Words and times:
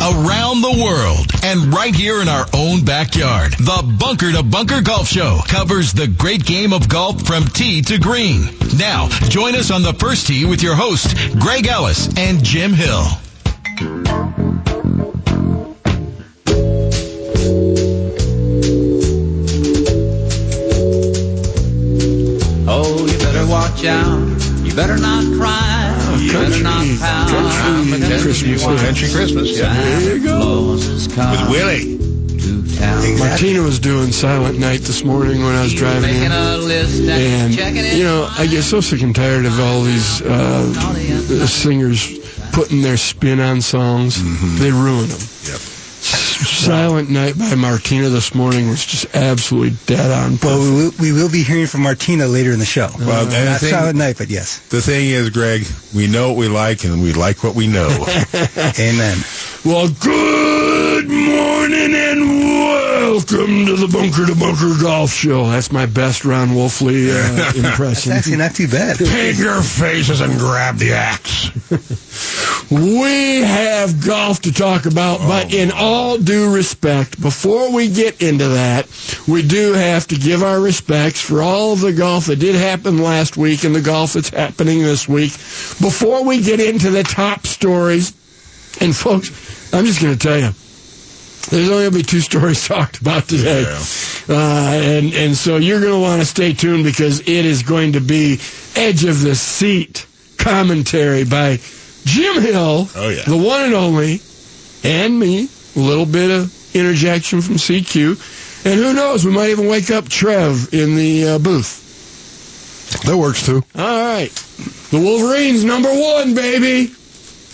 around 0.00 0.62
the 0.62 0.82
world, 0.82 1.30
and 1.42 1.74
right 1.74 1.94
here 1.94 2.22
in 2.22 2.28
our 2.28 2.46
own 2.54 2.84
backyard. 2.84 3.52
The 3.52 3.96
Bunker 3.98 4.32
to 4.32 4.42
Bunker 4.42 4.80
Golf 4.80 5.08
Show 5.08 5.40
covers 5.46 5.92
the 5.92 6.06
great 6.06 6.44
game 6.44 6.72
of 6.72 6.88
golf 6.88 7.26
from 7.26 7.44
tee 7.44 7.82
to 7.82 7.98
green. 7.98 8.48
Now, 8.78 9.08
join 9.28 9.54
us 9.54 9.70
on 9.70 9.82
the 9.82 9.92
first 9.92 10.26
tee 10.26 10.46
with 10.46 10.62
your 10.62 10.74
hosts, 10.74 11.12
Greg 11.34 11.66
Ellis 11.66 12.08
and 12.16 12.42
Jim 12.42 12.72
Hill. 12.72 13.04
Oh, 22.72 23.06
you 23.06 23.18
better 23.18 23.46
watch 23.46 23.84
out. 23.84 24.29
You 24.70 24.76
better 24.76 24.98
not 24.98 25.24
cry. 25.36 26.16
you 26.20 26.32
better 26.32 26.62
not 26.62 26.86
pout. 27.00 27.28
Country 27.28 28.20
Christmas. 28.20 28.62
Country 28.62 29.08
Christmas. 29.10 29.58
Yeah. 29.58 29.74
There 29.74 30.16
you 30.16 30.22
go. 30.22 30.74
With 30.74 31.50
Willie. 31.50 31.98
To 32.38 32.78
town. 32.78 33.18
Martina 33.18 33.62
was 33.62 33.80
doing 33.80 34.12
Silent 34.12 34.60
Night 34.60 34.82
this 34.82 35.02
morning 35.02 35.42
when 35.42 35.56
I 35.56 35.64
was 35.64 35.74
driving 35.74 36.14
in. 36.14 36.30
and, 36.30 37.10
And, 37.10 37.52
checking 37.54 37.84
it 37.84 37.94
you 37.94 38.04
know, 38.04 38.32
I 38.38 38.46
get 38.46 38.62
so 38.62 38.80
sick 38.80 39.02
and 39.02 39.12
tired 39.14 39.44
of 39.44 39.58
all 39.58 39.82
these 39.82 40.22
uh, 40.22 41.46
singers 41.48 42.20
putting 42.52 42.80
their 42.80 42.96
spin 42.96 43.40
on 43.40 43.60
songs. 43.60 44.22
They 44.60 44.70
ruin 44.70 45.08
them. 45.08 45.20
Yep. 45.46 45.60
Silent 46.44 47.10
Night 47.10 47.38
by 47.38 47.54
Martina 47.54 48.08
this 48.08 48.34
morning 48.34 48.68
was 48.68 48.84
just 48.84 49.14
absolutely 49.14 49.76
dead 49.86 50.10
on. 50.10 50.38
Well, 50.42 50.58
we 50.60 50.70
will, 50.70 50.90
we 51.00 51.12
will 51.12 51.30
be 51.30 51.42
hearing 51.42 51.66
from 51.66 51.82
Martina 51.82 52.26
later 52.26 52.50
in 52.52 52.58
the 52.58 52.64
show. 52.64 52.88
Well, 52.98 53.26
the 53.26 53.44
Not 53.44 53.60
thing- 53.60 53.70
Silent 53.70 53.98
Night, 53.98 54.16
but 54.18 54.30
yes. 54.30 54.58
The 54.68 54.80
thing 54.80 55.10
is, 55.10 55.30
Greg, 55.30 55.66
we 55.94 56.06
know 56.06 56.28
what 56.28 56.38
we 56.38 56.48
like 56.48 56.84
and 56.84 57.02
we 57.02 57.12
like 57.12 57.44
what 57.44 57.54
we 57.54 57.66
know. 57.66 57.88
Amen. 58.78 59.18
Well, 59.64 59.88
good 60.00 61.08
morning 61.08 61.94
and 61.94 62.28
welcome 62.40 63.66
to 63.66 63.76
the 63.76 63.88
Bunker 63.92 64.26
to 64.26 64.34
Bunker 64.34 64.72
Golf 64.82 65.12
Show. 65.12 65.46
That's 65.50 65.70
my 65.70 65.84
best 65.86 66.24
Ron 66.24 66.48
Wolfley 66.50 67.10
uh, 67.10 67.32
That's 67.36 67.56
impression. 67.58 68.12
actually 68.12 68.36
not 68.36 68.54
too 68.54 68.68
bad. 68.68 68.96
Take 68.98 69.36
your 69.38 69.60
faces 69.62 70.20
and 70.22 70.38
grab 70.38 70.76
the 70.78 70.92
axe. 70.92 71.50
We 72.70 73.40
have 73.40 74.06
golf 74.06 74.42
to 74.42 74.52
talk 74.52 74.86
about, 74.86 75.18
but 75.18 75.52
in 75.52 75.72
all 75.72 76.18
due 76.18 76.54
respect, 76.54 77.20
before 77.20 77.72
we 77.72 77.88
get 77.88 78.22
into 78.22 78.46
that, 78.50 78.86
we 79.26 79.42
do 79.42 79.72
have 79.72 80.06
to 80.08 80.14
give 80.14 80.44
our 80.44 80.60
respects 80.60 81.20
for 81.20 81.42
all 81.42 81.72
of 81.72 81.80
the 81.80 81.92
golf 81.92 82.26
that 82.26 82.36
did 82.36 82.54
happen 82.54 82.98
last 82.98 83.36
week 83.36 83.64
and 83.64 83.74
the 83.74 83.80
golf 83.80 84.12
that's 84.12 84.28
happening 84.28 84.84
this 84.84 85.08
week. 85.08 85.32
Before 85.80 86.24
we 86.24 86.42
get 86.42 86.60
into 86.60 86.90
the 86.90 87.02
top 87.02 87.44
stories, 87.44 88.10
and 88.80 88.94
folks, 88.94 89.74
I'm 89.74 89.84
just 89.84 90.00
going 90.00 90.16
to 90.16 90.18
tell 90.18 90.38
you, 90.38 90.50
there's 91.50 91.68
only 91.68 91.82
going 91.82 91.92
to 91.92 91.98
be 91.98 92.02
two 92.04 92.20
stories 92.20 92.68
talked 92.68 93.00
about 93.00 93.28
today. 93.28 93.64
Uh, 94.28 94.34
and, 94.74 95.12
and 95.14 95.36
so 95.36 95.56
you're 95.56 95.80
going 95.80 95.92
to 95.92 95.98
want 95.98 96.20
to 96.22 96.26
stay 96.26 96.52
tuned 96.52 96.84
because 96.84 97.18
it 97.18 97.26
is 97.44 97.64
going 97.64 97.94
to 97.94 98.00
be 98.00 98.38
edge 98.76 99.04
of 99.04 99.22
the 99.22 99.34
seat 99.34 100.06
commentary 100.38 101.24
by 101.24 101.58
Jim 102.04 102.40
Hill, 102.42 102.88
Oh, 102.94 103.08
yeah. 103.08 103.24
the 103.24 103.36
one 103.36 103.62
and 103.62 103.74
only, 103.74 104.20
and 104.84 105.18
me, 105.18 105.48
a 105.76 105.78
little 105.78 106.06
bit 106.06 106.30
of 106.30 106.52
interjection 106.74 107.40
from 107.40 107.56
CQ. 107.56 108.18
And 108.64 108.74
who 108.78 108.92
knows, 108.92 109.24
we 109.24 109.32
might 109.32 109.50
even 109.50 109.68
wake 109.68 109.90
up 109.90 110.08
Trev 110.08 110.72
in 110.72 110.96
the 110.96 111.28
uh, 111.28 111.38
booth. 111.38 111.78
That 113.06 113.16
works 113.16 113.46
too. 113.46 113.62
All 113.76 114.16
right. 114.16 114.30
The 114.90 114.98
Wolverines, 115.00 115.64
number 115.64 115.88
one, 115.88 116.34
baby. 116.34 116.92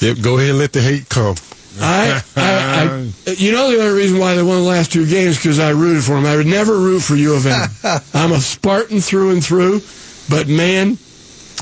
Yep, 0.00 0.19
go 0.22 0.36
ahead 0.39 0.50
and 0.50 0.58
let 0.58 0.72
the 0.72 0.80
hate 0.80 1.08
come. 1.08 1.36
I, 1.78 2.22
I, 2.36 2.41
I, 3.27 3.30
you 3.36 3.52
know 3.52 3.70
the 3.70 3.83
only 3.83 4.00
reason 4.00 4.19
why 4.19 4.34
they 4.34 4.42
won 4.42 4.56
the 4.56 4.62
last 4.69 4.92
two 4.92 5.06
games 5.06 5.36
because 5.36 5.58
I 5.58 5.70
rooted 5.70 6.05
for 6.05 6.12
them. 6.14 6.24
I 6.27 6.36
would 6.36 6.47
never 6.47 6.72
root 6.74 7.00
for 7.00 7.14
U 7.17 7.34
of 7.34 7.47
M. 7.47 7.69
I'm 8.14 8.33
a 8.33 8.41
Spartan 8.41 9.00
through 9.00 9.33
and 9.33 9.44
through, 9.44 9.83
but 10.30 10.48
man, 10.48 10.96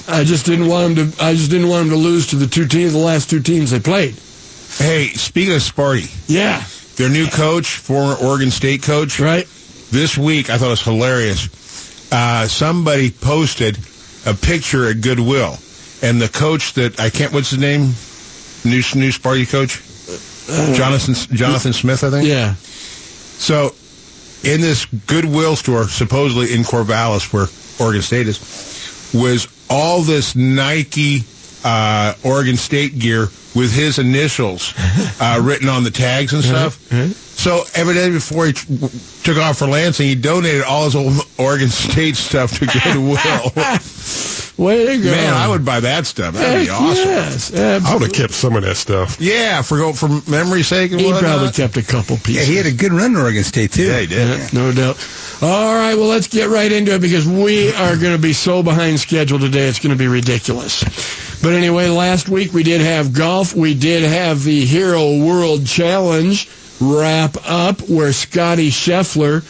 I 0.07 0.25
just 0.25 0.45
didn't 0.47 0.69
want 0.69 0.95
them 0.97 1.13
to. 1.13 1.25
I 1.25 1.35
just 1.35 1.51
didn't 1.51 1.69
want 1.69 1.89
them 1.89 1.91
to 1.99 2.03
lose 2.03 2.29
to 2.29 2.37
the 2.37 2.47
two 2.47 2.67
teams, 2.67 2.93
the 2.93 2.99
last 2.99 3.31
two 3.31 3.41
teams 3.41 3.71
they 3.71 3.81
played. 3.81 4.15
Hey, 4.79 5.09
speaking 5.15 5.55
of 5.55 5.61
Sparty, 5.61 6.11
Yeah, 6.29 6.63
their 6.97 7.09
new 7.09 7.27
coach, 7.29 7.77
former 7.77 8.15
Oregon 8.23 8.51
State 8.51 8.83
coach, 8.83 9.21
right. 9.21 9.47
this 9.91 10.19
week 10.19 10.51
I 10.51 10.59
thought 10.59 10.67
it 10.67 10.71
was 10.71 10.83
hilarious. 10.83 12.13
Uh, 12.13 12.47
somebody 12.49 13.11
posted 13.11 13.79
a 14.27 14.35
picture 14.35 14.89
at 14.91 15.01
Goodwill, 15.01 15.57
and 16.03 16.21
the 16.21 16.29
coach 16.29 16.75
that 16.75 16.99
I 17.01 17.09
can't. 17.11 17.33
What's 17.33 17.51
his 17.51 17.59
name? 17.61 17.95
New 18.65 18.83
new 18.95 19.11
Sparty 19.13 19.49
coach, 19.51 19.81
Jonathan 20.77 21.15
Jonathan 21.37 21.73
Smith, 21.73 22.03
I 22.05 22.11
think. 22.11 22.27
Yeah, 22.29 22.55
So, 22.57 23.75
in 24.43 24.61
this 24.61 24.85
Goodwill 25.07 25.57
store, 25.57 25.89
supposedly 25.89 26.53
in 26.55 26.63
Corvallis, 26.63 27.33
where 27.33 27.47
Oregon 27.81 28.03
State 28.03 28.27
is, 28.29 28.39
was 29.13 29.49
all 29.69 30.03
this 30.03 30.35
Nike 30.37 31.25
uh, 31.65 32.15
Oregon 32.25 32.57
State 32.57 32.99
gear 32.99 33.29
with 33.55 33.73
his 33.73 33.99
initials 33.99 34.75
uh, 35.21 35.41
written 35.43 35.69
on 35.69 35.85
the 35.85 35.91
tags 35.91 36.33
and 36.33 36.43
stuff. 36.43 36.93
Uh-huh. 36.93 37.09
So, 37.09 37.65
evidently, 37.75 38.13
before 38.13 38.47
he 38.47 38.53
t- 38.53 38.89
took 39.25 39.39
off 39.39 39.59
for 39.59 39.67
Lansing, 39.67 40.07
he 40.07 40.15
donated 40.15 40.63
all 40.63 40.85
his 40.85 40.95
old 40.95 41.15
Oregon 41.39 41.69
State 41.69 42.17
stuff 42.17 42.59
to 42.59 42.67
Goodwill. 42.67 43.53
way 44.57 44.87
to 44.87 45.03
go, 45.03 45.11
Man, 45.11 45.35
I 45.35 45.49
would 45.49 45.65
buy 45.65 45.81
that 45.81 46.07
stuff. 46.07 46.35
That'd 46.35 46.67
be 46.67 46.71
awesome. 46.71 47.05
Yes, 47.09 47.55
I 47.55 47.93
would 47.93 48.03
have 48.03 48.13
kept 48.13 48.33
some 48.33 48.55
of 48.57 48.63
that 48.63 48.77
stuff. 48.77 49.21
Yeah, 49.21 49.63
for 49.63 49.79
go 49.79 49.93
for 49.93 50.09
memory's 50.31 50.69
sake 50.69 50.93
and 50.93 51.01
He 51.01 51.07
whatnot. 51.07 51.23
probably 51.23 51.51
kept 51.53 51.77
a 51.77 51.83
couple 51.83 52.17
Yeah, 52.17 52.23
pieces. 52.25 52.47
he 52.49 52.57
had 52.57 52.67
a 52.67 52.73
good 52.73 52.93
run 52.93 53.17
at 53.17 53.23
Oregon 53.23 53.43
State, 53.45 53.73
too. 53.73 53.85
Yeah, 53.85 54.01
he 54.01 54.07
did. 54.07 54.39
Yeah, 54.39 54.49
no 54.53 54.73
doubt. 54.73 54.97
All 55.43 55.75
right, 55.75 55.95
well, 55.95 56.09
let's 56.09 56.29
get 56.29 56.49
right 56.49 56.71
into 56.71 56.95
it 56.95 57.01
because 57.01 57.27
we 57.27 57.73
are 57.75 57.97
going 57.97 58.15
to 58.17 58.23
be 58.23 58.33
so 58.33 58.63
behind 58.63 59.01
schedule 59.01 59.39
today, 59.39 59.67
it's 59.69 59.81
going 59.81 59.93
to 59.93 59.99
be 59.99 60.07
ridiculous. 60.09 60.83
But 61.43 61.53
anyway, 61.55 61.89
last 61.89 62.29
week 62.29 62.53
we 62.53 62.63
did 62.63 62.81
have 62.81 63.13
golf. 63.13 63.55
We 63.55 63.75
did 63.75 64.03
have 64.05 64.43
the 64.45 64.65
Hero 64.65 65.19
World 65.25 65.67
Challenge 65.67 66.49
wrap 66.81 67.37
up 67.47 67.81
where 67.83 68.13
Scotty 68.13 68.71
Scheffler 68.71 69.43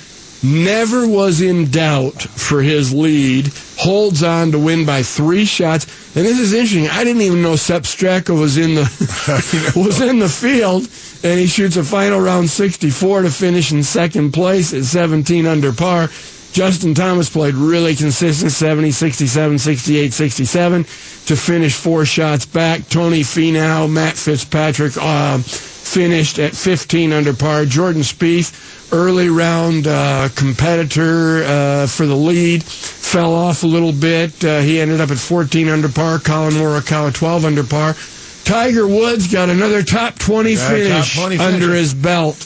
never 0.45 1.09
was 1.09 1.41
in 1.41 1.71
doubt 1.71 2.21
for 2.23 2.63
his 2.63 2.93
lead, 2.93 3.51
holds 3.79 4.23
on 4.23 4.53
to 4.53 4.59
win 4.59 4.85
by 4.85 5.03
three 5.03 5.45
shots. 5.45 5.87
And 6.15 6.25
this 6.25 6.39
is 6.39 6.53
interesting. 6.53 6.89
I 6.89 7.03
didn't 7.03 7.23
even 7.23 7.43
know 7.43 7.57
Sepp 7.57 7.83
Straka 7.83 8.39
was 8.39 8.57
in 8.59 8.75
the 8.75 9.73
was 9.77 10.01
in 10.01 10.19
the 10.19 10.29
field, 10.29 10.89
and 11.25 11.41
he 11.41 11.47
shoots 11.47 11.77
a 11.77 11.83
final 11.85 12.21
round 12.21 12.51
64 12.51 13.23
to 13.23 13.31
finish 13.31 13.73
in 13.73 13.83
second 13.83 14.33
place 14.33 14.73
at 14.75 14.85
17 14.85 15.47
under 15.47 15.73
par. 15.73 16.09
Justin 16.55 16.95
Thomas 16.95 17.29
played 17.29 17.55
really 17.55 17.97
consistent 17.97 18.53
70, 18.53 18.93
67, 18.93 19.59
68, 19.59 20.13
67 20.13 20.85
to 20.85 21.37
finish 21.37 21.75
four 21.75 22.05
shots 22.05 22.47
back. 22.47 22.89
Tony 22.89 23.23
Finau, 23.23 23.91
Matt 23.91 24.17
Fitzpatrick 24.17 24.97
uh, 24.97 25.39
finished 25.39 26.39
at 26.39 26.55
15 26.55 27.13
under 27.13 27.35
par. 27.35 27.65
Jordan 27.65 28.03
Spieth, 28.03 28.93
early 28.93 29.29
round 29.31 29.89
uh, 29.89 30.29
competitor 30.37 31.43
uh, 31.43 31.87
for 31.89 32.07
the 32.07 32.15
lead, 32.15 32.63
fell 32.63 33.35
off 33.35 33.65
a 33.65 33.67
little 33.67 33.93
bit. 33.93 34.45
Uh, 34.45 34.61
he 34.61 34.81
ended 34.81 35.01
up 35.01 35.11
at 35.11 35.19
14 35.19 35.69
under 35.69 35.89
par. 35.89 36.21
Collin 36.21 36.55
Morikawa 36.55 37.13
12 37.13 37.45
under 37.45 37.65
par. 37.65 37.97
Tiger 38.45 38.87
Woods 38.87 39.27
got 39.33 39.51
another 39.51 39.83
top 39.83 40.21
20 40.21 40.55
Got 40.55 40.73
a 40.73 40.89
top 40.89 41.05
finish 41.05 41.17
20 41.17 41.39
under 41.39 41.75
his 41.75 41.95
belt. 41.95 42.37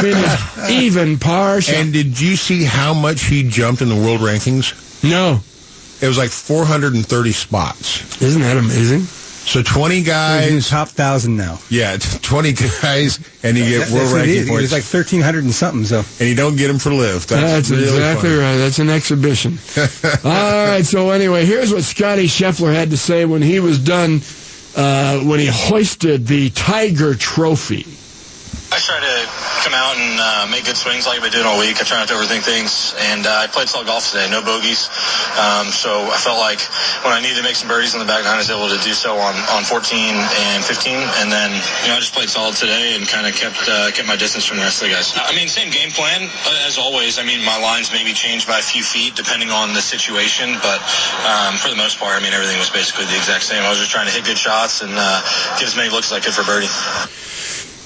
Finished 0.00 0.70
even 0.70 1.18
par. 1.18 1.60
And 1.68 1.92
did 1.92 2.20
you 2.20 2.36
see 2.36 2.64
how 2.64 2.94
much 2.94 3.22
he 3.24 3.48
jumped 3.48 3.82
in 3.82 3.88
the 3.88 3.96
world 3.96 4.20
rankings? 4.20 4.74
no, 5.02 5.40
It 6.00 6.08
was 6.08 6.18
like 6.18 6.30
430 6.30 7.32
spots. 7.32 8.20
isn't 8.22 8.42
that 8.42 8.56
amazing? 8.56 9.02
So 9.48 9.62
20 9.62 9.94
He's 9.94 9.98
in 10.00 10.04
the 10.04 10.10
guys, 10.10 10.68
top 10.68 10.88
thousand 10.88 11.36
now. 11.38 11.58
yeah, 11.70 11.96
20 11.96 12.52
guys, 12.82 13.18
and 13.42 13.56
you 13.56 13.64
get 13.64 13.88
That- 13.88 13.90
world 13.90 14.02
that's 14.08 14.12
what 14.12 14.20
it 14.20 14.26
ranking 14.26 14.34
is. 14.34 14.48
It 14.48 14.52
was 14.52 14.60
points, 14.60 14.72
like 14.72 14.82
1,300 14.84 15.44
and 15.44 15.54
something, 15.54 15.84
so. 15.86 16.04
and 16.20 16.28
you 16.28 16.34
don't 16.34 16.56
get 16.56 16.68
them 16.68 16.78
for 16.78 16.92
live. 16.92 17.26
That's, 17.26 17.68
That's, 17.68 17.70
really 17.70 17.84
exactly 17.84 18.28
funny. 18.30 18.42
right. 18.42 18.56
That's 18.58 18.78
an 18.78 18.90
exhibition. 18.90 19.58
All 20.24 20.66
right. 20.66 20.84
So 20.84 21.10
anyway, 21.10 21.46
here's 21.46 21.72
what 21.72 21.82
Scotty 21.82 22.26
Scheffler 22.26 22.74
had 22.74 22.90
to 22.90 22.98
say 22.98 23.24
when 23.24 23.40
he 23.40 23.58
was 23.58 23.78
done, 23.78 24.20
uh, 24.76 25.20
when 25.20 25.40
he 25.40 25.46
hoisted 25.46 26.26
the 26.26 26.50
Tiger 26.50 27.14
Trophy. 27.14 27.86
I 28.70 28.78
try 28.80 29.00
to 29.00 29.17
come 29.62 29.74
out 29.74 29.98
and 29.98 30.14
uh, 30.20 30.46
make 30.50 30.64
good 30.64 30.76
swings 30.78 31.06
like 31.06 31.18
I've 31.18 31.26
been 31.26 31.34
doing 31.34 31.46
all 31.46 31.58
week. 31.58 31.80
I 31.80 31.84
try 31.84 31.98
not 31.98 32.08
to 32.08 32.14
overthink 32.14 32.46
things, 32.46 32.94
and 33.10 33.26
uh, 33.26 33.42
I 33.42 33.46
played 33.50 33.68
solid 33.68 33.90
golf 33.90 34.06
today, 34.10 34.30
no 34.30 34.42
bogeys. 34.42 34.86
Um, 35.34 35.68
so 35.74 36.06
I 36.10 36.18
felt 36.18 36.38
like 36.38 36.62
when 37.02 37.10
I 37.10 37.18
needed 37.18 37.42
to 37.42 37.46
make 37.46 37.58
some 37.58 37.66
birdies 37.66 37.94
in 37.94 38.00
the 38.00 38.06
back 38.06 38.22
nine, 38.22 38.38
I 38.38 38.42
was 38.42 38.50
able 38.50 38.70
to 38.70 38.78
do 38.78 38.94
so 38.94 39.18
on, 39.18 39.34
on 39.50 39.66
14 39.66 39.82
and 40.54 40.62
15, 40.62 40.94
and 41.22 41.28
then 41.32 41.50
you 41.82 41.90
know 41.90 41.98
I 41.98 42.00
just 42.00 42.14
played 42.14 42.30
solid 42.30 42.54
today 42.54 42.94
and 42.94 43.02
kind 43.06 43.26
of 43.26 43.34
kept 43.34 43.58
uh, 43.66 43.90
kept 43.90 44.06
my 44.06 44.16
distance 44.16 44.46
from 44.46 44.62
the 44.62 44.64
rest 44.64 44.82
of 44.82 44.88
the 44.88 44.94
guys. 44.94 45.10
I 45.18 45.34
mean, 45.34 45.50
same 45.50 45.70
game 45.74 45.90
plan 45.90 46.22
uh, 46.24 46.66
as 46.68 46.78
always. 46.78 47.18
I 47.18 47.24
mean, 47.26 47.42
my 47.42 47.58
lines 47.58 47.90
maybe 47.90 48.14
changed 48.14 48.46
by 48.46 48.58
a 48.58 48.64
few 48.64 48.82
feet 48.82 49.18
depending 49.18 49.50
on 49.50 49.74
the 49.74 49.82
situation, 49.82 50.54
but 50.62 50.78
um, 51.26 51.58
for 51.58 51.68
the 51.68 51.78
most 51.78 51.98
part, 51.98 52.14
I 52.14 52.22
mean 52.22 52.32
everything 52.32 52.58
was 52.58 52.70
basically 52.70 53.10
the 53.10 53.18
exact 53.18 53.42
same. 53.44 53.62
I 53.62 53.70
was 53.70 53.78
just 53.78 53.90
trying 53.90 54.06
to 54.06 54.14
hit 54.14 54.24
good 54.24 54.38
shots 54.38 54.82
and 54.82 54.94
uh, 54.94 55.20
get 55.58 55.66
as 55.66 55.74
many 55.74 55.90
looks 55.90 56.14
as 56.14 56.16
I 56.16 56.20
could 56.22 56.34
for 56.34 56.46
birdie. 56.46 56.70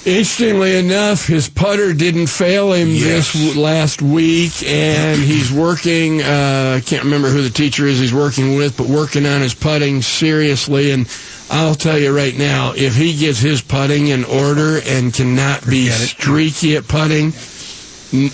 Interestingly 0.05 0.77
enough, 0.79 1.27
his 1.29 1.49
putter 1.49 1.93
didn't 1.93 2.27
fail 2.27 2.73
him 2.73 2.89
Yes. 2.89 3.33
this 3.33 3.33
w- 3.35 3.61
last 3.61 4.03
week, 4.03 4.51
and 4.67 5.21
he's 5.23 5.53
working. 5.53 6.21
Uh, 6.21 6.75
I 6.79 6.81
can't 6.85 7.05
remember 7.05 7.29
who 7.29 7.41
the 7.43 7.51
teacher 7.51 7.87
is 7.87 8.01
he's 8.01 8.13
working 8.13 8.57
with, 8.57 8.77
but 8.77 8.89
working 8.89 9.27
on 9.27 9.43
his 9.43 9.55
putting 9.55 10.03
seriously. 10.03 10.91
And 10.91 11.07
I'll 11.51 11.77
tell 11.77 11.99
you 11.99 12.11
right 12.15 12.37
now, 12.37 12.73
if 12.77 12.97
he 12.97 13.17
gets 13.17 13.39
his 13.39 13.63
putting 13.63 14.09
in 14.09 14.25
order 14.25 14.81
and 14.85 15.15
cannot 15.15 15.65
be 15.69 15.85
Forget 15.85 16.01
it. 16.01 16.07
streaky 16.09 16.77
at 16.77 16.89
putting, 16.89 17.33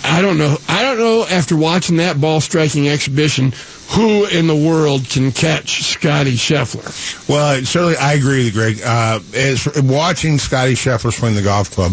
I 0.03 0.21
don't 0.21 0.37
know. 0.37 0.57
I 0.67 0.83
don't 0.83 0.97
know 0.97 1.25
after 1.29 1.55
watching 1.55 1.97
that 1.97 2.19
ball 2.19 2.41
striking 2.41 2.89
exhibition, 2.89 3.53
who 3.91 4.25
in 4.25 4.47
the 4.47 4.55
world 4.55 5.07
can 5.09 5.31
catch 5.31 5.83
Scotty 5.83 6.33
Scheffler. 6.33 6.85
Well, 7.29 7.63
certainly, 7.63 7.95
I 7.95 8.13
agree 8.13 8.43
with 8.43 8.47
you, 8.47 8.51
Greg. 8.51 8.81
Uh, 8.83 9.19
as 9.33 9.67
watching 9.77 10.37
Scotty 10.37 10.73
Scheffler 10.73 11.13
swing 11.13 11.33
the 11.35 11.41
golf 11.41 11.71
club, 11.71 11.91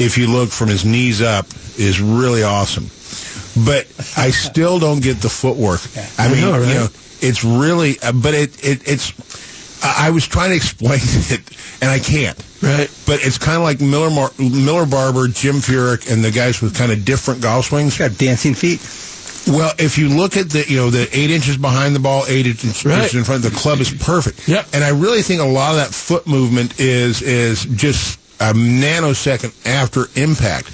if 0.00 0.16
you 0.16 0.28
look 0.28 0.50
from 0.50 0.68
his 0.68 0.84
knees 0.84 1.20
up, 1.20 1.46
is 1.76 2.00
really 2.00 2.44
awesome. 2.44 2.84
But 3.64 3.86
I 4.16 4.30
still 4.30 4.78
don't 4.78 5.02
get 5.02 5.20
the 5.20 5.28
footwork. 5.28 5.80
I 6.18 6.26
I 6.26 6.32
mean, 6.32 6.40
know, 6.40 6.52
right? 6.52 6.68
you 6.68 6.74
know, 6.74 6.88
it's 7.20 7.42
really, 7.42 7.98
uh, 8.00 8.12
but 8.12 8.34
it, 8.34 8.64
it 8.64 8.86
it's. 8.88 9.12
I 9.82 10.08
I 10.08 10.10
was 10.10 10.26
trying 10.26 10.50
to 10.50 10.56
explain 10.56 11.00
it, 11.02 11.40
and 11.82 11.90
I 11.90 11.98
can't. 11.98 12.36
Right. 12.62 12.90
But 13.06 13.20
it's 13.24 13.38
kind 13.38 13.56
of 13.56 13.62
like 13.62 13.80
Miller 13.80 14.10
Mar- 14.10 14.32
Miller 14.38 14.86
Barber, 14.86 15.28
Jim 15.28 15.56
Furyk, 15.56 16.10
and 16.10 16.24
the 16.24 16.30
guys 16.30 16.60
with 16.60 16.76
kind 16.76 16.90
of 16.92 17.04
different 17.04 17.40
golf 17.40 17.66
swings. 17.66 17.96
Got 17.98 18.18
dancing 18.18 18.54
feet. 18.54 18.80
Well, 19.46 19.72
if 19.78 19.96
you 19.96 20.08
look 20.10 20.36
at 20.36 20.50
the, 20.50 20.64
you 20.68 20.76
know, 20.76 20.90
the 20.90 21.08
eight 21.16 21.30
inches 21.30 21.56
behind 21.56 21.94
the 21.96 22.00
ball, 22.00 22.24
eight 22.28 22.46
inches 22.46 22.84
Right. 22.84 23.12
in 23.14 23.24
front, 23.24 23.42
the 23.42 23.50
club 23.50 23.78
is 23.80 23.90
perfect. 23.90 24.46
Yep. 24.46 24.66
And 24.74 24.84
I 24.84 24.90
really 24.90 25.22
think 25.22 25.40
a 25.40 25.44
lot 25.44 25.70
of 25.70 25.76
that 25.76 25.94
foot 25.94 26.26
movement 26.26 26.78
is 26.80 27.22
is 27.22 27.64
just 27.64 28.18
a 28.40 28.52
nanosecond 28.52 29.54
after 29.66 30.06
impact. 30.20 30.66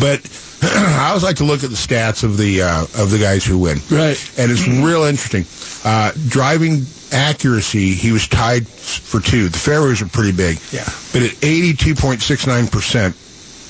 But 0.00 0.20
I 0.74 1.06
always 1.08 1.22
like 1.22 1.36
to 1.36 1.44
look 1.44 1.62
at 1.64 1.70
the 1.70 1.76
stats 1.76 2.22
of 2.24 2.36
the 2.36 2.62
uh, 2.62 2.82
of 2.98 3.10
the 3.10 3.18
guys 3.18 3.44
who 3.44 3.58
win. 3.58 3.78
Right. 3.90 4.18
And 4.38 4.50
it's 4.50 4.66
real 4.66 5.04
interesting. 5.04 5.44
Uh, 5.84 6.10
driving 6.28 6.84
accuracy, 7.12 7.94
he 7.94 8.10
was 8.12 8.26
tied 8.26 8.66
for 8.66 9.20
two. 9.20 9.48
The 9.48 9.58
fairways 9.58 10.02
are 10.02 10.08
pretty 10.08 10.32
big. 10.32 10.58
Yeah. 10.72 10.84
But 11.12 11.22
at 11.22 11.30
82.69%, 11.42 13.14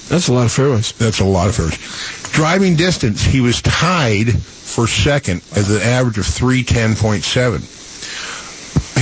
That's 0.08 0.28
a 0.28 0.32
lot 0.32 0.46
of 0.46 0.52
fairways. 0.52 0.92
that's 0.92 1.20
a 1.20 1.24
lot 1.24 1.48
of 1.48 1.56
fairways. 1.56 1.76
Driving 2.32 2.76
distance, 2.76 3.22
he 3.22 3.40
was 3.42 3.60
tied 3.62 4.32
for 4.40 4.86
second 4.86 5.42
at 5.52 5.68
an 5.68 5.82
average 5.82 6.16
of 6.18 6.24
310.7. 6.24 7.60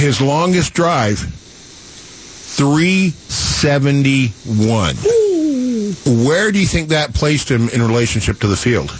His 0.01 0.21
longest 0.21 0.75
drive, 0.75 1.19
371. 2.57 4.97
Where 6.07 6.51
do 6.53 6.59
you 6.59 6.67
think 6.67 6.89
that 6.91 7.15
placed 7.15 7.51
him 7.51 7.69
in 7.71 7.83
relationship 7.83 8.41
to 8.41 8.47
the 8.47 8.57
field? 8.57 8.91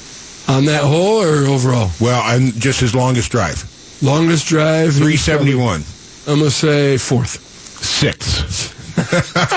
On 0.49 0.65
that 0.67 0.83
hole 0.83 1.23
or 1.23 1.47
overall? 1.47 1.91
Well, 2.01 2.21
I'm 2.25 2.53
just 2.53 2.81
his 2.81 2.95
longest 2.95 3.31
drive, 3.33 3.65
Longest 4.03 4.47
drive? 4.47 4.93
371. 4.95 5.83
I'm 6.27 6.39
going 6.39 6.41
to 6.41 6.51
say 6.51 6.97
fourth. 6.99 7.39
Sixth. 7.83 8.73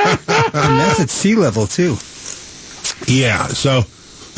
And 0.54 0.80
that's 0.80 1.00
at 1.00 1.10
sea 1.10 1.36
level, 1.36 1.68
too. 1.68 1.98
Yeah, 3.06 3.48
so 3.48 3.80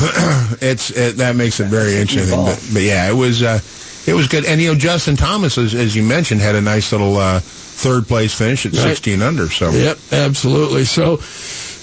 it's 0.60 0.90
it, 0.90 1.16
that 1.16 1.36
makes 1.36 1.60
it 1.60 1.66
very 1.68 1.96
interesting. 1.96 2.36
But, 2.44 2.68
but 2.72 2.82
yeah, 2.82 3.08
it 3.08 3.14
was 3.14 3.42
uh, 3.42 3.60
it 4.06 4.12
was 4.14 4.26
good. 4.28 4.44
And 4.44 4.60
you 4.60 4.72
know, 4.72 4.78
Justin 4.78 5.16
Thomas, 5.16 5.56
as, 5.56 5.74
as 5.74 5.94
you 5.96 6.02
mentioned, 6.02 6.40
had 6.40 6.54
a 6.56 6.60
nice 6.60 6.92
little 6.92 7.16
uh, 7.16 7.40
third 7.40 8.06
place 8.06 8.34
finish 8.36 8.66
at 8.66 8.72
Right. 8.72 8.82
16 8.82 9.22
under. 9.22 9.48
So 9.48 9.70
Yep, 9.70 9.98
absolutely. 10.12 10.84
So 10.84 11.18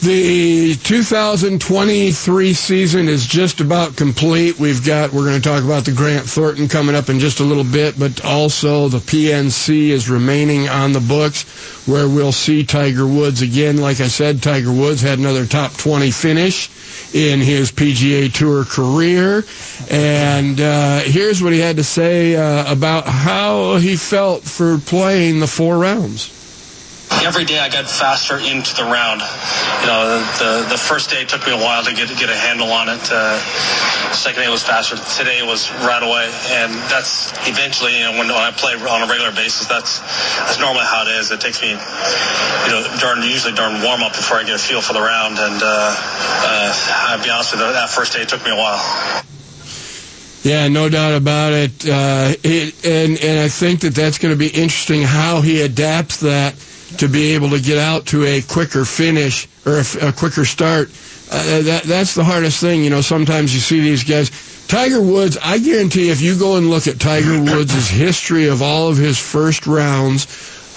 the 0.02 0.76
2023 0.76 2.54
season 2.54 3.08
is 3.08 3.26
just 3.26 3.62
about 3.62 3.96
complete. 3.96 4.60
We've 4.60 4.86
got, 4.86 5.12
we're 5.12 5.24
going 5.26 5.42
to 5.42 5.50
talk 5.50 5.64
about 5.64 5.86
the 5.86 5.92
Grant 5.92 6.26
Thornton 6.26 6.68
coming 6.68 6.96
up 6.96 7.10
in 7.10 7.20
just 7.20 7.40
a 7.40 7.44
little 7.44 7.64
bit, 7.64 7.98
but 7.98 8.24
also 8.24 8.90
the 8.90 9.00
PNC 9.00 9.90
is 9.90 10.08
remaining 10.10 10.70
on 10.70 10.94
the 10.94 11.00
books 11.00 11.44
where 11.88 12.08
we'll 12.08 12.32
see 12.32 12.64
Tiger 12.64 13.08
Woods 13.08 13.42
again. 13.42 13.78
Like 13.78 14.00
I 14.00 14.08
said, 14.08 14.44
Tiger 14.44 14.72
Woods 14.72 15.02
had 15.02 15.18
another 15.18 15.48
top 15.48 15.74
20 15.74 16.12
finish 16.12 16.70
in 17.16 17.40
his 17.40 17.72
PGA 17.72 18.32
Tour 18.32 18.66
career. 18.66 19.46
And 19.90 20.62
uh, 20.62 21.00
here's 21.00 21.42
what 21.42 21.54
he 21.54 21.60
had 21.60 21.78
to 21.78 21.84
say 21.84 22.36
uh, 22.36 22.72
about 22.72 23.08
how 23.08 23.78
he 23.78 23.96
felt 23.96 24.44
for 24.44 24.78
playing 24.78 25.40
the 25.40 25.48
four 25.48 25.80
rounds. 25.80 26.37
Every 27.24 27.46
day 27.46 27.60
I 27.60 27.70
got 27.70 27.90
faster 27.90 28.38
into 28.40 28.76
the 28.76 28.84
round. 28.84 29.22
You 29.82 29.88
know, 29.88 30.20
the 30.40 30.68
the 30.70 30.78
first 30.78 31.10
day 31.10 31.26
took 31.26 31.46
me 31.46 31.54
a 31.54 31.58
while 31.58 31.84
to 31.84 31.94
get 31.94 32.10
get 32.18 32.30
a 32.30 32.36
handle 32.36 32.72
on 32.72 32.90
it. 32.90 33.02
Uh, 33.12 33.40
second 34.14 34.44
day 34.44 34.50
was 34.50 34.64
faster. 34.64 34.96
Today 35.18 35.44
was 35.44 35.72
right 35.84 36.02
away, 36.04 36.30
and 36.58 36.74
that's 36.90 37.32
eventually. 37.48 37.98
You 37.98 38.12
know, 38.12 38.12
when, 38.20 38.28
when 38.28 38.38
I 38.38 38.52
play 38.52 38.74
on 38.74 39.02
a 39.04 39.08
regular 39.08 39.32
basis, 39.32 39.68
that's 39.68 40.00
that's 40.40 40.60
normally 40.60 40.86
how 40.86 41.04
it 41.08 41.16
is. 41.20 41.32
It 41.32 41.42
takes 41.42 41.62
me, 41.62 41.72
you 41.72 42.72
know, 42.72 42.82
during 43.00 43.24
usually 43.24 43.54
during 43.54 43.82
warm 43.82 44.02
up 44.04 44.14
before 44.14 44.38
I 44.38 44.44
get 44.44 44.56
a 44.56 44.60
feel 44.60 44.82
for 44.82 44.94
the 44.94 45.02
round. 45.02 45.38
And 45.40 45.62
uh, 45.62 45.68
uh, 45.68 47.14
I'll 47.14 47.24
be 47.24 47.30
honest 47.30 47.54
with 47.54 47.62
you, 47.62 47.72
that 47.74 47.90
first 47.90 48.14
day 48.14 48.26
took 48.26 48.44
me 48.44 48.52
a 48.52 48.56
while. 48.56 49.24
Yeah, 50.44 50.70
no 50.70 50.88
doubt 50.88 51.14
about 51.14 51.52
it. 51.52 51.86
Uh, 51.86 52.34
it 52.44 52.86
and 52.86 53.20
and 53.20 53.40
I 53.40 53.50
think 53.50 53.82
that 53.82 53.94
that's 53.94 54.18
going 54.18 54.34
to 54.34 54.38
be 54.40 54.48
interesting 54.48 55.02
how 55.02 55.42
he 55.42 55.62
adapts 55.62 56.22
that 56.22 56.56
to 56.98 57.08
be 57.08 57.34
able 57.36 57.50
to 57.50 57.62
get 57.62 57.78
out 57.78 58.06
to 58.08 58.24
a 58.26 58.42
quicker 58.42 58.86
finish 58.86 59.48
or 59.66 59.82
a 60.02 60.14
quicker 60.14 60.46
start. 60.46 60.90
Uh, 61.30 61.62
that 61.62 61.84
that's 61.84 62.16
the 62.16 62.24
hardest 62.24 62.62
thing. 62.62 62.84
You 62.84 62.90
know, 62.90 63.02
sometimes 63.02 63.54
you 63.54 63.60
see 63.60 63.82
these 63.82 64.04
guys. 64.04 64.32
Tiger 64.68 65.02
Woods, 65.02 65.38
I 65.42 65.60
guarantee 65.60 66.10
if 66.10 66.22
you 66.22 66.38
go 66.38 66.58
and 66.58 66.70
look 66.70 66.88
at 66.88 67.00
Tiger 67.00 67.42
Woods' 67.42 67.90
history 67.90 68.48
of 68.48 68.62
all 68.62 68.90
of 68.90 68.98
his 68.98 69.18
first 69.18 69.66
rounds, 69.66 70.28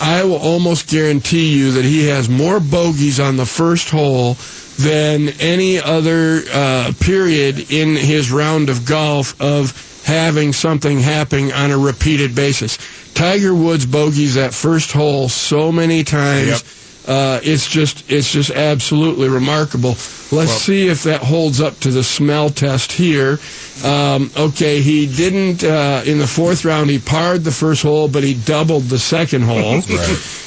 I 0.01 0.25
will 0.25 0.39
almost 0.39 0.89
guarantee 0.89 1.57
you 1.57 1.73
that 1.73 1.85
he 1.85 2.07
has 2.07 2.29
more 2.29 2.61
bogeys 2.61 3.21
on 3.21 3.37
the 3.37 3.47
first 3.47 3.91
hole 3.91 4.35
than 4.79 5.29
any 5.41 5.79
other 5.79 6.43
uh, 6.53 6.93
period 7.01 7.71
in 7.71 7.97
his 7.97 8.31
round 8.31 8.71
of 8.71 8.87
golf 8.87 9.39
of 9.41 9.73
having 10.05 10.53
something 10.53 10.99
happening 11.01 11.53
on 11.53 11.71
a 11.71 11.79
repeated 11.79 12.35
basis. 12.35 12.79
Tiger 13.15 13.55
Woods 13.55 13.87
bogeys 13.87 14.35
that 14.35 14.55
first 14.55 14.93
hole 14.93 15.29
so 15.29 15.71
many 15.71 16.05
times. 16.05 16.49
Yep. 16.49 16.61
Uh, 17.07 17.41
it's 17.43 17.67
just 17.67 18.09
it's 18.11 18.31
just 18.31 18.51
absolutely 18.51 19.29
remarkable. 19.29 19.97
Let's 20.31 20.53
see 20.53 20.89
if 20.89 21.03
that 21.05 21.23
holds 21.23 21.61
up 21.61 21.81
to 21.81 21.91
the 21.91 22.05
smell 22.05 22.51
test 22.51 22.93
here. 22.93 23.39
Um, 23.85 24.31
okay, 24.37 24.81
he 24.81 25.07
didn't 25.07 25.65
uh, 25.65 26.03
in 26.05 26.19
the 26.19 26.27
fourth 26.27 26.65
round. 26.65 26.91
He 26.91 26.99
parred 26.99 27.43
the 27.43 27.51
first 27.51 27.83
hole, 27.83 28.07
but 28.07 28.23
he 28.23 28.35
doubled 28.35 28.85
the 28.85 28.99
second 28.99 29.43
hole. 29.43 29.81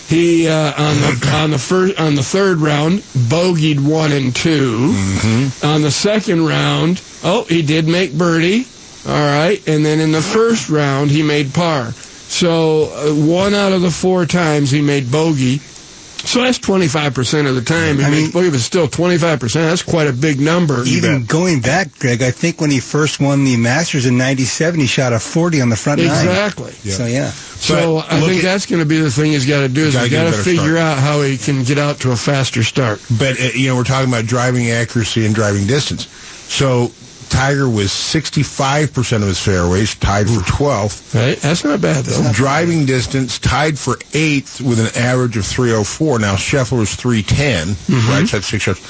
He 0.08 0.48
uh, 0.48 0.74
on 0.78 0.96
the 0.98 1.32
on 1.34 1.52
the 1.52 1.58
first 1.58 2.00
on 2.00 2.16
the 2.16 2.22
third 2.22 2.58
round 2.60 3.00
bogeyed 3.30 3.80
one 3.80 4.12
and 4.12 4.36
2 4.36 4.94
On 5.64 5.82
the 5.82 5.90
second 5.90 6.46
round, 6.46 7.02
oh, 7.24 7.46
he 7.46 7.62
did 7.62 7.88
make 7.88 8.14
birdie. 8.16 8.68
All 9.06 9.12
right, 9.14 9.62
and 9.68 9.86
then 9.86 10.00
in 10.00 10.12
the 10.12 10.22
first 10.22 10.70
round 10.70 11.12
he 11.12 11.24
made 11.24 11.54
par. 11.54 11.92
So 11.92 12.86
uh, 12.94 13.14
one 13.14 13.54
out 13.54 13.74
of 13.74 13.82
the 13.82 13.92
four 13.92 14.26
times 14.26 14.72
he 14.72 14.82
made 14.82 15.12
bogey. 15.12 15.60
So 16.26 16.42
that's 16.42 16.58
25% 16.58 17.50
of 17.50 17.56
the 17.56 17.62
time 17.62 17.98
he 17.98 18.04
I 18.06 18.10
mean- 18.10 18.32
bogey, 18.32 18.50
but 18.52 18.62
still 18.62 18.88
25%. 18.88 19.54
That's 19.56 19.84
quite 19.84 20.08
a 20.08 20.14
big 20.14 20.40
number. 20.40 20.84
Even 20.86 21.26
going 21.26 21.60
back, 21.60 22.00
Greg, 22.00 22.24
I 22.24 22.32
think 22.32 22.62
when 22.62 22.72
he 22.72 22.80
first 22.80 23.20
won 23.20 23.44
the 23.44 23.58
Masters 23.58 24.06
in 24.06 24.18
'97, 24.18 24.80
he 24.80 24.88
shot 24.88 25.12
a 25.12 25.20
40 25.20 25.60
on 25.62 25.68
the 25.70 25.76
front 25.76 26.00
nine. 26.00 26.08
Exactly. 26.10 26.72
So 26.72 27.06
yeah, 27.06 27.30
So 27.30 27.96
But 27.96 28.14
I 28.14 28.22
think 28.22 28.38
at- 28.38 28.44
that's 28.44 28.66
going 28.68 28.82
to 28.82 28.88
be 28.88 29.00
the 29.00 29.12
thing 29.12 29.34
he's 29.34 29.46
got 29.46 29.60
to 29.62 29.68
do 29.68 29.82
is 29.82 29.94
Gotta 29.96 30.06
he's 30.08 30.12
get 30.12 30.28
a 30.28 30.32
got 30.32 30.38
to 30.38 30.44
figure 30.44 30.78
start. 30.78 30.78
out 30.78 30.98
how 31.00 31.22
he 31.24 31.38
can 31.38 31.64
get 31.64 31.78
out 31.78 32.00
to 32.00 32.12
a 32.12 32.16
faster 32.16 32.64
start. 32.64 33.02
But 33.20 33.38
uh, 33.38 33.50
you 33.54 33.68
know, 33.68 33.76
we're 33.76 33.84
talking 33.84 34.08
about 34.10 34.26
driving 34.26 34.72
accuracy 34.72 35.26
and 35.26 35.36
driving 35.36 35.68
distance. 35.68 36.08
So 36.48 36.92
Tiger 37.30 37.68
was 37.70 37.90
65% 37.90 39.16
of 39.18 39.22
his 39.24 39.40
fairways, 39.40 39.96
tied 39.96 40.28
for 40.28 40.40
12th. 40.42 41.14
Right? 41.16 41.38
That's 41.38 41.64
not 41.64 41.82
bad 41.82 42.06
though. 42.06 42.32
Driving 42.32 42.86
distance 42.86 43.40
tied 43.40 43.78
for 43.78 43.98
eighth 44.14 44.62
with 44.62 44.80
an 44.80 44.90
average 45.02 45.38
of 45.38 45.46
304. 45.46 46.20
Now 46.20 46.36
Scheffler 46.36 46.80
was 46.80 46.96
310, 46.96 47.68
Mm-hmm. 47.76 48.10
right? 48.12 48.28
So 48.28 48.38
that's 48.38 48.48
six 48.48 48.66
yards. 48.68 48.82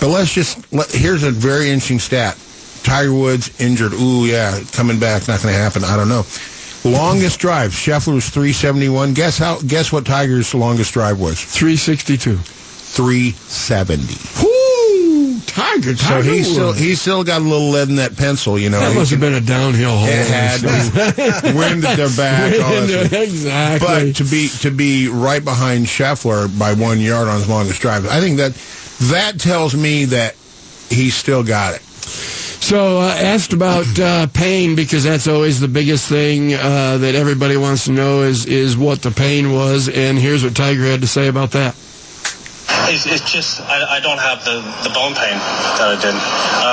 But 0.00 0.08
let's 0.08 0.32
just 0.32 0.72
let, 0.72 0.90
here's 0.90 1.22
a 1.22 1.30
very 1.30 1.68
interesting 1.70 1.98
stat. 2.00 2.36
Tiger 2.82 3.12
Woods 3.14 3.50
injured. 3.60 3.92
Ooh, 3.94 4.26
yeah, 4.26 4.60
coming 4.72 4.98
back. 5.00 5.26
Not 5.28 5.40
going 5.42 5.54
to 5.54 5.58
happen. 5.60 5.84
I 5.84 5.96
don't 5.96 6.08
know. 6.08 6.24
Longest 6.84 7.38
drive. 7.40 7.70
Scheffler 7.70 8.12
was 8.14 8.28
371. 8.28 9.14
Guess 9.14 9.38
how? 9.38 9.58
Guess 9.60 9.90
what 9.90 10.04
Tiger's 10.04 10.52
longest 10.54 10.92
drive 10.92 11.18
was? 11.18 11.42
362. 11.42 12.36
370. 12.36 14.02
Woo! 14.44 14.53
Tiger, 15.54 15.96
So 15.96 16.04
Tiger. 16.08 16.22
he's 16.32 16.50
still 16.50 16.66
Woods. 16.68 16.78
he's 16.80 17.00
still 17.00 17.22
got 17.24 17.40
a 17.40 17.44
little 17.44 17.68
lead 17.70 17.88
in 17.88 17.96
that 17.96 18.16
pencil, 18.16 18.58
you 18.58 18.70
know. 18.70 18.80
that 18.80 18.92
He 18.92 18.98
must 18.98 19.10
have 19.12 19.20
been 19.20 19.34
a 19.34 19.40
downhill 19.40 19.96
hole. 19.96 20.08
It 20.08 20.26
had 20.26 21.54
wind 21.54 21.84
at 21.84 21.96
their 21.96 22.08
back. 22.16 22.52
All 22.60 22.70
that 22.72 23.08
Wind, 23.12 23.22
exactly. 23.22 23.86
But 23.86 24.16
to 24.16 24.24
be 24.24 24.48
to 24.60 24.70
be 24.70 25.08
right 25.08 25.44
behind 25.44 25.86
Scheffler 25.86 26.48
by 26.58 26.74
one 26.74 26.98
yard 27.00 27.28
on 27.28 27.36
his 27.38 27.48
longest 27.48 27.80
drive, 27.80 28.06
I 28.08 28.20
think 28.20 28.38
that 28.38 28.52
that 29.10 29.38
tells 29.40 29.74
me 29.76 30.06
that 30.06 30.34
he's 30.90 31.14
still 31.14 31.44
got 31.44 31.74
it. 31.74 31.82
So 31.82 32.98
uh, 32.98 33.14
asked 33.20 33.52
about 33.52 33.86
uh, 34.00 34.26
pain 34.28 34.74
because 34.74 35.04
that's 35.04 35.28
always 35.28 35.60
the 35.60 35.68
biggest 35.68 36.08
thing 36.08 36.54
uh, 36.54 36.96
that 36.98 37.14
everybody 37.14 37.56
wants 37.58 37.84
to 37.84 37.92
know 37.92 38.22
is 38.22 38.46
is 38.46 38.76
what 38.76 39.02
the 39.02 39.10
pain 39.10 39.52
was, 39.52 39.88
and 39.88 40.18
here's 40.18 40.42
what 40.42 40.56
Tiger 40.56 40.82
had 40.84 41.02
to 41.02 41.06
say 41.06 41.28
about 41.28 41.50
that. 41.52 41.76
It's, 42.90 43.06
it's 43.06 43.24
just 43.30 43.60
I, 43.62 43.96
I 43.96 44.00
don't 44.00 44.18
have 44.20 44.44
the, 44.44 44.60
the 44.82 44.92
bone 44.92 45.14
pain 45.14 45.36
that 45.80 45.88
I 45.88 45.96
did, 45.96 46.14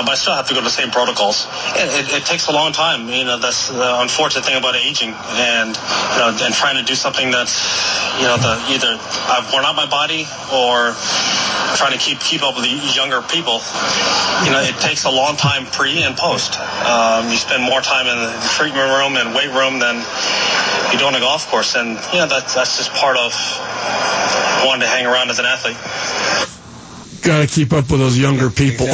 but 0.05 0.12
I 0.12 0.15
still 0.15 0.36
have 0.36 0.48
to 0.48 0.53
go 0.53 0.60
to 0.60 0.67
the 0.67 0.74
same 0.74 0.91
protocols. 0.91 1.48
It, 1.75 1.88
it, 1.88 2.22
it 2.22 2.25
takes 2.25 2.48
a 2.48 2.51
long 2.51 2.72
time. 2.74 3.08
You 3.10 3.25
know 3.25 3.38
that's 3.38 3.70
the 3.70 4.01
unfortunate 4.01 4.46
thing 4.46 4.58
about 4.58 4.75
aging, 4.75 5.13
and 5.39 5.72
you 5.72 6.17
know, 6.20 6.36
and 6.41 6.53
trying 6.53 6.77
to 6.77 6.84
do 6.84 6.96
something 6.96 7.31
that's 7.31 7.63
you 8.20 8.27
know 8.27 8.38
the 8.38 8.60
either 8.70 9.00
I've 9.29 9.51
worn 9.53 9.65
out 9.65 9.75
my 9.75 9.88
body 9.88 10.27
or 10.51 10.93
trying 11.75 11.96
to 11.96 12.01
keep 12.01 12.20
keep 12.20 12.43
up 12.43 12.55
with 12.55 12.65
the 12.65 12.75
younger 12.93 13.22
people. 13.22 13.63
You 14.43 14.51
know, 14.51 14.62
it 14.62 14.75
takes 14.81 15.05
a 15.05 15.12
long 15.12 15.36
time 15.38 15.65
pre 15.67 16.03
and 16.03 16.17
post. 16.17 16.60
Um, 16.86 17.29
you 17.29 17.38
spend 17.38 17.63
more 17.63 17.81
time 17.81 18.08
in 18.08 18.17
the 18.17 18.34
treatment 18.58 18.89
room 18.91 19.15
and 19.15 19.36
weight 19.36 19.51
room 19.53 19.79
than 19.79 20.03
you 20.92 21.00
do 21.00 21.06
on 21.06 21.16
a 21.16 21.20
golf 21.20 21.48
course, 21.48 21.75
and 21.75 21.90
you 22.13 22.20
know 22.20 22.28
that's 22.28 22.56
that's 22.56 22.78
just 22.78 22.92
part 22.94 23.18
of 23.18 23.34
wanting 24.66 24.82
to 24.82 24.88
hang 24.88 25.06
around 25.06 25.30
as 25.30 25.40
an 25.40 25.46
athlete. 25.46 25.78
Got 27.24 27.48
to 27.48 27.54
keep 27.54 27.74
up 27.74 27.90
with 27.92 28.00
those 28.00 28.18
younger 28.18 28.50
people. 28.50 28.88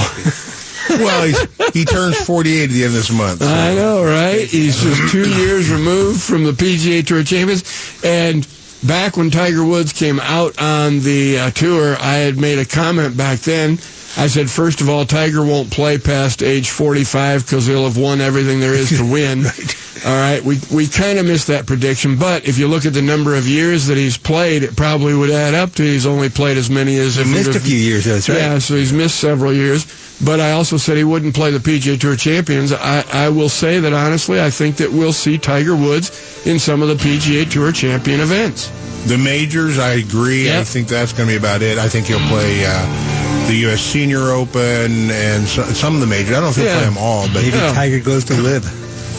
well, 0.89 1.25
he's, 1.25 1.73
he 1.73 1.85
turns 1.85 2.17
48 2.17 2.63
at 2.63 2.69
the 2.69 2.83
end 2.83 2.87
of 2.87 2.93
this 2.93 3.11
month. 3.11 3.39
So. 3.39 3.47
I 3.47 3.73
know, 3.75 4.03
right? 4.03 4.47
He's 4.47 4.81
just 4.81 5.11
two 5.11 5.29
years 5.29 5.69
removed 5.69 6.21
from 6.21 6.43
the 6.43 6.51
PGA 6.51 7.05
Tour 7.05 7.23
champions, 7.23 7.63
and 8.03 8.47
back 8.83 9.17
when 9.17 9.29
Tiger 9.29 9.63
Woods 9.65 9.93
came 9.93 10.19
out 10.19 10.61
on 10.61 10.99
the 10.99 11.39
uh, 11.39 11.51
tour, 11.51 11.95
I 11.99 12.15
had 12.15 12.37
made 12.37 12.59
a 12.59 12.65
comment 12.65 13.17
back 13.17 13.39
then. 13.39 13.79
I 14.17 14.27
said, 14.27 14.49
first 14.49 14.81
of 14.81 14.89
all, 14.89 15.05
Tiger 15.05 15.45
won't 15.45 15.71
play 15.71 15.99
past 15.99 16.41
age 16.41 16.71
45 16.71 17.45
because 17.45 17.67
he'll 17.67 17.83
have 17.83 17.97
won 17.97 18.19
everything 18.19 18.59
there 18.59 18.73
is 18.73 18.97
to 18.97 19.03
win. 19.03 19.43
right. 19.43 19.86
All 20.05 20.11
right, 20.15 20.43
we 20.43 20.59
we 20.71 20.87
kind 20.87 21.17
of 21.19 21.25
missed 21.25 21.47
that 21.47 21.65
prediction, 21.65 22.17
but 22.17 22.47
if 22.47 22.57
you 22.57 22.67
look 22.67 22.85
at 22.85 22.93
the 22.93 23.01
number 23.01 23.35
of 23.35 23.47
years 23.47 23.87
that 23.87 23.97
he's 23.97 24.17
played, 24.17 24.63
it 24.63 24.75
probably 24.75 25.13
would 25.13 25.29
add 25.29 25.53
up 25.53 25.73
to 25.73 25.83
he's 25.83 26.05
only 26.05 26.29
played 26.29 26.57
as 26.57 26.69
many 26.69 26.97
as 26.97 27.15
he 27.15 27.21
if 27.21 27.27
missed 27.27 27.55
a 27.55 27.59
few 27.59 27.77
years. 27.77 28.05
That's 28.05 28.29
right. 28.29 28.37
Yeah, 28.37 28.59
so 28.59 28.75
he's 28.75 28.93
missed 28.93 29.19
several 29.19 29.53
years. 29.53 29.85
But 30.23 30.39
I 30.39 30.51
also 30.53 30.77
said 30.77 30.97
he 30.97 31.03
wouldn't 31.03 31.35
play 31.35 31.51
the 31.51 31.59
PGA 31.59 31.99
Tour 31.99 32.15
Champions. 32.15 32.73
I, 32.73 33.03
I 33.13 33.29
will 33.29 33.49
say 33.49 33.79
that 33.79 33.93
honestly, 33.93 34.41
I 34.41 34.49
think 34.49 34.77
that 34.77 34.91
we'll 34.91 35.13
see 35.13 35.37
Tiger 35.37 35.75
Woods 35.75 36.45
in 36.47 36.57
some 36.59 36.81
of 36.81 36.87
the 36.87 36.95
PGA 36.95 37.49
Tour 37.49 37.71
Champion 37.71 38.19
events. 38.21 38.69
The 39.07 39.17
majors, 39.17 39.77
I 39.77 39.93
agree. 39.93 40.45
Yep. 40.45 40.59
I 40.61 40.63
think 40.63 40.87
that's 40.87 41.13
going 41.13 41.29
to 41.29 41.33
be 41.33 41.37
about 41.37 41.61
it. 41.61 41.77
I 41.77 41.87
think 41.87 42.07
he'll 42.07 42.19
play 42.29 42.63
uh, 42.65 43.47
the 43.47 43.55
U.S. 43.67 43.79
Senior 43.81 44.31
Open 44.31 45.11
and 45.11 45.47
so, 45.47 45.63
some 45.65 45.93
of 45.93 46.01
the 46.01 46.07
majors. 46.07 46.31
I 46.31 46.41
don't 46.41 46.43
know 46.43 46.49
if 46.49 46.55
he'll 46.55 46.65
Yeah. 46.65 46.77
play 46.77 46.85
them 46.85 46.97
all, 46.97 47.27
but 47.27 47.43
Maybe 47.43 47.55
Yeah. 47.55 47.73
Tiger 47.73 47.99
goes 47.99 48.25
to 48.25 48.33
live. 48.33 48.65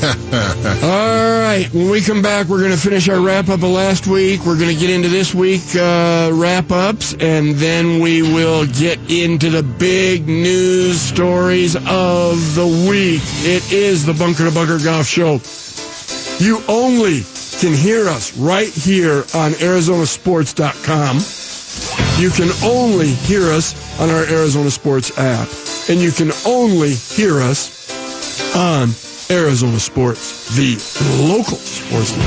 All 0.02 1.40
right. 1.40 1.68
When 1.72 1.90
we 1.90 2.00
come 2.00 2.22
back, 2.22 2.46
we're 2.46 2.60
going 2.60 2.70
to 2.70 2.76
finish 2.78 3.08
our 3.08 3.20
wrap 3.20 3.48
up 3.48 3.62
of 3.62 3.70
last 3.70 4.06
week. 4.06 4.44
We're 4.44 4.58
going 4.58 4.72
to 4.72 4.80
get 4.80 4.90
into 4.90 5.08
this 5.08 5.34
week 5.34 5.62
uh, 5.74 6.30
wrap 6.32 6.70
ups, 6.70 7.14
and 7.14 7.56
then 7.56 8.00
we 8.00 8.22
will 8.22 8.66
get 8.66 8.98
into 9.10 9.50
the 9.50 9.62
big 9.62 10.28
news 10.28 11.00
stories 11.00 11.74
of 11.74 12.54
the 12.54 12.86
week. 12.88 13.22
It 13.44 13.72
is 13.72 14.06
the 14.06 14.14
Bunker 14.14 14.44
to 14.44 14.54
Bunker 14.54 14.78
Golf 14.78 15.06
Show. 15.06 15.40
You 16.42 16.62
only 16.68 17.22
can 17.58 17.74
hear 17.74 18.08
us 18.08 18.36
right 18.36 18.68
here 18.68 19.24
on 19.34 19.52
ArizonaSports.com. 19.52 21.18
You 22.22 22.30
can 22.30 22.50
only 22.64 23.08
hear 23.08 23.50
us 23.50 24.00
on 24.00 24.10
our 24.10 24.24
Arizona 24.24 24.70
Sports 24.70 25.16
app. 25.18 25.48
And 25.88 26.00
you 26.00 26.12
can 26.12 26.30
only 26.46 26.94
hear 26.94 27.40
us 27.40 27.74
on 28.54 28.90
Arizona 29.30 29.78
Sports, 29.78 30.56
the 30.56 30.76
local 31.28 31.58
sports 31.58 32.16
league. 32.16 32.24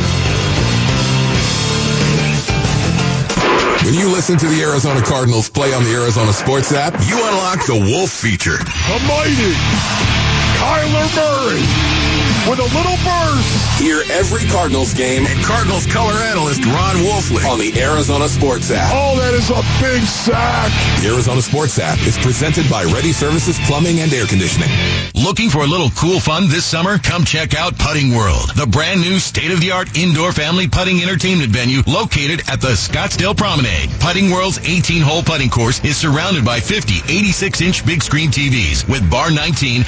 When 3.86 3.96
you 3.96 4.12
listen 4.12 4.38
to 4.38 4.48
the 4.48 4.62
Arizona 4.62 5.02
Cardinals 5.02 5.50
play 5.50 5.74
on 5.74 5.84
the 5.84 5.96
Arizona 5.96 6.32
Sports 6.32 6.72
app, 6.72 6.94
you 7.10 7.18
unlock 7.18 7.66
the 7.66 7.74
Wolf 7.74 8.12
feature. 8.12 8.58
The 8.58 9.00
mighty 9.08 10.31
Kyler 10.62 11.10
Murray 11.16 12.02
with 12.50 12.60
a 12.60 12.70
little 12.74 12.98
burst. 13.06 13.80
Hear 13.80 14.02
every 14.12 14.46
Cardinals 14.50 14.94
game 14.94 15.26
and 15.26 15.44
Cardinals 15.44 15.86
color 15.88 16.14
analyst 16.14 16.64
Ron 16.66 16.98
Wolfley 16.98 17.44
on 17.50 17.60
the 17.60 17.74
Arizona 17.80 18.28
Sports 18.30 18.70
app. 18.72 18.92
Oh, 18.94 19.18
that 19.18 19.34
is 19.34 19.50
a 19.50 19.62
big 19.82 20.04
sack. 20.04 20.72
The 21.02 21.10
Arizona 21.14 21.42
Sports 21.42 21.80
app 21.80 22.00
is 22.06 22.18
presented 22.18 22.70
by 22.70 22.84
Ready 22.84 23.12
Services 23.12 23.60
Plumbing 23.66 24.00
and 24.00 24.14
Air 24.14 24.26
Conditioning. 24.26 24.70
Looking 25.16 25.50
for 25.50 25.60
a 25.60 25.68
little 25.68 25.90
cool 25.92 26.20
fun 26.20 26.48
this 26.48 26.66
summer? 26.66 26.98
Come 26.98 27.26
check 27.26 27.56
out 27.56 27.78
Putting 27.78 28.14
World, 28.16 28.50
the 28.56 28.68
brand 28.68 29.02
new 29.02 29.20
state-of-the-art 29.20 29.98
indoor 29.98 30.32
family 30.32 30.68
putting 30.68 31.02
entertainment 31.02 31.50
venue 31.52 31.82
located 31.88 32.42
at 32.50 32.62
the 32.62 32.74
Scottsdale 32.74 33.38
Promenade. 33.38 33.90
Putting 34.00 34.30
World's 34.30 34.60
18-hole 34.60 35.24
putting 35.24 35.50
course 35.50 35.84
is 35.84 35.98
surrounded 35.98 36.46
by 36.46 36.60
50 36.60 37.02
86-inch 37.02 37.86
big 37.86 38.02
screen 38.04 38.30
TVs 38.30 38.88
with 38.90 39.10
Bar 39.10 39.32
19 39.32 39.84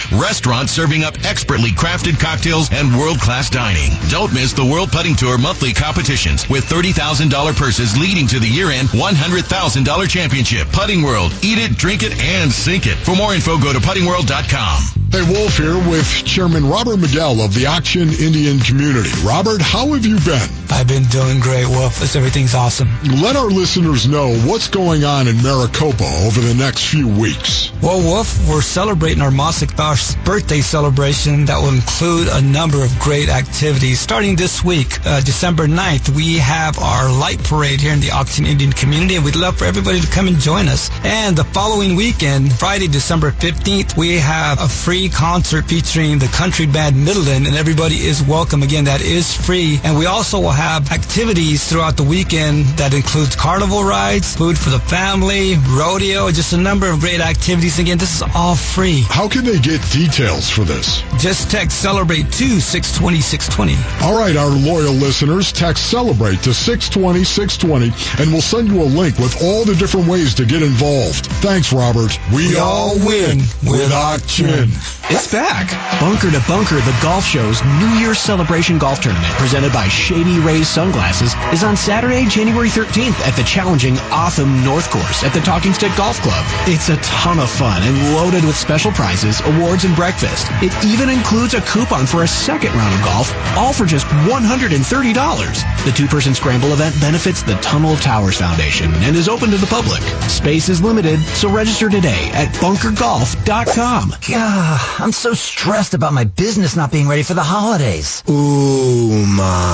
restaurants 0.63 0.71
serving 0.71 1.03
up 1.03 1.25
expertly 1.25 1.71
crafted 1.71 2.19
cocktails 2.19 2.69
and 2.71 2.97
world-class 2.97 3.49
dining. 3.49 3.91
Don't 4.09 4.33
miss 4.33 4.53
the 4.53 4.65
World 4.65 4.91
Putting 4.91 5.15
Tour 5.15 5.37
monthly 5.37 5.73
competitions 5.73 6.49
with 6.49 6.63
$30,000 6.65 7.55
purses 7.55 7.97
leading 7.97 8.27
to 8.27 8.39
the 8.39 8.47
year-end 8.47 8.89
$100,000 8.89 10.09
championship. 10.09 10.67
Putting 10.71 11.01
World. 11.01 11.33
Eat 11.41 11.59
it, 11.59 11.77
drink 11.77 12.03
it, 12.03 12.19
and 12.19 12.51
sink 12.51 12.87
it. 12.87 12.95
For 12.95 13.15
more 13.15 13.33
info, 13.33 13.57
go 13.57 13.73
to 13.73 13.79
puttingworld.com. 13.79 15.03
Hey, 15.13 15.21
Wolf 15.31 15.57
here 15.57 15.77
with 15.77 16.07
Chairman 16.25 16.67
Robert 16.67 16.97
Miguel 16.97 17.39
of 17.41 17.53
the 17.53 17.67
Ak-Chin 17.67 18.09
Indian 18.09 18.57
Community. 18.57 19.11
Robert, 19.23 19.61
how 19.61 19.93
have 19.93 20.03
you 20.03 20.17
been? 20.25 20.49
I've 20.71 20.87
been 20.87 21.03
doing 21.03 21.39
great, 21.39 21.67
Wolf. 21.67 21.99
This, 21.99 22.15
everything's 22.15 22.55
awesome. 22.55 22.89
Let 23.21 23.35
our 23.35 23.45
listeners 23.45 24.07
know 24.07 24.33
what's 24.49 24.67
going 24.67 25.03
on 25.03 25.27
in 25.27 25.35
Maricopa 25.43 26.09
over 26.25 26.41
the 26.41 26.55
next 26.55 26.87
few 26.87 27.07
weeks. 27.07 27.71
Well, 27.79 28.01
Wolf, 28.01 28.49
we're 28.49 28.63
celebrating 28.63 29.21
our 29.21 29.29
Mossack 29.29 29.77
Bosch 29.77 30.15
birthday 30.25 30.52
celebration 30.61 31.45
that 31.45 31.57
will 31.57 31.73
include 31.73 32.27
a 32.27 32.41
number 32.41 32.83
of 32.83 32.91
great 32.99 33.29
activities. 33.29 33.99
Starting 33.99 34.35
this 34.35 34.63
week, 34.63 34.99
uh, 35.05 35.21
December 35.21 35.67
9th, 35.67 36.09
we 36.09 36.37
have 36.37 36.77
our 36.79 37.11
light 37.11 37.43
parade 37.43 37.81
here 37.81 37.93
in 37.93 37.99
the 37.99 38.11
Ak-Chin 38.11 38.45
Indian 38.45 38.71
community, 38.71 39.15
and 39.15 39.25
we'd 39.25 39.35
love 39.35 39.57
for 39.57 39.65
everybody 39.65 39.99
to 39.99 40.07
come 40.11 40.27
and 40.27 40.37
join 40.37 40.67
us. 40.67 40.89
And 41.03 41.35
the 41.35 41.43
following 41.43 41.95
weekend, 41.95 42.53
Friday, 42.53 42.87
December 42.87 43.31
15th, 43.31 43.97
we 43.97 44.19
have 44.19 44.61
a 44.61 44.67
free 44.67 45.09
concert 45.09 45.65
featuring 45.65 46.19
the 46.19 46.27
country 46.27 46.65
band 46.65 47.03
Middleton, 47.03 47.45
and 47.47 47.55
everybody 47.55 48.05
is 48.05 48.21
welcome. 48.21 48.61
Again, 48.61 48.85
that 48.85 49.01
is 49.01 49.33
free. 49.35 49.79
And 49.83 49.97
we 49.97 50.05
also 50.05 50.39
will 50.39 50.51
have 50.51 50.91
activities 50.91 51.67
throughout 51.67 51.97
the 51.97 52.03
weekend 52.03 52.65
that 52.77 52.93
includes 52.93 53.35
carnival 53.35 53.83
rides, 53.83 54.35
food 54.35 54.57
for 54.57 54.69
the 54.69 54.79
family, 54.79 55.55
rodeo, 55.69 56.29
just 56.31 56.53
a 56.53 56.57
number 56.57 56.87
of 56.87 56.99
great 56.99 57.21
activities. 57.21 57.79
Again, 57.79 57.97
this 57.97 58.15
is 58.15 58.23
all 58.35 58.55
free. 58.55 59.01
How 59.09 59.27
can 59.27 59.45
they 59.45 59.59
get 59.59 59.81
details 59.91 60.42
for 60.49 60.63
this? 60.63 61.01
Just 61.19 61.51
text 61.51 61.81
Celebrate 61.81 62.31
to 62.33 62.59
620 62.59 63.21
620. 63.21 63.75
All 64.05 64.17
right, 64.17 64.35
our 64.35 64.49
loyal 64.49 64.93
listeners, 64.93 65.51
text 65.51 65.89
Celebrate 65.89 66.41
to 66.43 66.53
620 66.53 67.23
620 67.23 68.21
and 68.21 68.31
we'll 68.31 68.41
send 68.41 68.69
you 68.69 68.81
a 68.81 68.89
link 68.89 69.17
with 69.19 69.41
all 69.43 69.65
the 69.65 69.75
different 69.75 70.07
ways 70.07 70.33
to 70.35 70.45
get 70.45 70.61
involved. 70.61 71.25
Thanks, 71.43 71.73
Robert. 71.73 72.17
We, 72.33 72.57
all 72.57 72.95
win 73.05 73.39
with 73.63 73.91
Ak-Chin. 73.91 74.69
It's 75.09 75.31
back. 75.31 75.69
Bunker 75.99 76.31
to 76.31 76.41
Bunker, 76.47 76.75
the 76.75 76.97
golf 77.01 77.25
show's 77.25 77.61
New 77.79 77.93
Year's 77.99 78.19
celebration 78.19 78.77
golf 78.77 79.01
tournament 79.01 79.33
presented 79.35 79.73
by 79.73 79.87
Shady 79.87 80.39
Rays 80.39 80.67
Sunglasses 80.67 81.35
is 81.51 81.63
on 81.63 81.75
Saturday, 81.75 82.25
January 82.25 82.69
13th 82.69 83.19
at 83.27 83.35
the 83.35 83.43
challenging 83.43 83.95
Otham 84.11 84.63
North 84.63 84.89
Course 84.89 85.23
at 85.23 85.33
the 85.33 85.41
Talking 85.41 85.73
Stick 85.73 85.91
Golf 85.97 86.19
Club. 86.21 86.45
It's 86.67 86.89
a 86.89 86.97
ton 86.97 87.39
of 87.39 87.49
fun 87.49 87.83
and 87.83 88.15
loaded 88.15 88.45
with 88.45 88.55
special 88.55 88.91
prizes, 88.91 89.41
awards, 89.41 89.83
and 89.83 89.95
breakfast. 89.95 90.22
It 90.23 90.73
even 90.85 91.09
includes 91.09 91.53
a 91.53 91.61
coupon 91.61 92.05
for 92.05 92.23
a 92.23 92.27
second 92.27 92.71
round 92.73 92.93
of 92.95 93.03
golf, 93.03 93.57
all 93.57 93.73
for 93.73 93.85
just 93.85 94.05
$130. 94.07 95.85
The 95.85 95.91
two-person 95.91 96.33
scramble 96.33 96.71
event 96.71 96.95
benefits 97.01 97.43
the 97.43 97.55
Tunnel 97.55 97.97
Towers 97.97 98.37
Foundation 98.37 98.93
and 99.03 99.15
is 99.15 99.27
open 99.27 99.51
to 99.51 99.57
the 99.57 99.67
public. 99.67 100.01
Space 100.29 100.69
is 100.69 100.81
limited, 100.81 101.19
so 101.35 101.49
register 101.49 101.89
today 101.89 102.29
at 102.33 102.47
bunkergolf.com. 102.55 104.15
Yeah, 104.29 104.77
I'm 104.99 105.11
so 105.11 105.33
stressed 105.33 105.93
about 105.93 106.13
my 106.13 106.23
business 106.23 106.75
not 106.75 106.91
being 106.91 107.07
ready 107.07 107.23
for 107.23 107.33
the 107.33 107.43
holidays. 107.43 108.23
Ooma. 108.27 109.72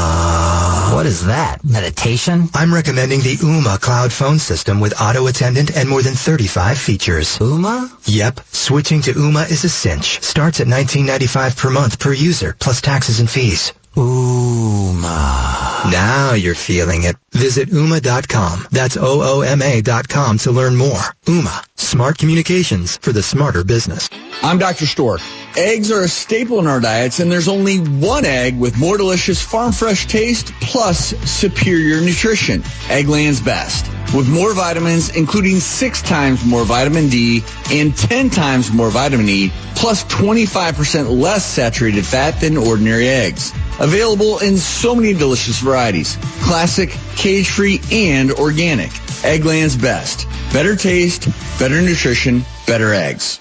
What 0.91 1.05
is 1.05 1.25
that? 1.27 1.63
Meditation? 1.63 2.49
I'm 2.53 2.73
recommending 2.73 3.19
the 3.19 3.35
Ooma 3.37 3.79
cloud 3.79 4.11
phone 4.11 4.39
system 4.39 4.79
with 4.79 4.99
auto 4.99 5.27
attendant 5.27 5.75
and 5.77 5.87
more 5.87 6.01
than 6.01 6.15
35 6.15 6.77
features. 6.79 7.37
Ooma? 7.37 7.59
Ooma? 7.59 7.91
Yep. 8.05 8.39
Switching 8.51 9.01
to 9.03 9.11
Ooma 9.13 9.49
is 9.51 9.63
a 9.63 9.69
cinch. 9.69 10.21
Starts 10.21 10.59
at 10.59 10.67
$19.95 10.67 11.57
per 11.57 11.69
month 11.69 11.99
per 11.99 12.11
user, 12.13 12.55
plus 12.59 12.81
taxes 12.81 13.19
and 13.19 13.29
fees. 13.29 13.71
Ooma. 13.95 15.91
Now 15.91 16.33
you're 16.33 16.55
feeling 16.55 17.03
it. 17.03 17.15
Visit 17.31 17.69
Ooma.com. 17.69 18.67
That's 18.71 18.97
O-O-M-A 18.97 19.81
dot 19.81 20.07
com 20.09 20.37
to 20.39 20.51
learn 20.51 20.75
more. 20.75 21.01
Ooma. 21.25 21.63
Smart 21.75 22.17
communications 22.17 22.97
for 22.97 23.11
the 23.11 23.23
smarter 23.23 23.63
business. 23.63 24.09
I'm 24.41 24.57
Dr. 24.57 24.85
Stork. 24.85 25.21
Eggs 25.57 25.91
are 25.91 26.03
a 26.03 26.07
staple 26.07 26.59
in 26.59 26.67
our 26.67 26.79
diets, 26.79 27.19
and 27.19 27.31
there's 27.31 27.47
only 27.47 27.77
one 27.77 28.23
egg 28.23 28.57
with 28.59 28.77
more 28.77 28.97
delicious 28.97 29.41
farm 29.41 29.71
fresh 29.71 30.05
taste 30.05 30.53
plus 30.61 31.09
superior 31.29 32.01
nutrition. 32.01 32.61
Eggland's 32.87 33.41
best. 33.41 33.87
With 34.15 34.29
more 34.29 34.53
vitamins, 34.53 35.15
including 35.15 35.59
six 35.59 36.03
times 36.03 36.45
more 36.45 36.65
vitamin 36.65 37.09
D 37.09 37.43
and 37.71 37.95
10 37.97 38.29
times 38.29 38.71
more 38.71 38.91
vitamin 38.91 39.27
E, 39.27 39.51
plus 39.75 40.03
25% 40.05 41.19
less 41.19 41.45
saturated 41.45 42.05
fat 42.05 42.39
than 42.39 42.55
ordinary 42.55 43.07
eggs. 43.09 43.51
Available 43.79 44.39
in 44.39 44.57
so 44.57 44.93
many 44.93 45.13
delicious 45.13 45.59
varieties. 45.59 46.17
Classic, 46.41 46.95
cage-free, 47.15 47.81
and 47.91 48.31
organic. 48.33 48.91
Eggland's 49.23 49.75
best. 49.75 50.27
Better 50.53 50.75
taste, 50.75 51.27
better 51.57 51.81
nutrition, 51.81 52.45
better 52.67 52.93
eggs. 52.93 53.39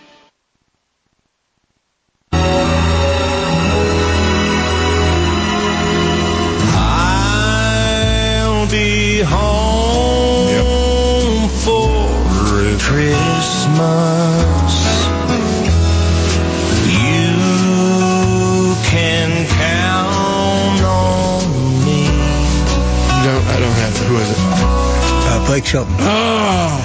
Christmas. 13.79 14.75
You 16.91 18.75
can 18.91 19.47
count 19.47 20.83
on 20.83 21.85
me. 21.85 22.03
No, 23.23 23.35
I 23.39 23.57
don't 23.61 23.79
have 23.79 23.95
it. 23.95 24.05
Who 24.09 24.17
is 24.17 24.31
it? 24.31 24.37
Uh, 25.31 25.47
Blake 25.47 25.65
Shelton. 25.65 25.95
Oh, 26.01 26.85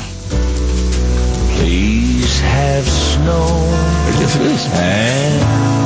Please 1.58 2.40
have 2.42 2.88
snow. 2.88 4.03
I 4.24 4.26
guess 4.26 4.36
it 4.38 4.42
is. 4.44 4.66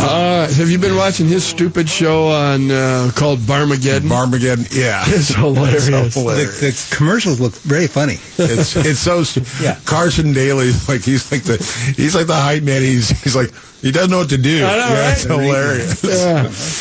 Uh, 0.03 0.47
have 0.57 0.69
you 0.69 0.77
been 0.77 0.95
watching 0.95 1.25
his 1.27 1.43
stupid 1.43 1.89
show 1.89 2.27
on 2.27 2.69
uh, 2.69 3.09
called 3.15 3.39
Barmageddon? 3.39 4.07
Barmageddon, 4.07 4.67
yeah. 4.71 5.03
It's 5.07 5.29
hilarious. 5.33 5.87
It's 5.87 6.13
so 6.13 6.21
hilarious. 6.21 6.59
The, 6.59 6.67
the 6.91 6.95
commercials 6.95 7.39
look 7.39 7.53
very 7.53 7.87
funny. 7.87 8.19
It's 8.37 8.75
it's 8.75 8.99
so 8.99 9.23
stu- 9.23 9.41
Yeah. 9.63 9.79
Carson 9.85 10.33
Daly 10.33 10.71
like 10.87 11.01
he's 11.03 11.31
like 11.31 11.45
the 11.45 11.57
he's 11.97 12.13
like 12.13 12.27
the 12.27 12.35
hype 12.35 12.61
man. 12.61 12.83
He's 12.83 13.09
he's 13.23 13.35
like 13.35 13.51
he 13.81 13.91
doesn't 13.91 14.09
know 14.09 14.19
what 14.19 14.29
to 14.29 14.37
do. 14.37 14.65
I 14.65 14.71
know, 14.71 14.77
yeah, 14.77 15.11
it's 15.11 15.25
right? 15.25 15.39
hilarious. 15.39 16.03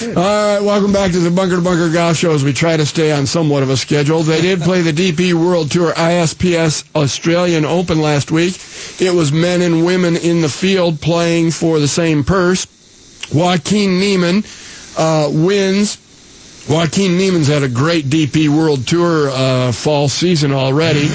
Yeah. 0.03 0.15
All 0.17 0.55
right, 0.57 0.61
welcome 0.61 0.93
back 0.93 1.13
to 1.13 1.21
the 1.21 1.31
Bunker 1.31 1.57
to 1.57 1.63
Bunker 1.63 1.91
Golf 1.93 2.17
Show 2.17 2.33
as 2.33 2.43
we 2.43 2.53
try 2.53 2.77
to 2.77 2.87
stay 2.87 3.13
on 3.13 3.27
somewhat 3.27 3.63
of 3.63 3.71
a 3.71 3.77
schedule. 3.77 4.23
They 4.23 4.41
did 4.41 4.61
play 4.61 4.81
the 4.81 4.93
DP 4.93 5.35
World 5.35 5.71
Tour 5.71 5.93
ISPS 5.93 6.85
Australian 6.95 7.65
Open 7.65 8.01
last 8.01 8.31
week. 8.31 8.55
It 8.99 9.15
was 9.15 9.31
men 9.31 9.61
and 9.61 9.85
women 9.85 10.17
in 10.17 10.41
the 10.41 10.49
field 10.49 11.01
playing 11.01 11.51
for 11.51 11.79
the 11.79 11.89
same 11.89 12.25
purse. 12.25 12.67
Joaquin 13.33 14.01
Niemann 14.01 14.45
uh, 14.97 15.29
wins. 15.31 15.99
Joaquin 16.69 17.17
Niemann's 17.17 17.47
had 17.47 17.63
a 17.63 17.69
great 17.69 18.07
DP 18.07 18.49
World 18.49 18.87
Tour 18.87 19.31
uh, 19.31 19.73
fall 19.73 20.09
season 20.09 20.53
already. 20.53 21.09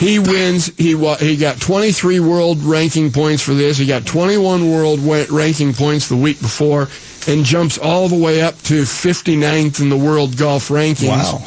He 0.00 0.18
wins. 0.18 0.66
He 0.76 0.96
he 1.18 1.36
got 1.36 1.60
23 1.60 2.20
world 2.20 2.58
ranking 2.62 3.12
points 3.12 3.42
for 3.42 3.54
this. 3.54 3.78
He 3.78 3.86
got 3.86 4.04
21 4.04 4.70
world 4.70 5.00
ranking 5.30 5.74
points 5.74 6.08
the 6.08 6.16
week 6.16 6.40
before, 6.40 6.88
and 7.28 7.44
jumps 7.44 7.78
all 7.78 8.08
the 8.08 8.18
way 8.18 8.42
up 8.42 8.60
to 8.62 8.82
59th 8.82 9.80
in 9.80 9.88
the 9.88 9.96
world 9.96 10.36
golf 10.36 10.68
rankings. 10.68 11.08
Wow. 11.08 11.46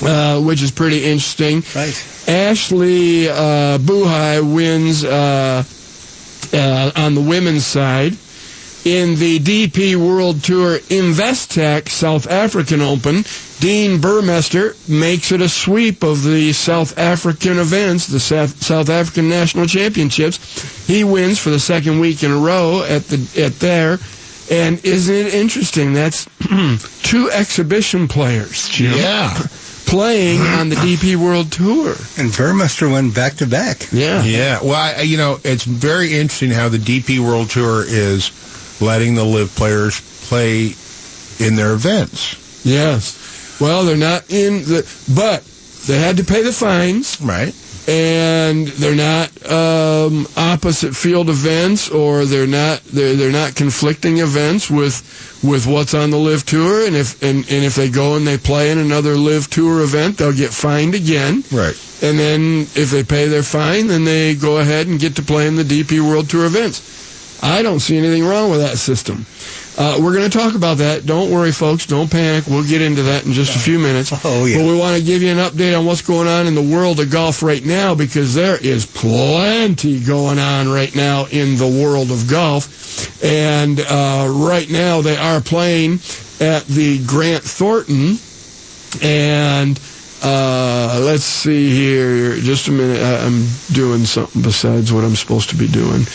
Uh, 0.00 0.40
which 0.40 0.62
is 0.62 0.70
pretty 0.70 1.04
interesting. 1.04 1.56
Right. 1.74 1.92
Ashleigh 2.28 3.26
uh, 3.28 3.78
Buhai 3.78 4.54
wins 4.54 5.02
uh, 5.02 5.64
uh, 6.52 6.92
on 6.94 7.14
the 7.14 7.20
women's 7.20 7.66
side. 7.66 8.16
In 8.88 9.16
the 9.16 9.38
DP 9.38 9.96
World 9.96 10.42
Tour 10.42 10.78
Investec 10.78 11.90
South 11.90 12.26
African 12.26 12.80
Open, 12.80 13.16
Dean 13.60 13.98
Burmester 14.00 14.74
makes 14.88 15.30
it 15.30 15.42
a 15.42 15.48
sweep 15.50 16.02
of 16.02 16.24
the 16.24 16.54
South 16.54 16.96
African 16.98 17.58
events, 17.58 18.06
the 18.06 18.18
South, 18.18 18.62
South 18.62 18.88
African 18.88 19.28
National 19.28 19.66
Championships. 19.66 20.86
He 20.86 21.04
wins 21.04 21.38
for 21.38 21.50
the 21.50 21.60
second 21.60 22.00
week 22.00 22.22
in 22.22 22.30
a 22.30 22.38
row 22.38 22.82
at 22.82 23.04
the 23.08 23.28
at 23.38 23.58
there. 23.60 23.98
And 24.50 24.82
isn't 24.82 25.14
it 25.14 25.34
interesting? 25.34 25.92
That's 25.92 26.24
two 27.02 27.30
exhibition 27.30 28.08
players, 28.08 28.70
Jim. 28.70 28.96
Yeah. 28.96 29.34
Playing 29.84 30.40
on 30.40 30.70
the 30.70 30.76
DP 30.76 31.16
World 31.16 31.52
Tour. 31.52 31.90
And 32.16 32.30
Burmester 32.32 32.90
went 32.90 33.14
back 33.14 33.34
to 33.36 33.46
back. 33.46 33.86
Yeah. 33.92 34.22
Yeah. 34.22 34.60
Well, 34.62 34.74
I, 34.74 35.02
you 35.02 35.18
know, 35.18 35.40
it's 35.44 35.64
very 35.64 36.14
interesting 36.14 36.50
how 36.50 36.70
the 36.70 36.78
DP 36.78 37.18
World 37.18 37.50
Tour 37.50 37.84
is 37.86 38.30
letting 38.80 39.14
the 39.14 39.24
live 39.24 39.54
players 39.54 40.00
play 40.28 40.74
in 41.38 41.56
their 41.56 41.74
events. 41.74 42.64
Yes. 42.64 43.58
Well, 43.60 43.84
they're 43.84 43.96
not 43.96 44.30
in 44.30 44.62
the, 44.64 44.86
but 45.14 45.44
they 45.86 45.98
had 45.98 46.16
to 46.18 46.24
pay 46.24 46.42
the 46.42 46.52
fines. 46.52 47.20
Right. 47.20 47.54
And 47.88 48.68
they're 48.68 48.94
not 48.94 49.30
um, 49.50 50.28
opposite 50.36 50.94
field 50.94 51.30
events, 51.30 51.88
or 51.88 52.26
they're 52.26 52.46
not 52.46 52.84
they're 52.84 53.16
they're 53.16 53.32
not 53.32 53.54
conflicting 53.54 54.18
events 54.18 54.70
with 54.70 55.00
with 55.42 55.66
what's 55.66 55.94
on 55.94 56.10
the 56.10 56.18
live 56.18 56.44
tour. 56.44 56.86
And 56.86 56.94
if 56.94 57.22
and, 57.22 57.38
and 57.50 57.64
if 57.64 57.76
they 57.76 57.88
go 57.88 58.16
and 58.16 58.26
they 58.26 58.36
play 58.36 58.70
in 58.70 58.76
another 58.76 59.16
live 59.16 59.48
tour 59.48 59.82
event, 59.82 60.18
they'll 60.18 60.34
get 60.34 60.50
fined 60.52 60.94
again. 60.94 61.42
Right. 61.50 61.74
And 62.02 62.18
then 62.18 62.66
if 62.74 62.90
they 62.90 63.02
pay 63.02 63.26
their 63.26 63.42
fine, 63.42 63.86
then 63.86 64.04
they 64.04 64.34
go 64.34 64.58
ahead 64.58 64.86
and 64.86 65.00
get 65.00 65.16
to 65.16 65.22
play 65.22 65.48
in 65.48 65.56
the 65.56 65.64
DP 65.64 66.00
World 66.06 66.28
Tour 66.28 66.44
events. 66.44 67.07
I 67.42 67.62
don't 67.62 67.80
see 67.80 67.96
anything 67.96 68.24
wrong 68.24 68.50
with 68.50 68.60
that 68.60 68.78
system. 68.78 69.26
Uh, 69.78 69.96
we're 70.00 70.12
going 70.12 70.28
to 70.28 70.38
talk 70.38 70.56
about 70.56 70.78
that. 70.78 71.06
Don't 71.06 71.30
worry, 71.30 71.52
folks. 71.52 71.86
Don't 71.86 72.10
panic. 72.10 72.48
We'll 72.48 72.66
get 72.66 72.82
into 72.82 73.04
that 73.04 73.24
in 73.26 73.32
just 73.32 73.54
a 73.54 73.60
few 73.60 73.78
minutes. 73.78 74.12
Oh, 74.24 74.44
yeah. 74.44 74.58
But 74.58 74.66
we 74.66 74.76
want 74.76 74.98
to 74.98 75.04
give 75.04 75.22
you 75.22 75.30
an 75.30 75.36
update 75.36 75.78
on 75.78 75.86
what's 75.86 76.02
going 76.02 76.26
on 76.26 76.48
in 76.48 76.56
the 76.56 76.62
world 76.62 76.98
of 76.98 77.12
golf 77.12 77.44
right 77.44 77.64
now 77.64 77.94
because 77.94 78.34
there 78.34 78.56
is 78.60 78.86
plenty 78.86 80.00
going 80.00 80.40
on 80.40 80.68
right 80.68 80.92
now 80.96 81.26
in 81.26 81.56
the 81.56 81.68
world 81.68 82.10
of 82.10 82.28
golf. 82.28 83.22
And 83.22 83.78
uh, 83.78 84.26
right 84.28 84.68
now 84.68 85.00
they 85.00 85.16
are 85.16 85.40
playing 85.40 86.00
at 86.40 86.64
the 86.66 87.04
Grant 87.06 87.44
Thornton. 87.44 88.16
And 89.00 89.78
uh, 90.22 91.00
let's 91.02 91.24
see 91.24 91.70
here. 91.70 92.34
Just 92.36 92.68
a 92.68 92.72
minute. 92.72 93.02
I- 93.02 93.24
I'm 93.26 93.46
doing 93.72 94.04
something 94.04 94.42
besides 94.42 94.92
what 94.92 95.04
I'm 95.04 95.16
supposed 95.16 95.50
to 95.50 95.56
be 95.56 95.68
doing. 95.68 96.02
Um, 96.02 96.06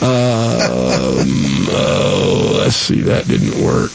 oh, 1.70 2.56
let's 2.58 2.76
see. 2.76 3.02
That 3.02 3.26
didn't 3.26 3.62
work. 3.64 3.92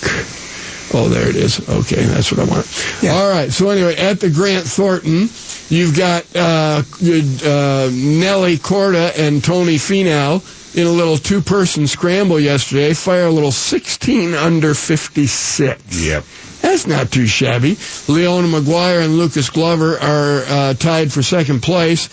Oh, 0.94 1.10
there 1.10 1.28
it 1.28 1.36
is. 1.36 1.60
Okay, 1.68 2.04
that's 2.06 2.32
what 2.32 2.40
I 2.40 2.46
want. 2.50 2.66
All 3.04 3.30
right. 3.30 3.52
So 3.52 3.70
anyway, 3.70 3.96
at 3.98 4.22
the 4.22 4.30
Grant 4.30 4.66
Thornton, 4.66 5.28
you've 5.70 5.98
got 5.98 6.26
uh, 6.34 6.82
good, 7.00 7.26
uh, 7.44 7.90
Nelly 7.92 8.58
Korda 8.58 9.12
and 9.20 9.44
Tony 9.44 9.76
Finau 9.76 10.42
in 10.78 10.88
a 10.88 10.92
little 10.92 11.18
two-person 11.18 11.88
scramble 11.88 12.40
yesterday. 12.40 12.94
Fire 12.94 13.26
a 13.26 13.32
little 13.32 13.52
16 13.52 14.34
under 14.34 14.74
56. 14.74 16.06
Yep. 16.08 16.24
That's 16.62 16.88
not 16.88 17.12
too 17.12 17.28
shabby. 17.28 17.78
Leona 18.08 18.48
Maguire 18.48 19.02
and 19.02 19.18
Lucas 19.18 19.50
Glover 19.50 19.98
are 20.00 20.44
uh, 20.48 20.74
tied 20.74 21.12
for 21.12 21.22
second 21.22 21.62
place 21.62 22.10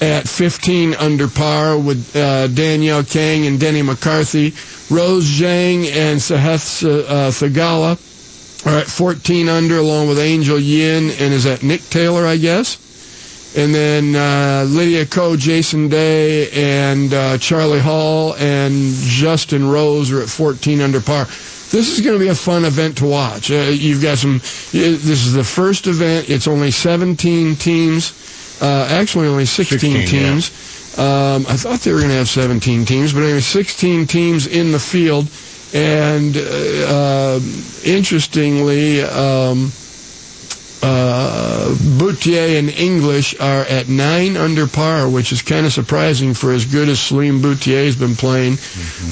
at 0.00 0.28
15 0.28 0.94
under 0.94 1.28
par 1.28 1.78
with 1.78 2.14
uh, 2.16 2.46
Danielle 2.48 3.04
Kang 3.04 3.46
and 3.46 3.58
Denny 3.58 3.82
McCarthy. 3.82 4.54
Rose 4.94 5.24
Zhang 5.24 5.86
and 5.86 6.18
Sahith 6.20 6.84
uh, 6.88 7.30
Theegala 7.30 7.98
are 8.66 8.78
at 8.78 8.86
14 8.86 9.48
under 9.48 9.78
along 9.78 10.08
with 10.08 10.18
Angel 10.18 10.58
Yin 10.58 11.10
and 11.10 11.34
is 11.34 11.44
that 11.44 11.62
Nick 11.62 11.82
Taylor, 11.90 12.26
I 12.26 12.36
guess? 12.36 12.84
And 13.56 13.74
then 13.74 14.14
uh, 14.14 14.66
Lydia 14.68 15.06
Ko, 15.06 15.34
Jason 15.36 15.88
Day, 15.88 16.50
and 16.50 17.12
uh, 17.14 17.38
Charley 17.38 17.80
Hull 17.80 18.34
and 18.34 18.92
Justin 18.94 19.68
Rose 19.68 20.12
are 20.12 20.20
at 20.20 20.28
14 20.28 20.80
under 20.82 21.00
par. 21.00 21.26
This 21.70 21.90
is 21.92 22.00
going 22.00 22.18
to 22.18 22.24
be 22.24 22.28
a 22.28 22.34
fun 22.34 22.64
event 22.64 22.98
to 22.98 23.06
watch. 23.06 23.50
Uh, 23.50 23.54
you've 23.70 24.02
got 24.02 24.16
some. 24.18 24.38
This 24.72 25.26
is 25.26 25.34
the 25.34 25.44
first 25.44 25.86
event. 25.86 26.30
It's 26.30 26.48
only 26.48 26.70
17 26.70 27.56
teams. 27.56 28.12
Uh, 28.60 28.88
actually, 28.90 29.28
only 29.28 29.44
16, 29.44 29.78
16, 29.78 30.00
yeah. 30.00 30.06
teams. 30.06 30.50
Um, 30.98 31.46
I 31.46 31.56
thought 31.56 31.80
they 31.80 31.92
were 31.92 31.98
going 31.98 32.10
to 32.10 32.16
have 32.16 32.28
17 32.28 32.84
teams, 32.86 33.12
but 33.12 33.22
anyway, 33.22 33.40
16 33.40 34.06
teams 34.06 34.46
in 34.46 34.72
the 34.72 34.78
field. 34.80 35.28
And 35.74 36.36
uh, 36.36 36.40
uh, 36.40 37.40
interestingly, 37.84 39.02
um, 39.02 39.70
uh, 40.82 41.74
Boutier 41.98 42.58
and 42.58 42.70
English 42.70 43.38
are 43.40 43.62
at 43.62 43.88
nine 43.88 44.36
under 44.36 44.66
par, 44.66 45.08
which 45.08 45.32
is 45.32 45.42
kind 45.42 45.66
of 45.66 45.72
surprising 45.72 46.34
for 46.34 46.52
as 46.52 46.64
good 46.64 46.88
as 46.88 47.00
Celine 47.00 47.40
Boutier 47.40 47.84
has 47.84 47.96
been 47.96 48.14
playing. 48.14 48.56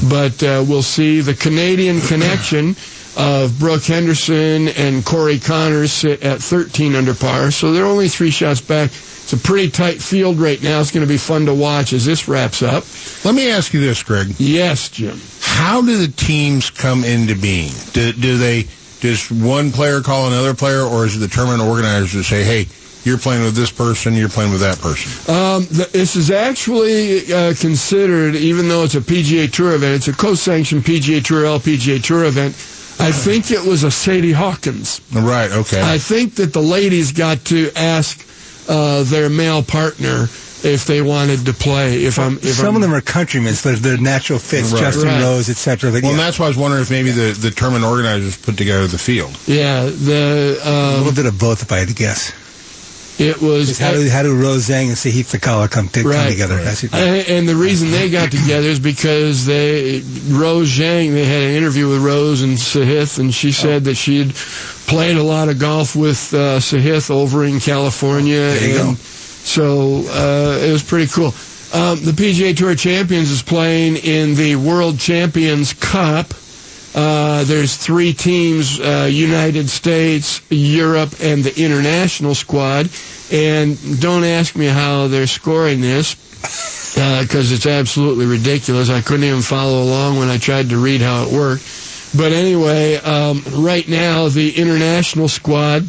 But 0.08 0.42
uh, 0.42 0.64
we'll 0.66 0.82
see 0.82 1.20
the 1.20 1.34
Canadian 1.34 2.00
connection 2.00 2.76
of 3.16 3.58
Brooke 3.58 3.84
Henderson 3.84 4.68
and 4.68 5.04
Corey 5.04 5.38
Conners 5.38 5.90
sit 5.90 6.22
at 6.22 6.40
13 6.40 6.94
under 6.94 7.14
par, 7.14 7.50
so 7.50 7.72
they're 7.72 7.86
only 7.86 8.08
three 8.08 8.30
shots 8.30 8.60
back. 8.60 8.90
It's 8.90 9.32
a 9.32 9.38
pretty 9.38 9.70
tight 9.70 10.00
field 10.00 10.38
right 10.38 10.62
now. 10.62 10.80
It's 10.80 10.92
going 10.92 11.04
to 11.04 11.12
be 11.12 11.16
fun 11.18 11.46
to 11.46 11.54
watch 11.54 11.92
as 11.92 12.04
this 12.04 12.28
wraps 12.28 12.62
up. 12.62 12.84
Let 13.24 13.34
me 13.34 13.50
ask 13.50 13.74
you 13.74 13.80
this, 13.80 14.02
Greg. 14.04 14.28
Yes, 14.38 14.88
Jim. 14.88 15.20
How 15.40 15.80
do 15.80 15.96
the 15.96 16.12
teams 16.12 16.70
come 16.70 17.02
into 17.02 17.34
being? 17.34 17.72
Do, 17.92 18.12
do 18.12 18.38
they 18.38 18.68
does 19.06 19.30
one 19.30 19.72
player 19.72 20.00
call 20.00 20.26
another 20.26 20.54
player, 20.54 20.82
or 20.82 21.04
is 21.06 21.16
it 21.16 21.20
the 21.20 21.28
tournament 21.28 21.62
organizers 21.62 22.12
that 22.12 22.24
say, 22.24 22.44
"Hey, 22.44 22.66
you're 23.04 23.18
playing 23.18 23.42
with 23.44 23.54
this 23.54 23.70
person, 23.70 24.14
you're 24.14 24.28
playing 24.28 24.52
with 24.52 24.60
that 24.60 24.78
person"? 24.78 25.10
Um, 25.34 25.66
th- 25.66 25.90
this 25.92 26.16
is 26.16 26.30
actually 26.30 27.32
uh, 27.32 27.54
considered, 27.54 28.34
even 28.36 28.68
though 28.68 28.84
it's 28.84 28.94
a 28.94 29.00
PGA 29.00 29.50
Tour 29.50 29.74
event, 29.74 29.94
it's 29.96 30.08
a 30.08 30.12
co-sanctioned 30.12 30.84
PGA 30.84 31.24
Tour 31.24 31.44
LPGA 31.44 32.02
Tour 32.02 32.24
event. 32.24 32.54
I 32.98 33.12
think 33.12 33.50
it 33.50 33.62
was 33.62 33.84
a 33.84 33.90
Sadie 33.90 34.32
Hawkins. 34.32 35.02
Right. 35.12 35.52
Okay. 35.52 35.82
I 35.82 35.98
think 35.98 36.36
that 36.36 36.54
the 36.54 36.62
ladies 36.62 37.12
got 37.12 37.44
to 37.46 37.70
ask 37.76 38.26
uh, 38.68 39.02
their 39.04 39.28
male 39.28 39.62
partner 39.62 40.28
if 40.66 40.84
they 40.86 41.00
wanted 41.00 41.46
to 41.46 41.52
play. 41.52 42.04
If 42.04 42.18
I'm, 42.18 42.36
if 42.38 42.54
Some 42.56 42.68
I'm, 42.68 42.76
of 42.76 42.82
them 42.82 42.92
are 42.92 43.00
countrymen, 43.00 43.54
so 43.54 43.72
they're 43.74 43.96
natural 43.96 44.38
fits, 44.38 44.72
Right. 44.72 44.80
Justin 44.80 45.08
Right. 45.08 45.22
Rose, 45.22 45.48
etc. 45.48 45.90
But 45.92 46.02
well, 46.02 46.10
and 46.12 46.18
yeah, 46.18 46.24
that's 46.26 46.38
why 46.38 46.46
I 46.46 46.48
was 46.48 46.58
wondering 46.58 46.82
if 46.82 46.90
maybe 46.90 47.10
the, 47.12 47.32
the 47.32 47.50
tournament 47.50 47.84
organizers 47.84 48.36
put 48.36 48.56
together 48.58 48.86
the 48.86 48.98
field. 48.98 49.38
yeah, 49.46 49.84
the 49.84 50.58
a 50.64 50.68
um, 50.68 50.98
little 51.04 51.14
bit 51.14 51.26
of 51.26 51.38
both, 51.38 51.62
if 51.62 51.72
I 51.72 51.78
had 51.78 51.88
to 51.88 51.94
guess. 51.94 52.32
it 53.18 53.40
was 53.40 53.78
how 53.78 53.92
do 53.92 54.06
how 54.10 54.22
do 54.22 54.34
Rose 54.38 54.68
Zhang 54.68 54.88
and 54.88 54.96
Sahith 54.96 55.32
Theegala 55.32 55.70
come, 55.70 55.88
to, 55.88 56.02
come 56.02 56.10
Right. 56.10 56.30
together? 56.30 56.62
That's. 56.62 56.82
And, 56.84 56.94
and 57.28 57.48
the 57.48 57.56
reason 57.56 57.90
they 57.90 58.10
got 58.10 58.30
together 58.30 58.68
is 58.68 58.78
because 58.78 59.46
they 59.46 60.02
Rose 60.28 60.68
Zhang. 60.70 61.12
They 61.12 61.24
had 61.24 61.42
an 61.42 61.54
interview 61.56 61.88
with 61.88 62.02
Rose 62.02 62.42
and 62.42 62.58
Sahith, 62.58 63.18
and 63.18 63.32
she 63.32 63.52
said 63.52 63.84
that 63.84 63.94
she 63.94 64.18
had 64.18 64.34
played 64.34 65.16
a 65.16 65.22
lot 65.22 65.48
of 65.48 65.58
golf 65.58 65.96
with 65.96 66.34
uh, 66.34 66.58
Sahith 66.60 67.10
over 67.10 67.44
in 67.44 67.58
California, 67.60 68.36
There 68.36 68.68
you 68.68 68.80
and 68.80 68.96
go. 68.98 69.02
So 69.46 70.02
uh, 70.08 70.58
it 70.60 70.72
was 70.72 70.82
pretty 70.82 71.06
cool. 71.06 71.32
Um, 71.72 72.00
the 72.04 72.12
PGA 72.12 72.56
Tour 72.56 72.74
Champions 72.74 73.30
is 73.30 73.42
playing 73.42 73.96
in 73.96 74.34
the 74.34 74.56
World 74.56 74.98
Champions 74.98 75.72
Cup. 75.72 76.32
Uh, 76.94 77.44
there's 77.44 77.76
three 77.76 78.12
teams, 78.12 78.80
uh, 78.80 79.08
United 79.10 79.68
States, 79.68 80.40
Europe, 80.48 81.14
and 81.20 81.44
the 81.44 81.62
international 81.62 82.34
squad. 82.34 82.88
And 83.30 83.76
don't 84.00 84.24
ask 84.24 84.56
me 84.56 84.66
how 84.66 85.08
they're 85.08 85.26
scoring 85.26 85.80
this, 85.80 86.14
because 87.20 87.52
it's 87.52 87.66
absolutely 87.66 88.26
ridiculous. 88.26 88.88
I 88.88 89.00
couldn't 89.02 89.24
even 89.24 89.42
follow 89.42 89.82
along 89.82 90.18
when 90.18 90.28
I 90.28 90.38
tried 90.38 90.70
to 90.70 90.78
read 90.78 91.02
how 91.02 91.24
it 91.26 91.32
worked. 91.32 91.64
But 92.16 92.32
anyway, 92.32 92.96
um, 92.96 93.42
right 93.52 93.86
now, 93.86 94.28
the 94.28 94.56
international 94.56 95.28
squad, 95.28 95.82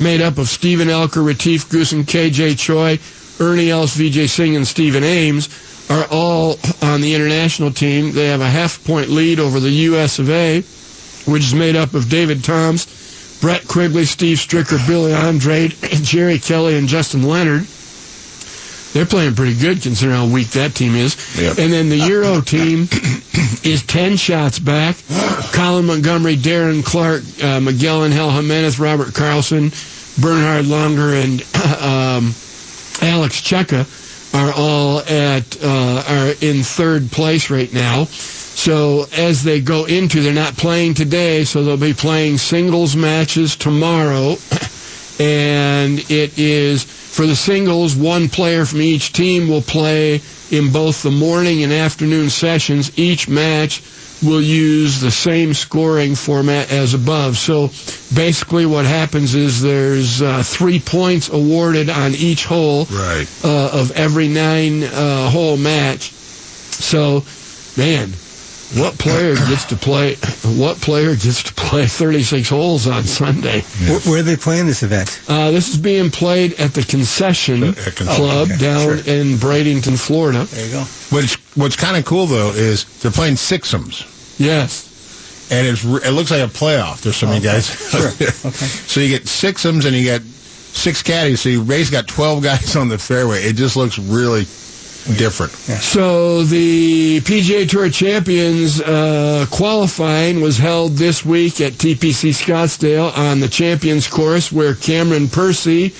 made 0.00 0.20
up 0.20 0.38
of 0.38 0.48
Steven 0.48 0.88
Alker, 0.88 1.24
Retief 1.24 1.68
Goosen, 1.68 2.04
KJ 2.04 2.58
Choi, 2.58 2.98
Ernie 3.44 3.70
Els, 3.70 3.96
Vijay 3.96 4.28
Singh, 4.28 4.56
and 4.56 4.66
Stephen 4.66 5.04
Ames, 5.04 5.48
are 5.90 6.06
all 6.10 6.58
on 6.82 7.00
the 7.00 7.14
international 7.14 7.72
team. 7.72 8.12
They 8.12 8.26
have 8.26 8.40
a 8.40 8.48
half 8.48 8.84
point 8.84 9.08
lead 9.08 9.40
over 9.40 9.60
the 9.60 9.70
U.S. 9.70 10.18
of 10.18 10.30
A., 10.30 10.60
which 11.26 11.44
is 11.44 11.54
made 11.54 11.76
up 11.76 11.94
of 11.94 12.08
David 12.08 12.44
Toms, 12.44 12.86
Brett 13.40 13.66
Quigley, 13.68 14.04
Steve 14.04 14.38
Stricker, 14.38 14.84
Billy 14.86 15.12
Andrade, 15.12 15.72
Jerry 15.82 16.38
Kelly, 16.38 16.76
and 16.76 16.88
Justin 16.88 17.22
Leonard. 17.22 17.66
They're 18.92 19.06
playing 19.06 19.34
pretty 19.34 19.58
good 19.58 19.82
considering 19.82 20.16
how 20.16 20.26
weak 20.26 20.48
that 20.50 20.74
team 20.74 20.94
is. 20.94 21.16
Yep. 21.38 21.58
And 21.58 21.72
then 21.72 21.88
the 21.88 21.98
Euro 21.98 22.40
team 22.40 22.88
is 23.62 23.84
10 23.86 24.16
shots 24.16 24.58
back. 24.58 24.96
Colin 25.52 25.86
Montgomerie, 25.86 26.36
Darren 26.36 26.84
Clarke, 26.84 27.22
uh, 27.42 27.60
Miguel 27.60 28.04
Angel 28.04 28.30
Jimenez, 28.30 28.78
Robert 28.78 29.08
Karlsson, 29.08 29.70
Bernhard 30.20 30.64
Langer, 30.64 31.22
and 31.22 31.42
um, 31.82 32.34
Alex 33.02 33.40
Cejka 33.40 33.86
are 34.34 34.52
all 34.54 35.00
at 35.00 35.62
uh, 35.62 36.02
are 36.08 36.34
in 36.40 36.62
third 36.62 37.10
place 37.10 37.50
right 37.50 37.72
now. 37.72 38.04
So 38.04 39.06
as 39.16 39.44
they 39.44 39.60
go 39.60 39.84
into, 39.84 40.20
they're 40.20 40.34
not 40.34 40.56
playing 40.56 40.94
today, 40.94 41.44
so 41.44 41.62
they'll 41.62 41.76
be 41.76 41.94
playing 41.94 42.38
singles 42.38 42.96
matches 42.96 43.54
tomorrow. 43.54 44.36
And 45.18 45.98
it 46.10 46.38
is 46.38 46.84
for 46.84 47.26
the 47.26 47.34
singles, 47.36 47.96
one 47.96 48.28
player 48.28 48.64
from 48.64 48.80
each 48.82 49.12
team 49.12 49.48
will 49.48 49.62
play 49.62 50.20
in 50.50 50.70
both 50.72 51.02
the 51.02 51.10
morning 51.10 51.62
and 51.64 51.72
afternoon 51.72 52.30
sessions. 52.30 52.96
Each 52.98 53.28
match 53.28 53.82
will 54.22 54.40
use 54.42 55.00
the 55.00 55.10
same 55.10 55.54
scoring 55.54 56.14
format 56.14 56.72
as 56.72 56.94
above. 56.94 57.36
So 57.36 57.68
basically 58.14 58.66
what 58.66 58.84
happens 58.84 59.34
is 59.34 59.60
there's 59.62 60.22
uh, 60.22 60.42
three 60.44 60.80
points 60.80 61.28
awarded 61.28 61.88
on 61.90 62.14
each 62.14 62.44
hole 62.44 62.86
Right. 62.86 63.28
uh, 63.44 63.70
of 63.72 63.92
every 63.92 64.28
nine 64.28 64.82
uh, 64.84 65.30
hole 65.30 65.56
match. 65.56 66.10
So, 66.80 67.24
man, 67.76 68.12
what 68.76 68.98
player 68.98 69.34
gets 69.34 69.64
to 69.66 69.76
play? 69.76 70.16
What 70.58 70.76
player 70.80 71.14
gets 71.16 71.42
to 71.44 71.54
play 71.54 71.86
36 71.86 72.48
holes 72.50 72.86
on 72.86 73.04
Sunday? 73.04 73.62
Where, 73.88 74.00
where 74.00 74.20
are 74.20 74.22
they 74.22 74.36
playing 74.36 74.66
this 74.66 74.82
event? 74.82 75.20
Uh, 75.28 75.50
this 75.50 75.68
is 75.70 75.78
being 75.78 76.10
played 76.10 76.52
at 76.60 76.74
the 76.74 76.82
Concession 76.82 77.62
At 77.64 77.76
Concession. 77.76 78.06
Club 78.06 78.48
Oh, 78.50 78.52
okay, 78.52 78.56
down 78.58 78.82
sure. 78.82 78.94
in 79.14 79.36
Bradenton, 79.36 79.98
Florida. 79.98 80.44
There 80.44 80.66
you 80.66 80.72
go. 80.72 80.80
What's 81.10 81.34
what's 81.56 81.76
kind 81.76 81.96
of 81.96 82.04
cool 82.04 82.26
though 82.26 82.50
is 82.50 82.84
they're 83.00 83.10
playing 83.10 83.34
sixums, 83.36 84.04
Yes. 84.38 85.48
and 85.50 85.66
it's 85.66 85.82
it 85.84 86.10
looks 86.12 86.30
like 86.30 86.42
a 86.42 86.52
playoff. 86.52 87.00
There's 87.00 87.16
so 87.16 87.26
many 87.26 87.40
guys. 87.40 87.66
Sure. 87.66 88.10
Okay. 88.10 88.54
So 88.54 89.00
you 89.00 89.08
get 89.08 89.22
sixums 89.24 89.86
and 89.86 89.96
you 89.96 90.02
get 90.04 90.20
six 90.22 91.02
caddies. 91.02 91.40
So 91.40 91.48
you 91.48 91.64
basically 91.64 91.96
got 91.96 92.06
twelve 92.08 92.42
guys 92.42 92.76
on 92.76 92.88
the 92.90 92.98
fairway. 92.98 93.42
It 93.44 93.54
just 93.56 93.76
looks 93.76 93.98
really 93.98 94.44
different. 95.16 95.52
So 95.52 96.42
the 96.42 97.20
PGA 97.20 97.68
Tour 97.68 97.88
Champions 97.90 98.80
uh, 98.80 99.46
qualifying 99.50 100.40
was 100.40 100.58
held 100.58 100.92
this 100.92 101.24
week 101.24 101.60
at 101.60 101.72
TPC 101.74 102.30
Scottsdale 102.30 103.16
on 103.16 103.40
the 103.40 103.48
Champions 103.48 104.06
Course, 104.06 104.52
where 104.52 104.74
Cameron 104.74 105.28
Percy 105.28 105.94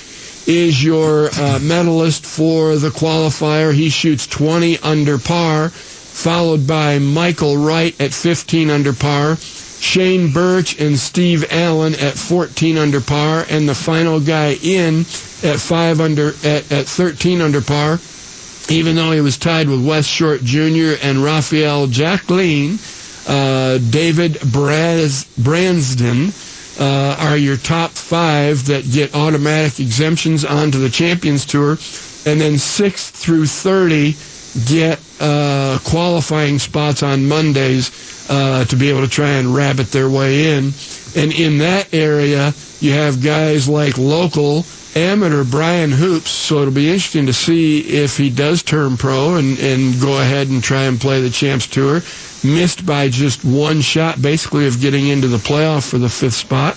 is 0.47 0.83
your 0.83 1.29
uh, 1.39 1.59
medalist 1.63 2.25
for 2.25 2.77
the 2.77 2.91
qualifier. 2.91 3.73
He 3.73 3.89
shoots 3.91 4.27
20 4.27 4.79
under 4.79 5.19
par, 5.19 5.69
followed 5.71 6.67
by 6.67 6.99
Michael 6.99 7.57
Wright 7.57 7.99
at 8.01 8.13
15 8.13 8.71
under 8.71 8.93
par. 8.93 9.37
Shane 9.81 10.31
Bertsch 10.31 10.85
and 10.85 10.99
Steve 10.99 11.45
Allan 11.53 11.95
at 11.95 12.15
14 12.15 12.77
under 12.79 13.01
par, 13.01 13.47
and 13.49 13.69
the 13.69 13.75
final 13.75 14.19
guy 14.19 14.59
in 14.63 15.01
at 15.45 15.61
five 15.61 16.01
under 16.01 16.29
at, 16.43 16.71
at 16.73 16.87
13 16.87 17.41
under 17.41 17.61
par 17.61 18.01
even 18.71 18.97
though 18.97 19.13
he 19.13 19.21
was 19.21 19.37
tied 19.39 19.69
with 19.69 19.87
Wes 19.87 20.07
Short 20.07 20.43
Jr. 20.43 20.95
and 21.03 21.23
Raphael 21.25 21.87
Jacquelin, 21.87 22.79
uh, 23.29 23.79
David 23.91 24.35
Braz- 24.35 25.27
Bransden 25.43 26.33
uh, 26.81 27.17
are 27.19 27.37
your 27.37 27.57
top 27.57 27.91
five 27.93 28.67
that 28.67 28.91
get 28.91 29.15
automatic 29.15 29.81
exemptions 29.81 30.45
onto 30.45 30.79
the 30.79 30.89
Champions 30.89 31.45
Tour, 31.45 31.73
and 32.27 32.41
then 32.41 32.59
six 32.59 33.11
through 33.11 33.47
thirty 33.47 34.15
get 34.67 35.01
uh, 35.21 35.79
qualifying 35.85 36.59
spots 36.59 37.03
on 37.03 37.27
Mondays 37.29 37.91
uh, 38.31 38.65
to 38.65 38.77
be 38.77 38.89
able 38.91 39.03
to 39.03 39.09
try 39.09 39.31
and 39.31 39.55
rabbit 39.55 39.89
their 39.89 40.09
way 40.09 40.57
in. 40.57 40.73
And 41.17 41.33
in 41.33 41.59
that 41.59 41.93
area, 41.93 42.53
you 42.81 42.93
have 42.93 43.23
guys 43.23 43.69
like 43.69 43.99
local 43.99 44.65
amateur 44.97 45.45
Brian 45.45 45.91
Hoops, 45.91 46.31
so 46.31 46.61
it'll 46.61 46.73
be 46.75 46.89
interesting 46.89 47.27
to 47.27 47.33
see 47.33 47.81
if 47.81 48.17
he 48.17 48.31
does 48.31 48.63
turn 48.63 48.97
pro 48.97 49.37
and, 49.37 49.59
and 49.59 50.01
go 50.01 50.21
ahead 50.21 50.49
and 50.49 50.63
try 50.63 50.83
and 50.83 51.01
play 51.01 51.21
the 51.21 51.31
Champs 51.31 51.67
Tour. 51.67 52.01
Missed 52.45 52.87
by 52.87 53.09
just 53.09 53.45
one 53.45 53.81
shot, 53.81 54.23
basically, 54.23 54.67
of 54.67 54.81
getting 54.81 55.09
into 55.09 55.27
the 55.27 55.39
playoff 55.39 55.89
for 55.89 55.99
the 55.99 56.09
fifth 56.09 56.35
spot. 56.35 56.77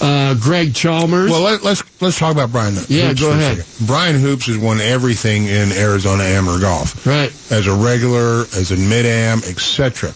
Uh, 0.00 0.34
Greg 0.34 0.74
Chalmers. 0.74 1.30
Well, 1.30 1.42
let, 1.42 1.62
let's 1.62 1.82
let's 2.00 2.18
talk 2.18 2.32
about 2.32 2.50
Brian. 2.50 2.74
Hoops 2.74 2.88
Yeah, 2.90 3.12
go 3.12 3.32
ahead. 3.32 3.66
Brian 3.86 4.16
Hoops 4.18 4.46
has 4.46 4.56
won 4.56 4.80
everything 4.80 5.44
in 5.44 5.72
Arizona 5.72 6.22
Amateur 6.22 6.60
golf. 6.60 7.06
Right. 7.06 7.30
As 7.50 7.66
a 7.66 7.74
regular, 7.74 8.42
as 8.56 8.70
a 8.70 8.76
mid 8.76 9.04
am, 9.04 9.38
etc. 9.40 10.14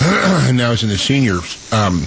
and 0.00 0.56
now 0.56 0.70
he's 0.70 0.82
in 0.82 0.88
the 0.88 0.98
seniors. 0.98 1.72
Um, 1.72 2.00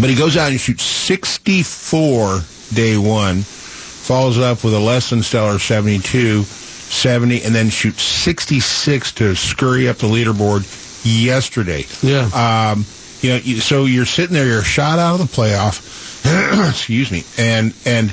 but 0.00 0.10
he 0.10 0.14
goes 0.16 0.36
out 0.36 0.50
and 0.50 0.60
shoots 0.60 0.84
64 0.84 2.40
day 2.74 2.96
one, 2.96 3.42
follows 3.42 4.38
up 4.38 4.64
with 4.64 4.74
a 4.74 4.78
less 4.78 5.10
than 5.10 5.22
stellar 5.22 5.58
72, 5.58 6.42
70, 6.42 7.42
and 7.42 7.54
then 7.54 7.70
shoots 7.70 8.02
66 8.02 9.12
to 9.12 9.34
scurry 9.34 9.88
up 9.88 9.98
the 9.98 10.06
leaderboard 10.06 10.64
yesterday. 11.04 11.84
Yeah. 12.02 12.72
Um, 12.72 12.84
You 13.20 13.30
know, 13.30 13.36
you, 13.36 13.60
so 13.60 13.84
you're 13.84 14.04
sitting 14.04 14.34
there, 14.34 14.46
you're 14.46 14.64
shot 14.64 14.98
out 14.98 15.20
of 15.20 15.30
the 15.30 15.32
playoff. 15.36 16.00
excuse 16.70 17.10
me. 17.12 17.24
And 17.38 17.72
and 17.86 18.10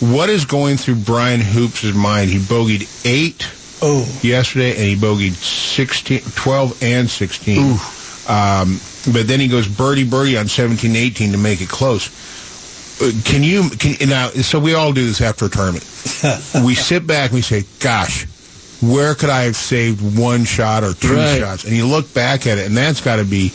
what 0.00 0.28
is 0.28 0.44
going 0.44 0.76
through 0.76 0.96
Brian 0.96 1.40
Hoops' 1.40 1.94
mind? 1.94 2.30
He 2.30 2.38
bogeyed 2.38 2.88
eight 3.06 3.48
oh. 3.80 4.08
yesterday, 4.22 4.70
and 4.70 4.80
he 4.80 4.96
bogeyed 4.96 5.34
16, 5.34 6.20
12 6.34 6.82
and 6.82 7.08
16. 7.08 7.58
Um, 8.28 8.80
but 9.12 9.26
then 9.26 9.40
he 9.40 9.48
goes 9.48 9.66
birdie 9.68 10.04
birdie 10.04 10.36
on 10.36 10.48
17 10.48 10.94
18 10.96 11.32
to 11.32 11.38
make 11.38 11.60
it 11.60 11.68
close. 11.68 12.08
Uh, 13.00 13.10
Can 13.24 13.42
you, 13.42 13.70
can, 13.70 14.08
now, 14.08 14.28
so 14.28 14.58
we 14.60 14.74
all 14.74 14.92
do 14.92 15.04
this 15.06 15.20
after 15.20 15.46
a 15.46 15.48
tournament. 15.48 15.84
we 16.64 16.74
sit 16.74 17.06
back 17.06 17.30
and 17.30 17.34
we 17.36 17.42
say, 17.42 17.64
gosh, 17.80 18.24
where 18.82 19.14
could 19.14 19.30
I 19.30 19.42
have 19.44 19.56
saved 19.56 20.18
one 20.18 20.44
shot 20.44 20.84
or 20.84 20.92
two 20.94 21.14
Right. 21.16 21.38
shots? 21.38 21.64
And 21.64 21.74
you 21.74 21.86
look 21.86 22.12
back 22.14 22.46
at 22.46 22.58
it, 22.58 22.66
and 22.66 22.76
that's 22.76 23.00
got 23.00 23.16
to 23.16 23.24
be, 23.24 23.48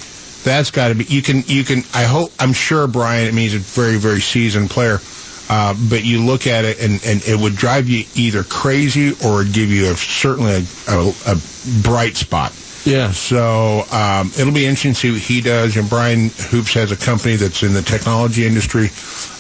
that's 0.44 0.72
got 0.72 0.90
to 0.90 0.96
be. 0.96 1.04
You 1.06 1.22
can, 1.22 1.44
you 1.48 1.64
can. 1.64 1.84
I 1.94 2.04
hope. 2.04 2.32
I'm 2.40 2.54
sure 2.54 2.88
Brian. 2.88 3.28
I 3.28 3.32
mean, 3.32 3.50
he's 3.50 3.56
a 3.56 3.60
very, 3.60 3.98
very 3.98 4.22
seasoned 4.22 4.70
player. 4.70 5.00
Uh, 5.48 5.76
but 5.90 6.04
you 6.04 6.24
look 6.24 6.48
at 6.48 6.66
it, 6.66 6.80
and, 6.80 6.94
and 7.06 7.22
it 7.28 7.40
would 7.40 7.56
drive 7.56 7.88
you 7.88 8.04
either 8.16 8.44
crazy 8.44 9.14
or 9.24 9.44
give 9.44 9.70
you 9.70 9.92
a, 9.92 9.96
certainly 9.96 10.54
a, 10.54 10.92
a, 10.92 11.14
a 11.28 11.82
bright 11.84 12.16
spot. 12.16 12.52
Yeah. 12.86 13.12
So 13.12 13.84
um, 13.92 14.32
it'll 14.38 14.54
be 14.54 14.66
interesting 14.66 14.94
to 14.94 15.00
see 15.00 15.12
what 15.12 15.22
he 15.22 15.42
does. 15.42 15.76
And 15.76 15.90
Brian 15.90 16.30
Hoops 16.50 16.74
has 16.76 16.92
a 16.92 16.96
company 16.96 17.36
that's 17.36 17.64
in 17.64 17.74
the 17.74 17.82
technology 17.82 18.46
industry, 18.46 18.86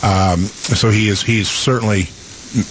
um, 0.03 0.45
so 0.45 0.89
he 0.89 1.09
is 1.09 1.21
he's 1.21 1.49
certainly 1.49 2.09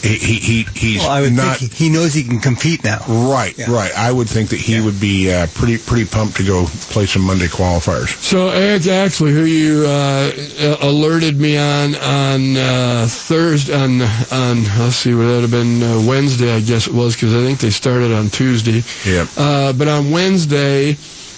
he 0.02 0.16
he, 0.16 0.34
he 0.38 0.62
he's 0.74 1.00
Well, 1.00 1.10
I 1.10 1.20
would 1.20 1.32
not 1.32 1.58
think 1.58 1.72
he, 1.72 1.86
he 1.86 1.90
knows 1.92 2.14
he 2.14 2.24
can 2.24 2.40
compete 2.40 2.82
now. 2.84 3.00
right 3.08 3.56
right. 3.68 3.92
I 3.96 4.10
would 4.10 4.28
think 4.28 4.50
that 4.50 4.60
he 4.60 4.80
would 4.80 5.00
be 5.00 5.32
uh, 5.32 5.46
pretty 5.54 5.78
pretty 5.78 6.04
pumped 6.06 6.36
to 6.38 6.44
go 6.44 6.66
play 6.90 7.06
some 7.06 7.22
Monday 7.22 7.46
qualifiers. 7.46 8.08
So 8.22 8.48
Eric 8.48 8.82
Axley, 8.82 9.32
who 9.32 9.44
you 9.44 9.84
uh, 9.86 10.32
uh, 10.60 10.76
alerted 10.88 11.38
me 11.38 11.56
on 11.58 11.94
on 11.96 12.56
uh, 12.56 13.06
Thursday, 13.08 13.74
on 13.74 14.00
on 14.32 14.64
let's 14.78 14.96
see, 14.96 15.14
would 15.14 15.26
that 15.26 15.40
have 15.42 15.50
been 15.50 15.82
uh, 15.82 16.02
Wednesday? 16.06 16.52
I 16.54 16.60
guess 16.60 16.86
it 16.86 16.94
was 16.94 17.14
because 17.14 17.34
I 17.34 17.40
think 17.44 17.60
they 17.60 17.70
started 17.70 18.12
on 18.12 18.30
Tuesday. 18.30 18.82
Yep. 19.08 19.28
Uh, 19.36 19.72
but 19.72 19.88
on 19.88 20.10
Wednesday, 20.10 20.96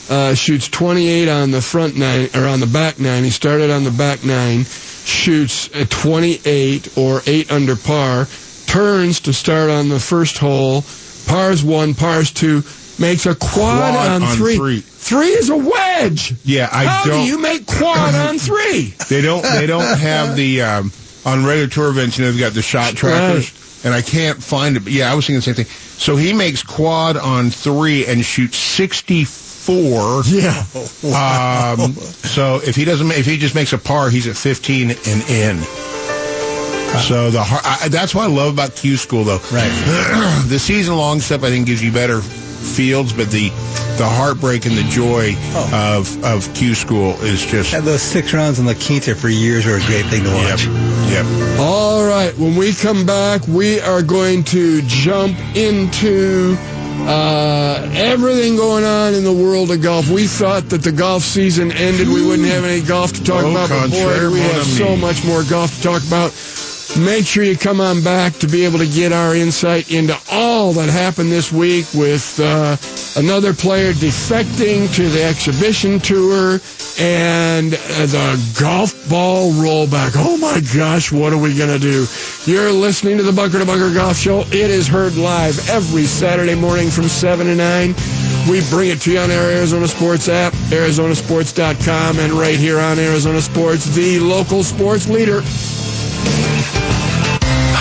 uh, 0.09 0.35
shoots 0.35 0.68
28 0.68 1.28
on 1.28 1.50
the 1.50 1.61
front 1.61 1.96
nine 1.96 2.28
or 2.35 2.46
on 2.46 2.61
the 2.61 2.66
back 2.66 2.98
nine. 2.98 3.24
He 3.24 3.30
started 3.30 3.70
on 3.70 3.85
the 3.85 3.90
back 3.90 4.24
nine, 4.24 4.64
shoots 5.07 5.69
a 5.75 5.85
28 5.87 6.97
or 6.99 7.23
eight 7.27 7.51
under 7.51 7.77
par, 7.77 8.27
turns 8.66 9.21
to 9.21 9.33
start 9.33 9.71
on 9.71 9.88
the 9.88 10.01
first 10.01 10.38
hole, 10.38 10.83
pars 11.27 11.62
one, 11.64 11.95
pars 11.95 12.31
two, 12.33 12.62
makes 12.99 13.27
a 13.27 13.35
quad, 13.35 13.92
Quad 13.95 13.95
on, 14.11 14.23
on 14.23 14.37
three. 14.37 14.57
three. 14.57 14.81
Three 14.81 15.29
is 15.29 15.51
a 15.51 15.57
wedge. 15.57 16.35
Yeah, 16.45 16.69
I 16.73 16.85
How 16.87 17.05
don't. 17.05 17.21
do 17.23 17.27
you 17.27 17.38
make 17.40 17.66
quad 17.66 18.14
on 18.29 18.38
three? 18.38 18.95
They 19.09 19.21
don't. 19.23 19.42
They 19.42 19.66
don't 19.66 19.99
have 19.99 20.35
the 20.35 20.62
um, 20.62 20.90
on 21.25 21.45
regular 21.45 21.69
tour 21.69 21.90
events. 21.90 22.19
You 22.19 22.25
know, 22.25 22.33
they've 22.33 22.40
got 22.40 22.55
the 22.55 22.62
shot 22.62 22.95
trackers, 22.95 23.85
and 23.85 23.95
I 23.95 24.03
can't 24.03 24.42
find 24.42 24.77
it. 24.77 24.81
But 24.83 24.92
yeah, 24.92 25.12
I 25.12 25.14
was 25.14 25.25
thinking 25.27 25.37
the 25.38 25.42
same 25.42 25.55
thing. 25.55 25.66
So 25.66 26.16
he 26.16 26.33
makes 26.33 26.64
quad 26.64 27.16
on 27.16 27.51
three 27.51 28.05
and 28.05 28.25
shoots 28.25 28.57
sixty 28.59 29.23
four. 29.66 30.22
Yeah. 30.26 30.64
Um, 31.07 31.92
so 31.92 32.61
if 32.62 32.76
he 32.76 32.85
doesn't, 32.85 33.11
if 33.11 33.26
he 33.26 33.37
just 33.37 33.55
makes 33.55 33.72
a 33.72 33.79
par, 33.79 34.09
he's 34.11 34.26
at 34.29 34.37
fifteen 34.37 34.90
and 34.90 35.22
in. 35.29 35.62
So 37.02 37.31
the 37.31 37.42
har- 37.42 37.61
I, 37.64 37.88
that's 37.88 38.14
what 38.14 38.22
I 38.24 38.33
love 38.33 38.52
about 38.55 38.74
Q 38.76 38.96
School, 38.96 39.24
though. 39.24 39.40
Right. 39.52 39.68
the 40.46 40.59
season 40.59 40.96
long 40.96 41.20
stuff 41.20 41.42
I 41.42 41.48
think 41.48 41.66
gives 41.66 41.83
you 41.83 41.92
better 41.92 42.20
fields, 42.20 43.12
but 43.12 43.31
the 43.31 43.50
the 43.98 44.07
heartbreak 44.07 44.66
and 44.66 44.76
the 44.76 44.83
joy 44.85 45.35
of 45.72 46.24
of 46.24 46.52
Q 46.55 46.74
School 46.74 47.12
is 47.22 47.44
just 47.44 47.74
And 47.74 47.85
those 47.87 48.02
six 48.02 48.33
rounds 48.33 48.59
in 48.59 48.66
La 48.66 48.74
Quinta 48.74 49.14
for 49.14 49.29
years 49.29 49.66
are 49.66 49.76
a 49.76 49.87
great 49.87 50.07
thing 50.07 50.24
to 50.24 50.31
watch. 50.31 50.66
Yep. 50.66 51.26
Yep. 51.26 51.59
All 51.61 52.07
right. 52.07 52.37
When 52.38 52.57
we 52.57 52.72
come 52.72 53.05
back, 53.05 53.46
we 53.46 53.81
are 53.81 54.02
going 54.02 54.44
to 54.44 54.81
jump 54.83 55.37
into 55.57 56.57
uh, 57.00 57.88
everything 57.94 58.56
going 58.56 58.85
on 58.85 59.14
in 59.14 59.24
the 59.24 59.32
world 59.32 59.70
of 59.70 59.82
golf. 59.82 60.09
We 60.11 60.26
thought 60.26 60.68
that 60.70 60.82
the 60.82 60.92
golf 60.92 61.22
season 61.22 61.72
ended. 61.72 62.09
We 62.09 62.24
wouldn't 62.26 62.48
have 62.48 62.64
any 62.64 62.82
golf 62.82 63.12
to 63.12 63.24
talk 63.24 63.44
Au 63.44 63.50
about, 63.50 63.68
but 63.68 63.90
boy, 63.90 64.30
we 64.30 64.40
have 64.40 64.64
so 64.64 64.96
much 64.96 65.24
more 65.24 65.42
golf 65.44 65.74
to 65.76 65.82
talk 65.82 66.06
about. 66.06 66.32
Make 66.98 67.26
sure 67.26 67.44
you 67.44 67.59
come 67.59 67.80
on 67.80 68.02
back 68.02 68.32
to 68.38 68.46
be 68.48 68.64
able 68.64 68.78
to 68.78 68.87
get 68.87 69.12
our 69.12 69.35
insight 69.35 69.90
into 69.92 70.18
all 70.32 70.72
that 70.72 70.88
happened 70.88 71.30
this 71.30 71.52
week 71.52 71.85
with 71.92 72.40
uh, 72.40 72.76
another 73.20 73.52
player 73.52 73.92
defecting 73.92 74.92
to 74.94 75.09
the 75.11 75.22
exhibition 75.22 76.00
tour 76.00 76.59
and 76.98 77.74
uh, 77.74 78.06
the 78.06 78.54
golf 78.59 79.09
ball 79.11 79.52
rollback. 79.52 80.12
Oh 80.16 80.38
my 80.38 80.61
gosh, 80.74 81.12
what 81.12 81.35
are 81.35 81.38
we 81.38 81.56
going 81.56 81.68
to 81.68 81.78
do? 81.78 82.06
You're 82.50 82.72
listening 82.72 83.18
to 83.18 83.22
the 83.22 83.32
Bunker 83.32 83.59
to 83.59 83.66
Bunker 83.66 83.92
Golf 83.92 84.16
Show. 84.16 84.40
It 84.40 84.70
is 84.70 84.88
heard 84.88 85.16
live 85.16 85.68
every 85.68 86.04
Saturday 86.04 86.54
morning 86.54 86.88
from 86.88 87.09
7 87.09 87.46
to 87.46 87.54
9. 87.54 88.25
We 88.48 88.61
bring 88.70 88.90
it 88.90 89.00
to 89.02 89.12
you 89.12 89.18
on 89.18 89.30
our 89.32 89.50
Arizona 89.50 89.88
Sports 89.88 90.28
app, 90.28 90.52
ArizonaSports.com, 90.70 92.18
and 92.20 92.32
right 92.32 92.56
here 92.56 92.78
on 92.78 92.98
Arizona 92.98 93.40
Sports, 93.40 93.87
the 93.87 94.20
local 94.20 94.62
sports 94.62 95.09
leader. 95.09 95.42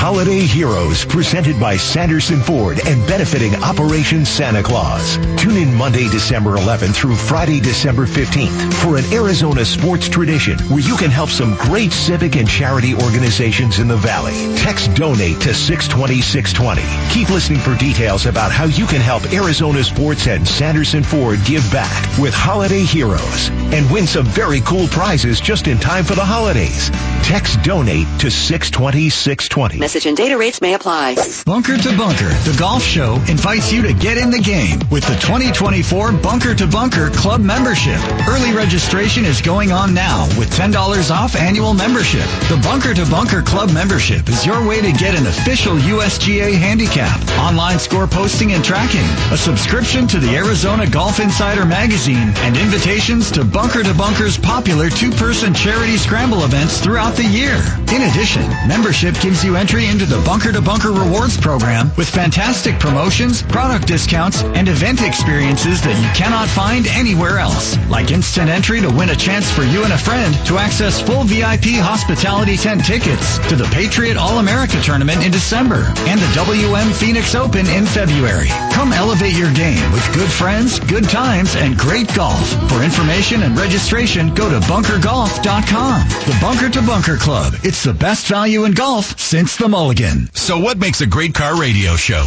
Holiday 0.06 0.42
Heroes, 0.42 1.04
presented 1.04 1.60
by 1.60 1.78
Sanderson 1.78 2.40
Ford 2.40 2.80
and 2.86 3.08
benefiting 3.08 3.56
Operation 3.56 4.24
Santa 4.24 4.62
Claus. 4.62 5.18
Tune 5.36 5.58
in 5.58 5.74
Monday, 5.74 6.08
December 6.10 6.58
11th 6.58 6.94
through 6.94 7.16
Friday, 7.16 7.60
December 7.60 8.06
15th 8.06 8.72
for 8.76 8.98
an 8.98 9.06
Arizona 9.12 9.66
sports 9.66 10.08
tradition 10.08 10.60
where 10.70 10.82
you 10.82 10.96
can 10.96 11.10
help 11.10 11.32
some 11.32 11.56
great 11.56 11.92
civic 11.92 12.36
and 12.36 12.48
charity 12.48 12.94
organizations 12.94 13.80
in 13.80 13.88
the 13.88 13.98
Valley. 13.98 14.56
Text 14.58 14.94
donate 14.94 15.42
to 15.42 15.56
620 15.56 16.22
620. 16.22 16.84
Keep 17.12 17.32
listening 17.32 17.58
for 17.58 17.76
details 17.76 18.28
about 18.28 18.52
how 18.52 18.66
you 18.66 18.86
can 18.86 19.02
help 19.02 19.26
Arizona 19.34 19.84
sports 19.84 20.28
and 20.28 20.48
Sanderson 20.48 21.02
Ford 21.02 21.40
give 21.46 21.64
back 21.72 22.20
with 22.20 22.36
Holiday 22.36 22.84
Heroes 22.84 23.50
and 23.74 23.92
win 23.92 24.06
some 24.06 24.28
very 24.28 24.62
cool 24.62 24.88
prizes 24.90 25.42
just 25.42 25.66
in 25.66 25.80
time 25.80 26.04
for 26.04 26.14
the 26.14 26.24
holidays. 26.24 26.92
Text 27.24 27.64
donate 27.64 28.06
to 28.20 28.30
620 28.30 29.10
620. 29.10 29.95
Message 29.96 30.10
and 30.10 30.18
data 30.18 30.38
rates 30.38 30.60
may 30.60 30.74
apply. 30.74 31.16
Bunker 31.46 31.78
to 31.78 31.98
Bunker, 31.98 32.28
the 32.44 32.54
golf 32.60 32.84
show, 32.84 33.14
invites 33.30 33.72
you 33.72 33.82
to 33.84 33.94
get 33.94 34.18
in 34.18 34.30
the 34.30 34.42
game 34.42 34.78
with 34.92 35.08
the 35.08 35.16
2024 35.24 36.12
Bunker 36.20 36.54
to 36.54 36.68
Bunker 36.68 37.10
Club 37.12 37.40
membership. 37.40 37.96
Early 38.28 38.52
registration 38.52 39.24
is 39.24 39.40
going 39.40 39.72
on 39.72 39.94
now 39.94 40.28
with 40.38 40.52
$10 40.52 40.76
off 41.16 41.38
annual 41.38 41.74
membership. 41.74 42.28
The 42.52 42.60
Bunker 42.62 42.94
to 42.94 43.06
Bunker 43.06 43.42
Club 43.42 43.72
membership 43.72 44.28
is 44.28 44.46
your 44.46 44.68
way 44.68 44.82
to 44.82 44.92
get 44.92 45.16
an 45.16 45.28
official 45.28 45.78
USGA 45.78 46.52
handicap, 46.60 47.16
online 47.40 47.80
score 47.80 48.06
posting 48.06 48.52
and 48.52 48.66
tracking, 48.66 49.08
a 49.32 49.38
subscription 49.38 50.08
to 50.08 50.20
the 50.20 50.36
Arizona 50.36 50.90
Golf 50.90 51.22
Insider 51.22 51.64
magazine, 51.64 52.34
and 52.44 52.58
invitations 52.58 53.32
to 53.32 53.46
Bunker 53.46 53.82
to 53.82 53.94
Bunker's 53.94 54.38
popular 54.38 54.90
two-person 54.90 55.54
charity 55.54 55.96
scramble 55.96 56.44
events 56.44 56.82
throughout 56.82 57.16
the 57.16 57.24
year. 57.24 57.56
In 57.96 58.12
addition, 58.12 58.44
membership 58.68 59.16
gives 59.22 59.42
you 59.42 59.56
entry 59.56 59.75
into 59.84 60.06
the 60.06 60.22
Bunker 60.24 60.54
to 60.54 60.62
Bunker 60.62 60.92
Rewards 60.92 61.36
program 61.36 61.92
with 61.98 62.10
fantastic 62.10 62.80
promotions, 62.80 63.44
product 63.44 63.88
discounts, 63.88 64.42
and 64.56 64.70
event 64.70 65.02
experiences 65.02 65.82
that 65.82 66.00
you 66.00 66.08
cannot 66.16 66.48
find 66.48 66.88
anywhere 66.88 67.38
else. 67.38 67.76
Like 67.90 68.12
instant 68.12 68.50
entry 68.50 68.80
to 68.80 68.90
win 68.90 69.10
a 69.10 69.16
chance 69.16 69.52
for 69.52 69.64
you 69.64 69.84
and 69.84 69.92
a 69.92 69.98
friend 69.98 70.34
to 70.48 70.58
access 70.58 71.02
full 71.02 71.24
VIP 71.24 71.76
hospitality 71.84 72.56
tent 72.56 72.86
tickets 72.86 73.38
to 73.50 73.56
the 73.56 73.68
Patriot 73.76 74.16
All-America 74.16 74.82
Tournament 74.82 75.26
in 75.26 75.32
December 75.32 75.92
and 76.08 76.20
the 76.22 76.32
WM 76.34 76.94
Phoenix 76.94 77.36
Open 77.36 77.68
in 77.68 77.86
February. 77.86 78.48
Come 78.72 78.94
elevate 78.94 79.36
your 79.36 79.52
game 79.54 79.92
with 79.92 80.08
good 80.16 80.32
friends, 80.32 80.80
good 80.80 81.10
times, 81.10 81.56
and 81.56 81.78
great 81.78 82.08
golf. 82.16 82.48
For 82.72 82.82
information 82.82 83.44
and 83.44 83.58
registration, 83.58 84.34
go 84.34 84.50
to 84.50 84.60
bunkergolf.com. 84.66 86.08
The 86.08 86.38
Bunker 86.40 86.70
to 86.70 86.82
Bunker 86.82 87.18
Club. 87.18 87.54
It's 87.64 87.84
the 87.84 87.94
best 87.94 88.28
value 88.28 88.64
in 88.64 88.72
golf 88.72 89.20
since 89.20 89.58
the 89.58 89.65
Mulligan. 89.68 90.30
So 90.34 90.60
what 90.60 90.78
makes 90.78 91.02
a 91.02 91.08
great 91.08 91.34
car 91.34 91.60
radio 91.60 91.96
show? 91.96 92.24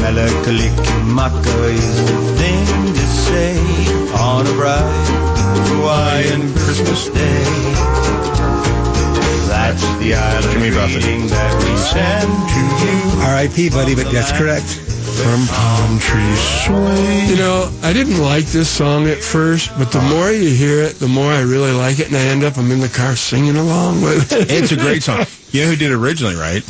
Melancholic 0.00 0.72
say 3.28 3.58
on 4.16 4.46
a 4.46 4.52
bright 4.52 5.28
Hawaiian 5.68 6.52
Christmas 6.54 7.08
day. 7.08 7.44
That's 9.48 9.82
the 9.98 10.14
island 10.14 10.58
greeting 10.72 11.26
that 11.28 11.52
we 11.64 11.76
send 11.76 12.30
to 12.52 12.62
you. 12.84 13.22
R.I.P., 13.22 13.70
buddy, 13.70 13.94
but 13.94 14.10
that's 14.10 14.32
correct. 14.32 14.64
From 14.64 15.46
palm 15.48 15.98
trees 15.98 16.38
sway. 16.64 17.26
You 17.26 17.36
know, 17.36 17.70
I 17.82 17.92
didn't 17.92 18.20
like 18.20 18.46
this 18.46 18.68
song 18.68 19.08
at 19.08 19.18
first, 19.18 19.70
but 19.76 19.90
the 19.90 19.98
ah. 19.98 20.10
more 20.10 20.30
you 20.30 20.50
hear 20.50 20.82
it, 20.82 20.94
the 20.94 21.08
more 21.08 21.30
I 21.30 21.40
really 21.40 21.72
like 21.72 21.98
it, 21.98 22.06
and 22.06 22.16
I 22.16 22.20
end 22.20 22.44
up 22.44 22.56
I'm 22.56 22.70
in 22.70 22.80
the 22.80 22.88
car 22.88 23.16
singing 23.16 23.56
along 23.56 24.02
with 24.02 24.32
it. 24.32 24.50
It's 24.50 24.72
a 24.72 24.76
great 24.76 25.02
song. 25.02 25.26
You 25.50 25.62
know 25.62 25.70
who 25.70 25.76
did 25.76 25.90
it 25.90 25.94
originally, 25.94 26.36
right? 26.36 26.62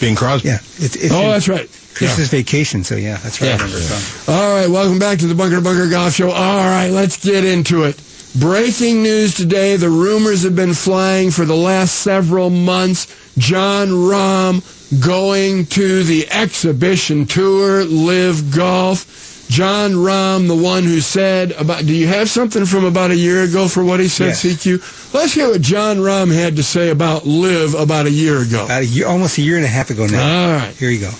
Bing 0.00 0.16
Crosby. 0.16 0.48
Yeah. 0.48 0.58
It's, 0.78 0.96
it's 0.96 1.12
oh, 1.12 1.30
that's 1.30 1.48
right. 1.48 1.70
Christmas 1.94 2.28
vacation, 2.30 2.84
so 2.84 2.96
yeah, 2.96 3.16
that's 3.18 3.40
right. 3.40 3.48
Yeah. 3.48 3.54
I 3.54 3.56
remember 3.58 3.76
the 3.76 3.82
song. 3.82 4.34
All 4.34 4.54
right, 4.54 4.68
welcome 4.68 4.98
back 4.98 5.18
to 5.20 5.26
the 5.26 5.34
Bunker 5.34 5.60
Bunker 5.60 5.88
Golf 5.88 6.14
Show. 6.14 6.30
All 6.30 6.64
right, 6.64 6.88
let's 6.90 7.22
get 7.24 7.44
into 7.44 7.84
it. 7.84 8.00
Breaking 8.36 9.02
news 9.04 9.34
today. 9.34 9.76
The 9.76 9.88
rumors 9.88 10.42
have 10.42 10.56
been 10.56 10.74
flying 10.74 11.30
for 11.30 11.44
the 11.44 11.54
last 11.54 11.94
several 12.00 12.50
months. 12.50 13.06
Jon 13.38 13.88
Rahm 13.88 15.00
going 15.00 15.66
to 15.66 16.02
the 16.02 16.28
exhibition 16.30 17.26
tour, 17.26 17.84
LIV 17.84 18.54
Golf. 18.54 19.46
Jon 19.50 19.92
Rahm, 19.92 20.48
the 20.48 20.56
one 20.56 20.84
who 20.84 21.00
said 21.00 21.52
about, 21.52 21.84
do 21.86 21.94
you 21.94 22.08
have 22.08 22.28
something 22.30 22.64
from 22.64 22.84
about 22.86 23.10
a 23.10 23.16
year 23.16 23.42
ago 23.42 23.68
for 23.68 23.84
what 23.84 24.00
he 24.00 24.08
said, 24.08 24.28
Yes. 24.28 24.42
CQ? 24.42 25.12
Let's 25.14 25.32
hear 25.34 25.48
what 25.50 25.60
Jon 25.60 25.98
Rahm 25.98 26.34
had 26.34 26.56
to 26.56 26.62
say 26.62 26.88
about 26.90 27.26
Live 27.26 27.74
about 27.74 28.06
a 28.06 28.10
year 28.10 28.40
ago. 28.40 28.64
About 28.64 28.82
a 28.82 28.86
year, 28.86 29.06
almost 29.06 29.36
a 29.38 29.42
year 29.42 29.56
and 29.56 29.64
a 29.64 29.68
half 29.68 29.90
ago 29.90 30.06
now. 30.06 30.48
All 30.52 30.56
right. 30.58 30.74
Here 30.74 30.90
you 30.90 31.00
go. 31.00 31.12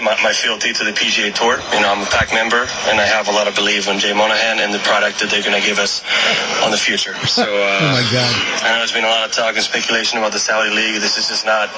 My, 0.00 0.16
my 0.22 0.32
fealty 0.32 0.72
to 0.72 0.84
the 0.84 0.92
PGA 0.92 1.32
Tour. 1.34 1.60
You 1.74 1.80
know, 1.80 1.92
I'm 1.92 2.02
a 2.02 2.10
PAC 2.10 2.32
member, 2.32 2.66
and 2.90 3.00
I 3.00 3.06
have 3.06 3.28
a 3.28 3.32
lot 3.32 3.46
of 3.48 3.54
belief 3.54 3.88
in 3.88 3.98
Jay 3.98 4.12
Monahan 4.12 4.58
and 4.58 4.72
the 4.74 4.78
product 4.80 5.20
that 5.20 5.30
they're 5.30 5.42
going 5.42 5.60
to 5.60 5.66
give 5.66 5.78
us 5.78 6.02
on 6.64 6.70
the 6.70 6.76
future. 6.76 7.14
So, 7.26 7.42
uh, 7.42 7.78
Oh 7.84 7.92
my 7.94 8.06
God. 8.10 8.32
I 8.64 8.72
know 8.72 8.78
there's 8.78 8.92
been 8.92 9.04
a 9.04 9.12
lot 9.12 9.24
of 9.28 9.32
talk 9.32 9.54
and 9.54 9.62
speculation 9.62 10.18
about 10.18 10.32
the 10.32 10.38
Saudi 10.38 10.70
League. 10.70 11.00
This 11.00 11.18
is 11.18 11.28
just 11.28 11.44
not 11.46 11.70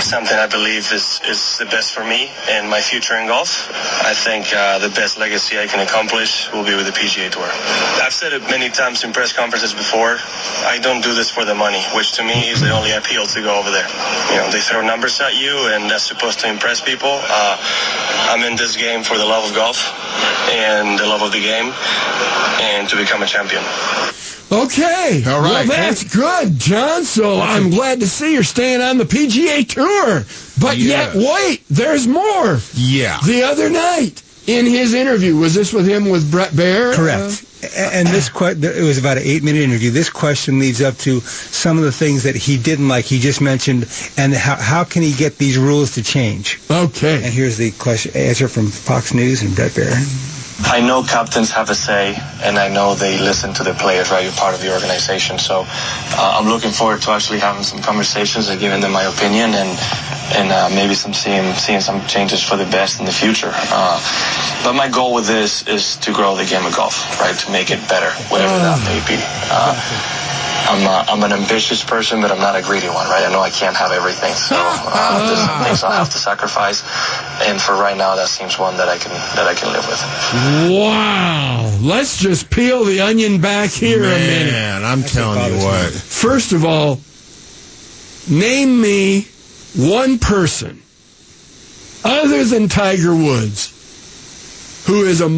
something 0.00 0.36
I 0.36 0.46
believe 0.46 0.92
is, 0.92 1.20
is 1.26 1.58
the 1.58 1.66
best 1.66 1.92
for 1.92 2.04
me 2.04 2.30
and 2.48 2.68
my 2.70 2.80
future 2.80 3.16
in 3.16 3.26
golf. 3.26 3.68
I 4.04 4.14
think 4.14 4.46
uh, 4.54 4.78
the 4.78 4.88
best 4.88 5.18
legacy 5.18 5.58
I 5.58 5.66
can 5.66 5.80
accomplish 5.80 6.50
will 6.52 6.64
be 6.64 6.74
with 6.74 6.86
the 6.86 6.92
PGA 6.92 7.30
Tour. 7.30 7.48
I've 8.02 8.14
said 8.14 8.32
it 8.32 8.42
many 8.48 8.70
times 8.70 9.04
in 9.04 9.12
press 9.12 9.32
conferences 9.32 9.74
before. 9.74 10.18
I 10.64 10.78
don't 10.80 11.02
do 11.02 11.14
this 11.14 11.30
for 11.30 11.44
the 11.44 11.54
money, 11.54 11.82
which 11.94 12.12
to 12.16 12.22
me 12.22 12.48
is 12.50 12.60
the 12.60 12.70
only 12.70 12.92
appeal 12.92 13.26
to 13.26 13.40
go 13.42 13.58
over 13.58 13.70
there. 13.70 13.88
You 14.30 14.38
know, 14.40 14.48
they 14.50 14.60
throw 14.60 14.80
numbers 14.82 15.20
at 15.20 15.34
you, 15.34 15.68
and 15.74 15.90
that's 15.90 16.06
supposed 16.06 16.40
to 16.40 16.48
impress 16.48 16.80
people. 16.80 17.17
Uh, 17.22 17.56
I'm 18.30 18.42
in 18.44 18.56
this 18.56 18.76
game 18.76 19.02
for 19.02 19.16
the 19.18 19.24
love 19.24 19.48
of 19.48 19.54
golf 19.54 19.78
and 20.50 20.98
the 20.98 21.06
love 21.06 21.22
of 21.22 21.32
the 21.32 21.40
game, 21.40 21.72
and 22.60 22.88
to 22.88 22.96
become 22.96 23.22
a 23.22 23.26
champion. 23.26 23.62
Okay. 24.50 25.22
All 25.26 25.40
right. 25.42 25.66
Well, 25.68 25.76
that's 25.76 26.04
good, 26.04 26.58
John. 26.58 27.04
So 27.04 27.40
I'm 27.40 27.68
glad 27.70 28.00
to 28.00 28.08
see 28.08 28.32
you're 28.32 28.42
staying 28.42 28.80
on 28.80 28.96
the 28.96 29.04
PGA 29.04 29.68
Tour. 29.68 30.24
But 30.60 30.78
Yes. 30.78 31.14
yet, 31.14 31.16
wait, 31.16 31.62
there's 31.68 32.06
more. 32.06 32.58
Yeah. 32.74 33.18
The 33.26 33.42
other 33.42 33.68
night 33.68 34.22
in 34.46 34.64
his 34.64 34.94
interview, 34.94 35.36
was 35.36 35.54
this 35.54 35.72
with 35.72 35.86
him 35.86 36.08
with 36.08 36.30
Bret 36.30 36.52
Baier? 36.52 36.94
Correct. 36.94 37.42
A- 37.42 37.47
and 37.76 38.06
this 38.08 38.28
que- 38.28 38.56
it 38.62 38.82
was 38.82 38.98
about 38.98 39.16
an 39.16 39.24
eight-minute 39.24 39.60
interview. 39.60 39.90
This 39.90 40.10
question 40.10 40.58
leads 40.58 40.80
up 40.80 40.96
to 40.98 41.20
some 41.20 41.78
of 41.78 41.84
the 41.84 41.92
things 41.92 42.22
that 42.22 42.36
he 42.36 42.56
didn't 42.56 42.88
like. 42.88 43.04
He 43.04 43.18
just 43.18 43.40
mentioned, 43.40 43.86
and 44.16 44.32
how 44.32 44.56
how 44.56 44.84
can 44.84 45.02
he 45.02 45.12
get 45.12 45.38
these 45.38 45.58
rules 45.58 45.92
to 45.92 46.02
change? 46.02 46.60
Okay. 46.70 47.16
And 47.16 47.32
here's 47.32 47.56
the 47.56 47.70
question 47.72 48.12
answer 48.14 48.48
from 48.48 48.68
Fox 48.68 49.12
News 49.14 49.42
and 49.42 49.54
Bret 49.54 49.72
Baier. 49.72 50.37
I 50.64 50.80
know 50.80 51.02
captains 51.02 51.52
have 51.52 51.70
a 51.70 51.74
say, 51.74 52.18
and 52.42 52.58
I 52.58 52.68
know 52.68 52.94
they 52.94 53.18
listen 53.18 53.54
to 53.54 53.62
the 53.62 53.74
players, 53.74 54.10
right? 54.10 54.24
You're 54.24 54.32
part 54.32 54.54
of 54.54 54.60
the 54.60 54.72
organization. 54.72 55.38
So 55.38 55.64
uh, 55.66 56.36
I'm 56.38 56.48
looking 56.48 56.72
forward 56.72 57.00
to 57.02 57.12
actually 57.12 57.38
having 57.38 57.62
some 57.62 57.80
conversations 57.80 58.48
and 58.48 58.58
giving 58.58 58.80
them 58.80 58.92
my 58.92 59.04
opinion 59.04 59.54
and 59.54 59.78
and 60.34 60.52
uh, 60.52 60.68
maybe 60.74 60.94
some 60.94 61.14
seeing 61.14 61.54
seeing 61.54 61.80
some 61.80 62.04
changes 62.06 62.42
for 62.42 62.56
the 62.56 62.66
best 62.66 62.98
in 63.00 63.06
the 63.06 63.12
future. 63.12 63.52
Uh, 63.54 63.98
but 64.64 64.74
my 64.74 64.88
goal 64.88 65.14
with 65.14 65.26
this 65.26 65.66
is 65.68 65.96
to 65.96 66.12
grow 66.12 66.34
the 66.34 66.44
game 66.44 66.66
of 66.66 66.74
golf, 66.74 67.20
right? 67.20 67.38
To 67.38 67.52
make 67.52 67.70
it 67.70 67.80
better, 67.88 68.10
whatever 68.28 68.58
that 68.58 68.82
may 68.84 68.98
be. 69.06 69.22
Uh, 69.50 69.72
I'm, 70.68 70.84
uh, 70.84 71.04
I'm 71.08 71.22
an 71.24 71.32
ambitious 71.32 71.82
person, 71.82 72.20
but 72.20 72.30
I'm 72.30 72.40
not 72.44 72.54
a 72.54 72.60
greedy 72.60 72.88
one, 72.88 73.08
right? 73.08 73.24
I 73.24 73.32
know 73.32 73.40
I 73.40 73.48
can't 73.48 73.74
have 73.74 73.90
everything, 73.90 74.34
so 74.34 74.52
uh, 74.58 75.24
there's 75.26 75.40
some 75.40 75.64
things 75.64 75.82
I'll 75.82 75.96
have 75.96 76.10
to 76.10 76.18
sacrifice. 76.18 76.84
And 77.48 77.56
for 77.56 77.72
right 77.72 77.96
now, 77.96 78.16
that 78.16 78.28
seems 78.28 78.58
one 78.58 78.76
that 78.76 78.88
I 78.88 78.98
can 78.98 79.12
that 79.36 79.48
I 79.48 79.54
can 79.54 79.72
live 79.72 79.88
with. 79.88 79.96
Wow. 80.48 81.78
Let's 81.80 82.18
just 82.18 82.50
peel 82.50 82.84
the 82.84 83.00
onion 83.00 83.40
back 83.40 83.70
here 83.70 84.02
a 84.02 84.08
minute. 84.08 84.52
Man, 84.52 84.84
I'm 84.84 85.02
telling 85.02 85.52
you 85.52 85.64
what. 85.64 85.92
First 85.92 86.52
of 86.52 86.64
all, 86.64 87.00
name 88.28 88.80
me 88.80 89.26
one 89.76 90.18
person 90.18 90.82
other 92.04 92.44
than 92.44 92.68
Tiger 92.68 93.14
Woods 93.14 93.74
who 94.86 95.04
is 95.04 95.20
a 95.20 95.28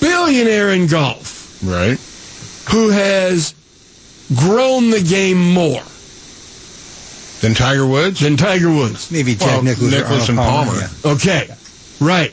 billionaire 0.00 0.70
in 0.70 0.86
golf 0.88 1.60
Right. 1.62 1.98
who 2.72 2.90
has 2.90 3.54
grown 4.34 4.90
the 4.90 5.00
game 5.02 5.38
more 5.52 5.82
Than 7.40 7.54
Tiger 7.54 7.86
Woods? 7.86 8.20
than 8.20 8.36
Tiger 8.36 8.70
Woods. 8.70 9.10
Maybe 9.10 9.34
Jack 9.34 9.46
Well, 9.46 9.62
Nicklaus, 9.62 9.90
Nicklaus 9.92 10.28
and 10.28 10.38
Palmer. 10.38 10.72
Palmer. 10.72 10.88
yeah. 11.04 11.12
Okay, 11.12 11.48
right. 12.00 12.32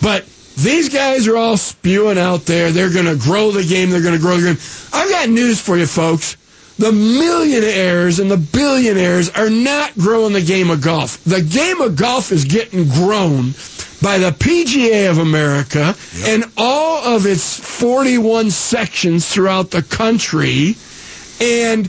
But 0.00 0.24
these 0.56 0.88
guys 0.88 1.26
are 1.28 1.36
all 1.36 1.56
spewing 1.56 2.18
out 2.18 2.46
there. 2.46 2.70
They're 2.70 2.92
going 2.92 3.06
to 3.06 3.16
grow 3.16 3.50
the 3.50 3.64
game. 3.64 3.90
They're 3.90 4.02
going 4.02 4.14
to 4.14 4.20
grow 4.20 4.36
the 4.36 4.54
game. 4.54 4.58
I've 4.92 5.10
got 5.10 5.28
news 5.28 5.60
for 5.60 5.76
you, 5.76 5.86
folks. 5.86 6.36
The 6.78 6.92
millionaires 6.92 8.18
and 8.18 8.30
the 8.30 8.36
billionaires 8.36 9.30
are 9.30 9.48
not 9.48 9.94
growing 9.96 10.34
the 10.34 10.42
game 10.42 10.70
of 10.70 10.82
golf. 10.82 11.22
The 11.24 11.40
game 11.42 11.80
of 11.80 11.96
golf 11.96 12.32
is 12.32 12.44
getting 12.44 12.88
grown 12.88 13.52
by 14.02 14.18
the 14.18 14.30
PGA 14.30 15.10
of 15.10 15.18
America 15.18 15.94
and 16.26 16.44
all 16.56 17.16
of 17.16 17.24
its 17.24 17.58
41 17.58 18.50
sections 18.50 19.26
throughout 19.26 19.70
the 19.70 19.82
country 19.82 20.76
and 21.40 21.88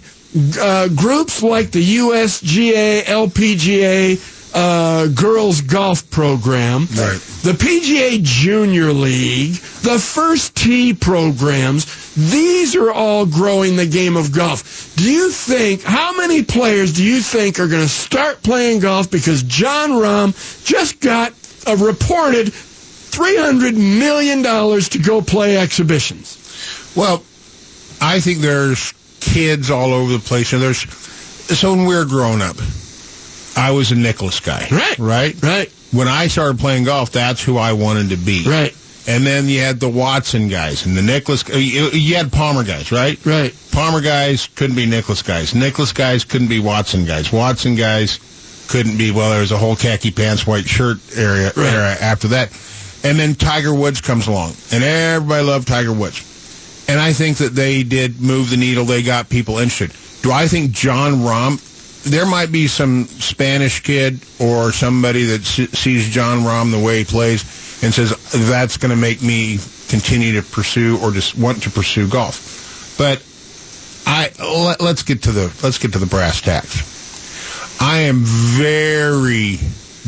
uh, 0.59 0.87
groups 0.89 1.43
like 1.43 1.71
the 1.71 1.97
USGA, 1.97 3.03
LPGA, 3.03 4.17
uh, 4.59 5.07
girls 5.07 5.61
golf 5.61 6.09
program, 6.09 6.81
Right. 6.97 7.19
the 7.43 7.51
PGA 7.53 8.23
Junior 8.23 8.91
League, 8.91 9.53
the 9.83 9.99
First 9.99 10.55
Tee 10.55 10.93
programs. 10.95 11.85
These 12.15 12.75
are 12.75 12.89
all 12.91 13.27
growing 13.27 13.75
the 13.75 13.85
game 13.85 14.17
of 14.17 14.31
golf. 14.33 14.95
Do 14.95 15.03
you 15.11 15.29
think, 15.29 15.83
how 15.83 16.17
many 16.17 16.43
players 16.43 16.93
do 16.93 17.03
you 17.03 17.21
think 17.21 17.59
are 17.59 17.67
going 17.67 17.83
to 17.83 17.87
start 17.89 18.41
playing 18.41 18.79
golf 18.79 19.11
because 19.11 19.43
Jon 19.43 19.91
Rahm 19.91 20.33
just 20.65 20.99
got 21.01 21.33
a 21.67 21.75
reported 21.75 22.47
$300 22.47 23.75
million 23.75 24.41
to 24.43 24.99
go 24.99 25.21
play 25.21 25.57
exhibitions? 25.57 26.93
Well, 26.95 27.17
I 28.01 28.19
think 28.19 28.39
there's 28.39 28.93
kids 29.19 29.69
all 29.69 29.93
over 29.93 30.11
the 30.13 30.19
place. 30.19 30.53
And 30.53 30.61
there's 30.61 30.79
so 30.79 31.75
when 31.75 31.85
we 31.85 31.95
were 31.95 32.05
growing 32.05 32.41
up, 32.41 32.55
I 33.57 33.71
was 33.71 33.91
a 33.91 33.95
Nicklaus 33.95 34.39
guy. 34.39 34.67
Right. 34.71 34.97
Right. 34.99 35.35
Right. 35.43 35.71
When 35.91 36.07
I 36.07 36.27
started 36.27 36.59
playing 36.59 36.83
golf, 36.85 37.11
that's 37.11 37.43
who 37.43 37.57
I 37.57 37.73
wanted 37.73 38.09
to 38.09 38.17
be. 38.17 38.43
Right. 38.47 38.75
And 39.07 39.25
then 39.25 39.47
you 39.47 39.61
had 39.61 39.79
the 39.79 39.87
Watson 39.89 40.49
guys 40.49 40.85
and 40.85 40.95
the 40.97 41.01
Nicklaus. 41.01 41.49
uh, 41.49 41.57
You 41.57 42.15
had 42.15 42.31
Palmer 42.31 42.63
guys, 42.65 42.91
right? 42.91 43.17
Right. 43.25 43.55
Palmer 43.71 44.01
guys 44.01 44.47
couldn't 44.55 44.75
be 44.75 44.85
Nicklaus 44.85 45.21
guys. 45.21 45.55
Nicklaus 45.55 45.93
guys 45.93 46.25
couldn't 46.25 46.49
be 46.49 46.59
Watson 46.59 47.05
guys. 47.05 47.31
Watson 47.31 47.75
guys 47.75 48.19
couldn't 48.67 48.97
be. 48.97 49.11
Well, 49.11 49.29
there 49.31 49.39
was 49.39 49.53
a 49.53 49.57
whole 49.57 49.77
khaki 49.77 50.11
pants, 50.11 50.45
white 50.45 50.65
shirt 50.67 50.97
area 51.17 51.53
Right. 51.55 51.73
era 51.73 51.95
after 52.01 52.27
that. 52.29 52.51
And 53.05 53.17
then 53.17 53.35
Tiger 53.35 53.73
Woods 53.73 54.01
comes 54.01 54.27
along, 54.27 54.53
and 54.73 54.83
everybody 54.83 55.45
loved 55.45 55.67
Tiger 55.69 55.93
Woods. 55.93 56.85
And 56.89 56.99
I 56.99 57.13
think 57.13 57.37
that 57.37 57.55
they 57.55 57.83
did 57.83 58.19
move 58.19 58.49
the 58.49 58.57
needle. 58.57 58.83
They 58.85 59.03
got 59.03 59.29
people 59.29 59.57
interested. 59.59 59.95
Do 60.23 60.31
I 60.33 60.47
think 60.47 60.71
Jon 60.71 61.13
Rahm? 61.21 61.61
There 62.09 62.25
might 62.25 62.51
be 62.51 62.67
some 62.67 63.05
Spanish 63.05 63.81
kid 63.81 64.19
or 64.39 64.71
somebody 64.71 65.25
that 65.25 65.43
sees 65.43 66.09
Jon 66.09 66.39
Rahm 66.39 66.71
the 66.71 66.79
way 66.79 66.99
he 66.99 67.03
plays 67.05 67.43
and 67.83 67.93
says 67.93 68.15
that's 68.49 68.77
going 68.77 68.91
to 68.91 68.95
make 68.95 69.21
me 69.21 69.59
continue 69.89 70.33
to 70.41 70.41
pursue 70.41 70.99
or 71.01 71.11
just 71.11 71.37
want 71.37 71.63
to 71.63 71.69
pursue 71.69 72.07
golf. 72.07 72.95
But 72.97 73.21
I 74.05 74.31
let, 74.39 74.81
let's 74.81 75.03
get 75.03 75.23
to 75.23 75.31
the 75.31 75.53
let's 75.63 75.77
get 75.77 75.93
to 75.93 75.99
the 75.99 76.05
brass 76.05 76.41
tacks. 76.41 76.95
I 77.81 77.99
am 77.99 78.21
very 78.23 79.59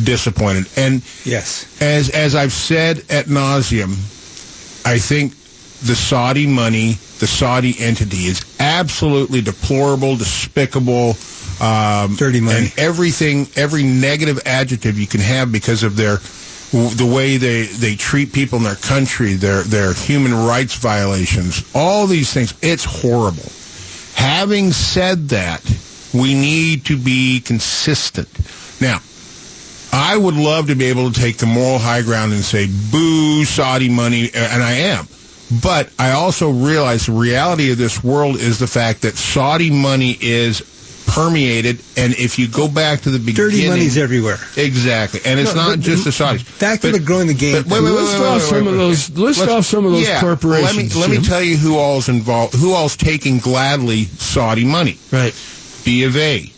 disappointed, 0.03 0.67
and 0.77 1.03
Yes. 1.25 1.65
as 1.81 2.09
as 2.09 2.33
I've 2.33 2.53
said 2.53 2.99
at 3.09 3.25
nauseum, 3.25 3.91
I 4.85 4.97
think 4.97 5.33
the 5.81 5.95
Saudi 5.95 6.47
money, 6.47 6.93
the 7.19 7.27
Saudi 7.27 7.75
entity, 7.79 8.25
is 8.25 8.41
absolutely 8.59 9.41
deplorable, 9.41 10.15
despicable, 10.15 11.13
um, 11.61 12.15
Dirty 12.15 12.39
money. 12.41 12.57
and 12.57 12.73
everything, 12.79 13.47
every 13.55 13.83
negative 13.83 14.39
adjective 14.45 14.97
you 14.99 15.07
can 15.07 15.19
have 15.21 15.51
because 15.51 15.83
of 15.83 15.95
their 15.95 16.17
the 16.71 17.11
way 17.11 17.37
they 17.37 17.63
they 17.63 17.95
treat 17.95 18.31
people 18.31 18.57
in 18.59 18.63
their 18.63 18.75
country, 18.75 19.33
their 19.33 19.63
their 19.63 19.93
human 19.93 20.33
rights 20.33 20.75
violations, 20.75 21.63
all 21.73 22.05
these 22.07 22.31
things. 22.33 22.53
It's 22.61 22.85
horrible. 22.85 23.51
Having 24.15 24.71
said 24.73 25.29
that, 25.29 25.63
we 26.13 26.33
need 26.33 26.85
to 26.85 26.97
be 26.97 27.39
consistent. 27.39 28.27
Now, 28.81 28.99
I 29.91 30.15
would 30.17 30.35
love 30.35 30.67
to 30.67 30.75
be 30.75 30.85
able 30.85 31.11
to 31.11 31.19
take 31.19 31.37
the 31.37 31.45
moral 31.45 31.79
high 31.79 32.01
ground 32.03 32.33
and 32.33 32.43
say, 32.43 32.67
boo, 32.91 33.45
Saudi 33.45 33.89
money, 33.89 34.29
and 34.33 34.61
I 34.61 34.73
am. 34.73 35.07
But 35.63 35.89
I 35.97 36.11
also 36.11 36.51
realize 36.51 37.07
the 37.07 37.13
reality 37.13 37.71
of 37.71 37.77
this 37.79 38.03
world 38.03 38.35
is 38.35 38.59
the 38.59 38.67
fact 38.67 39.01
that 39.01 39.15
Saudi 39.17 39.71
money 39.71 40.17
is 40.21 40.61
permeated, 41.09 41.79
and 41.97 42.13
if 42.13 42.37
you 42.39 42.47
go 42.47 42.67
back 42.67 43.01
to 43.01 43.09
the 43.09 43.19
beginning... 43.19 43.51
Dirty 43.51 43.67
money's 43.69 43.97
everywhere. 43.97 44.37
Exactly, 44.57 45.19
and 45.25 45.39
it's 45.39 45.55
No, 45.55 45.67
not 45.69 45.79
just 45.79 46.03
the 46.05 46.09
Saudis. 46.11 46.59
Back 46.59 46.81
to 46.81 46.91
But- 46.91 46.97
the 46.99 47.03
growing 47.03 47.27
the 47.27 47.33
game. 47.33 47.55
wait, 47.55 47.65
wait, 47.67 47.81
wait, 47.83 47.91
List 47.91 48.17
off 48.21 48.41
some 48.41 48.67
of 48.67 48.75
those- 48.75 49.09
list 49.11 49.41
off 49.47 49.65
some 49.65 49.85
of 49.85 49.91
those 49.91 50.07
yeah, 50.07 50.19
corporations, 50.21 50.95
Let 50.95 51.09
me 51.09 51.15
let 51.15 51.21
me 51.21 51.27
tell 51.27 51.41
you 51.41 51.57
who 51.57 51.77
all's 51.77 52.09
involved. 52.09 52.53
Who 52.55 52.73
all's 52.73 52.95
taking 52.95 53.39
gladly 53.39 54.05
Saudi 54.05 54.65
money? 54.65 54.97
Right. 55.11 55.33
B 55.85 56.03
of 56.03 56.15
A, 56.17 56.51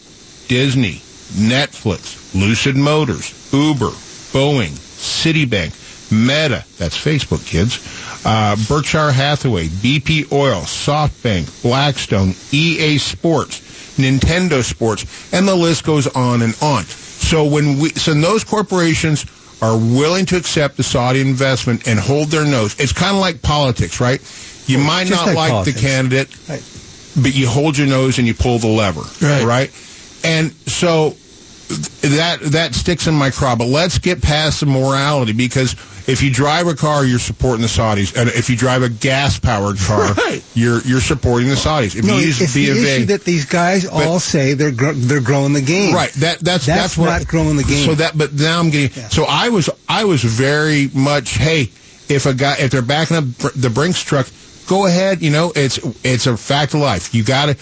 Disney, 0.48 1.02
Netflix, 1.34 2.34
Lucid 2.34 2.76
Motors, 2.76 3.34
Uber, 3.54 3.90
Boeing, 4.34 4.72
Citibank, 4.72 5.74
Meta, 6.12 6.64
that's 6.78 6.98
Facebook 6.98 7.46
kids, 7.46 7.80
uh, 8.26 8.56
Berkshire 8.68 9.12
Hathaway, 9.12 9.68
BP 9.68 10.32
Oil, 10.32 10.62
SoftBank, 10.62 11.62
Blackstone, 11.64 12.34
EA 12.52 12.98
Sports, 12.98 13.62
Nintendo 13.98 14.64
Sports, 14.64 15.06
and 15.34 15.48
the 15.48 15.56
list 15.56 15.84
goes 15.86 16.08
on 16.08 16.42
and 16.42 16.56
on. 16.62 16.84
So 16.86 17.46
when 17.46 17.80
we, 17.80 17.90
so 17.90 18.14
those 18.14 18.44
corporations 18.44 19.26
are 19.62 19.78
willing 19.78 20.26
to 20.26 20.38
accept 20.38 20.78
the 20.78 20.84
Saudi 20.84 21.22
investment 21.22 21.88
and 21.88 22.00
hold 22.00 22.30
their 22.30 22.46
nose. 22.46 22.76
It's 22.80 22.94
kind 22.94 23.16
of 23.16 23.22
like 23.22 23.42
politics, 23.44 24.02
right? 24.02 24.20
You 24.66 24.80
might 24.80 25.10
not 25.10 25.28
like 25.28 25.52
like, 25.52 25.66
the 25.66 25.74
candidate, 25.74 26.30
Right. 26.50 26.64
but 27.22 27.36
you 27.36 27.48
hold 27.48 27.78
your 27.78 27.88
nose 27.88 28.18
and 28.18 28.28
you 28.28 28.34
pull 28.34 28.58
the 28.58 28.68
lever, 28.68 29.04
Right. 29.22 29.72
And 30.24 30.52
so 30.68 31.16
that 32.02 32.40
that 32.42 32.76
sticks 32.76 33.08
in 33.08 33.14
my 33.16 33.30
craw. 33.32 33.56
But 33.56 33.68
let's 33.68 33.98
get 34.00 34.22
past 34.22 34.60
the 34.60 34.66
morality 34.66 35.34
because 35.34 35.74
if 36.08 36.22
you 36.24 36.32
drive 36.32 36.68
a 36.68 36.74
car, 36.76 37.06
you're 37.06 37.20
supporting 37.20 37.62
the 37.62 37.68
Saudis, 37.68 38.16
and 38.16 38.30
if 38.30 38.50
you 38.50 38.58
drive 38.58 38.82
a 38.84 38.90
gas 38.90 39.40
powered 39.40 39.78
car, 39.78 40.14
Right. 40.14 40.44
you're 40.54 40.82
you're 40.82 41.00
supporting 41.02 41.48
the 41.50 41.56
Saudis. 41.56 41.96
If 41.96 42.04
No, 42.06 42.18
you 42.18 42.26
use 42.28 42.42
it's 42.42 42.54
the 42.54 42.70
issue 42.70 43.06
that 43.06 43.24
these 43.24 43.46
guys 43.46 43.86
all 43.86 44.20
say 44.20 44.54
they're 44.54 44.72
gr- 44.72 44.92
they're 44.94 45.22
growing 45.22 45.54
the 45.54 45.62
game. 45.62 45.94
Right. 45.94 46.12
That 46.14 46.40
that's 46.40 46.66
That's 46.66 46.82
that's, 46.96 46.98
what 46.98 47.06
not 47.06 47.22
I- 47.22 47.24
growing 47.26 47.56
the 47.58 47.64
game. 47.64 47.86
So 47.86 47.96
that, 47.96 48.18
but 48.18 48.34
now 48.34 48.60
I'm 48.60 48.70
getting. 48.70 48.92
So 49.10 49.26
I 49.28 49.50
was 49.50 49.70
I 49.88 50.06
was 50.06 50.24
very 50.24 50.90
much. 50.94 51.32
Hey, 51.38 51.70
if 52.10 52.26
a 52.26 52.34
guy 52.34 52.56
if 52.60 52.72
they're 52.72 52.82
backing 52.82 53.18
up 53.18 53.26
the 53.56 53.70
Brinks 53.70 54.02
truck, 54.04 54.28
go 54.68 54.86
ahead. 54.88 55.22
You 55.22 55.30
know, 55.30 55.54
it's 55.56 55.80
it's 56.04 56.26
a 56.28 56.36
fact 56.36 56.74
of 56.74 56.80
life. 56.82 57.14
You 57.14 57.24
got 57.24 57.46
to. 57.48 57.58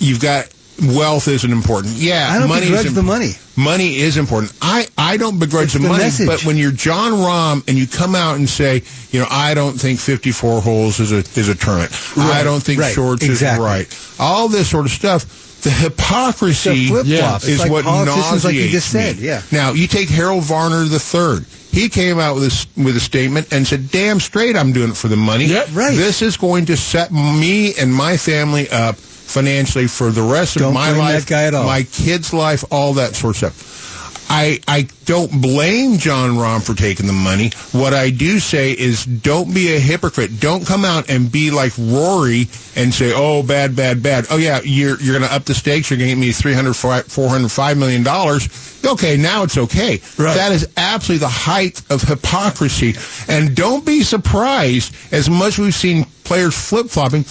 You've 0.00 0.20
got 0.20 0.48
wealth 0.82 1.28
isn't 1.28 1.50
important. 1.50 1.94
Yeah, 1.94 2.28
I 2.30 2.38
don't 2.38 2.48
money 2.48 2.66
begrudge 2.66 2.86
is 2.86 2.94
the 2.94 3.02
money. 3.02 3.32
Money 3.56 3.96
is 3.96 4.16
important. 4.16 4.52
I, 4.60 4.86
I 4.98 5.16
don't 5.16 5.38
begrudge 5.38 5.72
the, 5.72 5.78
the 5.78 5.88
money, 5.88 6.04
message. 6.04 6.26
but 6.26 6.44
when 6.44 6.56
you're 6.56 6.72
Jon 6.72 7.12
Rahm 7.12 7.66
and 7.68 7.78
you 7.78 7.86
come 7.86 8.14
out 8.14 8.36
and 8.36 8.48
say, 8.48 8.82
you 9.10 9.20
know, 9.20 9.26
I 9.30 9.54
don't 9.54 9.74
think 9.80 10.00
54 10.00 10.60
holes 10.60 11.00
is 11.00 11.12
a 11.12 11.18
is 11.38 11.48
a 11.48 11.54
tournament. 11.54 11.92
I 12.16 12.42
don't 12.42 12.62
think 12.62 12.80
right, 12.80 12.92
shorts 12.92 13.24
exactly. 13.24 13.64
is 13.64 13.70
right. 13.70 14.16
All 14.18 14.48
this 14.48 14.68
sort 14.68 14.86
of 14.86 14.92
stuff. 14.92 15.62
the 15.62 15.70
hypocrisy 15.70 16.88
The. 16.88 17.02
It's 17.36 17.48
is 17.48 17.60
like 17.60 17.70
what 17.70 17.84
politicians, 17.84 18.44
like 18.44 18.54
you 18.54 18.60
nauseates 18.62 18.72
just 18.72 18.90
said, 18.90 19.16
me. 19.16 19.26
yeah. 19.26 19.42
Now 19.52 19.72
you 19.72 19.86
take 19.86 20.08
Harold 20.08 20.44
Varner 20.44 20.84
the 20.84 20.98
third. 20.98 21.46
He 21.70 21.88
came 21.88 22.20
out 22.20 22.36
with 22.36 22.44
a, 22.44 22.82
with 22.82 22.96
a 22.96 23.00
statement 23.00 23.52
and 23.52 23.66
said, 23.66 23.90
"Damn 23.90 24.20
straight, 24.20 24.56
I'm 24.56 24.72
doing 24.72 24.90
it 24.90 24.96
for 24.96 25.08
the 25.08 25.16
money. 25.16 25.46
Yep, 25.46 25.68
right. 25.72 25.94
This 25.94 26.22
is 26.22 26.36
going 26.36 26.66
to 26.66 26.76
set 26.76 27.10
me 27.10 27.74
and 27.74 27.92
my 27.92 28.16
family 28.16 28.68
up 28.70 28.96
financially 29.24 29.86
for 29.86 30.10
the 30.10 30.22
rest 30.22 30.56
Don't 30.56 30.68
of 30.68 30.74
my 30.74 30.92
life, 30.92 31.26
that 31.26 31.30
guy 31.30 31.44
at 31.44 31.54
all. 31.54 31.64
my 31.64 31.82
kids' 31.82 32.32
life, 32.32 32.64
all 32.70 32.94
that 32.94 33.16
sort 33.16 33.32
of 33.32 33.36
stuff." 33.52 33.83
I, 34.28 34.60
I 34.66 34.88
don't 35.04 35.40
blame 35.40 35.98
Jon 35.98 36.30
Rahm 36.30 36.62
for 36.62 36.74
taking 36.74 37.06
the 37.06 37.12
money. 37.12 37.50
What 37.72 37.94
I 37.94 38.10
do 38.10 38.38
say 38.38 38.72
is 38.72 39.04
don't 39.04 39.54
be 39.54 39.74
a 39.76 39.78
hypocrite. 39.78 40.40
Don't 40.40 40.66
come 40.66 40.84
out 40.84 41.10
and 41.10 41.30
be 41.30 41.50
like 41.50 41.72
Rory 41.78 42.48
and 42.76 42.92
say, 42.92 43.12
oh, 43.14 43.42
bad, 43.42 43.76
bad, 43.76 44.02
bad. 44.02 44.26
Oh, 44.30 44.36
yeah, 44.36 44.60
you're, 44.64 45.00
you're 45.00 45.18
going 45.18 45.28
to 45.28 45.34
up 45.34 45.44
the 45.44 45.54
stakes. 45.54 45.90
You're 45.90 45.98
going 45.98 46.10
to 46.10 46.16
get 46.16 46.20
me 46.20 46.32
300, 46.32 46.74
405 46.74 47.78
million 47.78 48.02
dollars. 48.02 48.80
Okay, 48.84 49.16
now 49.16 49.42
it's 49.44 49.56
okay. 49.56 49.96
That 50.34 50.52
is 50.52 50.68
absolutely 50.76 51.20
the 51.26 51.28
height 51.32 51.82
of 51.90 52.02
hypocrisy. 52.02 52.94
And 53.28 53.54
don't 53.54 53.84
be 53.84 54.02
surprised, 54.02 54.94
as 55.12 55.30
much 55.30 55.54
as 55.54 55.58
we've 55.58 55.74
seen 55.74 56.04
players 56.24 56.54
flip-flopping, 56.54 57.24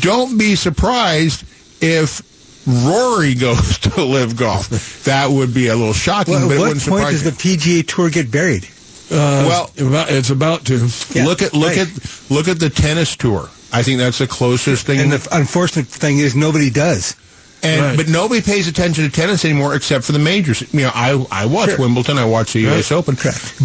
don't 0.00 0.38
be 0.38 0.54
surprised 0.54 1.44
if 1.80 2.22
Rory 2.68 3.34
goes 3.34 3.78
to 3.80 4.04
LIV 4.04 4.36
Golf. 4.36 5.04
That 5.04 5.30
would 5.30 5.54
be 5.54 5.68
a 5.68 5.74
little 5.76 5.94
shocking, 5.94 6.34
Well, 6.34 6.48
but 6.48 6.54
at 6.54 6.56
it 6.56 6.58
what 6.60 6.68
wouldn't 6.68 6.86
point 6.86 7.00
surprise 7.00 7.22
does 7.22 7.24
the 7.24 7.56
PGA 7.56 7.86
Tour 7.86 8.10
get 8.10 8.30
buried? 8.30 8.68
Uh, 9.10 9.46
well, 9.48 9.70
it's 9.76 10.28
about 10.28 10.66
to. 10.66 10.78
look 11.24 11.40
at 11.40 11.54
look 11.54 11.78
at 11.78 11.88
look 12.30 12.46
at 12.46 12.58
the 12.60 12.68
tennis 12.68 13.16
tour. 13.16 13.48
I 13.72 13.82
think 13.82 13.98
that's 13.98 14.18
the 14.18 14.26
closest 14.26 14.86
thing. 14.86 15.00
And 15.00 15.12
the 15.12 15.28
unfortunate 15.32 15.86
thing 15.86 16.18
is 16.18 16.36
nobody 16.36 16.68
does. 16.70 17.16
And 17.62 17.82
Right. 17.82 17.96
but 17.96 18.08
nobody 18.08 18.40
pays 18.40 18.68
attention 18.68 19.04
to 19.04 19.10
tennis 19.10 19.44
anymore 19.44 19.74
except 19.74 20.04
for 20.04 20.12
the 20.12 20.18
majors. 20.18 20.62
You 20.72 20.82
know, 20.82 20.92
I 20.94 21.26
I 21.30 21.46
watch 21.46 21.70
Sure. 21.70 21.78
Wimbledon, 21.78 22.16
I 22.18 22.24
watch 22.24 22.52
the 22.52 22.60
U.S. 22.60 22.92
Open. 22.92 23.16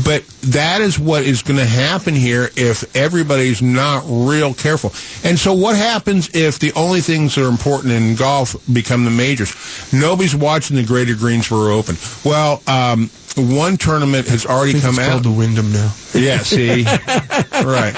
But 0.04 0.24
that 0.44 0.82
is 0.82 0.98
what 0.98 1.24
is 1.24 1.42
going 1.44 1.60
to 1.60 1.66
happen 1.66 2.16
here 2.16 2.50
if 2.56 2.84
everybody's 2.96 3.62
not 3.62 4.04
real 4.08 4.54
careful. 4.54 4.92
And 5.24 5.38
so, 5.38 5.54
what 5.54 5.76
happens 5.76 6.30
if 6.34 6.60
the 6.60 6.74
only 6.74 7.02
things 7.02 7.36
that 7.36 7.46
are 7.46 7.50
important 7.50 7.94
in 7.94 8.16
golf 8.16 8.56
become 8.72 9.06
the 9.06 9.12
majors? 9.12 9.54
Nobody's 9.94 10.36
watching 10.36 10.76
the 10.76 10.84
Greater 10.84 11.16
Greensboro 11.16 11.76
Open. 11.76 11.96
Well, 12.26 12.62
um, 12.68 13.10
one 13.36 13.78
tournament 13.78 14.28
has 14.28 14.46
already 14.46 14.80
come 14.80 14.92
it's 14.92 15.00
out. 15.00 15.12
called 15.12 15.24
the 15.24 15.32
Wyndham 15.32 15.72
now. 15.72 15.92
Yeah, 16.14 16.38
see, 16.40 16.84
right. 17.66 17.94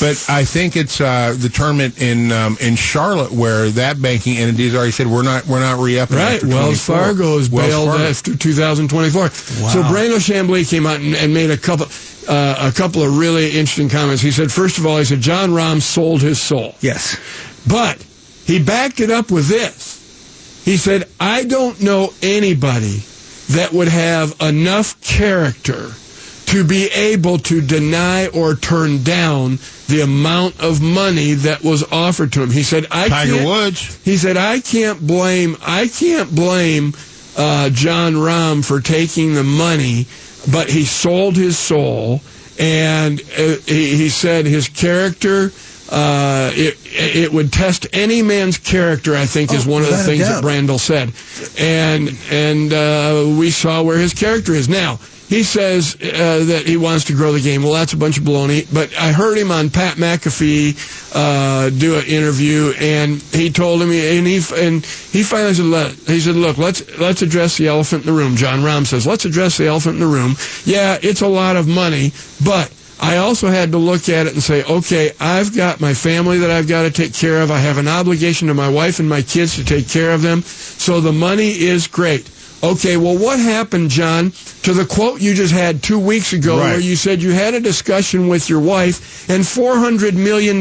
But 0.00 0.24
I 0.28 0.44
think 0.44 0.76
it's 0.76 1.00
uh, 1.00 1.36
the 1.38 1.48
tournament 1.48 2.00
in 2.02 2.32
um, 2.32 2.56
in 2.60 2.74
Charlotte 2.74 3.30
where 3.30 3.68
that 3.70 4.02
banking 4.02 4.36
entity 4.36 4.64
has 4.66 4.74
already 4.74 4.90
said 4.90 5.06
we're 5.06 5.22
not 5.22 5.46
we're 5.46 5.60
not 5.60 5.78
re-upping. 5.78 6.16
Right, 6.16 6.42
Wells 6.42 6.84
24." 6.84 6.96
Fargo 6.96 7.38
is 7.38 7.50
Wells 7.50 7.68
bailed 7.68 7.88
Fargo. 7.90 8.04
after 8.04 8.36
2024. 8.36 9.28
So 9.30 9.82
Brandel 9.82 10.18
Chamblee 10.18 10.68
came 10.68 10.86
out 10.86 11.00
and, 11.00 11.14
and 11.14 11.32
made 11.32 11.50
a 11.50 11.56
couple, 11.56 11.86
uh, 12.28 12.70
a 12.72 12.76
couple 12.76 13.02
of 13.02 13.16
really 13.16 13.46
interesting 13.46 13.88
comments. 13.88 14.22
He 14.22 14.32
said, 14.32 14.50
first 14.50 14.78
of 14.78 14.86
all, 14.86 14.98
he 14.98 15.04
said 15.04 15.20
Jon 15.20 15.50
Rahm 15.50 15.80
sold 15.80 16.20
his 16.20 16.40
soul. 16.40 16.74
Yes, 16.80 17.16
but 17.68 18.04
he 18.44 18.62
backed 18.62 18.98
it 19.00 19.10
up 19.10 19.30
with 19.30 19.46
this. 19.48 19.94
He 20.64 20.76
said, 20.76 21.08
I 21.20 21.44
don't 21.44 21.80
know 21.80 22.12
anybody 22.22 23.04
that 23.50 23.72
would 23.72 23.88
have 23.88 24.40
enough 24.40 25.00
character 25.00 25.90
to 26.46 26.64
be 26.64 26.86
able 26.86 27.38
to 27.38 27.60
deny 27.60 28.26
or 28.28 28.54
turn 28.54 29.02
down 29.02 29.58
the 29.88 30.00
amount 30.02 30.58
of 30.60 30.80
money 30.80 31.34
that 31.34 31.62
was 31.62 31.82
offered 31.92 32.32
to 32.32 32.42
him. 32.42 32.50
He 32.50 32.62
said, 32.62 32.86
I 32.90 33.08
Tiger 33.08 33.32
can't, 33.34 33.46
Woods. 33.46 34.04
He 34.04 34.16
said, 34.16 34.36
I 34.38 34.60
can't 34.60 35.06
blame, 35.06 35.56
I 35.60 35.88
can't 35.88 36.34
blame 36.34 36.94
uh, 37.36 37.68
Jon 37.70 38.14
Rahm 38.14 38.64
for 38.64 38.80
taking 38.80 39.34
the 39.34 39.44
money, 39.44 40.06
but 40.50 40.70
he 40.70 40.84
sold 40.84 41.36
his 41.36 41.58
soul, 41.58 42.22
and 42.58 43.20
uh, 43.20 43.56
he, 43.66 43.96
he 43.96 44.08
said 44.08 44.46
his 44.46 44.68
character. 44.68 45.52
Uh, 45.90 46.50
it 46.54 46.76
it 46.84 47.32
would 47.32 47.52
test 47.52 47.86
any 47.92 48.22
man's 48.22 48.58
character. 48.58 49.14
I 49.14 49.26
think 49.26 49.52
is 49.52 49.66
one 49.66 49.82
of 49.82 49.88
the 49.88 49.96
things 49.96 50.28
that. 50.28 50.44
Brandel 50.44 50.78
said, 50.78 51.12
and 51.58 52.10
and 52.30 52.72
uh, 52.72 53.38
we 53.38 53.50
saw 53.50 53.82
where 53.82 53.98
his 53.98 54.12
character 54.12 54.52
is 54.52 54.68
now. 54.68 54.98
He 55.28 55.42
says 55.42 55.94
uh, 55.96 56.44
that 56.46 56.62
he 56.66 56.78
wants 56.78 57.04
to 57.06 57.12
grow 57.14 57.32
the 57.32 57.40
game. 57.40 57.62
Well, 57.62 57.74
that's 57.74 57.92
a 57.92 57.98
bunch 57.98 58.16
of 58.16 58.24
baloney. 58.24 58.66
But 58.72 58.96
I 58.98 59.12
heard 59.12 59.36
him 59.36 59.50
on 59.50 59.68
Pat 59.68 59.98
McAfee 59.98 61.14
uh, 61.14 61.68
do 61.68 61.98
an 61.98 62.06
interview, 62.06 62.72
and 62.78 63.20
he 63.20 63.50
told 63.50 63.82
him, 63.82 63.90
and 63.90 64.26
he 64.26 64.40
and 64.56 64.84
he 64.84 65.22
finally 65.22 65.52
said, 65.52 65.66
Let, 65.66 65.92
he 65.92 66.20
said, 66.20 66.34
look, 66.34 66.56
let's 66.56 66.98
let's 66.98 67.20
address 67.20 67.58
the 67.58 67.68
elephant 67.68 68.06
in 68.06 68.14
the 68.14 68.18
room. 68.18 68.36
Jon 68.36 68.60
Rahm 68.60 68.86
says, 68.86 69.06
let's 69.06 69.26
address 69.26 69.58
the 69.58 69.66
elephant 69.66 69.96
in 69.96 70.00
the 70.00 70.06
room. 70.06 70.34
Yeah, 70.64 70.98
it's 71.02 71.20
a 71.20 71.28
lot 71.28 71.56
of 71.56 71.68
money, 71.68 72.12
but 72.42 72.72
I 73.00 73.18
also 73.18 73.48
had 73.48 73.72
to 73.72 73.78
look 73.78 74.08
at 74.08 74.26
it 74.26 74.32
and 74.34 74.42
say, 74.42 74.64
okay, 74.64 75.12
I've 75.20 75.54
got 75.54 75.80
my 75.80 75.94
family 75.94 76.38
that 76.38 76.50
I've 76.50 76.66
got 76.68 76.82
to 76.82 76.90
take 76.90 77.14
care 77.14 77.40
of. 77.42 77.50
I 77.50 77.58
have 77.58 77.78
an 77.78 77.86
obligation 77.88 78.48
to 78.48 78.54
my 78.54 78.68
wife 78.68 78.98
and 78.98 79.08
my 79.08 79.22
kids 79.22 79.54
to 79.56 79.64
take 79.64 79.88
care 79.88 80.10
of 80.12 80.22
them. 80.22 80.42
So 80.42 81.00
the 81.00 81.12
money 81.12 81.50
is 81.50 81.86
great. 81.86 82.28
Okay, 82.60 82.96
well, 82.96 83.16
what 83.16 83.38
happened, 83.38 83.88
John, 83.90 84.32
to 84.64 84.72
the 84.74 84.84
quote 84.84 85.20
you 85.20 85.32
just 85.34 85.54
had 85.54 85.80
two 85.80 85.98
weeks 86.00 86.32
ago 86.32 86.58
Right. 86.58 86.70
where 86.72 86.80
you 86.80 86.96
said 86.96 87.22
you 87.22 87.30
had 87.30 87.54
a 87.54 87.60
discussion 87.60 88.26
with 88.26 88.48
your 88.50 88.58
wife 88.58 89.30
and 89.30 89.44
$400 89.44 90.14
million 90.14 90.60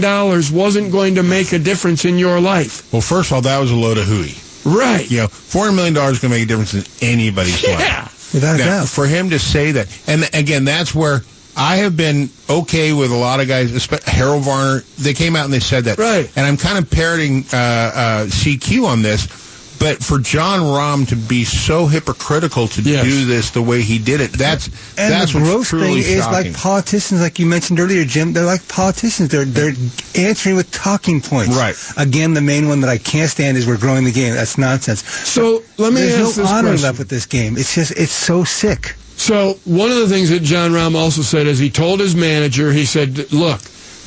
wasn't 0.56 0.92
going 0.92 1.16
to 1.16 1.24
make 1.24 1.54
a 1.54 1.60
difference 1.60 2.06
in 2.06 2.20
your 2.20 2.40
life? 2.40 2.92
Well, 2.94 3.02
first 3.02 3.32
of 3.32 3.36
all, 3.36 3.42
that 3.42 3.58
was 3.58 3.72
a 3.72 3.76
load 3.76 3.98
of 3.98 4.06
hooey. 4.06 4.36
Right. 4.64 5.10
You 5.10 5.22
know, 5.22 5.28
four 5.28 5.64
hundred 5.66 5.76
million 5.78 5.94
dollars 5.96 6.18
is 6.18 6.20
going 6.22 6.34
to 6.34 6.38
make 6.38 6.46
a 6.46 6.48
difference 6.50 6.74
in 6.76 6.84
anybody's 7.10 7.64
Yeah. 7.64 7.78
life. 8.04 8.34
Without 8.34 8.56
a 8.56 8.58
Now, 8.60 8.66
doubt. 8.82 8.90
For 8.90 9.08
him 9.08 9.30
to 9.32 9.40
say 9.40 9.72
that, 9.72 9.88
and 10.08 10.30
again, 10.34 10.66
that's 10.66 10.94
where 10.94 11.24
I 11.58 11.78
have 11.78 11.98
been 11.98 12.30
okay 12.48 12.94
with 12.94 13.12
a 13.12 13.16
lot 13.16 13.40
of 13.40 13.48
guys, 13.48 13.88
Harold 14.06 14.44
Varner. 14.44 14.82
They 15.00 15.16
came 15.16 15.36
out 15.36 15.46
and 15.46 15.54
they 15.54 15.60
said 15.60 15.86
that, 15.86 15.98
Right. 15.98 16.32
And 16.36 16.46
I'm 16.46 16.56
kind 16.56 16.78
of 16.78 16.90
parroting 16.90 17.46
uh, 17.52 17.58
uh, 17.58 18.26
CQ 18.28 18.86
on 18.86 19.02
this. 19.02 19.47
But 19.80 20.04
for 20.04 20.20
Jon 20.20 20.60
Rahm 20.62 21.08
to 21.10 21.16
be 21.16 21.44
so 21.44 21.86
hypocritical 21.88 22.68
to 22.70 22.82
Yes. 22.82 23.04
do 23.06 23.26
this 23.26 23.52
the 23.52 23.62
way 23.62 23.82
he 23.82 24.00
did 24.00 24.22
it, 24.22 24.32
that's 24.34 24.68
And 24.98 25.12
that's 25.14 25.34
the 25.34 25.40
gross 25.40 25.70
thing 25.72 25.98
is 25.98 26.18
shocking. 26.24 26.32
like 26.52 26.54
politicians, 26.54 27.22
like 27.22 27.38
you 27.40 27.46
mentioned 27.46 27.80
earlier, 27.80 28.04
Jim. 28.06 28.34
They're 28.34 28.46
like 28.46 28.68
politicians. 28.68 29.30
They're 29.30 29.46
they're 29.46 29.74
answering 30.16 30.56
with 30.56 30.72
talking 30.72 31.22
points. 31.22 31.56
Right. 31.56 31.76
Again, 31.98 32.34
the 32.34 32.42
main 32.42 32.68
one 32.68 32.82
that 32.82 32.90
I 32.90 32.98
can't 32.98 33.30
stand 33.30 33.58
is 33.58 33.68
we're 33.68 33.78
growing 33.78 34.04
the 34.04 34.12
game. 34.12 34.34
That's 34.34 34.58
nonsense. 34.58 35.04
So 35.04 35.64
let 35.78 35.94
me 35.94 36.02
There's 36.02 36.14
ask 36.28 36.38
no 36.38 36.44
this 36.44 36.52
honor 36.52 36.70
question. 36.70 36.84
left 36.84 37.00
with 37.00 37.10
this 37.10 37.26
game. 37.26 37.58
It's 37.58 37.76
just 37.76 37.92
it's 37.92 38.12
so 38.12 38.44
sick. 38.44 38.96
So 39.18 39.58
one 39.66 39.90
of 39.90 39.98
the 39.98 40.08
things 40.08 40.30
that 40.30 40.44
Jon 40.44 40.72
Rahm 40.72 40.96
also 40.96 41.22
said 41.24 41.48
is 41.48 41.58
he 41.60 41.70
told 41.72 42.00
his 42.00 42.16
manager, 42.16 42.72
he 42.72 42.86
said, 42.86 43.32
look, 43.34 43.62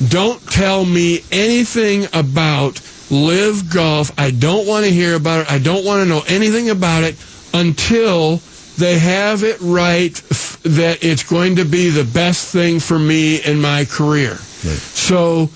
don't 0.07 0.41
tell 0.49 0.85
me 0.85 1.21
anything 1.33 2.07
about 2.13 2.79
LIV 3.11 3.71
Golf. 3.73 4.11
I 4.17 4.31
don't 4.31 4.65
want 4.67 4.85
to 4.85 4.91
hear 4.91 5.15
about 5.15 5.41
it. 5.41 5.51
I 5.51 5.59
don't 5.59 5.85
want 5.85 6.01
to 6.03 6.09
know 6.09 6.23
anything 6.27 6.69
about 6.69 7.03
it 7.03 7.15
until 7.53 8.37
they 8.77 8.97
have 8.97 9.43
it 9.43 9.57
right 9.59 10.17
f- 10.31 10.59
that 10.63 11.03
it's 11.03 11.23
going 11.23 11.57
to 11.57 11.65
be 11.65 11.89
the 11.89 12.05
best 12.05 12.47
thing 12.51 12.79
for 12.79 12.97
me 12.97 13.35
in 13.43 13.59
my 13.61 13.85
career. 13.85 14.35
So 14.73 15.49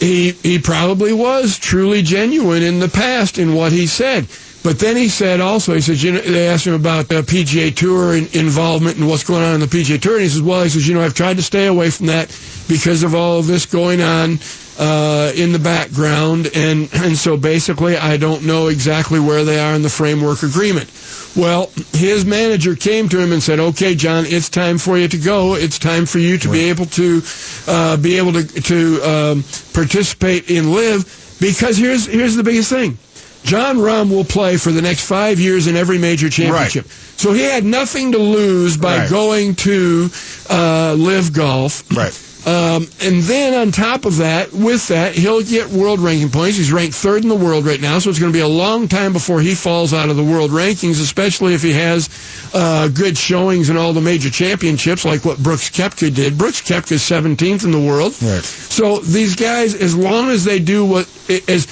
he 0.00 0.32
he 0.42 0.58
probably 0.58 1.12
was 1.12 1.58
truly 1.58 2.02
genuine 2.02 2.62
in 2.62 2.80
the 2.80 2.88
past 2.88 3.38
in 3.38 3.54
what 3.54 3.70
he 3.72 3.86
said. 3.86 4.26
But 4.64 4.78
then 4.78 4.96
he 4.96 5.08
said 5.08 5.40
also, 5.40 5.74
he 5.74 5.80
says, 5.80 6.04
you 6.04 6.12
know, 6.12 6.20
they 6.20 6.46
asked 6.46 6.66
him 6.68 6.74
about 6.74 7.08
the 7.08 7.22
PGA 7.22 7.74
Tour 7.74 8.14
involvement 8.14 8.96
and 8.96 9.08
what's 9.08 9.24
going 9.24 9.42
on 9.42 9.54
in 9.54 9.60
the 9.60 9.66
PGA 9.66 10.00
Tour, 10.00 10.14
and 10.14 10.22
he 10.22 10.28
says, 10.28 10.40
well, 10.40 10.62
he 10.62 10.68
says, 10.70 10.86
you 10.86 10.94
know, 10.94 11.02
I've 11.02 11.14
tried 11.14 11.36
to 11.38 11.42
stay 11.42 11.66
away 11.66 11.90
from 11.90 12.06
that 12.06 12.28
because 12.68 13.02
of 13.02 13.12
all 13.12 13.40
of 13.40 13.48
this 13.48 13.66
going 13.66 14.00
on 14.00 14.38
uh, 14.78 15.32
in 15.34 15.52
the 15.52 15.58
background, 15.58 16.48
and 16.54 16.88
and 16.94 17.16
so 17.16 17.36
basically, 17.36 17.96
I 17.96 18.16
don't 18.16 18.44
know 18.44 18.68
exactly 18.68 19.20
where 19.20 19.44
they 19.44 19.58
are 19.60 19.74
in 19.74 19.82
the 19.82 19.90
framework 19.90 20.42
agreement. 20.42 20.90
Well, 21.34 21.70
his 21.92 22.24
manager 22.26 22.74
came 22.76 23.08
to 23.10 23.18
him 23.18 23.32
and 23.32 23.42
said, 23.42 23.58
"Okay, 23.58 23.94
John, 23.94 24.24
it's 24.26 24.48
time 24.48 24.78
for 24.78 24.98
you 24.98 25.08
to 25.08 25.18
go. 25.18 25.54
It's 25.54 25.78
time 25.78 26.06
for 26.06 26.18
you 26.18 26.38
to 26.38 26.48
be 26.50 26.68
able 26.70 26.86
to 26.86 27.22
uh, 27.66 27.96
be 27.96 28.16
able 28.18 28.32
to 28.34 28.44
to 28.44 29.02
um, 29.02 29.44
participate 29.72 30.50
in 30.50 30.72
live." 30.72 31.04
Because 31.40 31.76
here's 31.76 32.06
here's 32.06 32.36
the 32.36 32.42
biggest 32.42 32.70
thing: 32.70 32.96
Jon 33.44 33.76
Rahm 33.78 34.10
will 34.10 34.24
play 34.24 34.56
for 34.56 34.70
the 34.72 34.82
next 34.82 35.06
five 35.06 35.40
years 35.40 35.66
in 35.66 35.76
every 35.76 35.98
major 35.98 36.28
championship. 36.30 36.86
So 37.16 37.32
he 37.32 37.42
had 37.42 37.64
nothing 37.64 38.12
to 38.12 38.18
lose 38.18 38.76
by 38.76 38.98
Right. 38.98 39.10
going 39.10 39.54
to 39.56 40.08
uh, 40.50 40.94
LIV 40.98 41.32
Golf. 41.32 41.84
Right. 41.96 42.12
Um, 42.44 42.88
and 43.00 43.22
then 43.22 43.54
on 43.54 43.70
top 43.70 44.04
of 44.04 44.16
that, 44.16 44.52
with 44.52 44.88
that, 44.88 45.14
he'll 45.14 45.42
get 45.42 45.68
world 45.68 46.00
ranking 46.00 46.30
points. 46.30 46.56
He's 46.56 46.72
ranked 46.72 46.94
third 46.94 47.22
in 47.22 47.28
the 47.28 47.36
world 47.36 47.64
right 47.64 47.80
now, 47.80 47.98
so 48.00 48.10
it's 48.10 48.18
going 48.18 48.32
to 48.32 48.36
be 48.36 48.42
a 48.42 48.48
long 48.48 48.88
time 48.88 49.12
before 49.12 49.40
he 49.40 49.54
falls 49.54 49.94
out 49.94 50.08
of 50.08 50.16
the 50.16 50.24
world 50.24 50.50
rankings, 50.50 51.00
especially 51.00 51.54
if 51.54 51.62
he 51.62 51.72
has 51.72 52.08
uh, 52.52 52.88
good 52.88 53.16
showings 53.16 53.70
in 53.70 53.76
all 53.76 53.92
the 53.92 54.00
major 54.00 54.28
championships, 54.28 55.04
like 55.04 55.24
what 55.24 55.38
Brooks 55.38 55.70
Koepka 55.70 56.12
did. 56.12 56.36
Brooks 56.36 56.60
Koepka 56.60 56.92
is 56.92 57.02
17th 57.02 57.64
in 57.64 57.70
the 57.70 57.80
world. 57.80 58.20
Right. 58.20 58.42
So 58.42 58.98
these 58.98 59.36
guys, 59.36 59.74
as 59.74 59.94
long 59.94 60.30
as 60.30 60.44
they 60.44 60.58
do 60.58 60.84
what 60.84 61.08
as 61.48 61.66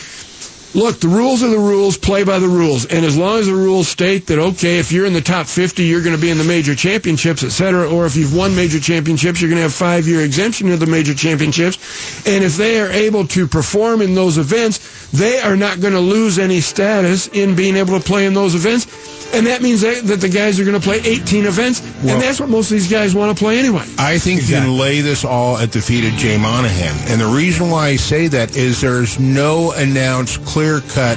look, 0.75 1.01
the 1.01 1.09
rules 1.09 1.43
are 1.43 1.49
the 1.49 1.59
rules, 1.59 1.97
play 1.97 2.25
by 2.25 2.39
the 2.39 2.49
rules. 2.49 2.87
And 2.87 3.05
as 3.05 3.17
long 3.17 3.39
as 3.39 3.47
the 3.47 3.55
rules 3.55 3.89
state 3.89 4.27
that, 4.27 4.39
okay, 4.39 4.79
if 4.79 4.93
you're 4.93 5.07
in 5.07 5.13
the 5.13 5.21
top 5.21 5.47
50, 5.47 5.85
you're 5.85 6.03
going 6.03 6.15
to 6.15 6.21
be 6.21 6.31
in 6.31 6.39
the 6.39 6.45
major 6.45 6.75
championships, 6.75 7.43
et 7.43 7.51
cetera, 7.51 7.89
or 7.89 8.07
if 8.07 8.17
you've 8.17 8.35
won 8.37 8.55
major 8.55 8.81
championships, 8.81 9.41
you're 9.41 9.51
going 9.51 9.59
to 9.59 9.63
have 9.63 9.75
five 9.75 10.07
year 10.07 10.23
exemption 10.25 10.71
of 10.71 10.81
the 10.81 10.87
major 10.87 11.15
championships. 11.15 12.27
And 12.27 12.45
if 12.45 12.57
they 12.57 12.81
are 12.81 12.91
able 12.91 13.27
to 13.29 13.47
perform 13.47 14.01
in 14.03 14.15
those 14.15 14.39
events, 14.39 15.09
they 15.11 15.41
are 15.41 15.57
not 15.57 15.81
going 15.81 15.95
to 15.95 16.01
lose 16.01 16.39
any 16.39 16.61
status 16.61 17.29
in 17.29 17.55
being 17.57 17.77
able 17.77 17.99
to 17.99 18.05
play 18.05 18.27
in 18.27 18.35
those 18.35 18.55
events. 18.55 18.87
And 19.33 19.47
that 19.47 19.63
means 19.63 19.83
that, 19.83 20.03
that 20.05 20.21
the 20.21 20.29
guys 20.29 20.59
are 20.59 20.65
going 20.65 20.79
to 20.79 20.85
play 20.85 21.01
18 21.05 21.47
events, 21.47 21.81
Well- 22.03 22.15
and 22.15 22.23
that's 22.23 22.41
what 22.41 22.49
most 22.49 22.71
of 22.71 22.77
these 22.79 22.91
guys 22.91 23.15
want 23.15 23.37
to 23.37 23.41
play 23.41 23.59
anyway. 23.59 23.85
I 23.99 24.19
think 24.19 24.43
you 24.43 24.49
can 24.49 24.77
lay 24.77 25.01
this 25.03 25.25
all 25.25 25.57
at 25.57 25.71
the 25.73 25.81
feet 25.81 26.05
of 26.05 26.19
Jay 26.19 26.37
Monahan. 26.37 26.97
And 27.11 27.21
the 27.21 27.27
reason 27.27 27.71
why 27.71 27.89
I 27.89 27.97
say 27.97 28.27
that 28.29 28.57
is 28.57 28.81
there's 28.81 29.21
no 29.21 29.71
announced, 29.73 30.45
clear 30.45 30.81
cut, 30.81 31.17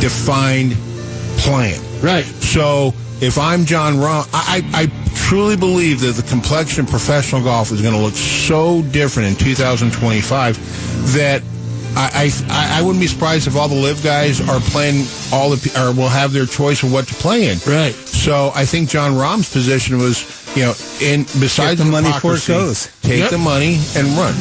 defined 0.00 0.74
plan. 1.38 1.80
Right. 2.02 2.24
So 2.24 2.94
if 3.20 3.38
I'm 3.38 3.64
Jon 3.64 3.94
Rahm, 3.94 4.28
I, 4.32 4.62
I, 4.74 4.82
I 4.82 4.86
truly 5.14 5.56
believe 5.56 6.00
that 6.00 6.16
the 6.16 6.28
complexion 6.28 6.84
of 6.84 6.90
professional 6.90 7.42
golf 7.42 7.70
is 7.70 7.80
going 7.80 7.94
to 7.94 8.00
look 8.00 8.14
so 8.14 8.82
different 8.82 9.28
in 9.28 9.36
2025 9.36 10.56
that 11.14 11.42
I, 11.96 12.30
I 12.48 12.78
I 12.78 12.82
wouldn't 12.82 13.00
be 13.00 13.06
surprised 13.06 13.46
if 13.46 13.56
all 13.56 13.68
the 13.68 13.74
live 13.74 14.02
guys 14.02 14.40
are 14.40 14.60
playing 14.60 15.06
all 15.32 15.50
the 15.50 15.56
p- 15.56 15.76
or 15.78 15.92
will 15.92 16.08
have 16.08 16.32
their 16.32 16.46
choice 16.46 16.82
of 16.82 16.92
what 16.92 17.06
to 17.08 17.14
play 17.14 17.48
in. 17.48 17.58
Right. 17.66 17.94
So 17.94 18.52
I 18.54 18.64
think 18.64 18.88
Jon 18.88 19.12
Rahm's 19.12 19.52
position 19.52 19.98
was, 19.98 20.24
you 20.56 20.62
know, 20.62 20.74
in 21.00 21.24
besides 21.40 21.78
the 21.78 21.90
money 21.90 22.10
before 22.12 22.36
it 22.36 22.46
goes. 22.46 22.88
take 23.02 23.18
Yep. 23.20 23.30
the 23.30 23.38
money 23.38 23.80
and 23.96 24.06
run. 24.16 24.34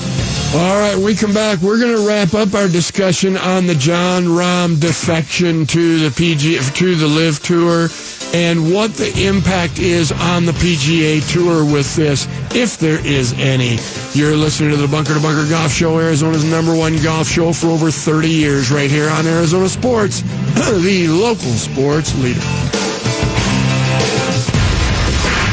All 0.54 0.78
right, 0.80 0.97
we 0.97 1.16
come 1.16 1.34
back. 1.34 1.60
We're 1.62 1.80
going 1.80 1.95
to 1.95 2.06
wrap 2.06 2.34
up 2.34 2.54
our 2.54 2.68
discussion 2.68 3.38
on 3.38 3.68
the 3.68 3.76
Jon 3.76 4.26
Rahm 4.26 4.80
defection 4.82 5.66
to 5.68 5.99
the 5.99 6.12
PG 6.12 6.60
to 6.60 6.95
the 6.95 7.08
Live 7.08 7.41
Tour 7.41 7.88
and 8.34 8.74
what 8.74 8.93
the 8.95 9.28
impact 9.28 9.80
is 9.80 10.12
on 10.12 10.45
the 10.45 10.52
PGA 10.54 11.22
Tour 11.32 11.64
with 11.66 11.95
this, 11.95 12.28
if 12.54 12.78
there 12.78 12.99
is 13.06 13.34
any. 13.34 13.78
You're 14.14 14.36
listening 14.36 14.72
to 14.72 14.78
the 14.78 14.88
Bunker 14.89 15.14
to 15.14 15.22
Bunker 15.22 15.49
Golf 15.49 15.72
Show, 15.72 15.97
Arizona's 15.99 16.43
number 16.43 16.76
one 16.76 17.02
golf 17.02 17.28
show 17.28 17.41
for 17.42 17.68
over 17.70 17.89
30 17.89 18.30
years, 18.30 18.70
right 18.70 18.89
here 18.92 19.10
on 19.10 19.26
Arizona 19.26 19.68
Sports, 19.68 20.22
the 20.86 21.08
local 21.10 21.52
sports 21.58 22.16
leader. 22.20 22.39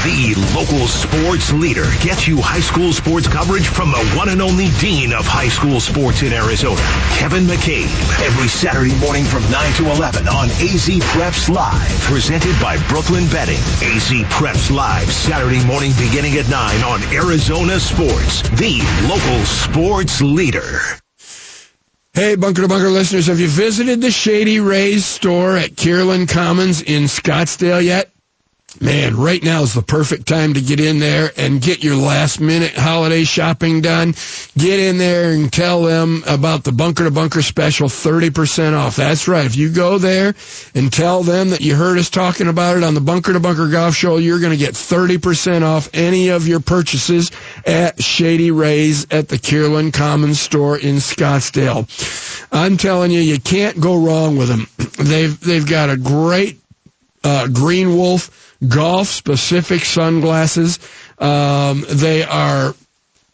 The 0.05 0.35
local 0.55 0.87
sports 0.87 1.51
leader 1.51 1.87
gets 2.03 2.29
you 2.29 2.43
high 2.43 2.61
school 2.61 2.93
sports 2.93 3.27
coverage 3.27 3.67
from 3.69 3.91
the 3.91 4.05
one 4.17 4.29
and 4.29 4.43
only 4.43 4.69
dean 4.79 5.15
of 5.15 5.25
high 5.25 5.49
school 5.49 5.81
sports 5.81 6.23
in 6.23 6.35
Arizona, 6.35 6.81
Kevin 7.17 7.45
McCabe. 7.45 7.89
Every 8.21 8.49
Saturday 8.49 8.95
morning 9.01 9.25
from 9.25 9.43
9 9.51 9.73
to 9.81 9.91
11 9.91 10.29
on 10.29 10.51
AZ 10.61 10.89
Preps 11.17 11.49
Live, 11.49 12.01
presented 12.03 12.55
by 12.61 12.77
Brooklyn 12.89 13.27
Bedding. 13.29 13.61
AZ 13.81 14.13
Preps 14.29 14.71
Live, 14.71 15.11
Saturday 15.11 15.65
morning 15.65 15.93
beginning 15.97 16.37
at 16.37 16.49
9 16.51 16.85
on 16.85 17.03
Arizona 17.15 17.81
Sports, 17.81 18.43
the 18.61 18.77
local 19.09 19.45
sports 19.47 20.21
leader. 20.21 21.01
Hey, 22.19 22.35
Bunker 22.35 22.63
to 22.63 22.69
Bunker 22.69 22.89
listeners, 22.89 23.29
have 23.29 23.39
you 23.39 23.47
visited 23.47 24.01
the 24.01 24.11
Shady 24.11 24.59
Rays 24.59 25.07
store 25.07 25.57
at 25.57 25.77
Kierland 25.77 26.29
Commons 26.29 26.83
in 26.83 27.05
Scottsdale 27.05 27.81
yet? 27.81 28.11
Man, 28.81 29.17
right 29.17 29.43
now 29.43 29.63
is 29.63 29.73
the 29.73 29.83
perfect 29.83 30.29
time 30.29 30.53
to 30.53 30.61
get 30.61 30.79
in 30.79 30.99
there 30.99 31.33
and 31.39 31.61
get 31.61 31.83
your 31.83 31.97
last 31.97 32.39
minute 32.39 32.75
holiday 32.75 33.25
shopping 33.25 33.81
done. 33.81 34.15
Get 34.59 34.79
in 34.79 34.99
there 34.99 35.31
and 35.33 35.51
tell 35.51 35.83
them 35.83 36.23
about 36.29 36.65
the 36.65 36.71
Bunker 36.71 37.05
to 37.05 37.11
Bunker 37.11 37.41
special 37.41 37.89
30% 37.89 38.75
off. 38.75 38.95
That's 38.95 39.27
right. 39.27 39.47
If 39.47 39.57
you 39.57 39.71
go 39.73 39.97
there 39.97 40.35
and 40.75 40.93
tell 40.93 41.23
them 41.23 41.49
that 41.51 41.63
you 41.63 41.77
heard 41.77 41.97
us 41.97 42.11
talking 42.11 42.47
about 42.47 42.77
it 42.77 42.85
on 42.85 42.93
the 42.93 43.01
Bunker 43.01 43.33
to 43.33 43.41
Bunker 43.41 43.69
Golf 43.69 43.95
Show, 43.95 44.19
you're 44.19 44.39
going 44.39 44.53
to 44.53 44.59
get 44.59 44.75
30% 44.75 45.63
off 45.63 45.89
any 45.95 46.29
of 46.29 46.47
your 46.47 46.61
purchases 46.61 47.33
at 47.67 48.03
Shady 48.03 48.51
Rays 48.51 49.07
at 49.11 49.29
the 49.29 49.39
Kierland 49.39 49.95
Commons 49.95 50.41
store 50.41 50.77
in 50.77 50.97
Scottsdale. 50.97 51.89
I'm 52.53 52.77
telling 52.77 53.13
you, 53.13 53.21
you 53.21 53.41
can't 53.41 53.81
go 53.81 53.99
wrong 53.99 54.37
with 54.37 54.49
them. 54.49 54.69
They've, 54.99 55.41
they've 55.41 55.67
got 55.67 55.89
a 55.91 55.97
great 55.97 56.61
uh, 57.25 57.49
Green 57.49 57.97
Wolf 57.97 58.48
golf 58.67 59.09
specific 59.09 59.85
sunglasses. 59.85 60.79
Um, 61.19 61.85
they 61.89 62.23
are 62.25 62.75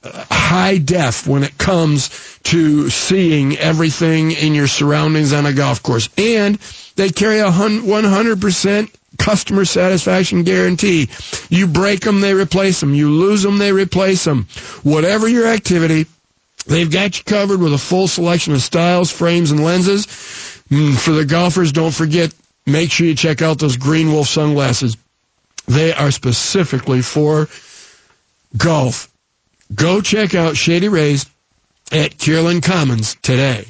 high 0.05 0.79
def 0.79 1.27
when 1.27 1.45
it 1.45 1.57
comes 1.57 2.39
to 2.45 2.91
seeing 2.91 3.57
everything 3.57 4.33
in 4.33 4.55
your 4.55 4.67
surroundings 4.67 5.33
on 5.33 5.47
a 5.47 5.53
golf 5.53 5.83
course. 5.83 6.09
And 6.19 6.59
they 6.97 7.09
carry 7.11 7.39
a 7.41 7.47
100% 7.51 8.91
customer 9.19 9.65
satisfaction 9.65 10.43
guarantee. 10.43 11.09
You 11.49 11.67
break 11.67 12.01
them, 12.01 12.21
they 12.21 12.35
replace 12.35 12.81
them. 12.81 12.95
You 12.95 13.11
lose 13.11 13.43
them, 13.43 13.59
they 13.59 13.73
replace 13.73 14.25
them. 14.25 14.47
Whatever 14.83 15.29
your 15.29 15.47
activity, 15.47 16.07
They've 16.67 16.91
got 16.91 17.19
you 17.19 17.25
covered 17.25 17.61
with 17.61 17.75
a 17.75 17.79
full 17.79 18.09
selection 18.09 18.55
of 18.55 18.63
styles, 18.63 19.11
frames, 19.11 19.51
and 19.51 19.63
lenses. 19.63 20.07
Mm, 20.71 20.97
For 20.97 21.11
the 21.13 21.25
golfers, 21.25 21.73
don't 21.73 21.93
forget, 21.93 22.33
make 22.67 22.91
sure 22.91 23.07
you 23.07 23.15
check 23.15 23.43
out 23.43 23.59
those 23.59 23.77
Green 23.77 24.11
Wolf 24.13 24.29
sunglasses. 24.29 24.97
They 25.67 25.93
are 25.93 26.11
specifically 26.11 27.03
for 27.03 27.49
golf. 28.57 29.09
Go 29.75 30.01
check 30.01 30.35
out 30.35 30.57
Shady 30.57 30.89
Rays 30.89 31.27
at 31.91 32.17
Kierland 32.19 32.63
Commons 32.63 33.17
today. 33.23 33.67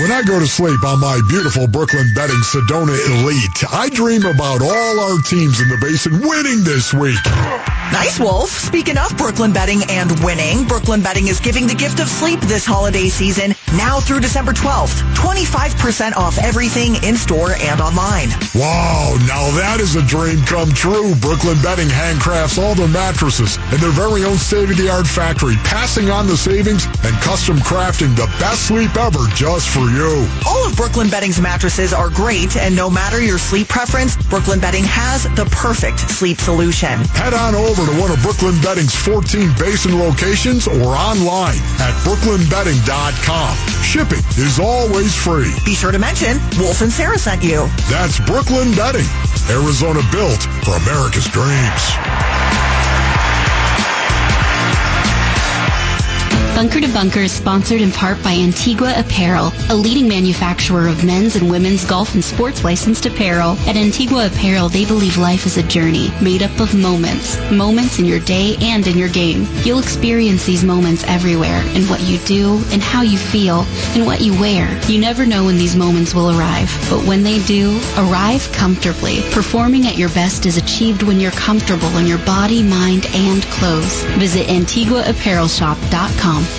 When 0.00 0.10
I 0.12 0.22
go 0.22 0.38
to 0.38 0.46
sleep 0.46 0.82
on 0.82 0.98
my 0.98 1.20
beautiful 1.28 1.68
Brooklyn 1.68 2.06
Bedding 2.14 2.36
Sedona 2.36 2.96
Elite, 3.06 3.64
I 3.70 3.90
dream 3.90 4.24
about 4.24 4.62
all 4.62 5.00
our 5.00 5.18
teams 5.22 5.60
in 5.60 5.68
the 5.68 5.76
basin 5.78 6.20
winning 6.20 6.64
this 6.64 6.94
week. 6.94 7.18
Nice, 7.92 8.20
Wolf. 8.20 8.50
Speaking 8.50 8.96
of 8.98 9.16
Brooklyn 9.16 9.52
Bedding 9.52 9.82
and 9.90 10.10
winning, 10.22 10.64
Brooklyn 10.64 11.02
Bedding 11.02 11.26
is 11.26 11.40
giving 11.40 11.66
the 11.66 11.74
gift 11.74 11.98
of 11.98 12.08
sleep 12.08 12.38
this 12.40 12.64
holiday 12.64 13.08
season 13.08 13.54
now 13.76 13.98
through 13.98 14.20
December 14.20 14.52
12th. 14.52 15.02
25% 15.14 16.16
off 16.16 16.38
everything 16.38 17.02
in 17.02 17.16
store 17.16 17.54
and 17.58 17.80
online. 17.80 18.28
Wow, 18.54 19.18
now 19.26 19.50
that 19.58 19.78
is 19.80 19.96
a 19.96 20.02
dream 20.06 20.40
come 20.46 20.70
true. 20.70 21.14
Brooklyn 21.16 21.60
Bedding 21.62 21.88
handcrafts 21.88 22.62
all 22.62 22.74
their 22.74 22.88
mattresses 22.88 23.58
in 23.72 23.80
their 23.80 23.90
very 23.90 24.24
own 24.24 24.38
state-of-the-art 24.38 25.06
factory, 25.06 25.56
passing 25.66 26.10
on 26.10 26.26
the 26.26 26.36
savings 26.36 26.86
and 27.02 27.14
custom 27.26 27.58
crafting 27.58 28.14
the 28.14 28.26
best 28.38 28.68
sleep 28.68 28.94
ever 28.96 29.26
just 29.34 29.68
for 29.68 29.90
you. 29.90 30.26
All 30.46 30.66
of 30.66 30.76
Brooklyn 30.76 31.10
Bedding's 31.10 31.40
mattresses 31.40 31.92
are 31.92 32.08
great, 32.10 32.56
and 32.56 32.74
no 32.76 32.88
matter 32.88 33.20
your 33.20 33.38
sleep 33.38 33.68
preference, 33.68 34.16
Brooklyn 34.28 34.60
Bedding 34.60 34.84
has 34.84 35.24
the 35.34 35.46
perfect 35.50 35.98
sleep 36.10 36.38
solution. 36.38 36.98
Head 37.18 37.34
on 37.34 37.54
over 37.54 37.79
to 37.86 38.00
one 38.00 38.10
of 38.10 38.20
Brooklyn 38.22 38.60
Bedding's 38.60 38.94
14 38.94 39.52
basin 39.58 39.98
locations 39.98 40.66
or 40.66 40.96
online 40.96 41.56
at 41.78 41.94
brooklynbedding.com. 42.04 43.56
Shipping 43.82 44.24
is 44.36 44.58
always 44.58 45.14
free. 45.14 45.52
Be 45.64 45.74
sure 45.74 45.92
to 45.92 45.98
mention 45.98 46.38
Wolf 46.58 46.80
and 46.82 46.92
Sarah 46.92 47.18
sent 47.18 47.42
you. 47.42 47.68
That's 47.88 48.20
Brooklyn 48.20 48.74
Bedding, 48.74 49.06
Arizona 49.48 50.00
built 50.12 50.42
for 50.64 50.76
America's 50.76 51.28
dreams. 51.28 52.29
Bunker 56.60 56.82
to 56.82 56.92
Bunker 56.92 57.20
is 57.20 57.32
sponsored 57.32 57.80
in 57.80 57.90
part 57.90 58.22
by 58.22 58.34
Antigua 58.34 58.92
Apparel, 58.94 59.50
a 59.70 59.74
leading 59.74 60.06
manufacturer 60.06 60.88
of 60.88 61.02
men's 61.02 61.34
and 61.34 61.50
women's 61.50 61.86
golf 61.86 62.12
and 62.12 62.22
sports 62.22 62.64
licensed 62.64 63.06
apparel. 63.06 63.56
At 63.66 63.76
Antigua 63.76 64.26
Apparel, 64.26 64.68
they 64.68 64.84
believe 64.84 65.16
life 65.16 65.46
is 65.46 65.56
a 65.56 65.62
journey 65.62 66.12
made 66.20 66.42
up 66.42 66.60
of 66.60 66.74
moments. 66.74 67.38
Moments 67.50 67.98
in 67.98 68.04
your 68.04 68.20
day 68.20 68.56
and 68.60 68.86
in 68.86 68.98
your 68.98 69.08
game. 69.08 69.46
You'll 69.64 69.78
experience 69.78 70.44
these 70.44 70.62
moments 70.62 71.02
everywhere 71.04 71.62
in 71.74 71.84
what 71.84 72.02
you 72.02 72.18
do 72.26 72.62
and 72.72 72.82
how 72.82 73.00
you 73.00 73.16
feel 73.16 73.64
and 73.94 74.04
what 74.04 74.20
you 74.20 74.38
wear. 74.38 74.68
You 74.86 75.00
never 75.00 75.24
know 75.24 75.46
when 75.46 75.56
these 75.56 75.76
moments 75.76 76.14
will 76.14 76.38
arrive, 76.38 76.70
but 76.90 77.06
when 77.06 77.22
they 77.22 77.42
do, 77.44 77.80
arrive 77.96 78.52
comfortably. 78.52 79.22
Performing 79.30 79.86
at 79.86 79.96
your 79.96 80.10
best 80.10 80.44
is 80.44 80.58
achieved 80.58 81.04
when 81.04 81.20
you're 81.20 81.30
comfortable 81.30 81.96
in 81.96 82.06
your 82.06 82.22
body, 82.26 82.62
mind, 82.62 83.06
and 83.14 83.42
clothes. 83.44 84.04
Visit 84.18 84.46
AntiguaApparelShop.com. 84.48 86.49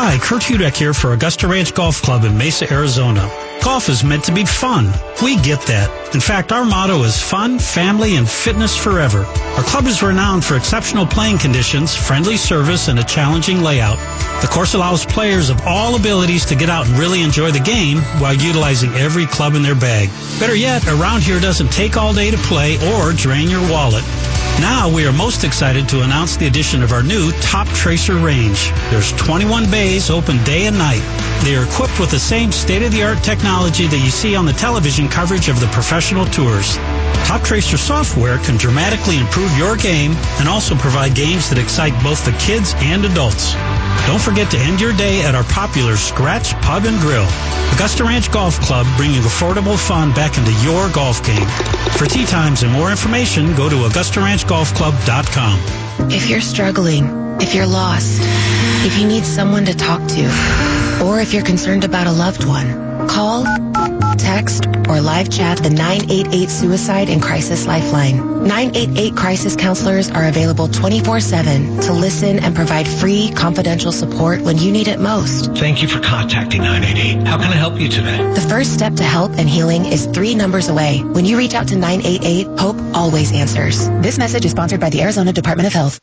Hi, 0.00 0.18
Kurt 0.20 0.42
Hudek 0.42 0.76
here 0.76 0.94
for 0.94 1.12
Augusta 1.12 1.48
Ranch 1.48 1.74
Golf 1.74 2.00
Club 2.02 2.24
in 2.24 2.38
Mesa, 2.38 2.72
Arizona. 2.72 3.47
Golf 3.62 3.88
is 3.88 4.04
meant 4.04 4.24
to 4.24 4.32
be 4.32 4.44
fun. 4.44 4.92
We 5.22 5.36
get 5.36 5.60
that. 5.62 5.90
In 6.14 6.20
fact, 6.20 6.52
our 6.52 6.64
motto 6.64 7.02
is 7.02 7.20
fun, 7.20 7.58
family, 7.58 8.16
and 8.16 8.28
fitness 8.28 8.76
forever. 8.76 9.24
Our 9.56 9.64
club 9.64 9.86
is 9.86 10.02
renowned 10.02 10.44
for 10.44 10.56
exceptional 10.56 11.06
playing 11.06 11.38
conditions, 11.38 11.94
friendly 11.94 12.36
service, 12.36 12.88
and 12.88 12.98
a 12.98 13.04
challenging 13.04 13.62
layout. 13.62 13.98
The 14.40 14.48
course 14.48 14.74
allows 14.74 15.04
players 15.04 15.50
of 15.50 15.60
all 15.66 15.96
abilities 15.96 16.46
to 16.46 16.54
get 16.54 16.70
out 16.70 16.86
and 16.86 16.96
really 16.98 17.22
enjoy 17.22 17.50
the 17.50 17.60
game 17.60 17.98
while 18.20 18.34
utilizing 18.34 18.94
every 18.94 19.26
club 19.26 19.54
in 19.54 19.62
their 19.62 19.74
bag. 19.74 20.08
Better 20.38 20.54
yet, 20.54 20.86
around 20.86 21.22
here 21.22 21.40
doesn't 21.40 21.72
take 21.72 21.96
all 21.96 22.14
day 22.14 22.30
to 22.30 22.38
play 22.38 22.76
or 22.92 23.12
drain 23.12 23.50
your 23.50 23.68
wallet. 23.70 24.04
Now 24.60 24.88
we 24.88 25.06
are 25.06 25.12
most 25.12 25.44
excited 25.44 25.88
to 25.90 26.02
announce 26.02 26.36
the 26.36 26.46
addition 26.46 26.82
of 26.82 26.92
our 26.92 27.02
new 27.02 27.30
Top 27.40 27.68
Tracer 27.68 28.16
range. 28.16 28.70
There's 28.90 29.12
21 29.12 29.70
bays 29.70 30.10
open 30.10 30.42
day 30.42 30.66
and 30.66 30.76
night. 30.76 31.02
They 31.44 31.54
are 31.54 31.64
equipped 31.64 32.00
with 32.00 32.10
the 32.10 32.18
same 32.18 32.50
state-of-the-art 32.50 33.22
technology 33.22 33.57
that 33.66 34.00
you 34.04 34.10
see 34.10 34.36
on 34.36 34.46
the 34.46 34.52
television 34.52 35.08
coverage 35.08 35.48
of 35.48 35.58
the 35.58 35.66
professional 35.68 36.24
tours. 36.26 36.76
Top 37.26 37.42
Tracer 37.42 37.76
software 37.76 38.38
can 38.38 38.56
dramatically 38.56 39.18
improve 39.18 39.50
your 39.58 39.76
game 39.76 40.12
and 40.38 40.48
also 40.48 40.76
provide 40.76 41.14
games 41.14 41.50
that 41.50 41.58
excite 41.58 41.92
both 42.02 42.24
the 42.24 42.32
kids 42.38 42.72
and 42.78 43.04
adults. 43.04 43.54
Don't 44.06 44.20
forget 44.20 44.50
to 44.52 44.58
end 44.58 44.80
your 44.80 44.92
day 44.92 45.22
at 45.22 45.34
our 45.34 45.44
popular 45.44 45.96
Scratch 45.96 46.52
Pub 46.62 46.84
and 46.84 46.98
Grill. 47.00 47.26
Augusta 47.74 48.04
Ranch 48.04 48.30
Golf 48.32 48.58
Club 48.60 48.86
bringing 48.96 49.22
affordable 49.22 49.78
fun 49.78 50.12
back 50.12 50.38
into 50.38 50.52
your 50.64 50.88
golf 50.90 51.24
game. 51.24 51.46
For 51.96 52.06
tee 52.06 52.26
times 52.26 52.62
and 52.62 52.72
more 52.72 52.90
information, 52.90 53.54
go 53.54 53.68
to 53.68 53.76
AugustaRanchGolfClub.com. 53.76 56.10
If 56.10 56.30
you're 56.30 56.40
struggling, 56.40 57.04
if 57.40 57.54
you're 57.54 57.66
lost, 57.66 58.20
if 58.86 58.98
you 58.98 59.06
need 59.06 59.24
someone 59.24 59.64
to 59.66 59.74
talk 59.74 60.00
to, 60.08 60.24
or 61.04 61.20
if 61.20 61.32
you're 61.32 61.44
concerned 61.44 61.84
about 61.84 62.06
a 62.06 62.12
loved 62.12 62.44
one, 62.44 63.08
call, 63.08 63.44
text, 64.16 64.66
or 64.88 65.00
live 65.00 65.30
chat 65.30 65.58
the 65.58 65.70
988 65.70 66.50
Suicide 66.50 67.08
and 67.08 67.22
Crisis 67.22 67.66
Lifeline. 67.66 68.44
988 68.44 69.16
crisis 69.16 69.56
counselors 69.56 70.10
are 70.10 70.26
available 70.26 70.68
24-7 70.68 71.84
to 71.84 71.92
listen 71.92 72.38
and 72.38 72.54
provide 72.54 72.88
free, 72.88 73.30
confidential 73.34 73.87
support 73.92 74.42
when 74.42 74.58
you 74.58 74.70
need 74.72 74.88
it 74.88 74.98
most. 75.00 75.52
Thank 75.56 75.82
you 75.82 75.88
for 75.88 76.00
contacting 76.00 76.62
988. 76.62 77.26
How 77.26 77.38
can 77.38 77.48
I 77.52 77.56
help 77.56 77.78
you 77.80 77.88
today? 77.88 78.16
The 78.34 78.46
first 78.48 78.74
step 78.74 78.94
to 78.94 79.04
help 79.04 79.32
and 79.32 79.48
healing 79.48 79.84
is 79.86 80.06
three 80.06 80.34
numbers 80.34 80.68
away. 80.68 81.02
When 81.02 81.24
you 81.24 81.36
reach 81.38 81.54
out 81.54 81.68
to 81.68 81.76
988, 81.76 82.58
Hope 82.58 82.76
always 82.94 83.32
answers. 83.32 83.88
This 84.02 84.18
message 84.18 84.44
is 84.44 84.50
sponsored 84.52 84.80
by 84.80 84.90
the 84.90 85.02
Arizona 85.02 85.32
Department 85.32 85.66
of 85.66 85.72
Health. 85.72 86.00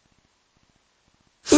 Ooh, 1.53 1.57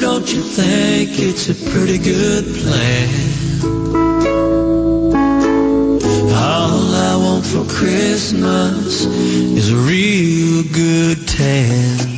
don't 0.00 0.32
you 0.32 0.42
think 0.42 1.18
it's 1.18 1.48
a 1.48 1.54
pretty 1.70 1.98
good 1.98 2.44
plan? 2.62 3.08
All 6.30 6.94
I 6.94 7.16
want 7.16 7.44
for 7.46 7.64
Christmas 7.64 9.04
is 9.04 9.70
a 9.72 9.76
real 9.76 10.62
good 10.72 11.26
tan. 11.26 12.17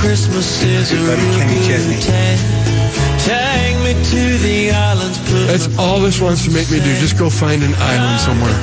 Christmas 0.00 0.62
is 0.62 0.92
a 0.92 0.96
real 0.96 1.16
good 1.16 2.02
tan. 2.02 2.38
Take 3.18 3.76
me 3.82 3.92
to 4.10 4.38
the 4.38 4.70
islands. 4.70 5.18
Put 5.18 5.46
That's 5.48 5.76
all 5.76 5.98
this 5.98 6.20
wants 6.20 6.44
to 6.44 6.52
make 6.52 6.70
me 6.70 6.78
do. 6.78 6.94
Just 7.00 7.18
go 7.18 7.28
find 7.28 7.64
an 7.64 7.74
island 7.74 8.20
somewhere. 8.20 8.54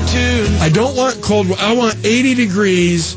I 0.61 0.69
don't 0.69 0.95
want 0.95 1.21
cold. 1.21 1.47
I 1.59 1.73
want 1.73 1.97
80 2.05 2.35
degrees 2.35 3.15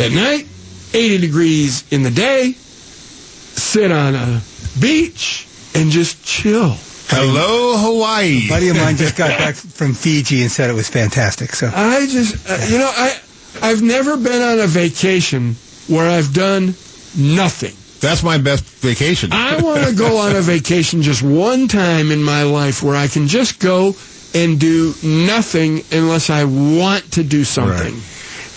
at 0.00 0.10
night, 0.10 0.48
80 0.92 1.18
degrees 1.18 1.84
in 1.92 2.02
the 2.02 2.10
day. 2.10 2.52
Sit 2.52 3.92
on 3.92 4.16
a 4.16 4.42
beach 4.80 5.46
and 5.76 5.92
just 5.92 6.24
chill. 6.24 6.76
Hello, 7.06 7.76
Hawaii. 7.78 8.46
A 8.46 8.48
buddy 8.48 8.68
of 8.70 8.76
mine 8.76 8.96
just 8.96 9.16
got 9.16 9.28
back 9.38 9.54
from 9.54 9.94
Fiji 9.94 10.42
and 10.42 10.50
said 10.50 10.70
it 10.70 10.74
was 10.74 10.88
fantastic. 10.88 11.54
So 11.54 11.70
I 11.72 12.04
just, 12.06 12.50
uh, 12.50 12.66
you 12.68 12.78
know, 12.78 12.90
I 12.92 13.16
I've 13.62 13.82
never 13.82 14.16
been 14.16 14.42
on 14.42 14.58
a 14.58 14.66
vacation 14.66 15.54
where 15.86 16.10
I've 16.10 16.34
done 16.34 16.74
nothing. 17.16 17.74
That's 18.00 18.22
my 18.22 18.36
best 18.38 18.64
vacation. 18.64 19.30
I 19.32 19.62
want 19.62 19.84
to 19.84 19.94
go 19.94 20.18
on 20.18 20.36
a 20.36 20.42
vacation 20.42 21.00
just 21.00 21.22
one 21.22 21.68
time 21.68 22.10
in 22.10 22.22
my 22.22 22.42
life 22.42 22.82
where 22.82 22.96
I 22.96 23.08
can 23.08 23.28
just 23.28 23.60
go 23.60 23.94
and 24.34 24.60
do 24.60 24.92
nothing 25.02 25.82
unless 25.92 26.28
I 26.28 26.44
want 26.44 27.12
to 27.12 27.22
do 27.22 27.44
something. 27.44 27.94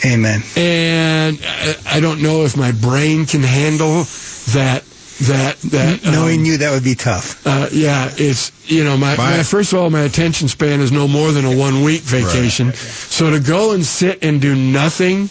Amen. 0.06 0.42
And 0.56 1.40
I, 1.86 2.00
don't 2.00 2.22
know 2.22 2.44
if 2.44 2.58
my 2.58 2.72
brain 2.72 3.26
can 3.26 3.42
handle 3.42 4.04
that. 4.54 4.84
That 5.22 5.58
that 5.72 6.04
knowing 6.04 6.42
um, 6.42 6.46
you, 6.46 6.58
that 6.58 6.70
would 6.70 6.84
be 6.84 6.94
tough. 6.94 7.42
uh, 7.48 7.70
yeah, 7.72 8.12
it's 8.18 8.52
you 8.70 8.84
know 8.84 8.96
my, 8.96 9.18
my 9.18 9.42
first 9.42 9.74
of 9.74 9.80
all 9.80 9.90
my 9.90 10.02
attention 10.02 10.48
span 10.48 10.80
is 10.80 10.92
no 10.92 11.08
more 11.08 11.32
than 11.32 11.44
a 11.44 11.58
one 11.58 11.82
week 11.84 12.02
vacation. 12.04 12.72
So 12.74 13.32
to 13.32 13.40
go 13.40 13.72
and 13.74 13.84
sit 13.84 14.24
and 14.24 14.40
do 14.40 14.54
nothing, 14.54 15.28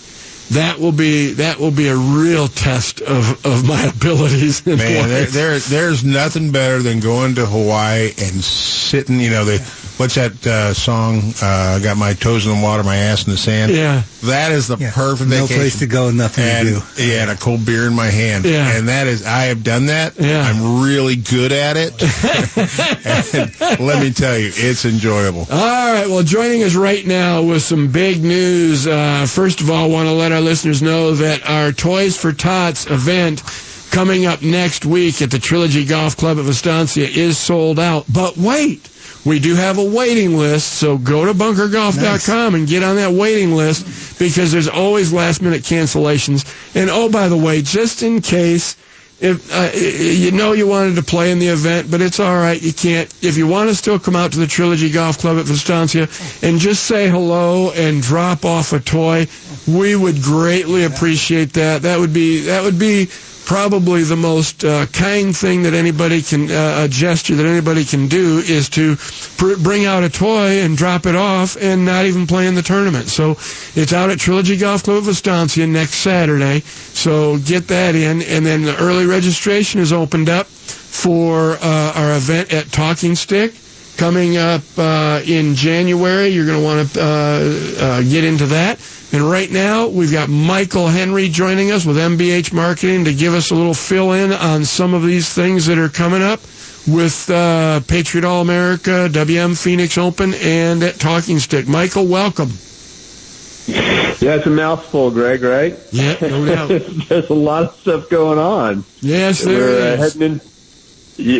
that 0.52 0.78
will 0.78 0.92
be 0.92 1.34
that 1.34 1.58
will 1.58 1.70
be 1.70 1.88
a 1.88 1.96
real 1.96 2.48
test 2.48 3.00
of, 3.00 3.44
of 3.44 3.66
my 3.66 3.82
abilities. 3.96 4.66
In 4.66 4.78
Man, 4.78 5.08
there, 5.08 5.26
there, 5.26 5.58
there's 5.58 6.04
nothing 6.04 6.52
better 6.52 6.82
than 6.82 7.00
going 7.00 7.34
to 7.36 7.46
Hawaii 7.46 8.08
and 8.18 8.42
sitting. 8.42 9.18
You 9.20 9.30
know, 9.30 9.44
the 9.44 9.58
what's 9.96 10.14
that 10.14 10.46
uh, 10.46 10.74
song? 10.74 11.18
Uh, 11.42 11.76
I 11.76 11.80
got 11.82 11.96
my 11.96 12.12
toes 12.14 12.46
in 12.46 12.56
the 12.56 12.62
water, 12.62 12.82
my 12.84 12.96
ass 12.96 13.26
in 13.26 13.32
the 13.32 13.38
sand. 13.38 13.72
Yeah. 13.72 14.02
that 14.24 14.52
is 14.52 14.68
the 14.68 14.76
perfect 14.76 15.30
No 15.30 15.42
vacation. 15.42 15.56
place 15.56 15.78
to 15.80 15.86
go, 15.86 16.10
nothing 16.10 16.44
and, 16.44 16.68
to 16.68 16.74
do. 16.96 17.02
Yeah, 17.02 17.22
and 17.22 17.30
a 17.30 17.36
cold 17.36 17.64
beer 17.66 17.86
in 17.86 17.94
my 17.94 18.06
hand. 18.06 18.44
Yeah. 18.44 18.76
and 18.76 18.88
that 18.88 19.06
is 19.06 19.26
I 19.26 19.44
have 19.44 19.64
done 19.64 19.86
that. 19.86 20.18
Yeah. 20.18 20.42
I'm 20.42 20.82
really 20.82 21.16
good 21.16 21.52
at 21.52 21.76
it. 21.76 21.92
and 23.06 23.80
let 23.80 24.02
me 24.02 24.12
tell 24.12 24.38
you, 24.38 24.50
it's 24.54 24.84
enjoyable. 24.84 25.46
All 25.50 25.92
right. 25.92 26.06
Well, 26.08 26.22
joining 26.22 26.62
us 26.62 26.74
right 26.74 27.04
now 27.06 27.42
with 27.42 27.62
some 27.62 27.90
big 27.90 28.22
news. 28.22 28.86
Uh, 28.86 29.26
first 29.28 29.60
of 29.60 29.70
all, 29.70 29.84
I 29.84 29.88
want 29.88 30.08
to 30.08 30.12
let 30.12 30.32
our 30.36 30.42
listeners 30.42 30.82
know 30.82 31.14
that 31.14 31.48
our 31.48 31.72
Toys 31.72 32.14
for 32.14 32.30
Tots 32.30 32.86
event 32.90 33.42
coming 33.90 34.26
up 34.26 34.42
next 34.42 34.84
week 34.84 35.22
at 35.22 35.30
the 35.30 35.38
Trilogy 35.38 35.82
Golf 35.86 36.14
Club 36.14 36.36
at 36.38 36.44
Vistancia 36.44 37.08
is 37.08 37.38
sold 37.38 37.78
out. 37.80 38.04
But 38.12 38.36
wait, 38.36 38.86
we 39.24 39.38
do 39.38 39.54
have 39.54 39.78
a 39.78 39.84
waiting 39.84 40.36
list, 40.36 40.74
so 40.74 40.98
go 40.98 41.24
to 41.24 41.32
bunkergolf.com 41.32 42.54
and 42.54 42.68
get 42.68 42.82
on 42.82 42.96
that 42.96 43.12
waiting 43.12 43.52
list 43.54 44.18
because 44.18 44.52
there's 44.52 44.68
always 44.68 45.10
last 45.10 45.40
minute 45.40 45.62
cancellations. 45.62 46.44
And 46.76 46.90
oh, 46.90 47.08
by 47.08 47.28
the 47.28 47.36
way, 47.38 47.62
just 47.62 48.02
in 48.02 48.20
case 48.20 48.76
if 49.18 49.50
uh, 49.52 49.70
you 49.74 50.30
know 50.30 50.52
you 50.52 50.66
wanted 50.66 50.96
to 50.96 51.02
play 51.02 51.32
in 51.32 51.38
the 51.38 51.48
event, 51.48 51.90
but 51.90 52.02
it's 52.02 52.20
all 52.20 52.34
right. 52.36 52.60
You 52.60 52.72
can't. 52.72 53.12
If 53.22 53.36
you 53.36 53.46
want 53.46 53.70
to 53.70 53.74
still 53.74 53.98
come 53.98 54.14
out 54.14 54.32
to 54.32 54.38
the 54.38 54.46
Trilogy 54.46 54.90
Golf 54.90 55.18
Club 55.18 55.38
at 55.38 55.46
Vistancia 55.46 56.08
and 56.42 56.58
just 56.58 56.84
say 56.84 57.08
hello 57.08 57.70
and 57.72 58.02
drop 58.02 58.44
off 58.44 58.72
a 58.74 58.80
toy, 58.80 59.26
we 59.66 59.96
would 59.96 60.22
greatly 60.22 60.84
appreciate 60.84 61.54
that. 61.54 61.82
That 61.82 61.98
would 61.98 62.12
be 62.12 62.40
that 62.42 62.62
would 62.62 62.78
be 62.78 63.08
probably 63.46 64.02
the 64.02 64.16
most 64.16 64.64
uh, 64.64 64.84
kind 64.86 65.34
thing 65.34 65.62
that 65.62 65.72
anybody 65.72 66.20
can 66.20 66.50
uh, 66.50 66.82
a 66.84 66.88
gesture 66.88 67.36
that 67.36 67.46
anybody 67.46 67.84
can 67.84 68.08
do 68.08 68.38
is 68.40 68.68
to 68.68 68.96
pr- 69.38 69.56
bring 69.62 69.86
out 69.86 70.02
a 70.02 70.10
toy 70.10 70.60
and 70.60 70.76
drop 70.76 71.06
it 71.06 71.14
off 71.16 71.56
and 71.60 71.84
not 71.84 72.04
even 72.04 72.26
play 72.26 72.46
in 72.48 72.54
the 72.56 72.62
tournament. 72.62 73.08
So 73.08 73.30
it's 73.74 73.92
out 73.92 74.10
at 74.10 74.18
Trilogy 74.18 74.56
Golf 74.56 74.82
Club 74.82 74.98
of 74.98 75.04
Vistancia 75.04 75.66
next 75.66 75.94
Saturday. 75.94 76.60
So 76.60 77.38
get 77.38 77.68
that 77.68 77.94
in, 77.94 78.20
and 78.22 78.44
then 78.44 78.62
the 78.62 78.76
early 78.78 79.06
registration 79.06 79.80
is 79.80 79.92
opened 79.92 80.28
up 80.28 80.46
for 80.46 81.52
uh, 81.62 81.92
our 81.94 82.16
event 82.16 82.52
at 82.52 82.70
Talking 82.72 83.14
Stick 83.14 83.54
coming 83.96 84.36
up 84.36 84.62
uh, 84.76 85.22
in 85.24 85.54
January. 85.54 86.28
You're 86.28 86.46
going 86.46 86.58
to 86.60 86.64
want 86.64 86.88
to 86.92 87.00
uh, 87.00 87.84
uh, 87.84 88.02
get 88.02 88.24
into 88.24 88.46
that. 88.46 88.78
And 89.12 89.22
right 89.22 89.50
now, 89.50 89.86
we've 89.86 90.10
got 90.12 90.28
Michael 90.28 90.88
Henry 90.88 91.28
joining 91.28 91.70
us 91.70 91.86
with 91.86 91.96
MBH 91.96 92.52
Marketing 92.52 93.04
to 93.04 93.14
give 93.14 93.34
us 93.34 93.50
a 93.50 93.54
little 93.54 93.74
fill 93.74 94.12
in 94.12 94.32
on 94.32 94.64
some 94.64 94.94
of 94.94 95.04
these 95.04 95.32
things 95.32 95.66
that 95.66 95.78
are 95.78 95.88
coming 95.88 96.22
up 96.22 96.40
with 96.88 97.30
uh, 97.30 97.80
Patriot 97.80 98.24
All 98.24 98.42
America, 98.42 99.08
WM 99.08 99.54
Phoenix 99.54 99.96
Open, 99.96 100.34
and 100.34 100.82
at 100.82 100.98
Talking 100.98 101.38
Stick. 101.38 101.68
Michael, 101.68 102.06
welcome. 102.06 102.50
Yeah, 103.68 104.36
it's 104.36 104.46
a 104.46 104.50
mouthful, 104.50 105.10
Greg, 105.10 105.42
right? 105.42 105.76
Yeah, 105.92 106.16
no 106.20 106.44
doubt. 106.68 106.68
There's 107.08 107.30
a 107.30 107.34
lot 107.34 107.64
of 107.64 107.74
stuff 107.76 108.08
going 108.08 108.38
on. 108.38 108.84
Yes, 109.00 109.42
there 109.42 109.58
We're, 109.58 109.94
uh, 109.94 109.96
heading 109.96 110.22
in. 110.22 110.40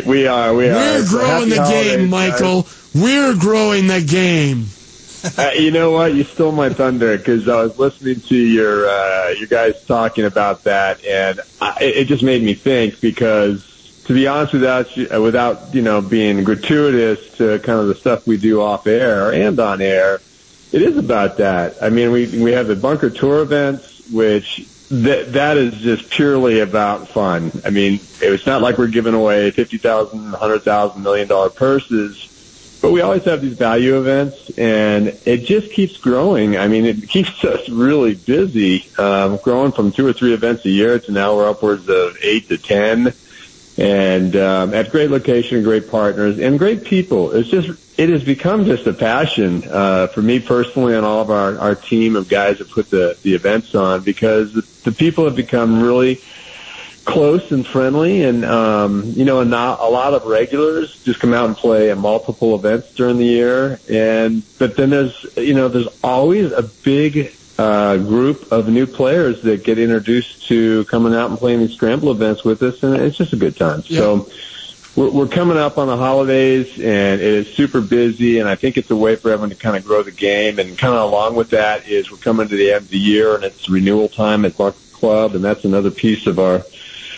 We 0.06 0.26
are. 0.26 0.54
We 0.54 0.68
are. 0.68 0.74
We're 0.74 1.08
growing 1.08 1.48
the 1.48 1.56
holidays, 1.56 1.96
game, 1.96 2.10
guys. 2.10 2.32
Michael. 2.32 2.66
We're 2.94 3.36
growing 3.36 3.86
the 3.86 4.02
game. 4.02 4.66
Uh, 5.39 5.51
you 5.55 5.70
know 5.70 5.91
what? 5.91 6.14
You 6.14 6.24
stole 6.24 6.53
my 6.53 6.70
thunder 6.70 7.16
because 7.16 7.49
I 7.49 7.62
was 7.64 7.77
listening 7.79 8.20
to 8.22 8.37
your 8.37 8.89
uh, 8.89 9.31
you 9.31 9.47
guys 9.47 9.74
talking 9.87 10.24
about 10.24 10.64
that, 10.64 11.05
and 11.05 11.41
I, 11.61 11.77
it 11.81 12.05
just 12.07 12.22
made 12.22 12.43
me 12.43 12.55
think. 12.55 13.01
Because 13.01 13.62
to 14.05 14.14
be 14.14 14.27
honest, 14.27 14.53
without 14.53 14.97
you- 14.97 15.09
uh, 15.12 15.20
without 15.20 15.74
you 15.74 15.83
know 15.83 16.01
being 16.01 16.45
gratuitous 16.45 17.18
to 17.39 17.59
kind 17.61 17.81
of 17.81 17.89
the 17.89 17.95
stuff 17.97 18.27
we 18.27 18.37
do 18.37 18.61
off 18.61 18.87
air 18.87 19.33
and 19.33 19.59
on 19.61 19.81
air, 19.83 20.20
it 20.72 20.83
is 20.83 20.97
about 20.97 21.39
that. 21.39 21.77
I 21.83 21.91
mean, 21.91 22.12
we 22.12 22.27
we 22.27 22.53
have 22.53 22.66
the 22.68 22.77
bunker 22.77 23.11
tour 23.11 23.43
events, 23.43 23.85
which 24.11 24.61
that 24.91 25.33
that 25.33 25.57
is 25.57 25.74
just 25.74 26.09
purely 26.11 26.61
about 26.61 27.09
fun. 27.09 27.61
I 27.64 27.70
mean, 27.70 28.09
it's 28.20 28.47
not 28.47 28.62
like 28.62 28.79
we're 28.79 28.87
giving 28.87 29.14
away 29.14 29.51
fifty 29.51 29.79
thousand, 29.79 30.33
hundred 30.35 30.64
thousand, 30.64 31.03
million 31.03 31.29
dollar 31.29 31.51
purses, 31.51 32.16
but 32.81 32.93
we 32.93 33.01
always 33.01 33.24
have 33.24 33.43
these 33.43 33.57
value 33.57 33.99
events, 33.99 34.37
and 34.57 35.18
it 35.24 35.45
just 35.45 35.72
keeps 35.72 35.97
growing. 35.99 36.57
I 36.57 36.68
mean, 36.68 36.85
it 36.85 37.09
keeps 37.09 37.45
us 37.45 37.68
really 37.68 38.14
busy, 38.14 38.91
um, 38.99 39.39
growing 39.43 39.72
from 39.72 39.93
two 39.93 40.07
or 40.07 40.12
three 40.12 40.35
events 40.35 40.64
a 40.64 40.70
year 40.70 40.99
to 40.99 41.12
now 41.12 41.37
we're 41.37 41.49
upwards 41.49 41.89
of 41.89 42.16
eight 42.22 42.49
to 42.49 42.59
ten, 42.59 43.14
and 43.77 44.37
um, 44.37 44.74
at 44.74 44.91
great 44.91 45.11
location, 45.11 45.62
great 45.62 45.91
partners, 45.91 46.39
and 46.39 46.59
great 46.59 46.85
people. 46.85 47.33
It's 47.33 47.49
just 47.49 47.70
it 47.97 48.11
has 48.11 48.22
become 48.22 48.66
just 48.66 48.87
a 48.87 48.93
passion 48.93 49.64
uh, 49.70 50.09
for 50.09 50.20
me 50.20 50.39
personally 50.39 50.95
and 50.95 51.05
all 51.05 51.22
of 51.22 51.31
our, 51.31 51.59
our 51.59 51.74
team 51.74 52.14
of 52.14 52.29
guys 52.29 52.59
that 52.59 52.70
put 52.70 52.91
the, 52.91 53.16
the 53.22 53.35
events 53.35 53.74
on 53.74 54.03
because 54.03 54.53
the, 54.53 54.66
the 54.85 54.93
people 54.93 55.24
have 55.24 55.35
become 55.35 55.83
really 55.83 56.20
close 57.07 57.52
and 57.52 57.64
friendly 57.66 58.24
and 58.24 58.44
um, 58.44 59.04
you 59.14 59.24
know 59.24 59.40
and 59.40 59.48
not, 59.50 59.78
a 59.80 59.88
lot 59.88 60.12
of 60.12 60.24
regulars 60.26 61.00
just 61.04 61.20
come 61.20 61.32
out 61.32 61.46
and 61.46 61.57
play 61.57 61.90
at 61.90 61.96
multiple 61.96 62.54
events 62.57 62.90
during 62.94 63.16
the 63.16 63.24
year 63.24 63.80
and 63.88 64.42
but 64.59 64.76
then 64.76 64.90
there's 64.90 65.24
you 65.36 65.54
know 65.54 65.68
there's 65.68 65.86
always 66.02 66.50
a 66.52 66.62
big 66.62 67.32
uh, 67.59 67.96
group 67.96 68.50
of 68.52 68.68
new 68.68 68.86
players 68.86 69.40
that 69.42 69.62
get 69.64 69.78
introduced 69.78 70.46
to 70.48 70.84
coming 70.86 71.14
out 71.14 71.30
and 71.30 71.38
playing 71.38 71.61
these 71.61 71.72
scramble 71.74 72.11
events 72.11 72.44
with 72.44 72.61
us 72.62 72.82
and 72.82 72.96
it's 72.96 73.16
just 73.16 73.32
a 73.32 73.36
good 73.36 73.57
time 73.57 73.82
Yeah. 73.86 74.00
so 74.00 74.28
we're, 74.96 75.11
we're 75.11 75.28
coming 75.28 75.57
up 75.57 75.78
on 75.78 75.86
the 75.86 75.96
holidays 75.96 76.66
and 76.74 77.20
it 77.20 77.20
is 77.20 77.46
super 77.54 77.80
busy 77.80 78.40
and 78.40 78.48
I 78.48 78.57
think 78.57 78.76
it's 78.76 78.90
a 78.90 78.96
way 78.96 79.14
for 79.14 79.30
everyone 79.30 79.50
to 79.50 79.57
kind 79.57 79.76
of 79.76 79.84
grow 79.84 80.02
the 80.02 80.11
game 80.11 80.59
and 80.59 80.76
kind 80.76 80.92
of 80.94 81.02
along 81.09 81.36
with 81.36 81.50
that 81.50 81.86
is 81.88 82.11
we're 82.11 82.18
coming 82.18 82.48
to 82.48 82.57
the 82.57 82.72
end 82.72 82.86
of 82.86 82.88
the 82.90 82.98
year 82.98 83.36
and 83.36 83.44
it's 83.44 83.68
renewal 83.68 84.09
time 84.09 84.44
at 84.44 84.57
Buck 84.57 84.74
Club 84.92 85.34
and 85.36 85.44
that's 85.44 85.64
another 85.64 85.90
piece 85.92 86.26
of 86.26 86.38
our 86.40 86.64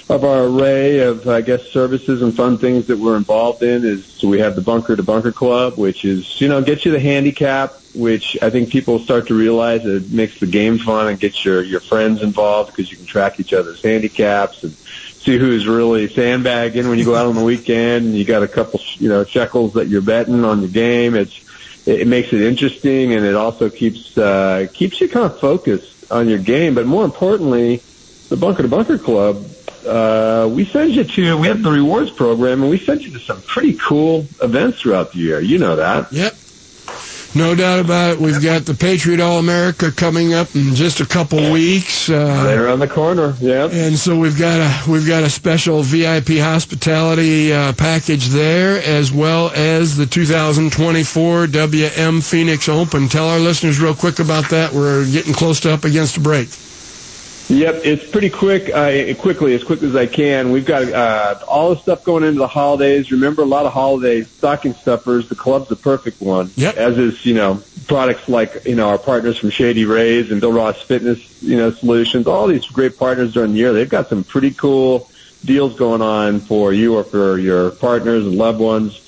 of 0.08 0.24
our 0.24 0.44
array 0.44 1.00
of 1.00 1.28
I 1.28 1.42
guess 1.42 1.62
services 1.68 2.22
and 2.22 2.34
fun 2.34 2.58
things 2.58 2.86
that 2.86 2.98
we're 2.98 3.16
involved 3.16 3.62
in 3.62 3.84
is 3.84 4.06
so 4.06 4.28
we 4.28 4.40
have 4.40 4.56
the 4.56 4.62
Bunker 4.62 4.96
to 4.96 5.02
Bunker 5.02 5.32
Club 5.32 5.76
which 5.76 6.04
is 6.04 6.40
you 6.40 6.48
know 6.48 6.62
gets 6.62 6.84
you 6.84 6.92
the 6.92 7.00
handicap 7.00 7.74
which 7.94 8.38
I 8.40 8.48
think 8.50 8.70
people 8.70 8.98
start 9.00 9.28
to 9.28 9.34
realize 9.34 9.84
it 9.84 10.10
makes 10.10 10.40
the 10.40 10.46
game 10.46 10.78
fun 10.78 11.08
and 11.08 11.20
gets 11.20 11.44
your 11.44 11.62
your 11.62 11.80
friends 11.80 12.22
involved 12.22 12.74
because 12.74 12.90
you 12.90 12.96
can 12.96 13.06
track 13.06 13.38
each 13.38 13.52
other's 13.52 13.82
handicaps 13.82 14.62
and 14.62 14.74
see 15.28 15.38
who's 15.38 15.66
really 15.66 16.08
sandbagging 16.08 16.88
when 16.88 16.98
you 16.98 17.04
go 17.04 17.14
out 17.14 17.26
on 17.26 17.34
the 17.34 17.44
weekend 17.44 18.06
and 18.06 18.16
you 18.16 18.24
got 18.24 18.42
a 18.42 18.48
couple, 18.48 18.80
you 18.94 19.08
know, 19.08 19.24
shekels 19.24 19.74
that 19.74 19.88
you're 19.88 20.00
betting 20.00 20.44
on 20.44 20.60
your 20.60 20.70
game. 20.70 21.14
It's, 21.14 21.38
it, 21.86 22.00
it 22.02 22.06
makes 22.06 22.32
it 22.32 22.40
interesting 22.40 23.12
and 23.12 23.24
it 23.24 23.34
also 23.34 23.68
keeps, 23.68 24.16
uh, 24.16 24.66
keeps 24.72 25.00
you 25.00 25.08
kind 25.08 25.26
of 25.26 25.38
focused 25.38 26.10
on 26.10 26.28
your 26.28 26.38
game. 26.38 26.74
But 26.74 26.86
more 26.86 27.04
importantly, 27.04 27.82
the 28.28 28.36
Bunker 28.36 28.62
to 28.62 28.68
Bunker 28.68 28.98
Club, 28.98 29.44
uh, 29.86 30.48
we 30.50 30.64
send 30.64 30.94
you 30.94 31.04
to, 31.04 31.36
we 31.38 31.48
have 31.48 31.62
the 31.62 31.70
rewards 31.70 32.10
program 32.10 32.62
and 32.62 32.70
we 32.70 32.78
send 32.78 33.02
you 33.02 33.10
to 33.12 33.18
some 33.18 33.40
pretty 33.42 33.74
cool 33.74 34.26
events 34.42 34.80
throughout 34.80 35.12
the 35.12 35.18
year. 35.18 35.40
You 35.40 35.58
know 35.58 35.76
that. 35.76 36.12
Yep. 36.12 36.34
No 37.34 37.54
doubt 37.54 37.78
about 37.78 38.12
it. 38.14 38.20
We've 38.20 38.42
got 38.42 38.64
the 38.64 38.72
Patriot 38.72 39.20
All 39.20 39.38
America 39.38 39.92
coming 39.92 40.32
up 40.32 40.56
in 40.56 40.74
just 40.74 41.00
a 41.00 41.06
couple 41.06 41.52
weeks. 41.52 42.08
Uh, 42.08 42.42
Right 42.46 42.56
around 42.56 42.78
the 42.80 42.88
corner. 42.88 43.34
Yeah. 43.38 43.68
And 43.70 43.98
so 43.98 44.18
we've 44.18 44.38
got 44.38 44.58
a 44.60 44.90
we've 44.90 45.06
got 45.06 45.22
a 45.22 45.30
special 45.30 45.82
VIP 45.82 46.38
hospitality 46.38 47.52
uh, 47.52 47.74
package 47.74 48.28
there, 48.28 48.82
as 48.82 49.12
well 49.12 49.50
as 49.54 49.94
the 49.94 50.06
2024 50.06 51.46
WM 51.48 52.20
Phoenix 52.22 52.66
Open. 52.68 53.08
Tell 53.08 53.28
our 53.28 53.38
listeners 53.38 53.78
real 53.78 53.94
quick 53.94 54.20
about 54.20 54.48
that. 54.50 54.72
We're 54.72 55.04
getting 55.10 55.34
close 55.34 55.60
to 55.60 55.72
up 55.72 55.84
against 55.84 56.16
a 56.16 56.20
break. 56.20 56.48
Yep, 57.48 57.80
it's 57.84 58.10
pretty 58.10 58.28
quick. 58.28 58.68
Uh, 58.68 59.14
quickly, 59.14 59.54
as 59.54 59.64
quick 59.64 59.82
as 59.82 59.96
I 59.96 60.06
can. 60.06 60.50
We've 60.50 60.66
got 60.66 60.92
uh, 60.92 61.38
all 61.48 61.74
the 61.74 61.80
stuff 61.80 62.04
going 62.04 62.22
into 62.22 62.38
the 62.38 62.46
holidays. 62.46 63.10
Remember, 63.10 63.40
a 63.40 63.46
lot 63.46 63.64
of 63.64 63.72
holiday 63.72 64.22
stocking 64.22 64.74
stuffers. 64.74 65.30
The 65.30 65.34
club's 65.34 65.68
the 65.68 65.76
perfect 65.76 66.20
one. 66.20 66.50
Yep. 66.56 66.76
As 66.76 66.98
is, 66.98 67.24
you 67.24 67.32
know, 67.32 67.62
products 67.86 68.28
like 68.28 68.66
you 68.66 68.74
know 68.74 68.90
our 68.90 68.98
partners 68.98 69.38
from 69.38 69.48
Shady 69.48 69.86
Rays 69.86 70.30
and 70.30 70.42
Bill 70.42 70.52
Ross 70.52 70.80
Fitness, 70.82 71.42
you 71.42 71.56
know, 71.56 71.70
Solutions. 71.70 72.26
All 72.26 72.46
these 72.46 72.66
great 72.66 72.98
partners 72.98 73.32
during 73.32 73.52
the 73.52 73.58
year. 73.58 73.72
They've 73.72 73.88
got 73.88 74.10
some 74.10 74.24
pretty 74.24 74.50
cool 74.50 75.10
deals 75.42 75.74
going 75.76 76.02
on 76.02 76.40
for 76.40 76.74
you 76.74 76.96
or 76.96 77.04
for 77.04 77.38
your 77.38 77.70
partners 77.70 78.26
and 78.26 78.36
loved 78.36 78.60
ones. 78.60 79.00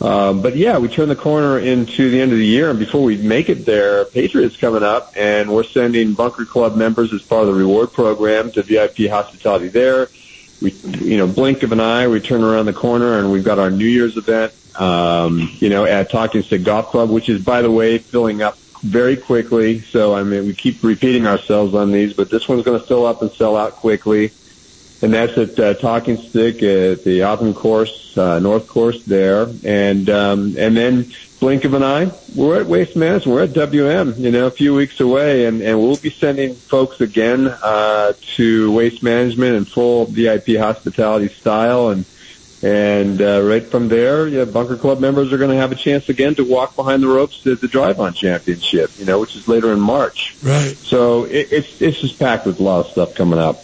Um, 0.00 0.42
but 0.42 0.56
yeah, 0.56 0.78
we 0.78 0.88
turn 0.88 1.08
the 1.08 1.16
corner 1.16 1.58
into 1.58 2.10
the 2.10 2.20
end 2.20 2.30
of 2.30 2.38
the 2.38 2.46
year, 2.46 2.70
and 2.70 2.78
before 2.78 3.02
we 3.02 3.16
make 3.16 3.48
it 3.48 3.66
there, 3.66 4.04
Patriots 4.04 4.56
coming 4.56 4.84
up, 4.84 5.12
and 5.16 5.52
we're 5.52 5.64
sending 5.64 6.14
Bunker 6.14 6.44
Club 6.44 6.76
members 6.76 7.12
as 7.12 7.22
part 7.22 7.42
of 7.42 7.48
the 7.48 7.54
reward 7.54 7.92
program 7.92 8.52
to 8.52 8.62
VIP 8.62 9.08
hospitality 9.08 9.68
there. 9.68 10.08
We, 10.60 10.70
you 10.70 11.16
know, 11.16 11.26
blink 11.26 11.64
of 11.64 11.72
an 11.72 11.80
eye, 11.80 12.06
we 12.06 12.20
turn 12.20 12.44
around 12.44 12.66
the 12.66 12.72
corner, 12.72 13.18
and 13.18 13.32
we've 13.32 13.44
got 13.44 13.58
our 13.58 13.70
New 13.70 13.86
Year's 13.86 14.16
event, 14.16 14.52
um, 14.76 15.50
you 15.58 15.68
know, 15.68 15.84
at 15.84 16.10
Talking 16.10 16.42
Stick 16.42 16.62
Golf 16.62 16.90
Club, 16.90 17.10
which 17.10 17.28
is, 17.28 17.40
by 17.40 17.62
the 17.62 17.70
way, 17.70 17.98
filling 17.98 18.40
up 18.40 18.56
very 18.84 19.16
quickly. 19.16 19.82
So 19.82 20.14
I 20.14 20.22
mean, 20.22 20.46
we 20.46 20.54
keep 20.54 20.84
repeating 20.84 21.26
ourselves 21.26 21.74
on 21.74 21.90
these, 21.90 22.12
but 22.12 22.30
this 22.30 22.48
one's 22.48 22.62
going 22.62 22.80
to 22.80 22.86
fill 22.86 23.04
up 23.04 23.22
and 23.22 23.32
sell 23.32 23.56
out 23.56 23.76
quickly 23.76 24.32
and 25.00 25.12
that's 25.12 25.36
at 25.38 25.58
uh, 25.58 25.74
Talking 25.74 26.16
Stick 26.16 26.62
at 26.62 27.04
the 27.04 27.22
O'odham 27.22 27.54
Course, 27.54 28.16
uh, 28.16 28.38
North 28.38 28.66
Course 28.66 29.02
there, 29.04 29.48
and 29.64 30.10
um, 30.10 30.56
and 30.58 30.76
then 30.76 31.12
blink 31.38 31.64
of 31.64 31.74
an 31.74 31.82
eye, 31.82 32.10
we're 32.34 32.60
at 32.60 32.66
Waste 32.66 32.96
Management, 32.96 33.26
we're 33.26 33.42
at 33.44 33.52
WM, 33.52 34.14
you 34.18 34.30
know, 34.32 34.46
a 34.46 34.50
few 34.50 34.74
weeks 34.74 35.00
away, 35.00 35.46
and 35.46 35.62
and 35.62 35.78
we'll 35.78 35.96
be 35.96 36.10
sending 36.10 36.54
folks 36.54 37.00
again 37.00 37.46
uh, 37.46 38.12
to 38.36 38.72
Waste 38.72 39.02
Management 39.02 39.56
in 39.56 39.64
full 39.64 40.06
VIP 40.06 40.56
hospitality 40.56 41.28
style, 41.28 41.90
and 41.90 42.04
and 42.60 43.22
uh, 43.22 43.40
right 43.42 43.64
from 43.64 43.88
there, 43.88 44.26
yeah, 44.26 44.44
Bunker 44.44 44.76
Club 44.76 44.98
members 44.98 45.32
are 45.32 45.38
going 45.38 45.50
to 45.50 45.56
have 45.56 45.70
a 45.70 45.76
chance 45.76 46.08
again 46.08 46.34
to 46.36 46.44
walk 46.44 46.74
behind 46.74 47.04
the 47.04 47.08
ropes 47.08 47.46
at 47.46 47.60
the 47.60 47.68
Drive 47.68 48.00
On 48.00 48.12
Championship, 48.12 48.90
you 48.98 49.04
know, 49.04 49.20
which 49.20 49.36
is 49.36 49.46
later 49.46 49.72
in 49.72 49.78
March. 49.78 50.36
Right. 50.42 50.76
So 50.76 51.24
it, 51.24 51.52
it's 51.52 51.80
it's 51.80 52.00
just 52.00 52.18
packed 52.18 52.46
with 52.46 52.58
a 52.58 52.62
lot 52.64 52.86
of 52.86 52.90
stuff 52.90 53.14
coming 53.14 53.38
up. 53.38 53.62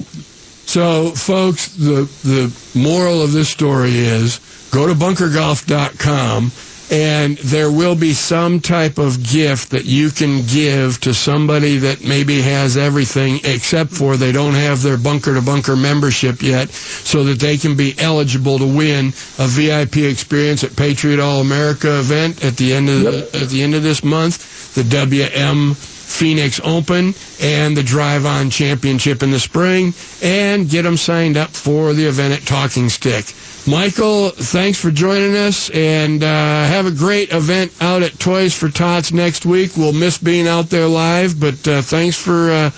So, 0.66 1.10
folks, 1.10 1.68
the 1.76 2.08
the 2.24 2.52
moral 2.78 3.22
of 3.22 3.32
this 3.32 3.48
story 3.48 3.96
is 3.96 4.40
go 4.70 4.86
to 4.86 4.94
bunkergolf.com 4.94 6.50
and 6.90 7.38
there 7.38 7.70
will 7.70 7.94
be 7.94 8.12
some 8.12 8.60
type 8.60 8.98
of 8.98 9.22
gift 9.22 9.70
that 9.70 9.84
you 9.84 10.10
can 10.10 10.44
give 10.46 11.00
to 11.00 11.14
somebody 11.14 11.78
that 11.78 12.04
maybe 12.04 12.42
has 12.42 12.76
everything 12.76 13.40
except 13.44 13.90
for 13.90 14.16
they 14.16 14.32
don't 14.32 14.54
have 14.54 14.82
their 14.82 14.98
bunker 14.98 15.34
to 15.34 15.40
bunker 15.40 15.76
membership 15.76 16.42
yet 16.42 16.68
so 16.70 17.24
that 17.24 17.40
they 17.40 17.56
can 17.56 17.76
be 17.76 17.94
eligible 17.98 18.58
to 18.58 18.66
win 18.66 19.08
a 19.38 19.46
VIP 19.46 19.98
experience 19.98 20.62
at 20.62 20.76
Patriot 20.76 21.20
All 21.20 21.40
America 21.40 21.98
event 22.00 22.44
at 22.44 22.56
the 22.56 22.74
end 22.74 22.88
of 22.88 23.00
the, 23.02 23.30
at 23.42 23.48
the 23.48 23.62
end 23.62 23.74
of 23.74 23.82
this 23.82 24.04
month, 24.04 24.74
the 24.74 24.84
WM 24.84 25.74
Phoenix 26.04 26.60
Open 26.62 27.14
and 27.40 27.76
the 27.76 27.82
Drive 27.82 28.26
On 28.26 28.50
Championship 28.50 29.22
in 29.22 29.30
the 29.30 29.40
spring, 29.40 29.92
and 30.22 30.68
get 30.68 30.82
them 30.82 30.96
signed 30.96 31.36
up 31.36 31.50
for 31.50 31.92
the 31.92 32.04
event 32.06 32.34
at 32.34 32.46
Talking 32.46 32.88
Stick. 32.88 33.34
Michael, 33.66 34.30
thanks 34.30 34.78
for 34.78 34.90
joining 34.90 35.34
us, 35.36 35.70
and 35.70 36.22
uh, 36.22 36.26
have 36.26 36.86
a 36.86 36.90
great 36.90 37.32
event 37.32 37.72
out 37.80 38.02
at 38.02 38.18
Toys 38.18 38.54
for 38.56 38.68
Tots 38.68 39.12
next 39.12 39.46
week. 39.46 39.72
We'll 39.76 39.92
miss 39.94 40.18
being 40.18 40.46
out 40.46 40.68
there 40.70 40.86
live, 40.86 41.40
but 41.40 41.66
uh, 41.66 41.80
thanks 41.80 42.16
for 42.16 42.50
uh, 42.50 42.70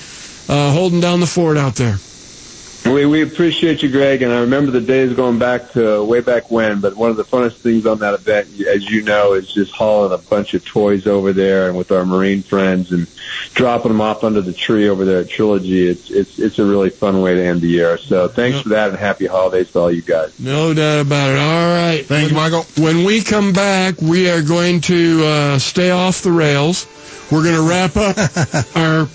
uh, 0.49 0.73
holding 0.73 1.01
down 1.01 1.21
the 1.21 1.27
fort 1.27 1.57
out 1.57 1.75
there. 1.75 1.99
We 2.93 3.05
we 3.05 3.23
appreciate 3.23 3.83
you, 3.83 3.91
Greg, 3.91 4.23
and 4.23 4.33
I 4.33 4.41
remember 4.41 4.71
the 4.71 4.81
days 4.81 5.13
going 5.13 5.39
back 5.39 5.73
to 5.73 6.05
way 6.05 6.21
back 6.21 6.51
when. 6.51 6.81
But 6.81 6.95
one 6.95 7.11
of 7.11 7.17
the 7.17 7.25
funnest 7.25 7.57
things 7.57 7.85
on 7.85 7.99
that 7.99 8.15
event, 8.15 8.49
as 8.61 8.89
you 8.89 9.03
know, 9.03 9.33
is 9.33 9.53
just 9.53 9.73
hauling 9.73 10.13
a 10.13 10.19
bunch 10.19 10.55
of 10.55 10.65
toys 10.65 11.07
over 11.07 11.33
there 11.33 11.69
and 11.69 11.77
with 11.77 11.91
our 11.91 12.05
Marine 12.05 12.43
friends 12.43 12.93
and 12.93 13.09
dropping 13.55 13.91
them 13.91 14.01
off 14.01 14.23
under 14.23 14.41
the 14.41 14.53
tree 14.53 14.89
over 14.89 15.05
there 15.05 15.21
at 15.21 15.29
Trilogy. 15.29 15.89
It's 15.89 16.11
it's 16.11 16.39
it's 16.39 16.59
a 16.59 16.65
really 16.65 16.91
fun 16.91 17.21
way 17.21 17.35
to 17.35 17.45
end 17.45 17.61
the 17.61 17.69
year. 17.69 17.99
So 17.99 18.29
thanks 18.29 18.61
for 18.61 18.69
that, 18.71 18.91
and 18.91 18.99
happy 18.99 19.27
holidays 19.27 19.71
to 19.73 19.81
all 19.81 19.91
you 19.91 20.03
guys. 20.03 20.39
No 20.39 20.73
doubt 20.73 21.01
about 21.01 21.31
it. 21.31 21.39
All 21.39 21.75
right. 21.75 22.07
Thank 22.07 22.31
you, 22.31 22.37
Michael. 22.37 22.63
When 22.79 23.05
we 23.05 23.23
come 23.23 23.53
back, 23.53 24.01
we 24.01 24.31
are 24.31 24.43
going 24.43 24.81
to 24.83 25.25
uh, 25.25 25.59
stay 25.59 25.91
off 25.91 26.23
the 26.23 26.33
rails. 26.33 26.87
We're 27.33 27.43
going 27.43 27.57
to 27.57 27.69
wrap 27.69 27.97
up 27.97 28.17
our 28.77 29.09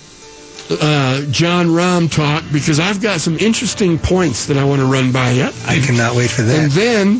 uh, 0.69 1.21
Jon 1.31 1.67
Rahm 1.67 2.11
talk 2.11 2.43
because 2.51 2.79
I've 2.79 3.01
got 3.01 3.19
some 3.21 3.37
interesting 3.37 3.97
points 3.97 4.45
that 4.47 4.57
I 4.57 4.63
want 4.63 4.81
to 4.81 4.85
run 4.85 5.11
by 5.11 5.31
you. 5.31 5.49
I 5.65 5.79
cannot 5.79 6.15
wait 6.15 6.29
for 6.29 6.43
that. 6.43 6.59
And 6.59 6.71
then 6.71 7.19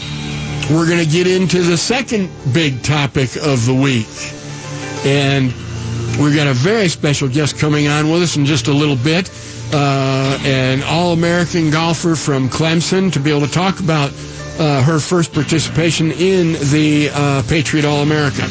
we're 0.75 0.87
going 0.87 1.03
to 1.03 1.11
get 1.11 1.27
into 1.27 1.63
the 1.63 1.77
second 1.77 2.29
big 2.53 2.83
topic 2.83 3.35
of 3.37 3.65
the 3.65 3.73
week. 3.73 4.07
And 5.05 5.53
We've 6.19 6.35
got 6.35 6.47
a 6.47 6.53
very 6.53 6.87
special 6.87 7.27
guest 7.27 7.57
coming 7.57 7.87
on 7.87 8.11
with 8.11 8.21
us 8.21 8.35
in 8.35 8.45
just 8.45 8.67
a 8.67 8.73
little 8.73 8.95
bit. 8.97 9.31
Uh, 9.73 10.37
an 10.43 10.83
All-American 10.83 11.71
golfer 11.71 12.15
from 12.15 12.49
Clemson 12.49 13.11
to 13.13 13.19
be 13.19 13.31
able 13.31 13.47
to 13.47 13.51
talk 13.51 13.79
about 13.79 14.11
uh, 14.61 14.83
her 14.83 14.99
first 14.99 15.33
participation 15.33 16.11
in 16.11 16.53
the 16.71 17.09
uh, 17.13 17.41
Patriot 17.49 17.83
All-America. 17.83 18.47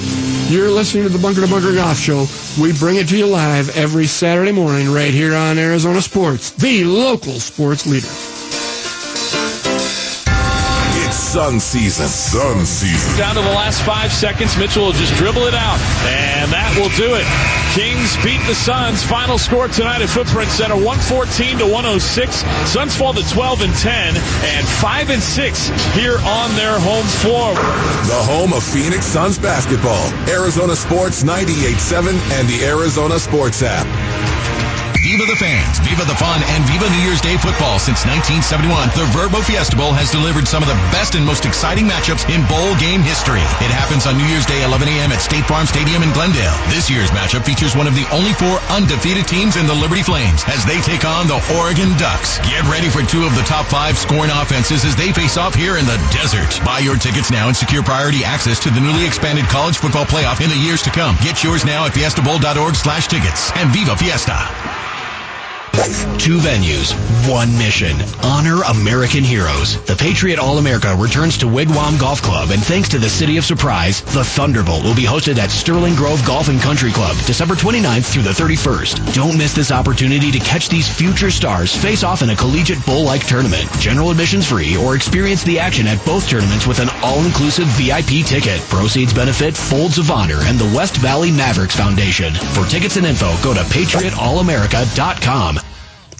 You're 0.49 0.71
listening 0.71 1.05
to 1.05 1.09
the 1.09 1.21
Bunker 1.21 1.41
to 1.41 1.47
Bunker 1.47 1.73
Golf 1.73 1.97
Show. 1.97 2.27
We 2.61 2.73
bring 2.73 2.97
it 2.97 3.09
to 3.11 3.17
you 3.17 3.27
live 3.27 3.77
every 3.77 4.07
Saturday 4.07 4.51
morning 4.51 4.93
right 4.93 5.15
here 5.15 5.37
on 5.37 5.57
Arizona 5.57 6.03
Sports, 6.03 6.51
the 6.51 6.83
local 6.85 7.35
sports 7.35 7.87
leader. 7.87 8.09
Sun 11.31 11.61
season. 11.61 12.09
Sun 12.09 12.67
season. 12.67 13.17
Down 13.17 13.37
to 13.37 13.41
the 13.41 13.55
last 13.55 13.83
five 13.83 14.13
seconds. 14.13 14.57
Mitchell 14.59 14.87
will 14.87 14.99
just 14.99 15.15
dribble 15.15 15.47
it 15.47 15.55
out. 15.55 15.79
And 16.11 16.51
that 16.51 16.75
will 16.75 16.91
do 16.99 17.15
it. 17.15 17.23
Kings 17.71 18.19
beat 18.27 18.43
the 18.51 18.55
Suns. 18.55 19.05
Final 19.05 19.39
score 19.39 19.69
tonight 19.69 20.03
at 20.03 20.09
Footprint 20.09 20.51
Center 20.51 20.75
114 20.75 21.59
to 21.59 21.67
106. 21.71 22.43
Suns 22.67 22.97
fall 22.97 23.15
to 23.15 23.23
12 23.31 23.63
and 23.63 23.75
10 23.77 24.17
and 24.19 24.67
5 24.67 25.11
and 25.11 25.23
6 25.23 25.69
here 25.95 26.19
on 26.19 26.51
their 26.59 26.81
home 26.83 27.07
floor. 27.23 27.55
The 27.55 28.23
home 28.27 28.53
of 28.53 28.65
Phoenix 28.65 29.07
Suns 29.07 29.39
basketball. 29.39 30.11
Arizona 30.27 30.75
Sports 30.75 31.23
98.7 31.23 32.11
and 32.11 32.49
the 32.49 32.67
Arizona 32.67 33.21
Sports 33.21 33.63
app. 33.63 33.87
Viva 35.11 35.27
the 35.27 35.35
fans, 35.35 35.83
Viva 35.83 36.07
the 36.07 36.15
fun, 36.15 36.39
and 36.55 36.63
Viva 36.71 36.87
New 36.87 37.03
Year's 37.03 37.19
Day 37.19 37.35
football 37.35 37.83
since 37.83 38.07
1971. 38.07 38.95
The 38.95 39.11
Vrbo 39.11 39.43
Fiesta 39.43 39.75
Bowl 39.75 39.91
has 39.91 40.07
delivered 40.15 40.47
some 40.47 40.63
of 40.63 40.71
the 40.71 40.79
best 40.95 41.19
and 41.19 41.27
most 41.27 41.43
exciting 41.43 41.91
matchups 41.91 42.23
in 42.31 42.47
bowl 42.47 42.79
game 42.79 43.03
history. 43.03 43.43
It 43.59 43.75
happens 43.75 44.07
on 44.07 44.15
New 44.15 44.29
Year's 44.31 44.47
Day 44.47 44.63
11 44.63 44.87
a.m. 44.87 45.11
at 45.11 45.19
State 45.19 45.43
Farm 45.51 45.67
Stadium 45.67 46.07
in 46.07 46.15
Glendale. 46.15 46.55
This 46.71 46.87
year's 46.87 47.11
matchup 47.11 47.43
features 47.43 47.75
one 47.75 47.91
of 47.91 47.99
the 47.99 48.07
only 48.15 48.31
four 48.39 48.63
undefeated 48.71 49.27
teams 49.27 49.59
in 49.59 49.67
the 49.67 49.75
Liberty 49.75 50.07
Flames 50.07 50.47
as 50.47 50.63
they 50.63 50.79
take 50.79 51.03
on 51.03 51.27
the 51.27 51.43
Oregon 51.59 51.91
Ducks. 51.99 52.39
Get 52.47 52.63
ready 52.71 52.87
for 52.87 53.03
two 53.03 53.27
of 53.27 53.35
the 53.35 53.43
top 53.43 53.67
five 53.67 53.99
scoring 53.99 54.31
offenses 54.31 54.87
as 54.87 54.95
they 54.95 55.11
face 55.11 55.35
off 55.35 55.59
here 55.59 55.75
in 55.75 55.91
the 55.91 55.99
desert. 56.15 56.55
Buy 56.63 56.87
your 56.87 56.95
tickets 56.95 57.35
now 57.35 57.51
and 57.51 57.59
secure 57.59 57.83
priority 57.83 58.23
access 58.23 58.63
to 58.63 58.71
the 58.71 58.79
newly 58.79 59.11
expanded 59.11 59.51
college 59.51 59.75
football 59.75 60.07
playoff 60.07 60.39
in 60.39 60.55
the 60.55 60.63
years 60.63 60.87
to 60.87 60.95
come. 60.95 61.19
Get 61.19 61.43
yours 61.43 61.67
now 61.67 61.83
at 61.83 61.99
fiestabowl.org 61.99 62.79
slash 62.79 63.11
tickets. 63.11 63.51
And 63.59 63.75
Viva 63.75 63.99
Fiesta. 63.99 64.70
Two 66.19 66.37
venues, 66.37 66.93
one 67.27 67.57
mission. 67.57 67.97
Honor 68.23 68.61
American 68.69 69.25
heroes. 69.25 69.83
The 69.87 69.97
Patriot 69.97 70.39
All-America 70.39 70.95
returns 70.95 71.39
to 71.39 71.47
Wigwam 71.47 71.99
Golf 71.99 72.21
Club, 72.21 72.51
and 72.51 72.63
thanks 72.63 72.91
to 72.91 72.99
the 72.99 73.09
City 73.09 73.39
of 73.39 73.47
Surprise, 73.47 74.03
the 74.03 74.23
Thunderbolt 74.23 74.85
will 74.85 74.95
be 74.95 75.05
hosted 75.05 75.39
at 75.39 75.51
Sterling 75.51 75.95
Grove 75.95 76.23
Golf 76.27 76.49
and 76.49 76.61
Country 76.61 76.93
Club, 76.93 77.17
December 77.25 77.55
29th 77.55 78.13
through 78.13 78.25
the 78.25 78.31
31st. 78.31 79.15
Don't 79.15 79.39
miss 79.39 79.55
this 79.55 79.73
opportunity 79.73 80.31
to 80.31 80.39
catch 80.41 80.69
these 80.69 80.87
future 80.87 81.31
stars 81.31 81.75
face 81.75 82.05
off 82.05 82.21
in 82.21 82.29
a 82.29 82.37
collegiate 82.37 82.85
bowl-like 82.85 83.27
tournament. 83.27 83.67
General 83.79 84.11
admissions 84.11 84.47
free, 84.47 84.77
or 84.77 84.95
experience 84.95 85.43
the 85.45 85.59
action 85.59 85.87
at 85.87 86.05
both 86.05 86.29
tournaments 86.29 86.67
with 86.67 86.81
an 86.81 86.91
all-inclusive 87.03 87.67
VIP 87.69 88.27
ticket. 88.27 88.61
Proceeds 88.69 89.15
benefit 89.15 89.57
Folds 89.57 89.97
of 89.97 90.11
Honor 90.11 90.41
and 90.43 90.59
the 90.59 90.71
West 90.77 90.99
Valley 90.99 91.31
Mavericks 91.31 91.77
Foundation. 91.77 92.35
For 92.35 92.67
tickets 92.67 92.99
and 92.99 93.07
info, 93.07 93.35
go 93.43 93.55
to 93.55 93.61
patriotallamerica.com. 93.61 95.61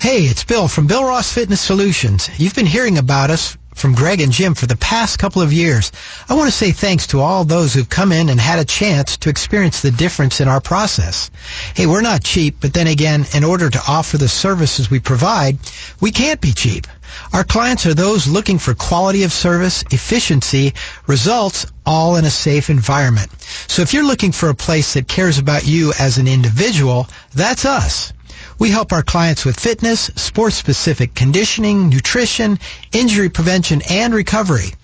Hey, 0.01 0.23
it's 0.23 0.45
Bill 0.45 0.67
from 0.67 0.87
Bill 0.87 1.05
Ross 1.05 1.31
Fitness 1.31 1.61
Solutions. 1.61 2.31
You've 2.39 2.55
been 2.55 2.65
hearing 2.65 2.97
about 2.97 3.29
us 3.29 3.59
from 3.75 3.95
Greg 3.95 4.23
and 4.23 4.33
Jim 4.33 4.55
for 4.55 4.65
the 4.65 4.77
past 4.77 5.19
couple 5.19 5.43
of 5.43 5.53
years. 5.53 5.93
I 6.27 6.33
want 6.33 6.51
to 6.51 6.57
say 6.57 6.73
thanks 6.73 7.09
to 7.09 7.21
all 7.21 7.45
those 7.45 7.75
who've 7.75 7.87
come 7.87 8.11
in 8.11 8.31
and 8.31 8.41
had 8.41 8.59
a 8.59 8.65
chance 8.65 9.19
to 9.19 9.29
experience 9.29 9.83
the 9.83 9.91
difference 9.91 10.41
in 10.41 10.49
our 10.49 10.63
process. 10.63 11.31
Hey, 11.75 11.87
we're 11.87 12.01
not 12.01 12.25
cheap, 12.25 12.57
but 12.63 12.73
then 12.73 12.87
again, 12.87 13.27
in 13.35 13.45
order 13.45 13.69
to 13.69 13.83
offer 13.87 14.17
the 14.17 14.27
services 14.27 14.91
we 14.91 15.01
provide, 15.01 15.59
we 16.01 16.13
can't 16.13 16.41
be 16.41 16.55
cheap. 16.55 16.87
Our 17.33 17.45
clients 17.45 17.87
are 17.87 17.95
those 17.95 18.27
looking 18.27 18.59
for 18.59 18.75
quality 18.75 19.23
of 19.23 19.33
service, 19.33 19.85
efficiency, 19.91 20.75
results, 21.07 21.67
all 21.87 22.17
in 22.17 22.25
a 22.25 22.31
safe 22.31 22.71
environment. 22.71 23.31
So 23.69 23.83
if 23.83 23.93
you're 23.93 24.07
looking 24.07 24.33
for 24.33 24.49
a 24.49 24.55
place 24.55 24.95
that 24.95 25.09
cares 25.09 25.39
about 25.39 25.67
you 25.67 25.93
as 25.99 26.19
an 26.19 26.29
individual, 26.29 27.09
that's 27.35 27.65
us. 27.65 28.13
We 28.59 28.71
help 28.71 28.93
our 28.93 29.03
clients 29.03 29.45
with 29.45 29.59
fitness, 29.59 30.11
sports-specific 30.17 31.15
conditioning, 31.15 31.89
nutrition, 31.89 32.59
injury 32.93 33.31
prevention, 33.31 33.81
and 33.89 34.15
recovery. 34.15 34.75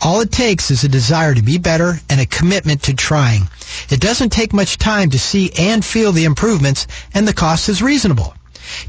All 0.00 0.20
it 0.20 0.30
takes 0.30 0.70
is 0.70 0.84
a 0.84 0.88
desire 0.88 1.34
to 1.34 1.42
be 1.42 1.58
better 1.58 1.98
and 2.08 2.20
a 2.20 2.26
commitment 2.26 2.84
to 2.84 2.94
trying. 2.94 3.48
It 3.90 4.00
doesn't 4.00 4.30
take 4.30 4.52
much 4.52 4.78
time 4.78 5.10
to 5.10 5.18
see 5.18 5.50
and 5.58 5.84
feel 5.84 6.12
the 6.12 6.24
improvements, 6.24 6.86
and 7.12 7.26
the 7.26 7.32
cost 7.32 7.68
is 7.68 7.82
reasonable. 7.82 8.34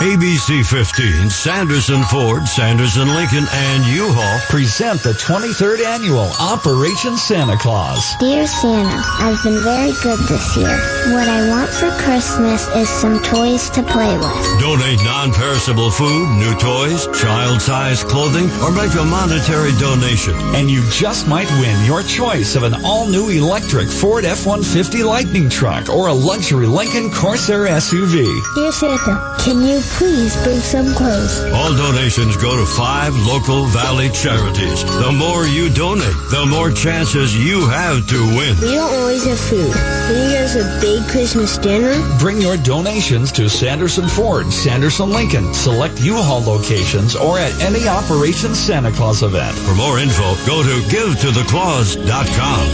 ABC 0.00 0.64
15, 0.64 1.28
Sanderson 1.28 2.02
Ford, 2.04 2.48
Sanderson 2.48 3.08
Lincoln, 3.08 3.44
and 3.52 3.84
U-Haul 3.84 4.40
present 4.48 5.02
the 5.02 5.12
23rd 5.12 5.84
annual 5.84 6.32
Operation 6.40 7.18
Santa 7.18 7.58
Claus. 7.58 8.00
Dear 8.18 8.46
Santa, 8.46 8.96
I've 9.20 9.42
been 9.44 9.60
very 9.62 9.92
good 10.00 10.18
this 10.24 10.56
year. 10.56 10.72
What 11.12 11.28
I 11.28 11.48
want 11.52 11.68
for 11.68 11.90
Christmas 12.00 12.66
is 12.76 12.88
some 12.88 13.22
toys 13.22 13.68
to 13.76 13.82
play 13.82 14.16
with. 14.16 14.60
Donate 14.60 15.04
non-perishable 15.04 15.90
food, 15.90 16.28
new 16.40 16.56
toys, 16.56 17.04
child-sized 17.20 18.08
clothing, 18.08 18.48
or 18.64 18.72
make 18.72 18.94
a 18.94 19.04
monetary 19.04 19.72
donation. 19.76 20.32
And 20.56 20.70
you 20.70 20.80
just 20.88 21.28
might 21.28 21.50
win 21.60 21.84
your 21.84 22.02
choice 22.02 22.56
of 22.56 22.62
an 22.62 22.72
all-new 22.84 23.28
electric 23.28 23.88
Ford 23.88 24.24
F-150 24.24 25.04
Lightning 25.04 25.50
truck 25.50 25.90
or 25.90 26.08
a 26.08 26.14
luxury 26.14 26.66
Lincoln 26.66 27.12
Corsair 27.12 27.66
SUV. 27.66 28.24
Dear 28.54 28.72
Santa, 28.72 29.36
can 29.44 29.60
you 29.60 29.69
please 29.78 30.34
bring 30.42 30.58
some 30.58 30.94
clothes? 30.94 31.38
All 31.54 31.74
donations 31.76 32.36
go 32.36 32.56
to 32.56 32.66
five 32.66 33.14
local 33.14 33.66
Valley 33.66 34.08
charities. 34.10 34.82
The 34.84 35.12
more 35.12 35.46
you 35.46 35.70
donate, 35.70 36.14
the 36.30 36.46
more 36.48 36.70
chances 36.70 37.36
you 37.36 37.68
have 37.68 38.06
to 38.08 38.18
win. 38.36 38.56
We 38.60 38.74
don't 38.74 38.92
always 38.92 39.24
have 39.26 39.38
food. 39.38 39.72
Can 39.72 40.16
you 40.16 40.30
give 40.34 40.42
us 40.42 40.56
a 40.56 40.80
big 40.80 41.06
Christmas 41.08 41.58
dinner? 41.58 41.94
Bring 42.18 42.40
your 42.40 42.56
donations 42.56 43.30
to 43.32 43.48
Sanderson 43.48 44.08
Ford, 44.08 44.52
Sanderson 44.52 45.10
Lincoln, 45.10 45.54
select 45.54 46.00
U-Haul 46.00 46.42
locations, 46.42 47.14
or 47.14 47.38
at 47.38 47.52
any 47.60 47.86
Operation 47.86 48.54
Santa 48.54 48.90
Claus 48.90 49.22
event. 49.22 49.56
For 49.56 49.74
more 49.74 49.98
info, 49.98 50.34
go 50.46 50.62
to 50.62 50.80
givetotheclaus.com. 50.90 52.66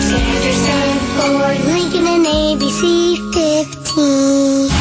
Sanderson 0.00 0.98
Ford, 1.16 1.58
Lincoln 1.66 2.06
and 2.06 2.26
ABC 2.26 3.16
15. 3.32 4.79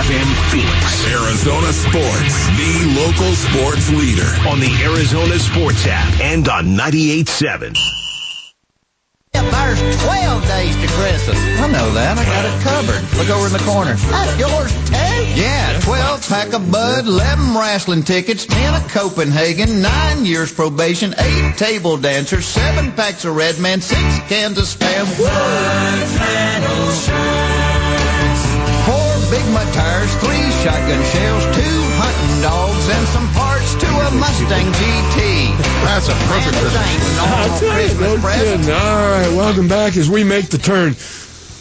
KMVP 0.00 0.10
FM 0.10 0.28
Phoenix. 0.50 1.06
Arizona 1.06 1.72
Sports, 1.72 2.46
the 2.56 2.72
local 2.96 3.34
sports 3.34 3.90
leader. 3.90 4.28
On 4.48 4.58
the 4.60 4.72
Arizona 4.82 5.38
Sports 5.38 5.86
app 5.86 6.20
and 6.20 6.48
on 6.48 6.76
98.7. 6.76 7.76
There's 9.32 10.02
12 10.02 10.46
days 10.48 10.74
to 10.74 10.88
Christmas. 10.88 11.38
I 11.38 11.70
know 11.70 11.92
that. 11.92 12.18
I 12.18 12.24
got 12.24 12.44
it 12.44 12.62
covered. 12.64 13.18
Look 13.18 13.30
over 13.30 13.46
in 13.46 13.52
the 13.52 13.60
corner. 13.70 13.94
That's 13.94 14.38
yours 14.38 14.72
too? 14.88 15.40
Yeah, 15.40 15.78
12 15.80 16.28
pack 16.28 16.52
of 16.54 16.72
Bud, 16.72 17.06
11 17.06 17.54
wrestling 17.54 18.02
tickets, 18.02 18.46
10 18.46 18.74
of 18.74 18.88
Copenhagen, 18.90 19.80
9 19.80 20.24
years 20.24 20.52
probation, 20.52 21.14
8 21.16 21.56
table 21.56 21.96
dancers, 21.96 22.46
7 22.46 22.90
packs 22.92 23.24
of 23.24 23.36
Red 23.36 23.60
Man, 23.60 23.80
6 23.80 24.00
cans 24.28 24.58
of 24.58 24.64
Spam. 24.64 25.06
Four 25.16 25.28
Big 29.30 29.46
Mud 29.54 29.72
tires, 29.72 30.12
3 30.16 30.28
shotgun 30.66 31.02
shells, 31.06 31.44
2 31.54 31.62
hunting 32.02 32.42
dogs, 32.42 32.88
and 32.90 33.06
some 33.14 33.28
parts 33.30 33.74
to 33.76 33.86
a 33.86 34.10
Mustang 34.18 34.66
GT. 34.74 35.56
That's 35.86 36.08
a 36.08 36.14
perfect 36.26 36.58
I'll 36.58 37.60
no 38.00 38.16
kidding. 38.28 38.70
All 38.74 39.08
right, 39.08 39.30
welcome 39.36 39.68
back 39.68 39.96
as 39.96 40.10
we 40.10 40.24
make 40.24 40.48
the 40.48 40.58
turn. 40.58 40.96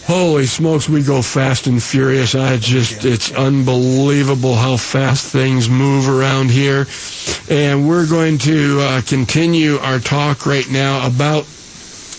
Holy 0.07 0.47
smokes, 0.47 0.89
we 0.89 1.03
go 1.03 1.21
fast 1.21 1.67
and 1.67 1.81
furious. 1.81 2.33
I 2.33 2.57
just, 2.57 3.05
it's 3.05 3.31
unbelievable 3.31 4.55
how 4.55 4.75
fast 4.75 5.31
things 5.31 5.69
move 5.69 6.09
around 6.09 6.49
here. 6.49 6.87
And 7.51 7.87
we're 7.87 8.07
going 8.07 8.39
to 8.39 8.79
uh, 8.81 9.01
continue 9.05 9.77
our 9.77 9.99
talk 9.99 10.47
right 10.47 10.67
now 10.71 11.05
about 11.05 11.45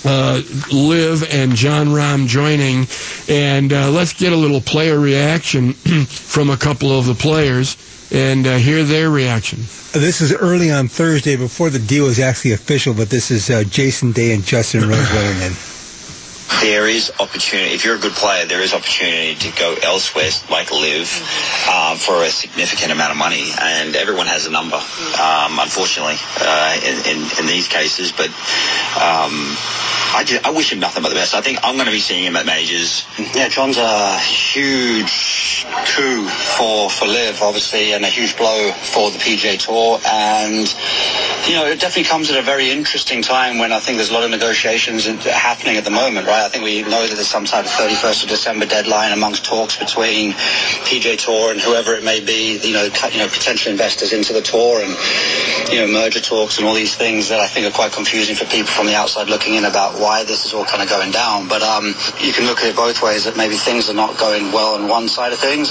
uh, 0.04 0.42
LIV 0.72 1.32
and 1.32 1.54
Jon 1.54 1.88
Rahm 1.88 2.26
joining, 2.26 2.86
and 3.28 3.72
uh, 3.72 3.90
let's 3.90 4.12
get 4.12 4.32
a 4.32 4.36
little 4.36 4.60
player 4.60 4.98
reaction 4.98 5.72
from 6.06 6.50
a 6.50 6.56
couple 6.56 6.96
of 6.96 7.06
the 7.06 7.14
players 7.14 7.76
and 8.12 8.46
uh, 8.46 8.56
hear 8.56 8.82
their 8.84 9.10
reaction. 9.10 9.60
This 9.92 10.20
is 10.20 10.32
early 10.32 10.70
on 10.70 10.88
Thursday 10.88 11.36
before 11.36 11.70
the 11.70 11.78
deal 11.78 12.06
is 12.06 12.18
actually 12.18 12.52
official, 12.52 12.94
but 12.94 13.10
this 13.10 13.30
is 13.30 13.50
uh, 13.50 13.64
Jason 13.64 14.12
Day 14.12 14.32
and 14.32 14.44
Justin 14.44 14.88
Rose 14.88 15.10
weighing 15.12 15.42
in. 15.42 15.52
There 16.60 16.86
is 16.86 17.12
opportunity. 17.18 17.74
If 17.74 17.84
you're 17.84 17.96
a 17.96 17.98
good 17.98 18.12
player, 18.12 18.44
there 18.44 18.60
is 18.60 18.74
opportunity 18.74 19.34
to 19.36 19.58
go 19.58 19.76
elsewhere, 19.82 20.30
like 20.50 20.70
LIV, 20.70 21.08
um, 21.70 21.96
for 21.96 22.22
a 22.22 22.28
significant 22.28 22.92
amount 22.92 23.12
of 23.12 23.16
money. 23.16 23.50
And 23.58 23.96
everyone 23.96 24.26
has 24.26 24.46
a 24.46 24.50
number, 24.50 24.76
um, 24.76 25.58
unfortunately, 25.58 26.16
uh, 26.40 26.80
in, 26.84 26.96
in, 27.06 27.38
in 27.40 27.46
these 27.46 27.68
cases. 27.68 28.12
But 28.12 28.28
um, 29.00 29.56
I, 30.12 30.24
just, 30.26 30.44
I 30.44 30.50
wish 30.50 30.72
him 30.72 30.80
nothing 30.80 31.02
but 31.02 31.10
the 31.10 31.14
best. 31.14 31.34
I 31.34 31.40
think 31.40 31.60
I'm 31.62 31.76
going 31.76 31.86
to 31.86 31.92
be 31.92 32.00
seeing 32.00 32.24
him 32.24 32.36
at 32.36 32.44
majors. 32.44 33.06
Yeah, 33.34 33.48
Jon's 33.48 33.78
a 33.78 34.18
huge 34.18 35.64
coup 35.86 36.26
for 36.28 36.90
for 36.90 37.06
LIV, 37.06 37.42
obviously, 37.42 37.92
and 37.92 38.04
a 38.04 38.08
huge 38.08 38.36
blow 38.36 38.72
for 38.72 39.10
the 39.10 39.18
PGA 39.18 39.58
Tour. 39.58 40.00
And 40.04 40.66
you 41.48 41.54
know, 41.54 41.66
it 41.66 41.80
definitely 41.80 42.10
comes 42.10 42.30
at 42.30 42.38
a 42.38 42.42
very 42.42 42.70
interesting 42.70 43.22
time 43.22 43.58
when 43.58 43.72
I 43.72 43.78
think 43.78 43.96
there's 43.96 44.10
a 44.10 44.14
lot 44.14 44.24
of 44.24 44.30
negotiations 44.30 45.06
happening 45.24 45.76
at 45.76 45.84
the 45.84 45.90
moment, 45.90 46.26
right? 46.26 46.39
I 46.44 46.48
think 46.48 46.64
we 46.64 46.82
know 46.82 47.06
that 47.06 47.14
there's 47.14 47.28
some 47.28 47.44
type 47.44 47.64
of 47.64 47.70
31st 47.70 48.24
of 48.24 48.28
December 48.28 48.66
deadline 48.66 49.12
amongst 49.12 49.44
talks 49.44 49.76
between 49.76 50.32
PGA 50.88 51.18
Tour 51.18 51.52
and 51.52 51.60
whoever 51.60 51.94
it 51.94 52.04
may 52.04 52.20
be, 52.20 52.58
you 52.58 52.72
know, 52.72 52.84
you 52.84 53.18
know, 53.18 53.28
potential 53.28 53.70
investors 53.70 54.12
into 54.12 54.32
the 54.32 54.42
tour 54.42 54.82
and, 54.82 54.96
you 55.72 55.80
know, 55.80 55.86
merger 55.86 56.20
talks 56.20 56.58
and 56.58 56.66
all 56.66 56.74
these 56.74 56.94
things 56.96 57.28
that 57.28 57.40
I 57.40 57.46
think 57.46 57.66
are 57.66 57.74
quite 57.74 57.92
confusing 57.92 58.34
for 58.34 58.44
people 58.46 58.68
from 58.68 58.86
the 58.86 58.94
outside 58.94 59.28
looking 59.28 59.54
in 59.54 59.64
about 59.64 60.00
why 60.00 60.24
this 60.24 60.46
is 60.46 60.54
all 60.54 60.64
kind 60.64 60.82
of 60.82 60.88
going 60.88 61.10
down. 61.10 61.48
But 61.48 61.62
um, 61.62 61.94
you 62.20 62.32
can 62.32 62.46
look 62.46 62.58
at 62.58 62.70
it 62.70 62.76
both 62.76 63.02
ways 63.02 63.24
that 63.24 63.36
maybe 63.36 63.54
things 63.56 63.90
are 63.90 63.94
not 63.94 64.18
going 64.18 64.52
well 64.52 64.74
on 64.74 64.88
one 64.88 65.08
side 65.08 65.32
of 65.32 65.38
things. 65.38 65.70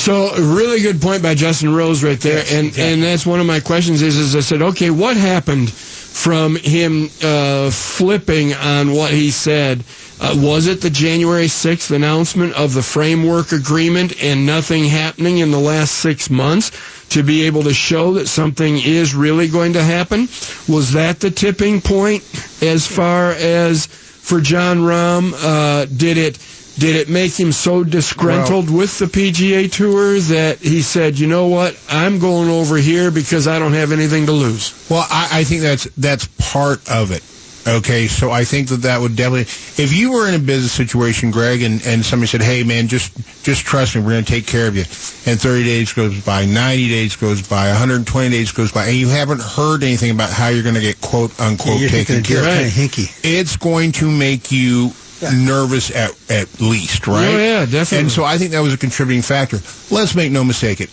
So 0.00 0.28
a 0.30 0.40
really 0.40 0.80
good 0.80 1.02
point 1.02 1.22
by 1.22 1.34
Justin 1.34 1.74
Rose 1.74 2.02
right 2.02 2.18
there, 2.18 2.42
and 2.50 2.76
and 2.78 3.02
that's 3.02 3.26
one 3.26 3.38
of 3.38 3.46
my 3.46 3.60
questions 3.60 4.00
is 4.00 4.16
is 4.16 4.34
I 4.34 4.40
said 4.40 4.62
okay 4.62 4.88
what 4.88 5.14
happened 5.18 5.68
from 6.12 6.56
him 6.56 7.08
uh, 7.22 7.70
flipping 7.70 8.52
on 8.54 8.92
what 8.92 9.12
he 9.12 9.30
said. 9.30 9.84
Uh, 10.20 10.34
was 10.38 10.66
it 10.66 10.82
the 10.82 10.90
January 10.90 11.46
6th 11.46 11.90
announcement 11.94 12.52
of 12.54 12.74
the 12.74 12.82
framework 12.82 13.52
agreement 13.52 14.22
and 14.22 14.44
nothing 14.44 14.84
happening 14.84 15.38
in 15.38 15.50
the 15.50 15.58
last 15.58 15.92
six 15.92 16.28
months 16.28 16.72
to 17.08 17.22
be 17.22 17.46
able 17.46 17.62
to 17.62 17.72
show 17.72 18.12
that 18.14 18.26
something 18.28 18.78
is 18.78 19.14
really 19.14 19.48
going 19.48 19.72
to 19.72 19.82
happen? 19.82 20.28
Was 20.68 20.92
that 20.92 21.20
the 21.20 21.30
tipping 21.30 21.80
point 21.80 22.22
as 22.60 22.86
far 22.86 23.30
as 23.32 23.86
for 23.86 24.40
Jon 24.40 24.78
Rahm? 24.78 25.32
Uh, 25.36 25.86
did 25.86 26.18
it 26.18 26.36
did 26.78 26.96
it 26.96 27.08
make 27.08 27.38
him 27.38 27.52
so 27.52 27.84
disgruntled 27.84 28.70
with 28.70 28.98
the 28.98 29.06
PGA 29.06 29.70
Tour 29.70 30.18
that 30.20 30.58
he 30.58 30.82
said, 30.82 31.18
you 31.18 31.26
know 31.26 31.48
what, 31.48 31.78
I'm 31.90 32.18
going 32.18 32.48
over 32.48 32.76
here 32.76 33.10
because 33.10 33.46
I 33.48 33.58
don't 33.58 33.74
have 33.74 33.92
anything 33.92 34.26
to 34.26 34.32
lose? 34.32 34.86
Well, 34.90 35.06
I, 35.10 35.40
I 35.40 35.44
think 35.44 35.62
that's 35.62 35.84
that's 35.96 36.26
part 36.38 36.88
of 36.90 37.10
it. 37.12 37.22
Okay, 37.68 38.08
so 38.08 38.30
I 38.30 38.44
think 38.44 38.68
that 38.68 38.82
that 38.82 39.00
would 39.02 39.16
definitely. 39.16 39.42
If 39.82 39.92
you 39.94 40.12
were 40.12 40.26
in 40.26 40.34
a 40.34 40.38
business 40.38 40.72
situation, 40.72 41.30
Greg, 41.30 41.60
and, 41.60 41.84
and 41.86 42.02
somebody 42.02 42.26
said, 42.26 42.40
"Hey, 42.40 42.64
man, 42.64 42.88
just 42.88 43.12
just 43.44 43.66
trust 43.66 43.94
me, 43.94 44.00
we're 44.00 44.12
going 44.12 44.24
to 44.24 44.32
take 44.32 44.46
care 44.46 44.66
of 44.66 44.74
you," 44.76 44.84
and 45.30 45.38
30 45.38 45.64
days 45.64 45.92
goes 45.92 46.24
by, 46.24 46.46
90 46.46 46.88
days 46.88 47.16
goes 47.16 47.46
by, 47.46 47.68
120 47.68 48.30
days 48.30 48.50
goes 48.50 48.72
by, 48.72 48.86
and 48.86 48.96
you 48.96 49.08
haven't 49.08 49.42
heard 49.42 49.82
anything 49.82 50.10
about 50.10 50.30
how 50.30 50.48
you're 50.48 50.62
going 50.62 50.74
to 50.74 50.80
get 50.80 51.02
quote 51.02 51.38
unquote 51.38 51.78
You're 51.78 51.90
taken 51.90 52.22
care 52.22 52.38
it's 52.38 52.46
of, 52.46 52.74
kinda 52.74 53.04
hinky. 53.04 53.20
it's 53.22 53.56
going 53.58 53.92
to 53.92 54.10
make 54.10 54.50
you 54.50 54.92
nervous 55.22 55.90
at 55.90 56.10
at 56.30 56.60
least, 56.60 57.06
right? 57.06 57.26
Oh, 57.26 57.38
yeah, 57.38 57.66
definitely. 57.66 57.98
And 57.98 58.10
so 58.10 58.24
I 58.24 58.38
think 58.38 58.52
that 58.52 58.60
was 58.60 58.74
a 58.74 58.78
contributing 58.78 59.22
factor. 59.22 59.58
Let's 59.94 60.14
make 60.14 60.32
no 60.32 60.44
mistake 60.44 60.80
it 60.80 60.90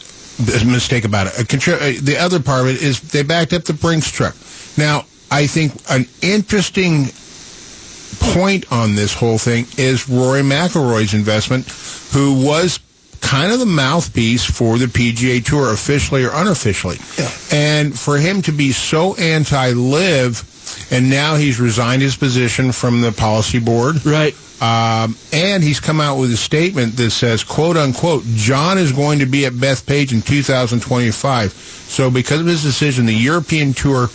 mistake 0.65 1.05
about 1.05 1.28
it. 1.28 1.39
A 1.39 1.43
contri- 1.43 1.97
uh, 1.97 1.99
the 2.01 2.17
other 2.17 2.39
part 2.39 2.61
of 2.61 2.67
it 2.67 2.82
is 2.82 3.01
they 3.01 3.23
backed 3.23 3.53
up 3.53 3.63
the 3.63 3.73
Brinks 3.73 4.11
truck. 4.11 4.36
Now, 4.78 5.05
I 5.32 5.47
think 5.47 5.73
an 5.89 6.05
interesting 6.21 7.07
point 8.19 8.71
on 8.71 8.95
this 8.95 9.13
whole 9.13 9.38
thing 9.38 9.65
is 9.78 10.07
Rory 10.07 10.41
McIlroy's 10.41 11.13
investment, 11.13 11.67
who 12.13 12.45
was 12.45 12.80
kind 13.22 13.51
of 13.51 13.59
the 13.59 13.65
mouthpiece 13.65 14.43
for 14.43 14.78
the 14.78 14.86
PGA 14.86 15.43
Tour, 15.43 15.74
officially 15.74 16.24
or 16.24 16.32
unofficially. 16.34 16.97
And 17.51 17.97
for 17.97 18.18
him 18.18 18.41
to 18.43 18.51
be 18.51 18.72
so 18.72 19.15
anti-LIV, 19.15 20.88
and 20.91 21.09
now 21.09 21.36
he's 21.36 21.59
resigned 21.59 22.01
his 22.01 22.15
position 22.15 22.72
from 22.72 23.01
the 23.01 23.11
policy 23.11 23.59
board. 23.59 24.05
Right. 24.05 24.36
Um, 24.59 25.15
and 25.32 25.63
he's 25.63 25.80
come 25.80 26.01
out 26.01 26.18
with 26.18 26.32
a 26.34 26.38
statement 26.38 26.97
that 26.97 27.11
says, 27.11 27.43
quote 27.43 27.78
unquote, 27.78 28.24
Jon 28.26 28.78
is 28.78 28.91
going 28.91 29.20
to 29.20 29.28
be 29.28 29.45
at 29.45 29.53
Bethpage 29.53 30.11
in 30.11 30.22
2025. 30.22 31.51
So 31.53 32.09
because 32.09 32.41
of 32.41 32.47
his 32.47 32.63
decision, 32.63 33.05
the 33.05 33.13
European 33.13 33.74
Tour 33.74 34.09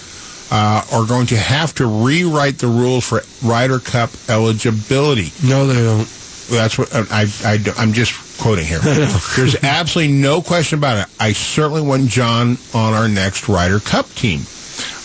uh, 0.51 0.85
are 0.93 1.07
going 1.07 1.27
to 1.29 1.37
have 1.37 1.75
to 1.77 1.87
rewrite 1.87 2.59
the 2.59 2.67
rules 2.67 3.09
for 3.09 3.23
Ryder 3.43 3.79
Cup 3.79 4.11
eligibility. 4.29 5.33
No, 5.47 5.67
they 5.67 5.81
don't. 5.83 6.09
That's 6.53 6.79
what 6.79 6.95
I, 6.95 7.27
I, 7.45 7.59
I'm 7.79 7.93
just 7.93 8.39
quoting 8.41 8.65
here. 8.65 8.79
There's 9.37 9.57
absolutely 9.63 10.15
no 10.15 10.43
question 10.43 10.79
about 10.79 11.07
it. 11.07 11.15
I 11.19 11.33
certainly 11.33 11.83
want 11.83 12.09
Jon 12.09 12.57
on 12.75 12.95
our 12.95 13.09
next 13.09 13.49
Ryder 13.49 13.81
Cup 13.81 14.09
team. 14.11 14.41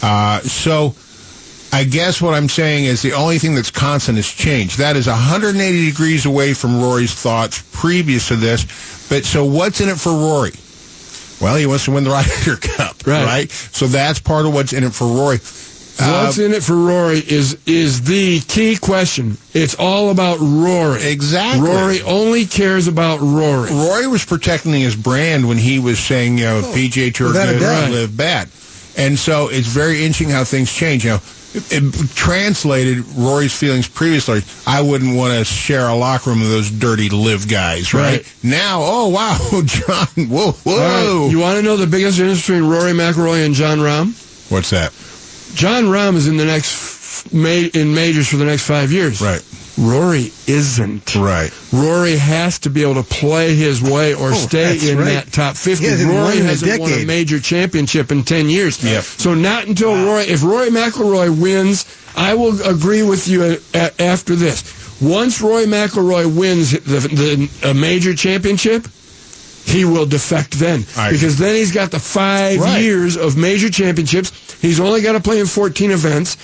Uh, 0.02 0.42
so 0.42 0.96
I 1.72 1.84
guess 1.84 2.22
what 2.22 2.34
I'm 2.34 2.50
saying 2.50 2.86
is 2.86 3.02
the 3.02 3.14
only 3.14 3.40
thing 3.40 3.56
that's 3.56 3.72
constant 3.72 4.18
is 4.18 4.32
change. 4.32 4.78
That 4.78 4.96
is 4.96 5.08
180 5.08 5.86
degrees 5.90 6.26
away 6.26 6.54
from 6.54 6.82
Rory's 6.82 7.14
thoughts 7.14 7.64
previous 7.72 8.28
to 8.30 8.36
this. 8.36 8.64
But 9.10 9.26
so 9.26 9.46
what's 9.46 9.82
in 9.82 9.90
it 9.90 10.00
for 10.00 10.12
Rory? 10.12 10.52
Well, 11.40 11.56
he 11.56 11.66
wants 11.66 11.86
to 11.86 11.92
win 11.92 12.04
the 12.04 12.10
Ryder 12.12 12.56
Cup, 12.58 13.06
right? 13.06 13.52
So 13.52 13.88
that's 13.88 14.20
part 14.20 14.46
of 14.46 14.54
what's 14.54 14.74
in 14.74 14.84
it 14.84 14.94
for 14.94 15.08
Rory. 15.08 15.38
Uh, 16.00 16.26
What's 16.26 16.38
in 16.38 16.54
it 16.54 16.64
for 16.64 16.76
Rory 16.76 17.18
is 17.20 17.58
is 17.66 18.04
the 18.04 18.40
key 18.42 18.78
question. 18.78 19.38
It's 19.54 19.76
all 19.80 20.12
about 20.12 20.38
Rory. 20.40 21.04
Exactly. 21.04 21.68
Rory 21.68 22.02
only 22.04 22.46
cares 22.46 22.88
about 22.88 23.20
Rory. 23.20 23.72
Rory 23.72 24.08
was 24.08 24.24
protecting 24.24 24.74
his 24.74 24.96
brand 24.96 25.48
when 25.48 25.58
he 25.58 25.80
was 25.80 25.98
saying, 26.00 26.38
you 26.38 26.46
know, 26.46 26.62
PGA 26.62 27.14
Tour 27.14 27.34
good, 27.34 27.62
LIV 27.92 28.16
bad. 28.16 28.50
And 28.98 29.18
so 29.18 29.50
it's 29.50 29.68
very 29.68 29.98
interesting 30.04 30.30
how 30.30 30.44
things 30.44 30.72
change. 30.72 31.04
You 31.04 31.12
know, 31.12 31.20
it, 31.54 31.64
it 31.72 32.10
translated 32.16 33.06
Rory's 33.16 33.58
feelings 33.58 33.88
previously. 33.88 34.42
I 34.68 34.82
wouldn't 34.82 35.16
want 35.16 35.34
to 35.38 35.46
share 35.46 35.88
a 35.88 35.96
locker 35.96 36.30
room 36.32 36.40
with 36.42 36.50
those 36.50 36.70
dirty 36.70 37.10
LIV 37.10 37.48
guys, 37.48 37.94
right? 37.94 38.18
Right. 38.18 38.36
Now, 38.44 38.82
oh 38.84 39.08
wow, 39.10 39.38
Jon, 39.66 40.28
whoa, 40.30 40.52
whoa. 40.52 41.24
Right, 41.26 41.32
You 41.32 41.40
want 41.40 41.58
to 41.58 41.64
know 41.64 41.78
the 41.78 41.88
biggest 41.88 42.18
difference 42.18 42.42
between 42.42 42.64
Rory 42.70 42.92
McIlroy 42.92 43.46
and 43.46 43.56
Jon 43.56 43.80
Rahm? 43.80 44.52
What's 44.52 44.70
that? 44.70 44.94
Jon 45.58 45.86
Rahm 45.86 46.16
is 46.16 46.28
in 46.28 46.38
the 46.38 46.46
next 46.46 46.72
f- 47.26 47.34
ma- 47.34 47.50
in 47.74 47.96
majors 47.96 48.28
for 48.28 48.38
the 48.38 48.46
next 48.46 48.64
five 48.68 48.92
years. 48.92 49.20
Right. 49.22 49.44
Rory 49.80 50.32
isn't. 50.46 51.16
Right. 51.16 51.52
Rory 51.74 52.16
has 52.16 52.60
to 52.60 52.70
be 52.70 52.84
able 52.84 52.96
to 52.96 53.04
play 53.04 53.56
his 53.56 53.82
way 53.82 54.14
or 54.14 54.30
Oh, 54.30 54.34
stay 54.34 54.78
in 54.92 54.98
right. 55.00 55.06
that 55.06 55.32
top 55.32 55.56
50. 55.56 55.84
He 55.84 55.90
hasn't 55.92 56.10
Rory 56.12 56.20
won 56.22 56.38
a 56.38 56.44
hasn't 56.44 56.80
won 56.82 56.92
a 56.94 57.06
major 57.06 57.40
championship 57.40 58.12
in 58.12 58.24
10 58.24 58.50
years. 58.50 58.84
Yep. 58.84 59.04
So 59.04 59.34
not 59.34 59.66
until 59.66 59.94
Rory, 60.06 60.26
if 60.26 60.44
Rory 60.44 60.70
McIlroy 60.70 61.42
wins, 61.42 61.86
I 62.16 62.36
will 62.36 62.60
agree 62.62 63.02
with 63.04 63.28
you 63.28 63.44
a, 63.44 63.58
a, 63.74 64.02
after 64.02 64.36
this. 64.36 65.02
Once 65.02 65.42
Roy 65.42 65.66
McIlroy 65.66 66.36
wins 66.38 66.72
the, 66.72 67.50
the 67.62 67.70
a 67.70 67.74
major 67.74 68.14
championship, 68.16 68.88
he 69.68 69.84
will 69.86 70.06
defect 70.06 70.52
then 70.54 70.80
because 71.12 71.38
then 71.38 71.54
he's 71.56 71.72
got 71.74 71.92
the 71.92 72.00
five 72.00 72.60
Right. 72.60 72.82
years 72.82 73.18
of 73.18 73.36
major 73.38 73.70
championships. 73.70 74.32
He's 74.62 74.80
only 74.80 75.02
got 75.02 75.12
to 75.12 75.20
play 75.20 75.40
in 75.40 75.46
14 75.46 75.92
events, 75.92 76.38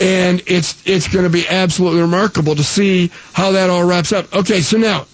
and 0.00 0.42
it's 0.46 0.76
it's 0.86 1.08
going 1.08 1.24
to 1.24 1.30
be 1.30 1.48
absolutely 1.48 2.02
remarkable 2.02 2.54
to 2.54 2.62
see 2.62 3.10
how 3.32 3.52
that 3.52 3.70
all 3.70 3.84
wraps 3.84 4.12
up. 4.12 4.32
Okay, 4.34 4.60
so 4.60 4.76
now, 4.76 5.06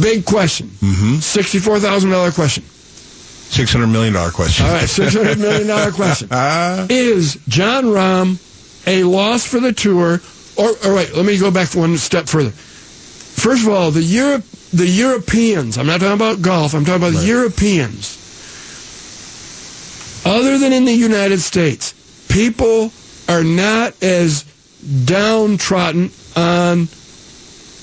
big 0.00 0.24
question, 0.24 0.68
Mm-hmm. 0.80 1.16
sixty-four 1.16 1.80
thousand 1.80 2.10
dollar 2.10 2.30
question. 2.30 2.62
Six 2.64 3.72
hundred 3.72 3.88
million 3.88 4.14
dollar 4.14 4.30
question. 4.30 4.64
All 4.66 4.72
right, 4.72 4.88
six 4.88 5.14
hundred 5.14 5.38
million 5.38 5.66
dollar 5.66 5.90
question. 6.02 6.28
Uh, 6.30 6.86
Is 6.88 7.34
Jon 7.48 7.84
Rahm 7.84 8.38
a 8.86 9.04
loss 9.04 9.44
for 9.46 9.60
the 9.60 9.72
tour? 9.72 10.20
Or, 10.56 10.68
all 10.84 10.92
right, 10.94 11.10
let 11.14 11.24
me 11.24 11.38
go 11.38 11.50
back 11.50 11.74
one 11.74 11.96
step 11.98 12.26
further. 12.28 12.50
First 12.50 13.62
of 13.66 13.72
all, 13.72 13.90
the 13.90 14.02
Europe, 14.02 14.44
the 14.72 14.86
Europeans. 14.86 15.78
I'm 15.78 15.86
not 15.86 16.00
talking 16.00 16.14
about 16.14 16.42
golf. 16.42 16.74
I'm 16.74 16.84
talking 16.84 17.02
about 17.08 17.18
the 17.20 17.26
Europeans. 17.26 18.18
Other 20.24 20.58
than 20.58 20.72
in 20.72 20.84
the 20.84 20.92
United 20.94 21.40
States, 21.40 21.94
people 22.28 22.92
are 23.28 23.44
not 23.44 24.00
as 24.02 24.44
downtrodden 25.04 26.10
on 26.36 26.88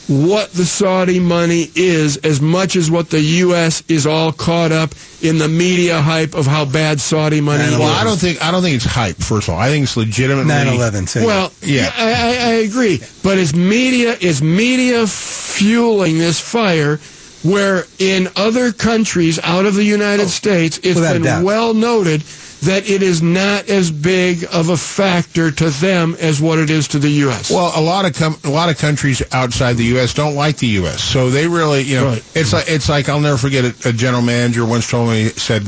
what 0.09 0.51
the 0.53 0.65
Saudi 0.65 1.19
money 1.19 1.69
is 1.75 2.17
as 2.17 2.41
much 2.41 2.75
as 2.75 2.89
what 2.89 3.11
the 3.11 3.21
U.S. 3.21 3.83
is 3.87 4.07
all 4.07 4.31
caught 4.31 4.71
up 4.71 4.95
in 5.21 5.37
the 5.37 5.47
media 5.47 6.01
hype 6.01 6.33
of 6.33 6.47
how 6.47 6.65
bad 6.65 6.99
Saudi 6.99 7.41
money 7.41 7.63
is. 7.63 7.77
Well, 7.77 7.87
I 7.87 8.03
don't 8.03 8.17
think 8.17 8.43
I 8.43 8.49
don't 8.49 8.63
think 8.63 8.75
it's 8.75 8.85
hype. 8.85 9.17
First 9.17 9.47
of 9.47 9.53
all, 9.53 9.59
I 9.59 9.69
think 9.69 9.83
it's 9.83 9.95
legitimately 9.95 10.51
9/11, 10.51 11.25
Well, 11.25 11.51
yeah. 11.61 11.93
I, 11.95 12.11
I, 12.11 12.27
I 12.49 12.53
agree. 12.65 13.01
But 13.21 13.37
is 13.37 13.53
media 13.55 14.15
is 14.19 14.41
media 14.41 15.05
fueling 15.05 16.17
this 16.17 16.39
fire? 16.39 16.99
Where 17.41 17.85
in 17.99 18.27
other 18.35 18.73
countries 18.73 19.39
out 19.39 19.65
of 19.65 19.73
the 19.75 19.83
United 19.85 20.27
States, 20.27 20.77
it's 20.83 20.99
been 20.99 21.21
doubt. 21.21 21.45
well 21.45 21.73
noted 21.73 22.21
that 22.61 22.89
it 22.89 23.01
is 23.01 23.21
not 23.21 23.69
as 23.69 23.89
big 23.89 24.45
of 24.51 24.67
a 24.69 24.75
factor 24.75 25.49
to 25.49 25.69
them 25.69 26.15
as 26.19 26.41
what 26.41 26.59
it 26.59 26.69
is 26.69 26.89
to 26.89 26.99
the 26.99 27.09
U.S. 27.23 27.49
Well, 27.49 27.71
a 27.75 27.79
lot 27.81 28.05
of 28.05 28.13
com- 28.15 28.35
a 28.43 28.49
lot 28.49 28.69
of 28.69 28.77
countries 28.77 29.21
outside 29.31 29.77
the 29.77 29.85
U.S. 29.95 30.13
don't 30.13 30.35
like 30.35 30.57
the 30.57 30.67
U.S. 30.83 31.01
So 31.01 31.29
they 31.29 31.47
really, 31.47 31.81
you 31.83 31.95
know, 31.97 32.07
Right. 32.07 32.23
it's 32.35 32.51
like 32.51 32.65
it's 32.67 32.89
like 32.89 33.07
I'll 33.07 33.21
never 33.21 33.37
forget 33.37 33.63
a, 33.63 33.89
a 33.89 33.93
general 33.93 34.21
manager 34.21 34.65
once 34.65 34.89
told 34.89 35.09
me 35.09 35.29
said, 35.29 35.63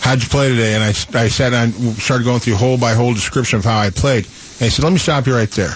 "How'd 0.00 0.22
you 0.22 0.28
play 0.28 0.48
today?" 0.50 0.74
And 0.74 0.84
I 0.84 0.88
I 1.18 1.28
said 1.28 1.54
I 1.54 1.70
started 1.70 2.24
going 2.24 2.40
through 2.40 2.56
hole 2.56 2.76
by 2.76 2.92
hole 2.94 3.14
description 3.14 3.58
of 3.58 3.64
how 3.64 3.78
I 3.78 3.88
played. 3.90 4.24
And 4.26 4.62
he 4.64 4.70
said, 4.70 4.84
"Let 4.84 4.92
me 4.92 4.98
stop 4.98 5.26
you 5.26 5.34
right 5.34 5.50
there." 5.50 5.72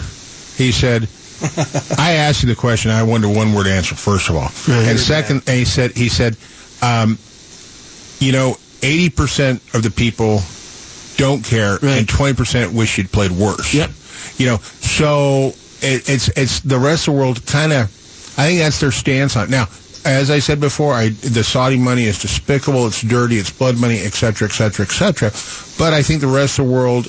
He 0.56 0.70
said. 0.72 1.08
I 1.98 2.12
asked 2.12 2.44
you 2.44 2.48
the 2.48 2.54
question. 2.54 2.92
I 2.92 3.02
wanted 3.02 3.26
a 3.26 3.36
one-word 3.36 3.66
answer. 3.66 3.96
First 3.96 4.28
of 4.30 4.36
all, 4.36 4.48
and 4.72 4.96
second, 4.96 5.42
and 5.48 5.58
he 5.58 5.64
said, 5.64 5.90
he 5.90 6.08
said, 6.08 6.36
um, 6.82 7.18
you 8.20 8.30
know, 8.30 8.56
eighty 8.82 9.08
percent 9.08 9.62
of 9.74 9.82
the 9.82 9.90
people 9.90 10.40
don't 11.16 11.44
care, 11.44 11.78
and 11.82 12.08
twenty 12.08 12.34
percent 12.34 12.72
wish 12.72 12.98
you'd 12.98 13.12
played 13.12 13.30
worse. 13.30 13.72
Yep. 13.72 13.90
You 14.38 14.46
know, 14.46 14.56
so 14.58 15.54
it, 15.80 16.08
it's 16.08 16.28
it's 16.36 16.60
the 16.60 16.78
rest 16.78 17.08
of 17.08 17.14
the 17.14 17.20
world 17.20 17.44
kind 17.46 17.72
of. 17.72 17.84
I 18.38 18.46
think 18.46 18.60
that's 18.60 18.80
their 18.80 18.92
stance 18.92 19.36
on 19.36 19.44
it. 19.44 19.50
Now. 19.50 19.66
As 20.04 20.32
I 20.32 20.40
said 20.40 20.58
before, 20.58 20.94
I, 20.94 21.10
the 21.10 21.44
Saudi 21.44 21.78
money 21.78 22.06
is 22.06 22.20
despicable. 22.20 22.88
It's 22.88 23.02
dirty. 23.02 23.36
It's 23.36 23.50
blood 23.52 23.78
money, 23.80 24.00
etc., 24.00 24.48
etc., 24.48 24.84
et 24.84 24.88
cetera, 24.90 25.28
et 25.28 25.30
cetera. 25.30 25.78
But 25.78 25.92
I 25.92 26.02
think 26.02 26.20
the 26.20 26.26
rest 26.26 26.58
of 26.58 26.66
the 26.66 26.72
world, 26.72 27.06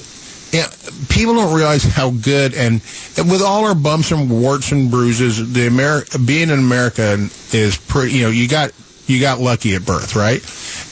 yeah, 0.52 0.68
people 1.10 1.34
don't 1.34 1.56
realize 1.56 1.84
how 1.84 2.12
good 2.12 2.54
and, 2.54 2.84
and 3.18 3.32
with 3.32 3.42
all 3.42 3.66
our 3.66 3.74
bumps 3.74 4.12
and 4.12 4.30
warts 4.30 4.72
and 4.72 4.92
bruises, 4.92 5.54
the 5.54 5.70
Ameri- 5.70 6.24
being 6.28 6.52
an 6.52 6.60
American 6.60 7.32
is 7.52 7.78
pretty. 7.78 8.14
You 8.14 8.26
know, 8.26 8.30
you 8.30 8.48
got 8.48 8.70
you 9.08 9.20
got 9.20 9.40
lucky 9.40 9.76
at 9.76 9.86
birth, 9.86 10.16
right? 10.16 10.42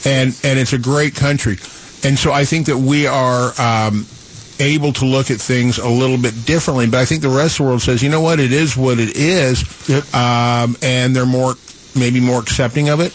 And 0.06 0.38
and 0.44 0.58
it's 0.58 0.72
a 0.72 0.78
great 0.78 1.14
country, 1.14 1.58
and 2.04 2.18
so 2.18 2.32
I 2.32 2.44
think 2.44 2.66
that 2.66 2.78
we 2.78 3.06
are. 3.06 3.52
Um, 3.60 4.06
able 4.60 4.92
to 4.92 5.04
look 5.04 5.30
at 5.30 5.40
things 5.40 5.78
a 5.78 5.88
little 5.88 6.18
bit 6.18 6.46
differently, 6.46 6.86
but 6.86 7.00
I 7.00 7.04
think 7.04 7.22
the 7.22 7.28
rest 7.28 7.58
of 7.58 7.64
the 7.64 7.70
world 7.70 7.82
says, 7.82 8.00
you 8.00 8.08
know 8.08 8.20
what, 8.20 8.38
it 8.38 8.52
is 8.52 8.76
what 8.76 9.00
it 9.00 9.16
is, 9.16 9.64
um, 10.14 10.76
and 10.82 11.16
they're 11.16 11.26
more, 11.26 11.54
maybe 11.96 12.20
more 12.20 12.38
accepting 12.38 12.88
of 12.88 13.00
it. 13.00 13.12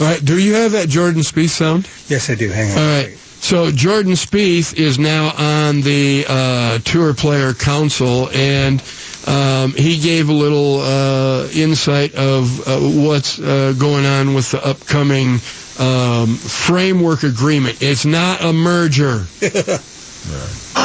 All 0.00 0.06
right, 0.06 0.22
do 0.22 0.38
you 0.38 0.54
have 0.54 0.72
that 0.72 0.90
Jordan 0.90 1.22
Spieth 1.22 1.50
sound? 1.50 1.88
Yes, 2.08 2.28
I 2.28 2.34
do. 2.34 2.50
Hang 2.50 2.72
on. 2.72 2.78
All 2.78 2.84
right. 2.84 3.16
So 3.40 3.70
Jordan 3.70 4.12
Spieth 4.12 4.74
is 4.74 4.98
now 4.98 5.32
on 5.38 5.80
the 5.80 6.26
uh, 6.28 6.78
Tour 6.80 7.14
Player 7.14 7.54
Council, 7.54 8.28
and 8.34 8.82
um, 9.26 9.72
he 9.72 9.98
gave 9.98 10.28
a 10.28 10.32
little 10.32 10.80
uh, 10.80 11.48
insight 11.52 12.14
of 12.14 12.66
uh, 12.66 12.78
what's 12.78 13.38
uh, 13.38 13.74
going 13.78 14.06
on 14.06 14.34
with 14.34 14.50
the 14.52 14.64
upcoming 14.64 15.40
um, 15.78 16.36
framework 16.36 17.22
agreement. 17.22 17.82
It's 17.82 18.04
not 18.04 18.42
a 18.42 18.52
merger. 18.52 19.26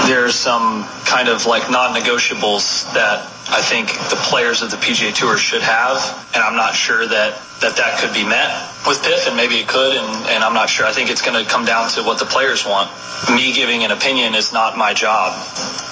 there's 0.08 0.36
some 0.36 0.86
kind 1.06 1.28
of 1.28 1.46
like 1.46 1.70
non-negotiables 1.70 2.94
that 2.94 3.26
I 3.50 3.62
think 3.62 3.88
the 4.10 4.20
players 4.30 4.62
of 4.62 4.72
the 4.72 4.78
PGA 4.78 5.14
Tour 5.14 5.38
should 5.38 5.62
have, 5.62 5.98
and 6.34 6.44
I'm 6.44 6.56
not 6.56 6.76
sure 6.76 7.06
that 7.06 7.40
that, 7.62 7.78
that 7.78 8.00
could 8.00 8.14
be 8.14 8.24
met 8.24 8.50
with 8.88 9.02
PIF, 9.04 9.28
and 9.28 9.38
maybe 9.38 9.56
it 9.56 9.68
could, 9.68 9.96
and, 9.96 10.10
and 10.30 10.44
I'm 10.44 10.54
not 10.54 10.70
sure. 10.70 10.86
I 10.86 10.92
think 10.92 11.10
it's 11.10 11.22
going 11.22 11.38
to 11.38 11.50
come 11.50 11.66
down 11.66 11.90
to 11.92 12.04
what 12.04 12.18
the 12.18 12.26
players 12.26 12.66
want. 12.66 12.90
Me 13.30 13.54
giving 13.54 13.84
an 13.84 13.92
opinion 13.92 14.34
is 14.34 14.52
not 14.52 14.78
my 14.78 14.94
job. 14.94 15.34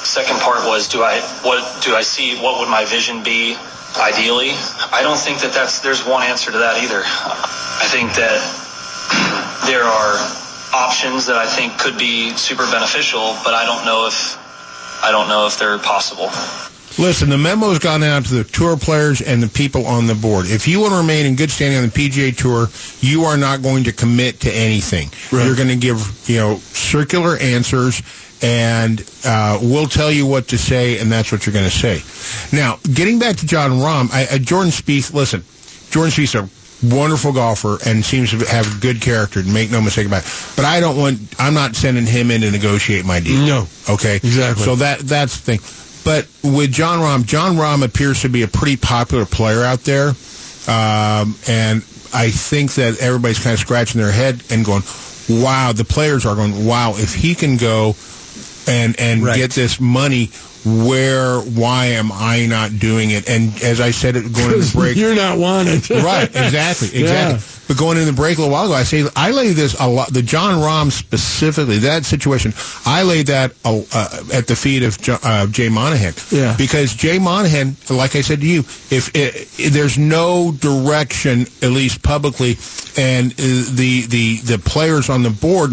Second 0.04 0.40
part 0.40 0.66
was, 0.66 0.88
do 0.88 1.04
I 1.04 1.20
what 1.44 1.62
do 1.84 1.96
I 1.96 2.02
see? 2.02 2.38
What 2.42 2.60
would 2.60 2.70
my 2.70 2.86
vision 2.86 3.24
be? 3.24 3.56
Ideally, 3.98 4.54
I 4.94 5.02
don't 5.02 5.18
think 5.18 5.42
that 5.42 5.52
that's 5.54 5.80
there's 5.82 6.06
one 6.06 6.24
answer 6.24 6.52
to 6.52 6.58
that 6.60 6.82
either. 6.82 7.02
I 7.06 7.86
think 7.90 8.14
that 8.14 8.38
there 9.66 9.84
are 9.84 10.18
options 10.74 11.26
that 11.28 11.36
I 11.36 11.48
think 11.48 11.78
could 11.78 11.98
be 11.98 12.32
super 12.32 12.70
beneficial, 12.72 13.36
but 13.44 13.54
I 13.54 13.66
don't 13.66 13.86
know 13.86 14.08
if 14.08 14.38
I 15.04 15.12
don't 15.12 15.28
know 15.28 15.48
if 15.48 15.58
they're 15.58 15.80
possible. 15.80 16.30
Listen, 16.98 17.30
the 17.30 17.38
memo's 17.38 17.80
gone 17.80 18.04
out 18.04 18.26
to 18.26 18.34
the 18.34 18.44
tour 18.44 18.76
players 18.76 19.22
and 19.22 19.42
the 19.42 19.48
people 19.48 19.86
on 19.88 20.08
the 20.08 20.16
board. 20.16 20.48
If 20.48 20.68
you 20.68 20.82
want 20.82 20.92
to 20.92 20.98
remain 20.98 21.26
in 21.26 21.36
good 21.36 21.50
standing 21.50 21.78
on 21.80 21.86
the 21.86 21.92
PGA 21.92 22.36
Tour, 22.36 22.68
you 23.00 23.24
are 23.24 23.38
not 23.38 23.62
going 23.62 23.86
to 23.86 23.94
commit 23.94 24.42
to 24.42 24.52
anything. 24.52 25.10
You're 25.32 25.56
going 25.56 25.70
to 25.70 25.78
give, 25.78 25.98
you 26.28 26.38
know, 26.38 26.58
circular 26.58 27.38
answers, 27.38 28.02
and 28.42 29.10
uh, 29.24 29.60
we'll 29.62 29.88
tell 29.88 30.12
you 30.12 30.26
what 30.26 30.50
to 30.50 30.58
say, 30.58 31.00
and 31.00 31.10
that's 31.10 31.32
what 31.32 31.46
you're 31.46 31.54
going 31.54 31.70
to 31.70 31.72
say. 31.72 32.02
Now, 32.56 32.80
getting 32.94 33.18
back 33.18 33.38
to 33.38 33.46
Jon 33.46 33.72
Rahm, 33.72 34.12
I, 34.12 34.36
uh, 34.36 34.38
Jordan 34.40 34.72
Spieth. 34.72 35.14
Listen, 35.14 35.44
Jordan 35.92 36.12
Spieth's 36.12 36.36
a 36.36 36.50
wonderful 36.84 37.34
golfer 37.34 37.78
and 37.86 38.04
seems 38.04 38.32
to 38.32 38.38
have 38.46 38.82
good 38.82 39.02
character. 39.02 39.44
Make 39.44 39.72
no 39.72 39.82
mistake 39.82 40.08
about 40.08 40.26
it. 40.26 40.54
But 40.56 40.66
I 40.66 40.80
don't 40.80 40.98
want. 40.98 41.20
I'm 41.40 41.54
not 41.54 41.76
sending 41.76 42.06
him 42.06 42.32
in 42.32 42.42
to 42.42 42.52
negotiate 42.52 43.06
my 43.06 43.20
deal. 43.20 43.46
No. 43.46 43.68
Okay. 43.90 44.18
Exactly. 44.18 44.64
So 44.64 44.76
that 44.78 45.00
that's 45.00 45.40
the 45.40 45.58
thing. 45.58 45.60
But 46.04 46.28
with 46.44 46.72
Jon 46.72 47.00
Rahm, 47.00 47.26
Jon 47.26 47.56
Rahm 47.56 47.84
appears 47.84 48.22
to 48.22 48.30
be 48.30 48.44
a 48.44 48.48
pretty 48.48 48.78
popular 48.78 49.26
player 49.26 49.64
out 49.64 49.82
there, 49.82 50.10
um, 50.68 51.36
and 51.48 51.84
I 52.14 52.32
think 52.32 52.74
that 52.76 52.98
everybody's 53.00 53.40
kind 53.40 53.54
of 53.54 53.60
scratching 53.60 54.02
their 54.02 54.12
head 54.12 54.42
and 54.50 54.66
going, 54.66 54.84
"Wow!" 55.30 55.74
The 55.74 55.84
players 55.84 56.26
are 56.26 56.36
going, 56.36 56.66
"Wow!" 56.66 56.96
If 56.96 57.14
he 57.14 57.36
can 57.36 57.58
go 57.58 57.96
and 58.68 59.00
and 59.00 59.24
get 59.36 59.52
this 59.52 59.80
money. 59.80 60.32
Where, 60.66 61.40
why 61.40 61.86
am 61.88 62.12
I 62.12 62.46
not 62.46 62.80
doing 62.80 63.12
it? 63.12 63.30
And 63.30 63.54
as 63.64 63.80
I 63.80 63.92
said, 63.92 64.16
it 64.16 64.34
going 64.34 64.54
into 64.54 64.66
the 64.66 64.72
break, 64.78 64.98
You're 64.98 65.16
not 65.16 65.38
wanted. 65.38 65.90
right, 65.90 66.28
exactly, 66.28 66.88
exactly. 66.94 67.40
Yeah. 67.40 67.40
But 67.70 67.78
going 67.78 68.00
in 68.00 68.06
the 68.06 68.14
break 68.14 68.40
a 68.40 68.42
little 68.42 68.52
while 68.52 68.66
ago, 68.66 68.74
I 68.74 68.82
say 68.82 69.06
I 69.16 69.30
lay 69.30 69.54
this 69.54 69.80
a 69.80 69.88
lot. 69.88 70.12
The 70.12 70.24
Jon 70.24 70.56
Rahm 70.56 70.92
specifically, 70.92 71.78
that 71.80 72.04
situation, 72.04 72.52
I 72.84 73.04
laid 73.04 73.28
that 73.28 73.54
uh, 73.64 73.82
uh, 73.94 74.24
at 74.34 74.48
the 74.48 74.56
feet 74.56 74.82
of 74.82 74.98
uh, 75.24 75.46
Jay 75.48 75.70
Monahan. 75.70 76.14
Yeah. 76.32 76.56
Because 76.58 76.96
Jay 76.96 77.20
Monahan, 77.20 77.76
like 77.92 78.16
I 78.16 78.22
said 78.22 78.42
to 78.42 78.48
you, 78.48 78.62
if, 78.90 79.16
if 79.16 79.72
there's 79.72 80.00
no 80.00 80.52
direction, 80.52 81.42
at 81.62 81.70
least 81.70 82.02
publicly, 82.02 82.58
and 82.98 83.34
uh, 83.34 83.36
the 83.38 84.06
the 84.10 84.38
the 84.38 84.58
players 84.58 85.10
on 85.10 85.22
the 85.22 85.30
board 85.30 85.72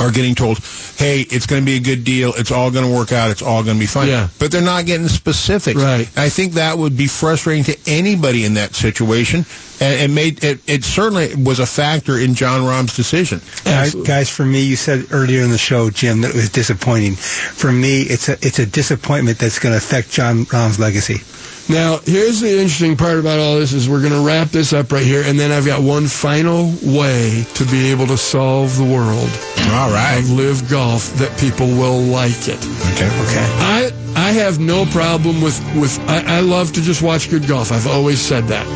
are 0.00 0.10
getting 0.10 0.34
told, 0.34 0.58
"Hey, 0.96 1.20
it's 1.20 1.46
going 1.46 1.62
to 1.62 1.66
be 1.66 1.76
a 1.76 1.80
good 1.80 2.04
deal. 2.04 2.32
It's 2.36 2.50
all 2.50 2.70
going 2.70 2.84
to 2.84 2.92
work 2.92 3.12
out. 3.12 3.30
It's 3.30 3.42
all 3.42 3.62
going 3.62 3.76
to 3.76 3.80
be 3.80 3.86
fine." 3.86 4.08
Yeah. 4.08 4.28
But 4.38 4.52
they're 4.52 4.62
not 4.62 4.86
getting 4.86 5.08
specifics. 5.08 5.80
Right. 5.80 6.08
I 6.16 6.28
think 6.28 6.54
that 6.54 6.78
would 6.78 6.96
be 6.96 7.06
frustrating 7.06 7.64
to 7.64 7.76
anybody 7.86 8.44
in 8.44 8.54
that 8.54 8.74
situation, 8.74 9.44
and 9.80 10.00
it 10.00 10.14
made 10.14 10.44
it, 10.44 10.60
it 10.68 10.84
certainly 10.84 11.34
was 11.34 11.58
a 11.58 11.66
factor 11.66 12.18
in 12.18 12.34
Jon 12.34 12.64
Rahm's 12.64 12.96
decision. 12.96 13.40
Guys, 13.64 13.94
guys, 13.94 14.30
for 14.30 14.44
me, 14.44 14.62
you 14.62 14.76
said 14.76 15.06
earlier 15.10 15.42
in 15.42 15.50
the 15.50 15.58
show, 15.58 15.90
Jim, 15.90 16.20
that 16.22 16.30
it 16.30 16.36
was 16.36 16.50
disappointing. 16.50 17.14
For 17.14 17.72
me, 17.72 18.02
it's 18.02 18.28
a 18.28 18.32
it's 18.42 18.58
a 18.58 18.66
disappointment 18.66 19.38
that's 19.38 19.58
going 19.58 19.72
to 19.72 19.78
affect 19.78 20.10
Jon 20.10 20.44
Rahm's 20.52 20.78
legacy. 20.78 21.20
Now, 21.66 21.98
here's 22.04 22.40
the 22.40 22.50
interesting 22.50 22.94
part 22.94 23.18
about 23.18 23.38
all 23.38 23.58
this 23.58 23.72
is 23.72 23.88
we're 23.88 24.00
going 24.02 24.12
to 24.12 24.20
wrap 24.20 24.48
this 24.48 24.74
up 24.74 24.92
right 24.92 25.02
here, 25.04 25.22
and 25.24 25.40
then 25.40 25.50
I've 25.50 25.64
got 25.64 25.80
one 25.80 26.06
final 26.06 26.66
way 26.82 27.46
to 27.54 27.64
be 27.64 27.90
able 27.90 28.06
to 28.08 28.18
solve 28.18 28.76
the 28.76 28.84
world. 28.84 29.30
All 29.72 29.90
right. 29.90 30.18
Of 30.18 30.30
LIV 30.30 30.68
golf 30.68 31.14
that 31.14 31.34
people 31.40 31.66
will 31.66 32.00
like 32.00 32.48
it. 32.48 32.60
Okay. 32.92 33.08
Okay. 33.08 33.46
I 33.64 33.74
I 33.84 33.90
have 34.34 34.58
no 34.58 34.84
problem 34.86 35.40
with 35.40 35.58
with 35.76 35.98
I, 36.08 36.38
I 36.38 36.40
love 36.40 36.72
to 36.72 36.82
just 36.82 37.02
watch 37.02 37.30
good 37.30 37.46
golf. 37.46 37.70
I've 37.70 37.86
always 37.86 38.20
said 38.20 38.44
that, 38.48 38.66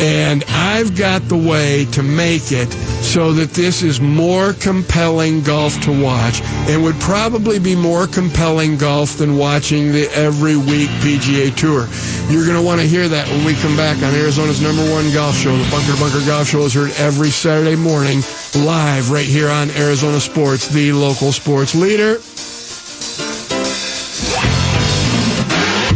and 0.00 0.44
I've 0.48 0.96
got 0.96 1.22
the 1.22 1.36
way 1.36 1.86
to 1.92 2.02
make 2.02 2.52
it 2.52 2.70
so 3.02 3.32
that 3.32 3.50
this 3.50 3.82
is 3.82 4.00
more 4.00 4.52
compelling 4.52 5.42
golf 5.42 5.80
to 5.82 6.02
watch, 6.02 6.42
and 6.68 6.82
would 6.82 7.00
probably 7.00 7.58
be 7.58 7.74
more 7.74 8.06
compelling 8.06 8.76
golf 8.76 9.16
than 9.16 9.36
watching 9.36 9.92
the 9.92 10.08
every 10.14 10.56
week 10.56 10.90
PGA 11.00 11.54
Tour. 11.56 11.88
You're 12.30 12.44
going 12.44 12.60
to 12.60 12.64
want 12.64 12.80
to 12.80 12.86
hear 12.86 13.08
that 13.08 13.26
when 13.28 13.44
we 13.44 13.54
come 13.54 13.76
back 13.76 13.96
on 14.02 14.14
Arizona's 14.14 14.62
number 14.62 14.82
one 14.90 15.10
golf 15.12 15.34
show. 15.34 15.56
The 15.56 15.70
Bunker 15.70 15.98
Bunker 15.98 16.24
Golf 16.26 16.46
Show 16.46 16.62
is 16.62 16.74
heard 16.74 16.92
every 16.98 17.30
Saturday 17.30 17.76
morning 17.76 18.20
live 18.54 19.10
right 19.10 19.26
here 19.26 19.48
on 19.48 19.70
Arizona 19.70 20.20
Sports, 20.20 20.68
the 20.68 20.92
local 20.92 21.32
sports 21.32 21.74
leader. 21.74 22.20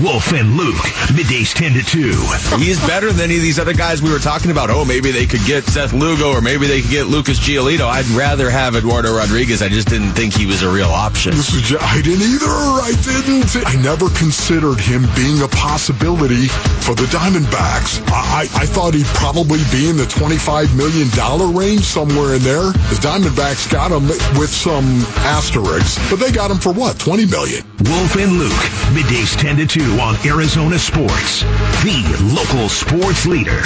Wolf 0.05 0.35
and 0.35 0.59
Luke, 0.59 0.76
middays 1.16 1.55
10 1.55 1.72
to 1.72 1.82
2. 1.82 2.59
He's 2.62 2.78
better 2.86 3.10
than 3.10 3.24
any 3.24 3.36
of 3.36 3.43
these 3.43 3.59
other 3.59 3.72
guys 3.72 4.02
we 4.02 4.12
were 4.12 4.18
talking 4.18 4.51
about. 4.51 4.68
Oh, 4.68 4.85
maybe 4.85 5.10
they 5.10 5.24
could 5.24 5.40
get 5.47 5.64
Seth 5.64 5.94
Lugo 5.94 6.31
or 6.31 6.43
maybe 6.43 6.66
they 6.66 6.82
could 6.82 6.90
get 6.90 7.06
Lucas 7.06 7.40
Giolito. 7.40 7.86
I'd 7.89 8.05
rather 8.09 8.51
have 8.51 8.76
Eduardo 8.76 9.16
Rodriguez. 9.16 9.62
I 9.62 9.70
just 9.70 9.89
didn't 9.89 10.12
think 10.12 10.35
he 10.35 10.44
was 10.44 10.62
a 10.62 10.70
real 10.70 10.90
option. 10.90 11.32
This 11.32 11.55
is 11.55 11.62
ju- 11.62 11.78
I 11.81 12.02
didn't 12.02 12.20
either. 12.20 12.44
I 12.44 12.93
didn't. 13.01 13.66
I 13.66 13.81
never 13.81 14.10
considered 14.10 14.78
him 14.78 15.09
being 15.16 15.40
a 15.40 15.48
possibility 15.48 16.48
for 16.85 16.94
the 16.94 17.09
Diamondbacks. 17.09 18.06
I, 18.12 18.43
I, 18.44 18.62
I 18.62 18.66
thought 18.66 18.93
he'd 18.93 19.06
probably 19.16 19.60
be 19.72 19.89
in 19.89 19.97
the 19.97 20.05
$25 20.05 20.76
million 20.76 21.09
range, 21.56 21.81
somewhere 21.81 22.35
in 22.35 22.43
there. 22.43 22.72
The 22.93 23.01
Diamondbacks 23.01 23.72
got 23.72 23.90
him 23.90 24.09
with 24.39 24.51
some 24.51 24.85
asterisks, 25.24 25.98
but 26.10 26.16
they 26.16 26.31
got 26.31 26.51
him 26.51 26.59
for 26.59 26.74
what, 26.74 26.98
20 26.98 27.24
million? 27.24 27.64
Wolf 27.85 28.16
and 28.16 28.32
Luke, 28.32 28.52
middays 28.93 29.35
10 29.40 29.56
to 29.56 29.66
2 29.66 29.94
on 30.01 30.16
Arizona 30.27 30.79
Sports, 30.79 31.43
the 31.43 32.33
local 32.35 32.69
sports 32.69 33.27
leader. 33.27 33.61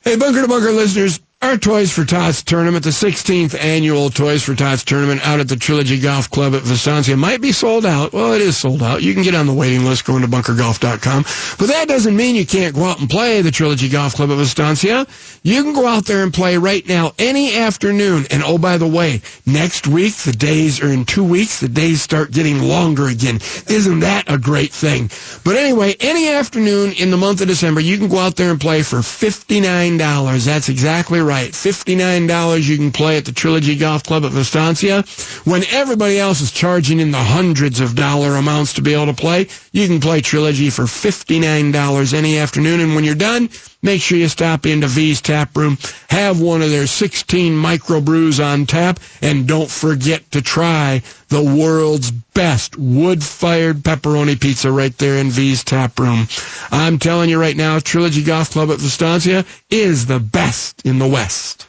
Hey, 0.00 0.16
Bunker 0.16 0.42
to 0.42 0.48
Bunker 0.48 0.72
listeners, 0.72 1.20
our 1.44 1.58
Toys 1.58 1.92
for 1.92 2.06
Tots 2.06 2.42
tournament, 2.42 2.84
the 2.84 2.90
16th 2.90 3.54
annual 3.62 4.08
Toys 4.08 4.42
for 4.42 4.54
Tots 4.54 4.82
tournament 4.82 5.20
out 5.26 5.40
at 5.40 5.48
the 5.48 5.56
Trilogy 5.56 6.00
Golf 6.00 6.30
Club 6.30 6.54
at 6.54 6.62
Vistancia 6.62 7.18
might 7.18 7.42
be 7.42 7.52
sold 7.52 7.84
out. 7.84 8.14
Well, 8.14 8.32
it 8.32 8.40
is 8.40 8.56
sold 8.56 8.82
out. 8.82 9.02
You 9.02 9.12
can 9.12 9.22
get 9.22 9.34
on 9.34 9.46
the 9.46 9.52
waiting 9.52 9.84
list 9.84 10.06
going 10.06 10.22
to 10.22 10.26
bunkergolf.com. 10.28 11.24
But 11.58 11.66
that 11.68 11.86
doesn't 11.86 12.16
mean 12.16 12.34
you 12.34 12.46
can't 12.46 12.74
go 12.74 12.84
out 12.84 12.98
and 12.98 13.10
play 13.10 13.42
the 13.42 13.50
Trilogy 13.50 13.90
Golf 13.90 14.14
Club 14.14 14.30
at 14.30 14.38
Vistancia. 14.38 15.06
You 15.42 15.62
can 15.62 15.74
go 15.74 15.86
out 15.86 16.06
there 16.06 16.22
and 16.22 16.32
play 16.32 16.56
right 16.56 16.86
now 16.88 17.12
any 17.18 17.54
afternoon. 17.54 18.24
And 18.30 18.42
oh, 18.42 18.56
by 18.56 18.78
the 18.78 18.88
way, 18.88 19.20
next 19.44 19.86
week, 19.86 20.14
the 20.14 20.32
days 20.32 20.82
are 20.82 20.90
in 20.90 21.04
two 21.04 21.24
weeks, 21.24 21.60
the 21.60 21.68
days 21.68 22.00
start 22.00 22.30
getting 22.32 22.62
longer 22.62 23.06
again. 23.06 23.36
Isn't 23.68 24.00
that 24.00 24.32
a 24.32 24.38
great 24.38 24.72
thing? 24.72 25.10
But 25.44 25.56
anyway, 25.56 25.94
any 26.00 26.30
afternoon 26.30 26.92
in 26.92 27.10
the 27.10 27.18
month 27.18 27.42
of 27.42 27.48
December, 27.48 27.82
you 27.82 27.98
can 27.98 28.08
go 28.08 28.18
out 28.18 28.36
there 28.36 28.50
and 28.50 28.58
play 28.58 28.82
for 28.82 29.00
$59. 29.00 30.46
That's 30.46 30.70
exactly 30.70 31.20
right. 31.20 31.33
$59 31.42 32.68
you 32.68 32.76
can 32.76 32.90
play 32.90 33.16
at 33.16 33.24
the 33.24 33.32
Trilogy 33.32 33.76
Golf 33.76 34.02
Club 34.02 34.24
at 34.24 34.32
Vistancia. 34.32 35.04
When 35.44 35.64
everybody 35.70 36.18
else 36.18 36.40
is 36.40 36.50
charging 36.50 37.00
in 37.00 37.10
the 37.10 37.18
hundreds 37.18 37.80
of 37.80 37.94
dollar 37.94 38.36
amounts 38.36 38.72
to 38.74 38.82
be 38.82 38.94
able 38.94 39.06
to 39.06 39.14
play, 39.14 39.48
you 39.72 39.86
can 39.86 40.00
play 40.00 40.20
Trilogy 40.20 40.70
for 40.70 40.84
$59 40.84 42.14
any 42.14 42.38
afternoon. 42.38 42.80
And 42.80 42.94
when 42.94 43.04
you're 43.04 43.14
done, 43.14 43.48
make 43.84 44.02
sure 44.02 44.18
you 44.18 44.28
stop 44.28 44.66
into 44.66 44.88
V's 44.88 45.20
Tap 45.20 45.56
Room, 45.56 45.78
have 46.10 46.40
one 46.40 46.62
of 46.62 46.70
their 46.70 46.88
16 46.88 47.52
microbrews 47.52 48.44
on 48.44 48.66
tap, 48.66 48.98
and 49.22 49.46
don't 49.46 49.70
forget 49.70 50.28
to 50.32 50.42
try 50.42 51.02
the 51.28 51.42
world's 51.42 52.10
best 52.10 52.76
wood-fired 52.76 53.76
pepperoni 53.78 54.40
pizza 54.40 54.72
right 54.72 54.96
there 54.98 55.18
in 55.18 55.30
V's 55.30 55.62
Tap 55.62 56.00
Room. 56.00 56.26
I'm 56.72 56.98
telling 56.98 57.30
you 57.30 57.40
right 57.40 57.56
now, 57.56 57.78
Trilogy 57.78 58.24
Golf 58.24 58.50
Club 58.50 58.70
at 58.70 58.78
Vistancia 58.78 59.44
is 59.70 60.06
the 60.06 60.18
best 60.18 60.84
in 60.84 60.98
the 60.98 61.08
West. 61.08 61.68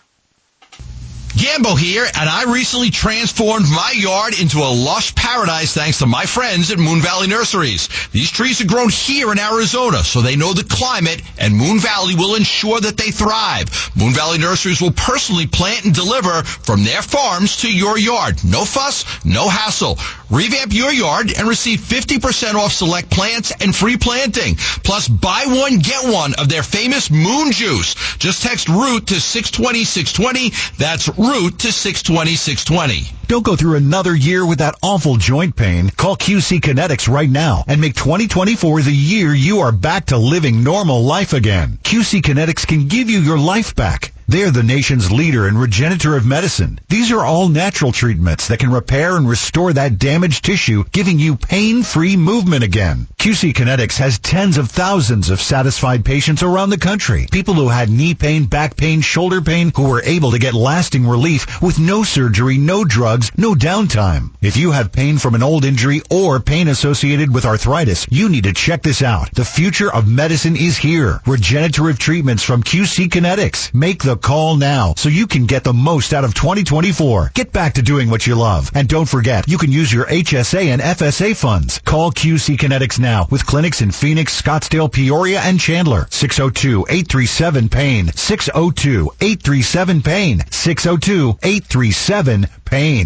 Gambo 1.36 1.78
here, 1.78 2.06
and 2.06 2.30
I 2.30 2.44
recently 2.53 2.91
transformed 2.91 3.66
my 3.70 3.91
yard 3.94 4.40
into 4.40 4.60
a 4.60 4.72
lush 4.72 5.14
paradise 5.16 5.74
thanks 5.74 5.99
to 5.99 6.06
my 6.06 6.26
friends 6.26 6.72
at 6.72 6.80
Moon 6.80 7.02
Valley 7.02 7.28
Nurseries. 7.28 7.90
These 8.14 8.32
trees 8.32 8.62
are 8.62 8.68
grown 8.68 8.88
here 8.88 9.34
in 9.34 9.38
Arizona, 9.38 10.02
so 10.06 10.22
they 10.22 10.38
know 10.38 10.53
the 10.53 10.64
climate, 10.64 11.22
and 11.38 11.53
Moon 11.53 11.80
Valley 11.80 12.16
will 12.16 12.36
ensure 12.36 12.80
that 12.80 12.95
they 12.95 13.12
thrive. 13.12 13.91
Moon 13.98 14.14
Valley 14.14 14.38
Nurseries 14.38 14.82
will 14.82 14.94
personally 14.94 15.45
plant 15.45 15.84
and 15.84 15.94
deliver 15.94 16.41
from 16.44 16.86
their 16.86 17.02
farms 17.02 17.57
to 17.57 17.72
your 17.72 17.98
yard. 17.98 18.41
No 18.45 18.64
fuss, 18.64 19.03
no 19.26 19.49
hassle. 19.49 19.99
Revamp 20.36 20.74
your 20.74 20.91
yard 20.91 21.32
and 21.32 21.48
receive 21.48 21.80
50% 21.80 22.56
off 22.56 22.74
select 22.74 23.10
plants 23.10 23.53
and 23.62 23.74
free 23.74 23.95
planting. 23.95 24.56
Plus, 24.84 25.07
buy 25.07 25.45
one, 25.48 25.80
get 25.80 26.12
one 26.12 26.34
of 26.34 26.49
their 26.49 26.62
famous 26.62 27.10
Moon 27.10 27.53
Juice. 27.53 27.95
Just 28.18 28.44
text 28.44 28.68
ROOT 28.68 29.07
to 29.07 29.22
620 29.22 29.86
620. 29.86 30.52
That's 30.78 31.07
root 31.18 31.60
to 31.60 31.72
620 31.72 32.36
620. 32.36 33.16
Don't 33.27 33.43
go 33.43 33.56
through 33.56 33.76
another 33.76 34.15
year 34.15 34.45
with 34.45 34.60
that 34.60 34.76
awful 34.84 35.15
joint 35.15 35.56
pain. 35.56 35.89
Call 35.89 36.15
QC 36.15 36.60
Kinetics 36.60 37.11
right 37.11 37.30
now 37.30 37.64
and 37.68 37.81
make 37.81 37.95
2024 37.95 38.84
the 38.84 38.91
year 38.91 39.34
you 39.34 39.61
are 39.61 39.72
back 39.72 40.07
to 40.07 40.18
living 40.18 40.64
normal 40.64 41.03
life 41.03 41.34
again. 41.34 41.80
QC 41.81 42.22
Kinetics 42.22 42.68
can 42.68 42.88
give 42.88 43.10
you 43.10 43.19
your 43.19 43.39
life 43.39 43.76
back. 43.76 44.11
They're 44.27 44.49
the 44.49 44.64
nation's 44.64 45.11
leader 45.11 45.47
in 45.47 45.56
regenerative 45.56 46.26
medicine. 46.26 46.80
These 46.89 47.11
are 47.11 47.23
all 47.23 47.47
natural 47.47 47.91
treatments 47.91 48.47
that 48.47 48.57
can 48.57 48.72
repair 48.72 49.18
and 49.18 49.30
restore 49.30 49.72
that 49.73 49.99
damaged 49.99 50.43
tissue, 50.43 50.84
giving 50.91 51.19
you 51.19 51.35
pain-free 51.35 52.18
movement 52.18 52.64
again. 52.64 53.07
QC 53.19 53.53
Kinetics 53.53 53.97
has 53.97 54.18
tens 54.18 54.57
of 54.57 54.72
thousands 54.72 55.30
of 55.30 55.41
satisfied 55.41 56.03
patients 56.03 56.41
around 56.41 56.72
the 56.72 56.77
country. 56.80 57.27
People 57.31 57.53
who 57.53 57.69
had 57.69 57.89
knee 57.91 58.15
pain, 58.15 58.45
back 58.45 58.76
pain, 58.76 59.02
shoulder 59.02 59.41
pain, 59.41 59.72
who 59.76 59.89
were 59.89 60.02
able 60.03 60.31
to 60.31 60.39
get 60.39 60.56
lasting 60.56 61.06
relief 61.06 61.61
with 61.61 61.77
no 61.77 62.02
surgery, 62.02 62.57
no 62.57 62.84
drugs, 62.84 63.14
no 63.37 63.53
downtime. 63.53 64.31
If 64.41 64.57
you 64.57 64.71
have 64.71 64.91
pain 64.91 65.17
from 65.17 65.35
an 65.35 65.43
old 65.43 65.65
injury 65.65 66.01
or 66.09 66.39
pain 66.39 66.67
associated 66.67 67.33
with 67.33 67.45
arthritis, 67.45 68.07
you 68.09 68.29
need 68.29 68.45
to 68.45 68.53
check 68.53 68.81
this 68.81 69.01
out. 69.01 69.31
The 69.33 69.45
future 69.45 69.93
of 69.93 70.07
medicine 70.07 70.55
is 70.55 70.77
here. 70.77 71.21
Regenerative 71.25 71.99
treatments 71.99 72.43
from 72.43 72.63
QC 72.63 73.09
Kinetics. 73.09 73.73
Make 73.73 74.03
the 74.03 74.17
call 74.17 74.55
now 74.55 74.93
so 74.97 75.09
you 75.09 75.27
can 75.27 75.45
get 75.45 75.63
the 75.63 75.73
most 75.73 76.13
out 76.13 76.23
of 76.23 76.33
2024. 76.33 77.31
Get 77.33 77.51
back 77.51 77.73
to 77.75 77.81
doing 77.81 78.09
what 78.09 78.27
you 78.27 78.35
love. 78.35 78.71
And 78.75 78.87
don't 78.87 79.07
forget, 79.07 79.47
you 79.47 79.57
can 79.57 79.71
use 79.71 79.93
your 79.93 80.05
HSA 80.05 80.67
and 80.67 80.81
FSA 80.81 81.35
funds. 81.35 81.79
Call 81.85 82.11
QC 82.11 82.57
Kinetics 82.57 82.99
now 82.99 83.27
with 83.29 83.45
clinics 83.45 83.81
in 83.81 83.91
Phoenix, 83.91 84.41
Scottsdale, 84.41 84.91
Peoria, 84.91 85.41
and 85.41 85.59
Chandler. 85.59 86.05
602-837-PAIN. 86.05 88.07
602-837-PAIN. 88.07 90.39
602-837-PAIN. 90.39 93.05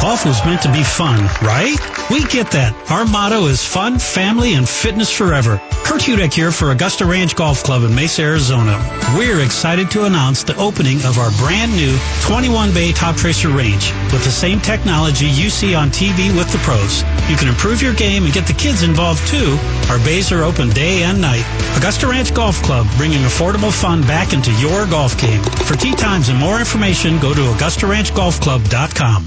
Golf 0.00 0.26
was 0.26 0.44
meant 0.44 0.62
to 0.62 0.72
be 0.72 0.82
fun, 0.82 1.22
right? 1.42 1.78
We 2.10 2.24
get 2.24 2.50
that. 2.50 2.74
Our 2.90 3.04
motto 3.04 3.46
is 3.46 3.64
fun, 3.64 3.98
family, 3.98 4.54
and 4.54 4.68
fitness 4.68 5.10
forever. 5.10 5.60
Kurt 5.84 6.00
Hudek 6.02 6.32
here 6.32 6.50
for 6.50 6.72
Augusta 6.72 7.04
Ranch 7.04 7.36
Golf 7.36 7.62
Club 7.62 7.84
in 7.84 7.94
Mesa, 7.94 8.22
Arizona. 8.22 8.78
We're 9.16 9.40
excited 9.44 9.90
to 9.92 10.04
announce 10.04 10.42
the 10.42 10.56
opening 10.56 10.98
of 11.04 11.18
our 11.18 11.30
brand 11.38 11.72
new 11.76 11.96
21 12.22 12.74
bay 12.74 12.92
Top 12.92 13.14
Tracer 13.14 13.48
range 13.48 13.92
with 14.12 14.24
the 14.24 14.30
same 14.30 14.60
technology 14.60 15.26
you 15.26 15.50
see 15.50 15.74
on 15.74 15.90
TV 15.90 16.34
with 16.36 16.50
the 16.50 16.58
pros. 16.58 17.02
You 17.30 17.36
can 17.36 17.48
improve 17.48 17.80
your 17.80 17.94
game 17.94 18.24
and 18.24 18.32
get 18.32 18.46
the 18.46 18.54
kids 18.54 18.82
involved 18.82 19.26
too. 19.28 19.56
Our 19.88 19.98
bays 19.98 20.32
are 20.32 20.42
open 20.42 20.70
day 20.70 21.04
and 21.04 21.20
night. 21.20 21.44
Augusta 21.76 22.08
Ranch 22.08 22.34
Golf 22.34 22.60
Club, 22.62 22.86
bringing 22.96 23.22
affordable 23.22 23.72
fun 23.72 24.02
back 24.02 24.32
into 24.32 24.50
your 24.54 24.86
golf 24.86 25.16
game. 25.20 25.42
For 25.42 25.76
tee 25.76 25.94
times 25.94 26.28
and 26.28 26.38
more 26.38 26.58
information, 26.58 27.20
go 27.20 27.34
to 27.34 27.40
AugustaRanchGolfClub.com. 27.40 29.21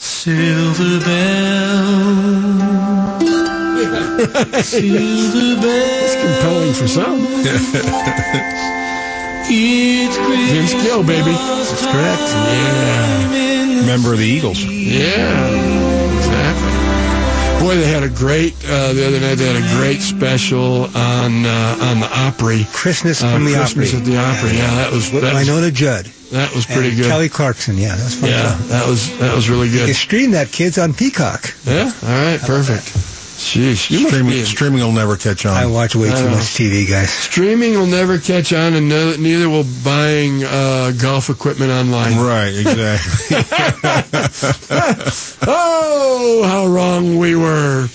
Silver 0.00 0.98
bells. 1.04 1.60
Silver 4.64 5.60
bells. 5.60 6.00
It's 6.02 6.14
compelling 6.14 6.72
for 6.72 6.88
some. 6.88 7.18
It's 9.52 10.16
Vince 10.52 10.72
Gill, 10.82 11.02
baby. 11.02 11.32
That's 11.32 11.82
correct. 11.84 12.22
Yeah. 12.22 13.84
Member 13.84 14.12
of 14.14 14.18
the 14.18 14.26
Eagles. 14.26 14.64
Yeah, 14.64 15.48
exactly. 16.16 16.89
Boy, 17.60 17.76
they 17.76 17.86
had 17.92 18.02
a 18.02 18.08
great 18.08 18.54
uh, 18.64 18.92
the 18.94 19.06
other 19.06 19.20
night. 19.20 19.34
They 19.34 19.52
had 19.52 19.62
a 19.62 19.76
great 19.78 20.00
special 20.00 20.84
on 20.96 21.44
uh, 21.44 21.76
on 21.82 22.00
the 22.00 22.08
Opry. 22.10 22.64
Christmas 22.72 23.22
Uh, 23.22 23.34
from 23.34 23.44
the 23.44 23.52
Christmas 23.54 23.90
Opry. 23.92 23.98
at 24.00 24.04
the 24.06 24.16
Opry. 24.16 24.56
Yeah, 24.56 24.74
that 24.76 24.90
was 24.92 25.10
that 25.12 25.34
was, 25.34 25.46
Wynonna 25.46 25.72
Judd. 25.72 26.06
that 26.32 26.54
was 26.54 26.64
pretty 26.64 26.96
good. 26.96 27.06
Kelly 27.06 27.28
Clarkson, 27.28 27.76
yeah, 27.76 27.94
that 27.96 28.04
was 28.04 28.14
fun. 28.14 28.30
yeah, 28.30 28.56
that 28.68 28.88
was 28.88 29.18
that 29.18 29.34
was 29.36 29.50
really 29.50 29.68
good. 29.70 29.86
can 29.86 29.94
stream 29.94 30.30
that, 30.30 30.50
kids, 30.50 30.78
on 30.78 30.94
Peacock. 30.94 31.54
Yeah, 31.66 31.92
all 32.02 32.08
right, 32.08 32.40
perfect. 32.40 32.96
Sheesh, 33.40 33.90
you 33.90 34.00
must 34.00 34.10
Streaming, 34.14 34.32
be- 34.32 34.44
streaming 34.44 34.80
will 34.80 34.92
never 34.92 35.16
catch 35.16 35.46
on. 35.46 35.56
I 35.56 35.64
watch 35.66 35.96
way 35.96 36.10
I 36.10 36.14
too 36.14 36.24
know. 36.24 36.30
much 36.32 36.42
TV, 36.54 36.86
guys. 36.88 37.10
Streaming 37.10 37.72
will 37.72 37.86
never 37.86 38.18
catch 38.18 38.52
on, 38.52 38.74
and 38.74 38.88
no, 38.88 39.16
neither 39.16 39.48
will 39.48 39.64
buying 39.82 40.44
uh, 40.44 40.92
golf 41.00 41.30
equipment 41.30 41.70
online. 41.70 42.18
Right, 42.18 42.54
exactly. 42.54 43.38
oh, 45.50 46.42
how 46.46 46.66
wrong 46.66 47.18
we 47.18 47.34
were. 47.34 47.88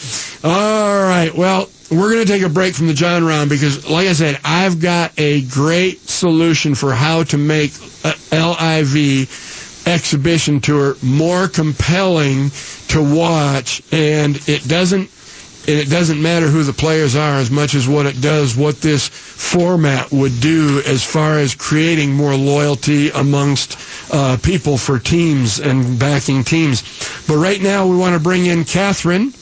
All 0.44 1.04
right. 1.04 1.32
Well, 1.34 1.70
we're 1.92 2.12
going 2.12 2.26
to 2.26 2.32
take 2.32 2.42
a 2.42 2.50
break 2.50 2.74
from 2.74 2.88
the 2.88 2.94
Jon 2.96 3.22
Rahm 3.22 3.48
because, 3.48 3.88
like 3.88 4.08
I 4.08 4.14
said, 4.14 4.40
I've 4.44 4.80
got 4.82 5.12
a 5.20 5.42
great 5.44 6.10
solution 6.10 6.74
for 6.74 6.94
how 6.94 7.24
to 7.26 7.38
make 7.38 7.72
a 8.04 8.16
LIV 8.32 9.84
exhibition 9.88 10.60
tour 10.60 10.96
more 11.04 11.48
compelling 11.48 12.50
to 12.88 13.16
watch, 13.16 13.84
and 13.92 14.38
it 14.50 14.68
doesn't. 14.68 15.12
And 15.68 15.80
it 15.80 15.90
doesn't 15.90 16.22
matter 16.22 16.48
who 16.48 16.62
the 16.64 16.74
players 16.74 17.16
are 17.16 17.38
as 17.38 17.50
much 17.50 17.74
as 17.74 17.88
what 17.88 18.06
it 18.06 18.22
does, 18.22 18.56
what 18.56 18.82
this 18.82 19.08
format 19.08 20.12
would 20.12 20.40
do 20.40 20.84
as 20.86 21.04
far 21.04 21.40
as 21.40 21.56
creating 21.56 22.14
more 22.14 22.36
loyalty 22.36 23.10
amongst 23.10 23.80
uh, 24.14 24.38
people 24.44 24.78
for 24.78 25.00
teams 25.00 25.60
and 25.60 25.98
backing 25.98 26.44
teams. 26.44 26.84
But 27.28 27.38
right 27.38 27.60
now 27.62 27.88
we 27.88 27.98
want 27.98 28.14
to 28.14 28.20
bring 28.20 28.46
in 28.46 28.64
Katherine 28.64 29.34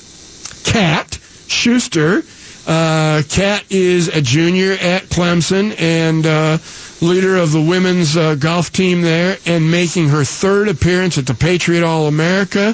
Kat 0.64 1.20
Schuster. 1.48 2.24
Uh, 2.66 3.22
Kat 3.28 3.66
is 3.70 4.08
a 4.08 4.22
junior 4.22 4.72
at 4.72 5.04
Clemson 5.04 5.76
and 5.78 6.26
uh, 6.26 6.58
leader 7.02 7.36
of 7.36 7.52
the 7.52 7.62
women's 7.62 8.16
uh, 8.16 8.36
golf 8.36 8.72
team 8.72 9.02
there, 9.02 9.38
and 9.46 9.70
making 9.70 10.08
her 10.10 10.24
third 10.24 10.70
appearance 10.70 11.18
at 11.18 11.26
the 11.28 11.34
Patriot 11.34 11.84
All 11.84 12.08
America. 12.08 12.74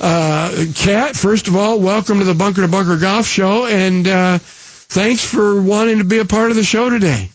Uh, 0.00 0.66
Kat, 0.74 1.16
first 1.16 1.48
of 1.48 1.56
all, 1.56 1.80
welcome 1.80 2.18
to 2.18 2.24
the 2.24 2.34
Bunker 2.34 2.62
to 2.62 2.68
Bunker 2.68 2.98
Golf 2.98 3.26
Show, 3.26 3.66
and 3.66 4.06
uh, 4.06 4.38
thanks 4.38 5.24
for 5.24 5.60
wanting 5.60 5.98
to 5.98 6.04
be 6.04 6.18
a 6.18 6.24
part 6.24 6.50
of 6.50 6.56
the 6.56 6.64
show 6.64 6.90
today. 6.90 7.30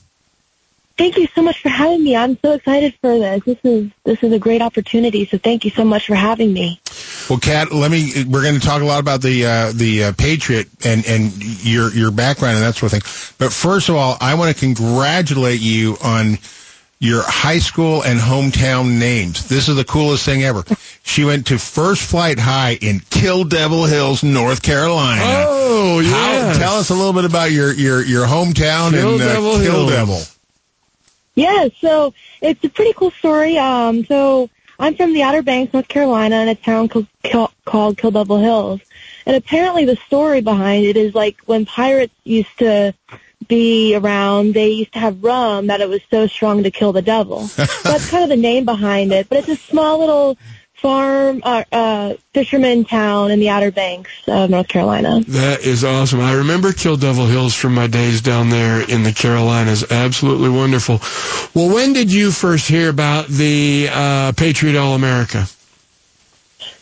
Thank 0.98 1.18
you 1.18 1.28
so 1.34 1.42
much 1.42 1.60
for 1.60 1.70
having 1.70 2.04
me. 2.04 2.16
I'm 2.16 2.38
so 2.38 2.54
excited 2.54 2.94
for 3.02 3.18
this. 3.18 3.44
This 3.44 3.58
is 3.64 3.92
this 4.04 4.22
is 4.22 4.34
a 4.34 4.38
great 4.38 4.62
opportunity. 4.62 5.26
So 5.26 5.40
thank 5.40 5.66
you 5.66 5.72
so 5.72 5.84
much 5.84 6.06
for 6.06 6.14
having 6.14 6.54
me. 6.54 6.80
Well, 7.28 7.40
Kat, 7.40 7.72
let 7.72 7.90
me. 7.90 8.24
We're 8.28 8.44
going 8.44 8.60
to 8.60 8.66
talk 8.66 8.84
a 8.84 8.86
lot 8.86 9.00
about 9.00 9.24
the 9.24 9.46
uh, 9.46 9.72
the 9.74 10.04
uh, 10.04 10.14
Patriot 10.14 10.68
and 10.86 11.04
and 11.08 11.34
your 11.66 11.92
your 11.92 12.12
background 12.12 12.58
and 12.58 12.66
that 12.66 12.76
sort 12.76 12.94
of 12.94 13.02
thing. 13.02 13.36
But 13.40 13.52
first 13.52 13.90
of 13.90 13.96
all, 13.96 14.16
I 14.22 14.36
want 14.36 14.56
to 14.56 14.60
congratulate 14.60 15.62
you 15.62 15.98
on 16.04 16.38
your 17.00 17.24
high 17.24 17.58
school 17.58 18.04
and 18.04 18.20
hometown 18.20 19.00
names. 19.00 19.48
This 19.48 19.70
is 19.70 19.76
the 19.76 19.84
coolest 19.84 20.24
thing 20.24 20.44
ever. 20.44 20.64
She 21.04 21.26
went 21.26 21.48
to 21.48 21.58
First 21.58 22.04
Flight 22.04 22.40
High 22.40 22.78
in 22.82 23.00
Kill 23.10 23.44
Devil 23.44 23.86
Hills, 23.86 24.24
North 24.24 24.62
Carolina. 24.62 25.22
Oh, 25.26 26.00
yeah. 26.00 26.54
Tell 26.58 26.76
us 26.76 26.90
a 26.90 26.94
little 26.94 27.14
bit 27.14 27.26
about 27.26 27.52
your 27.52 27.74
your 27.74 28.04
your 28.04 28.26
hometown 28.26 28.92
Kill 28.92 29.14
and 29.14 29.22
uh, 29.22 29.34
Devil 29.34 29.54
Kill 29.54 29.88
Hills. 29.88 29.92
Devil. 29.92 30.20
Yeah, 31.36 31.70
so 31.80 32.14
it's 32.42 32.64
a 32.64 32.70
pretty 32.70 32.94
cool 32.94 33.12
story. 33.12 33.58
Um, 33.58 34.06
so 34.06 34.50
I'm 34.80 34.96
from 34.96 35.14
the 35.14 35.24
Outer 35.24 35.42
Banks, 35.42 35.74
North 35.74 35.88
Carolina, 35.88 36.42
in 36.42 36.50
a 36.50 36.56
town 36.56 36.90
called, 36.90 37.08
Kill- 37.24 37.52
called 37.66 37.98
Kill 37.98 38.12
Devil 38.12 38.38
Hills. 38.40 38.82
And 39.26 39.36
apparently 39.36 39.86
the 39.86 39.96
story 40.08 40.42
behind 40.42 40.86
it 40.86 40.98
is 40.98 41.16
like 41.16 41.38
when 41.46 41.66
pirates 41.66 42.14
used 42.24 42.58
to 42.60 42.94
be 43.48 43.96
around, 43.96 44.54
they 44.54 44.70
used 44.70 44.94
to 44.94 45.00
have 45.00 45.24
rum 45.24 45.68
that 45.68 45.82
it 45.82 45.90
was 45.90 46.02
so 46.10 46.28
strong 46.28 46.64
to 46.64 46.72
kill 46.72 46.94
the 46.94 47.02
devil. 47.02 47.48
so 47.48 47.66
that's 47.84 48.10
kind 48.10 48.24
of 48.24 48.30
the 48.30 48.36
name 48.36 48.66
behind 48.66 49.12
it. 49.12 49.30
But 49.30 49.40
it's 49.40 49.50
a 49.50 49.56
small 49.56 50.00
little 50.00 50.38
farm, 50.82 51.42
uh, 51.44 51.64
uh, 51.72 52.14
fisherman 52.34 52.86
town 52.86 53.32
in 53.32 53.40
the 53.40 53.50
Outer 53.50 53.72
Banks 53.72 54.10
of 54.28 54.50
North 54.50 54.68
Carolina. 54.68 55.22
That 55.28 55.62
is 55.62 55.84
awesome. 55.84 56.20
I 56.22 56.34
remember 56.34 56.74
Kill 56.74 56.98
Devil 56.98 57.28
Hills 57.28 57.54
from 57.54 57.76
my 57.76 57.88
days 57.88 58.22
down 58.22 58.50
there 58.50 58.82
in 58.82 59.04
the 59.04 59.14
Carolinas. 59.14 59.90
Absolutely 59.92 60.50
wonderful. 60.50 61.00
Well, 61.54 61.74
when 61.74 61.94
did 61.94 62.12
you 62.12 62.32
first 62.32 62.68
hear 62.68 62.90
about 62.90 63.28
the 63.28 63.90
uh, 63.92 64.32
Patriot 64.34 64.78
All 64.78 64.96
America? 64.96 65.46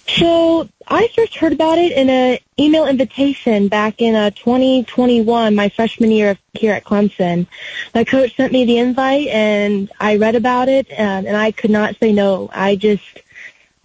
So 0.08 0.68
I 0.88 1.08
first 1.16 1.36
heard 1.36 1.54
about 1.54 1.78
it 1.78 1.92
in 1.92 2.10
an 2.10 2.40
email 2.58 2.88
invitation 2.88 3.68
back 3.68 4.02
in 4.02 4.16
uh, 4.16 4.32
2021, 4.32 5.54
my 5.54 5.70
freshman 5.70 6.10
year 6.10 6.32
of- 6.32 6.38
here 6.54 6.74
at 6.74 6.84
Clemson. 6.84 7.46
My 7.94 8.04
coach 8.04 8.36
sent 8.36 8.52
me 8.52 8.66
the 8.66 8.80
invite, 8.80 9.28
and 9.28 9.92
I 10.00 10.16
read 10.18 10.36
about 10.36 10.68
it, 10.68 10.88
and, 10.90 11.28
and 11.28 11.38
I 11.38 11.52
could 11.52 11.70
not 11.70 11.96
say 12.00 12.12
no. 12.12 12.50
I 12.52 12.76
just, 12.76 13.04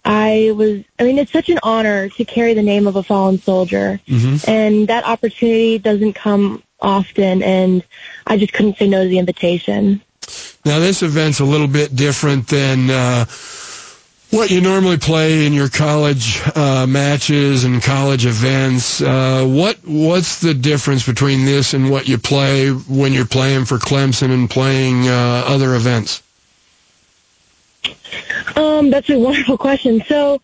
I 0.05 0.51
was, 0.55 0.83
I 0.99 1.03
mean, 1.03 1.17
it's 1.17 1.31
such 1.31 1.49
an 1.49 1.59
honor 1.63 2.09
to 2.09 2.25
carry 2.25 2.53
the 2.53 2.61
name 2.61 2.85
of 2.87 2.95
a 2.95 3.03
fallen 3.03 3.39
soldier, 3.39 3.99
Mm-hmm. 4.07 4.49
and 4.49 4.87
that 4.87 5.03
opportunity 5.03 5.79
doesn't 5.79 6.13
come 6.13 6.61
often, 6.79 7.41
and 7.41 7.83
I 8.27 8.37
just 8.37 8.53
couldn't 8.53 8.77
say 8.77 8.87
no 8.87 9.03
to 9.03 9.09
the 9.09 9.17
invitation. 9.17 10.01
Now, 10.63 10.79
this 10.79 11.01
event's 11.03 11.39
a 11.39 11.45
little 11.45 11.67
bit 11.67 11.95
different 11.95 12.47
than 12.47 12.89
uh, 12.89 13.25
what 14.31 14.51
you 14.51 14.61
normally 14.61 14.97
play 14.97 15.45
in 15.45 15.53
your 15.53 15.69
college 15.69 16.41
uh, 16.55 16.85
matches 16.87 17.63
and 17.63 17.81
college 17.81 18.25
events. 18.25 19.01
Uh, 19.01 19.45
what 19.45 19.77
What's 19.85 20.41
the 20.41 20.53
difference 20.53 21.05
between 21.05 21.45
this 21.45 21.73
and 21.73 21.89
what 21.89 22.07
you 22.07 22.17
play 22.17 22.69
when 22.69 23.13
you're 23.13 23.25
playing 23.25 23.65
for 23.65 23.77
Clemson 23.77 24.31
and 24.31 24.49
playing 24.49 25.07
uh, 25.07 25.43
other 25.47 25.75
events? 25.75 26.21
Um, 28.55 28.89
that's 28.89 29.09
a 29.09 29.19
wonderful 29.27 29.57
question. 29.57 30.03
So, 30.07 30.41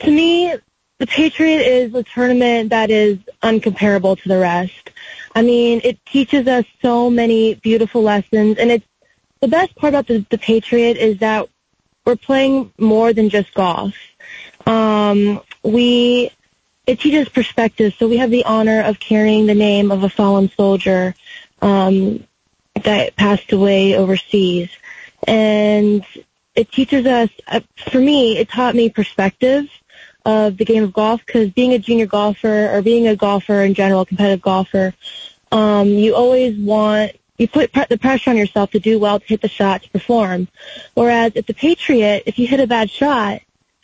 to 0.00 0.10
me, 0.10 0.54
the 0.98 1.06
Patriot 1.06 1.60
is 1.60 1.94
a 1.94 2.02
tournament 2.02 2.70
that 2.70 2.90
is 2.90 3.18
uncomparable 3.42 4.20
to 4.22 4.28
the 4.28 4.38
rest. 4.38 4.90
I 5.34 5.42
mean, 5.42 5.80
it 5.84 6.04
teaches 6.06 6.46
us 6.46 6.64
so 6.80 7.10
many 7.10 7.54
beautiful 7.54 8.02
lessons, 8.02 8.58
and 8.58 8.70
it's 8.70 8.86
the 9.40 9.48
best 9.48 9.74
part 9.76 9.92
about 9.92 10.06
the, 10.06 10.24
the 10.30 10.38
Patriot 10.38 10.96
is 10.96 11.18
that 11.18 11.48
we're 12.04 12.16
playing 12.16 12.72
more 12.78 13.12
than 13.12 13.28
just 13.28 13.52
golf. 13.54 13.94
Um, 14.66 15.40
we 15.62 16.30
it 16.86 17.00
teaches 17.00 17.28
perspective, 17.28 17.94
so 17.98 18.06
we 18.08 18.18
have 18.18 18.30
the 18.30 18.44
honor 18.44 18.82
of 18.82 19.00
carrying 19.00 19.46
the 19.46 19.54
name 19.54 19.90
of 19.90 20.04
a 20.04 20.08
fallen 20.08 20.50
soldier 20.50 21.14
um, 21.62 22.26
that 22.82 23.16
passed 23.16 23.52
away 23.52 23.96
overseas, 23.96 24.68
and 25.26 26.04
it 26.54 26.70
teaches 26.70 27.06
us. 27.06 27.30
Uh, 27.46 27.60
for 27.90 27.98
me, 27.98 28.38
it 28.38 28.48
taught 28.48 28.74
me 28.74 28.88
perspective 28.88 29.68
of 30.24 30.56
the 30.56 30.64
game 30.64 30.82
of 30.82 30.92
golf 30.92 31.24
because 31.24 31.50
being 31.50 31.74
a 31.74 31.78
junior 31.78 32.06
golfer 32.06 32.70
or 32.72 32.82
being 32.82 33.08
a 33.08 33.16
golfer 33.16 33.62
in 33.62 33.74
general, 33.74 34.02
a 34.02 34.06
competitive 34.06 34.42
golfer, 34.42 34.94
um, 35.52 35.88
you 35.88 36.14
always 36.14 36.58
want 36.58 37.12
you 37.36 37.48
put 37.48 37.72
pre- 37.72 37.86
the 37.88 37.98
pressure 37.98 38.30
on 38.30 38.36
yourself 38.36 38.70
to 38.70 38.78
do 38.78 38.98
well, 38.98 39.18
to 39.18 39.26
hit 39.26 39.40
the 39.40 39.48
shot, 39.48 39.82
to 39.82 39.90
perform. 39.90 40.48
Whereas 40.94 41.34
at 41.36 41.46
the 41.46 41.54
Patriot, 41.54 42.22
if 42.26 42.38
you 42.38 42.46
hit 42.46 42.60
a 42.60 42.66
bad 42.66 42.90
shot, 42.90 43.40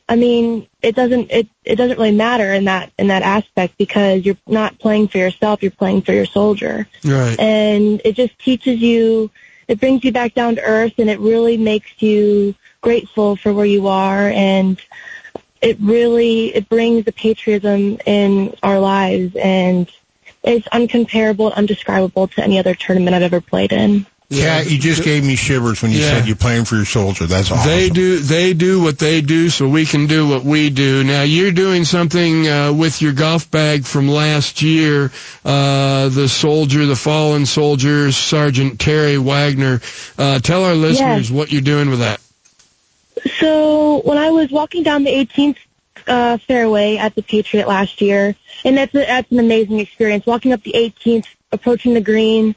I 0.09 0.17
mean, 0.17 0.67
it 0.83 0.97
doesn't 0.97 1.31
it 1.31 1.49
it 1.65 1.77
doesn't 1.77 1.97
really 1.97 2.11
matter 2.11 2.53
in 2.53 2.65
that 2.65 2.93
in 2.99 3.09
that 3.09 3.23
aspect 3.23 3.79
because 3.79 4.25
you're 4.25 4.37
not 4.47 4.79
playing 4.79 5.09
for 5.09 5.19
yourself, 5.19 5.63
you're 5.63 5.71
playing 5.71 6.03
for 6.03 6.13
your 6.13 6.27
soldier. 6.27 6.89
Right. 7.05 7.39
And 7.39 8.03
it 8.05 8.17
just 8.17 8.37
teaches 8.39 8.81
you, 8.81 9.31
it 9.71 9.79
brings 9.79 10.03
you 10.03 10.11
back 10.11 10.35
down 10.35 10.57
to 10.57 10.63
earth, 10.63 10.95
and 10.99 11.09
it 11.09 11.21
really 11.21 11.57
makes 11.57 12.03
you 12.03 12.57
grateful 12.81 13.37
for 13.37 13.55
where 13.55 13.65
you 13.65 13.87
are, 13.87 14.31
and 14.31 14.83
it 15.63 15.79
really 15.81 16.53
it 16.57 16.69
brings 16.69 17.05
the 17.05 17.13
patriotism 17.13 17.97
in 18.05 18.57
our 18.65 18.81
lives, 18.81 19.37
and 19.37 19.89
it's 20.43 20.67
uncomparable, 20.73 21.47
and 21.47 21.55
undescribable 21.55 22.27
to 22.27 22.43
any 22.43 22.59
other 22.59 22.75
tournament 22.75 23.15
I've 23.15 23.23
ever 23.23 23.41
played 23.41 23.73
in. 23.73 24.07
Kat, 24.33 24.71
you 24.71 24.79
just 24.79 25.03
gave 25.03 25.25
me 25.25 25.35
shivers 25.35 25.83
when 25.83 25.91
you 25.91 25.99
Yeah. 25.99 26.19
said 26.19 26.27
you're 26.29 26.37
playing 26.37 26.65
for 26.65 26.77
your 26.77 26.85
soldier. 26.85 27.27
That's 27.27 27.51
awesome. 27.51 27.69
They 27.69 27.91
do 27.91 28.19
they 28.21 28.53
do 28.53 28.81
what 28.81 28.99
they 28.99 29.21
do, 29.23 29.51
so 29.51 29.67
we 29.69 29.85
can 29.85 30.07
do 30.07 30.29
what 30.29 30.45
we 30.45 30.71
do. 30.71 31.03
Now 31.03 31.23
you're 31.23 31.51
doing 31.51 31.85
something 31.85 32.47
uh, 32.47 32.73
with 32.73 33.03
your 33.03 33.13
golf 33.13 33.51
bag 33.51 33.85
from 33.85 34.09
last 34.09 34.63
year. 34.63 35.11
Uh, 35.45 36.11
the 36.11 36.29
soldier, 36.29 36.87
the 36.87 36.95
fallen 36.95 37.45
soldier, 37.45 38.13
Sergeant 38.13 38.79
Terry 38.79 39.19
Wagner. 39.19 39.81
Uh, 40.17 40.39
tell 40.39 40.65
our 40.65 40.75
listeners 40.75 41.29
Yes. 41.29 41.31
what 41.31 41.51
you're 41.51 41.61
doing 41.61 41.91
with 41.91 41.99
that. 41.99 42.21
So 43.39 44.01
when 44.05 44.17
I 44.17 44.31
was 44.31 44.51
walking 44.51 44.83
down 44.83 45.05
the 45.05 45.11
18th 45.13 45.57
uh, 46.07 46.39
fairway 46.39 46.97
at 46.97 47.15
the 47.15 47.23
Patriot 47.23 47.69
last 47.69 48.01
year, 48.01 48.35
and 48.65 48.77
that's 48.77 48.95
a, 48.95 48.99
that's 48.99 49.31
an 49.31 49.39
amazing 49.39 49.81
experience. 49.81 50.25
Walking 50.27 50.53
up 50.53 50.63
the 50.63 50.73
18th, 50.73 51.27
approaching 51.53 51.95
the 51.95 52.01
green, 52.01 52.55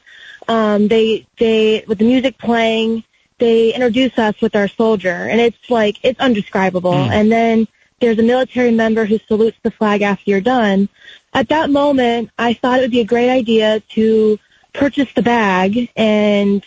um, 0.48 0.88
they 0.88 1.26
they 1.38 1.84
with 1.86 1.98
the 1.98 2.04
music 2.04 2.38
playing, 2.38 3.04
they 3.38 3.72
introduce 3.74 4.18
us 4.18 4.40
with 4.40 4.54
our 4.56 4.68
soldier, 4.68 5.28
and 5.30 5.40
it's 5.40 5.70
like 5.70 5.98
it's 6.02 6.20
undescribable. 6.20 6.94
And 6.94 7.30
then 7.30 7.68
there's 8.00 8.18
a 8.18 8.22
military 8.22 8.70
member 8.70 9.04
who 9.04 9.18
salutes 9.26 9.58
the 9.62 9.70
flag 9.70 10.02
after 10.02 10.30
you're 10.30 10.40
done. 10.40 10.88
At 11.32 11.48
that 11.48 11.70
moment, 11.70 12.30
I 12.38 12.54
thought 12.54 12.78
it 12.78 12.82
would 12.82 12.90
be 12.90 13.00
a 13.00 13.04
great 13.04 13.30
idea 13.30 13.80
to 13.90 14.38
purchase 14.72 15.12
the 15.14 15.22
bag 15.22 15.90
and 15.96 16.64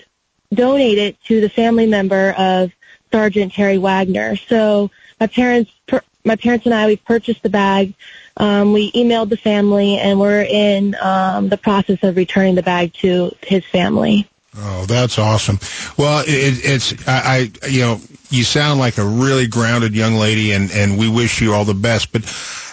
donate 0.53 0.97
it 0.97 1.21
to 1.25 1.41
the 1.41 1.49
family 1.49 1.85
member 1.85 2.31
of 2.37 2.71
Sergeant 3.11 3.53
Terry 3.53 3.77
Wagner. 3.77 4.35
So 4.35 4.89
my 5.19 5.27
parents, 5.27 5.71
per, 5.87 6.01
my 6.23 6.35
parents 6.35 6.65
and 6.65 6.73
I, 6.73 6.87
we 6.87 6.95
purchased 6.97 7.43
the 7.43 7.49
bag. 7.49 7.93
Um, 8.39 8.73
we 8.73 8.91
emailed 8.91 9.29
the 9.29 9.37
family, 9.37 9.97
and 9.97 10.19
we're 10.19 10.43
in 10.43 10.95
um, 11.01 11.49
the 11.49 11.57
process 11.57 12.03
of 12.03 12.15
returning 12.15 12.55
the 12.55 12.63
bag 12.63 12.93
to 12.95 13.31
his 13.43 13.65
family. 13.65 14.27
Oh, 14.59 14.85
that's 14.85 15.19
awesome. 15.19 15.59
Well, 15.97 16.21
it, 16.21 16.27
it's 16.29 17.07
I, 17.07 17.51
I, 17.63 17.67
you 17.67 17.81
know, 17.81 18.01
you 18.29 18.43
sound 18.43 18.79
like 18.79 18.97
a 18.97 19.05
really 19.05 19.47
grounded 19.47 19.93
young 19.95 20.15
lady, 20.15 20.51
and 20.51 20.71
and 20.71 20.97
we 20.97 21.09
wish 21.09 21.41
you 21.41 21.53
all 21.53 21.65
the 21.65 21.73
best. 21.73 22.11
But 22.11 22.23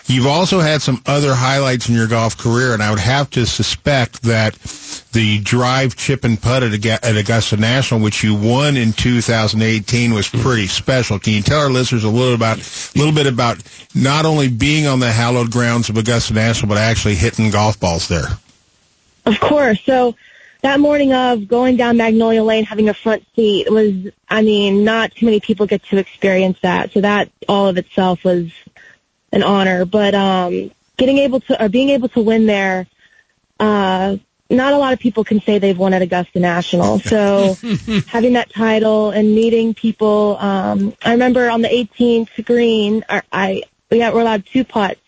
you've 0.06 0.26
also 0.26 0.60
had 0.60 0.82
some 0.82 1.02
other 1.06 1.34
highlights 1.34 1.88
in 1.88 1.94
your 1.94 2.06
golf 2.06 2.36
career, 2.36 2.74
and 2.74 2.82
I 2.82 2.90
would 2.90 3.00
have 3.00 3.30
to 3.30 3.46
suspect 3.46 4.22
that 4.22 4.54
the 5.12 5.40
drive, 5.40 5.96
chip, 5.96 6.24
and 6.24 6.40
putt 6.40 6.62
at, 6.62 6.84
at 6.84 7.16
Augusta 7.16 7.56
National, 7.56 8.00
which 8.00 8.22
you 8.22 8.34
won 8.34 8.76
in 8.76 8.92
2018, 8.92 10.12
was 10.12 10.28
hmm. 10.28 10.40
pretty 10.40 10.66
special. 10.66 11.18
Can 11.18 11.32
you 11.34 11.42
tell 11.42 11.60
our 11.60 11.70
listeners 11.70 12.04
a 12.04 12.10
little 12.10 12.34
about, 12.34 12.58
a 12.58 12.98
little 12.98 13.14
bit 13.14 13.26
about 13.26 13.62
not 13.94 14.26
only 14.26 14.48
being 14.48 14.86
on 14.86 15.00
the 15.00 15.10
hallowed 15.10 15.50
grounds 15.50 15.88
of 15.88 15.96
Augusta 15.96 16.34
National, 16.34 16.68
but 16.68 16.78
actually 16.78 17.14
hitting 17.14 17.50
golf 17.50 17.78
balls 17.80 18.08
there? 18.08 18.28
Of 19.26 19.40
course. 19.40 19.80
So 19.84 20.14
that 20.62 20.80
morning 20.80 21.12
of 21.12 21.48
going 21.48 21.76
down 21.76 21.96
Magnolia 21.96 22.42
Lane, 22.42 22.64
having 22.64 22.88
a 22.88 22.94
front 22.94 23.24
seat 23.34 23.70
was, 23.70 24.12
I 24.28 24.42
mean, 24.42 24.84
not 24.84 25.14
too 25.14 25.26
many 25.26 25.40
people 25.40 25.66
get 25.66 25.82
to 25.84 25.96
experience 25.96 26.58
that. 26.62 26.92
So 26.92 27.00
that 27.00 27.30
all 27.48 27.68
of 27.68 27.78
itself 27.78 28.24
was 28.24 28.50
an 29.34 29.42
honor. 29.42 29.84
But 29.84 30.14
um, 30.14 30.70
getting 30.96 31.18
able 31.18 31.40
to 31.40 31.64
or 31.64 31.68
being 31.68 31.90
able 31.90 32.08
to 32.10 32.20
win 32.20 32.46
there. 32.46 32.86
Uh, 33.60 34.16
not 34.50 34.72
a 34.72 34.76
lot 34.76 34.92
of 34.92 34.98
people 34.98 35.24
can 35.24 35.40
say 35.40 35.58
they've 35.58 35.78
won 35.78 35.94
at 35.94 36.02
Augusta 36.02 36.38
National. 36.38 37.00
So 37.08 37.56
having 38.06 38.34
that 38.34 38.52
title 38.52 39.10
and 39.10 39.34
meeting 39.34 39.74
people, 39.74 40.36
um, 40.38 40.94
I 41.04 41.12
remember 41.12 41.48
on 41.50 41.62
the 41.62 41.68
18th 41.68 42.44
green, 42.44 43.04
I, 43.08 43.22
I 43.32 43.62
we 43.90 43.98
got, 43.98 44.14
we're 44.14 44.22
allowed 44.22 44.46
two 44.46 44.64
putts, 44.64 45.00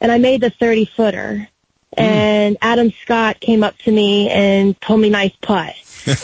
and 0.00 0.10
I 0.10 0.18
made 0.18 0.40
the 0.40 0.50
30 0.50 0.86
footer. 0.86 1.48
And 1.96 2.56
Adam 2.62 2.92
Scott 3.02 3.40
came 3.40 3.64
up 3.64 3.76
to 3.78 3.92
me 3.92 4.30
and 4.30 4.80
told 4.80 5.00
me 5.00 5.10
nice 5.10 5.34
putt. 5.40 5.74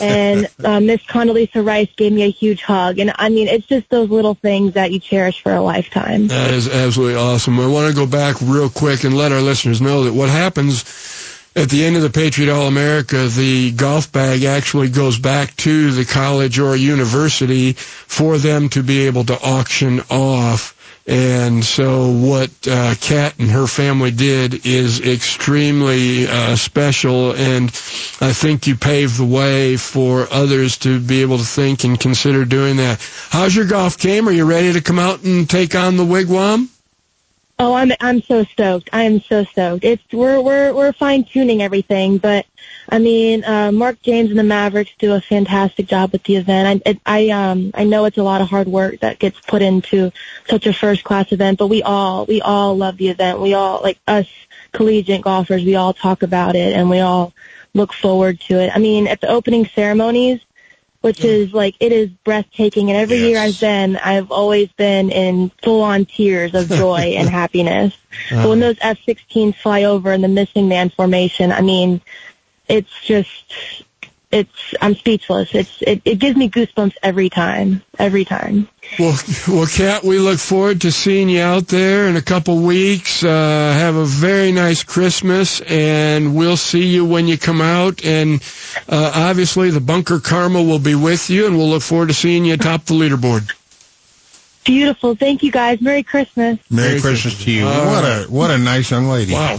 And 0.01 0.47
uh, 0.63 0.79
Miss 0.79 1.01
Condoleezza 1.03 1.65
Rice 1.65 1.89
gave 1.95 2.11
me 2.11 2.23
a 2.23 2.31
huge 2.31 2.61
hug. 2.61 2.99
And 2.99 3.13
I 3.15 3.29
mean, 3.29 3.47
it's 3.47 3.65
just 3.65 3.89
those 3.89 4.09
little 4.09 4.35
things 4.35 4.73
that 4.73 4.91
you 4.91 4.99
cherish 4.99 5.41
for 5.41 5.53
a 5.53 5.61
lifetime. 5.61 6.27
That 6.27 6.51
is 6.51 6.67
absolutely 6.67 7.15
awesome. 7.15 7.59
I 7.59 7.67
want 7.67 7.89
to 7.89 7.95
go 7.95 8.05
back 8.05 8.37
real 8.41 8.69
quick 8.69 9.03
and 9.03 9.15
let 9.15 9.31
our 9.31 9.41
listeners 9.41 9.81
know 9.81 10.03
that 10.03 10.13
what 10.13 10.29
happens 10.29 10.83
at 11.57 11.69
the 11.69 11.83
end 11.83 11.95
of 11.95 12.03
the 12.03 12.09
Patriot 12.11 12.53
All 12.53 12.67
America, 12.67 13.27
the 13.27 13.71
golf 13.71 14.11
bag 14.11 14.43
actually 14.43 14.89
goes 14.89 15.17
back 15.17 15.55
to 15.57 15.91
the 15.91 16.05
college 16.05 16.59
or 16.59 16.75
university 16.75 17.73
for 17.73 18.37
them 18.37 18.69
to 18.69 18.83
be 18.83 19.07
able 19.07 19.23
to 19.25 19.41
auction 19.41 20.01
off. 20.11 20.76
And 21.07 21.63
so 21.63 22.11
what 22.11 22.51
uh, 22.67 22.93
Kat 22.99 23.39
and 23.39 23.49
her 23.49 23.65
family 23.65 24.11
did 24.11 24.65
is 24.65 24.99
extremely 24.99 26.27
uh, 26.27 26.57
special, 26.57 27.33
and 27.33 27.69
I 28.19 28.33
think 28.33 28.67
you 28.67 28.75
paved 28.75 29.17
the 29.17 29.25
way 29.25 29.77
for 29.77 30.27
others 30.29 30.77
to 30.79 30.99
be 30.99 31.21
able 31.21 31.37
to 31.37 31.45
think 31.45 31.85
and 31.85 31.97
consider 31.97 32.43
doing 32.43 32.75
that. 32.77 32.99
How's 33.29 33.55
your 33.55 33.65
golf 33.65 33.97
game? 33.97 34.27
Are 34.27 34.33
you 34.33 34.43
ready 34.43 34.73
to 34.73 34.81
come 34.81 34.99
out 34.99 35.23
and 35.23 35.49
take 35.49 35.75
on 35.75 35.95
the 35.95 36.03
wigwam? 36.03 36.67
Oh, 37.59 37.73
I'm 37.73 37.91
I'm 38.01 38.21
so 38.21 38.43
stoked. 38.43 38.89
I 38.91 39.03
am 39.03 39.21
so 39.21 39.45
stoked. 39.45 39.85
It's 39.85 40.03
we're 40.11 40.41
we're 40.41 40.73
we're 40.73 40.93
fine 40.93 41.23
tuning 41.23 41.61
everything, 41.61 42.17
but 42.17 42.45
I 42.89 42.99
mean, 42.99 43.43
uh, 43.43 43.71
Mark 43.71 44.01
James 44.01 44.29
and 44.29 44.39
the 44.39 44.43
Mavericks 44.43 44.91
do 44.97 45.13
a 45.13 45.21
fantastic 45.21 45.87
job 45.87 46.11
with 46.11 46.23
the 46.23 46.37
event. 46.37 46.83
I 46.85 46.89
it, 46.89 46.99
I 47.05 47.29
um 47.29 47.71
I 47.73 47.83
know 47.83 48.05
it's 48.05 48.17
a 48.17 48.23
lot 48.23 48.41
of 48.41 48.49
hard 48.49 48.67
work 48.67 48.99
that 49.01 49.19
gets 49.19 49.39
put 49.41 49.61
into 49.61 50.11
such 50.47 50.65
a 50.67 50.73
first 50.73 51.03
class 51.03 51.31
event, 51.31 51.59
but 51.59 51.67
we 51.67 51.83
all 51.83 52.25
we 52.25 52.41
all 52.41 52.77
love 52.77 52.97
the 52.97 53.09
event. 53.09 53.41
We 53.41 53.53
all 53.53 53.81
like 53.83 53.99
us 54.07 54.27
collegiate 54.71 55.21
golfers. 55.21 55.63
We 55.63 55.75
all 55.75 55.93
talk 55.93 56.23
about 56.23 56.55
it 56.55 56.73
and 56.73 56.89
we 56.89 56.99
all 56.99 57.33
look 57.73 57.93
forward 57.93 58.39
to 58.41 58.59
it. 58.59 58.71
I 58.73 58.79
mean, 58.79 59.07
at 59.07 59.21
the 59.21 59.27
opening 59.27 59.65
ceremonies, 59.65 60.39
which 61.01 61.23
is 61.23 61.53
like 61.53 61.75
it 61.79 61.91
is 61.91 62.09
breathtaking. 62.09 62.89
And 62.89 62.97
every 62.97 63.17
year 63.17 63.39
I've 63.39 63.59
been, 63.59 63.97
I've 63.97 64.31
always 64.31 64.69
been 64.73 65.09
in 65.11 65.51
full 65.63 65.81
on 65.81 66.05
tears 66.05 66.53
of 66.53 66.67
joy 66.67 67.15
and 67.17 67.29
happiness. 67.41 67.95
But 68.29 68.49
when 68.49 68.59
those 68.59 68.77
F-16s 68.81 69.55
fly 69.55 69.83
over 69.83 70.11
in 70.11 70.21
the 70.21 70.27
missing 70.27 70.67
man 70.67 70.89
formation, 70.89 71.51
I 71.51 71.61
mean, 71.61 72.01
it's 72.67 73.01
just, 73.03 73.83
it's, 74.31 74.73
I'm 74.81 74.95
speechless. 74.95 75.55
It's, 75.55 75.81
it, 75.81 76.01
it 76.03 76.19
gives 76.19 76.35
me 76.35 76.49
goosebumps 76.49 76.95
every 77.01 77.29
time, 77.29 77.81
every 77.97 78.25
time. 78.25 78.67
Well, 78.99 79.17
well, 79.47 79.67
Kat, 79.67 80.03
we 80.03 80.19
look 80.19 80.39
forward 80.39 80.81
to 80.81 80.91
seeing 80.91 81.29
you 81.29 81.41
out 81.41 81.67
there 81.67 82.07
in 82.07 82.15
a 82.15 82.21
couple 82.21 82.61
weeks. 82.61 83.23
Uh, 83.23 83.29
have 83.29 83.95
a 83.95 84.05
very 84.05 84.51
nice 84.51 84.83
Christmas, 84.83 85.61
and 85.61 86.35
we'll 86.35 86.57
see 86.57 86.85
you 86.87 87.05
when 87.05 87.27
you 87.27 87.37
come 87.37 87.61
out. 87.61 88.03
And 88.03 88.41
uh, 88.89 89.11
obviously, 89.15 89.69
the 89.69 89.81
Bunker 89.81 90.19
Karma 90.19 90.61
will 90.61 90.79
be 90.79 90.95
with 90.95 91.29
you, 91.29 91.47
and 91.47 91.57
we'll 91.57 91.69
look 91.69 91.83
forward 91.83 92.09
to 92.09 92.13
seeing 92.13 92.45
you 92.45 92.55
atop 92.55 92.85
the 92.85 92.93
leaderboard. 92.93 93.53
Beautiful. 94.65 95.15
Thank 95.15 95.43
you 95.43 95.51
guys. 95.51 95.79
Merry 95.79 96.03
Christmas. 96.03 96.59
Merry 96.69 96.99
Christmas 96.99 97.41
to 97.45 97.51
you. 97.51 97.63
what 97.63 98.03
a 98.03 98.25
what 98.29 98.51
a 98.51 98.57
nice 98.57 98.91
young 98.91 99.07
lady. 99.07 99.31
Wow. 99.31 99.57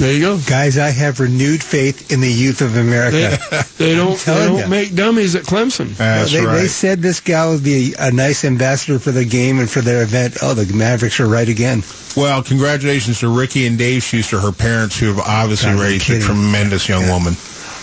There 0.00 0.14
you 0.14 0.20
go. 0.20 0.38
Guys, 0.46 0.78
I 0.78 0.88
have 0.88 1.20
renewed 1.20 1.62
faith 1.62 2.10
in 2.10 2.22
the 2.22 2.32
youth 2.32 2.62
of 2.62 2.74
America. 2.74 3.36
They, 3.76 3.90
they 3.90 3.94
don't, 3.94 4.18
they 4.24 4.46
don't 4.46 4.58
ya. 4.60 4.66
make 4.66 4.94
dummies 4.94 5.34
at 5.34 5.42
Clemson. 5.42 5.92
Uh, 6.00 6.24
they, 6.24 6.62
they 6.62 6.68
said 6.68 7.00
this 7.00 7.20
gal 7.20 7.50
would 7.52 7.62
be 7.62 7.94
a 7.98 8.10
nice 8.10 8.42
ambassador 8.42 8.98
for 8.98 9.10
the 9.10 9.26
game 9.26 9.58
and 9.58 9.68
for 9.68 9.82
their 9.82 10.02
event. 10.02 10.38
Oh, 10.40 10.54
the 10.54 10.72
Mavericks 10.74 11.20
are 11.20 11.28
right 11.28 11.46
again. 11.46 11.82
Well, 12.16 12.42
congratulations 12.42 13.20
to 13.20 13.28
Ricky 13.28 13.66
and 13.66 13.76
Dave 13.76 14.02
Schuster, 14.02 14.40
her 14.40 14.52
parents, 14.52 14.98
who 14.98 15.08
have 15.08 15.18
obviously 15.18 15.72
God, 15.72 15.80
raised 15.80 16.08
a 16.08 16.18
tremendous 16.18 16.88
young 16.88 17.06
woman. 17.06 17.34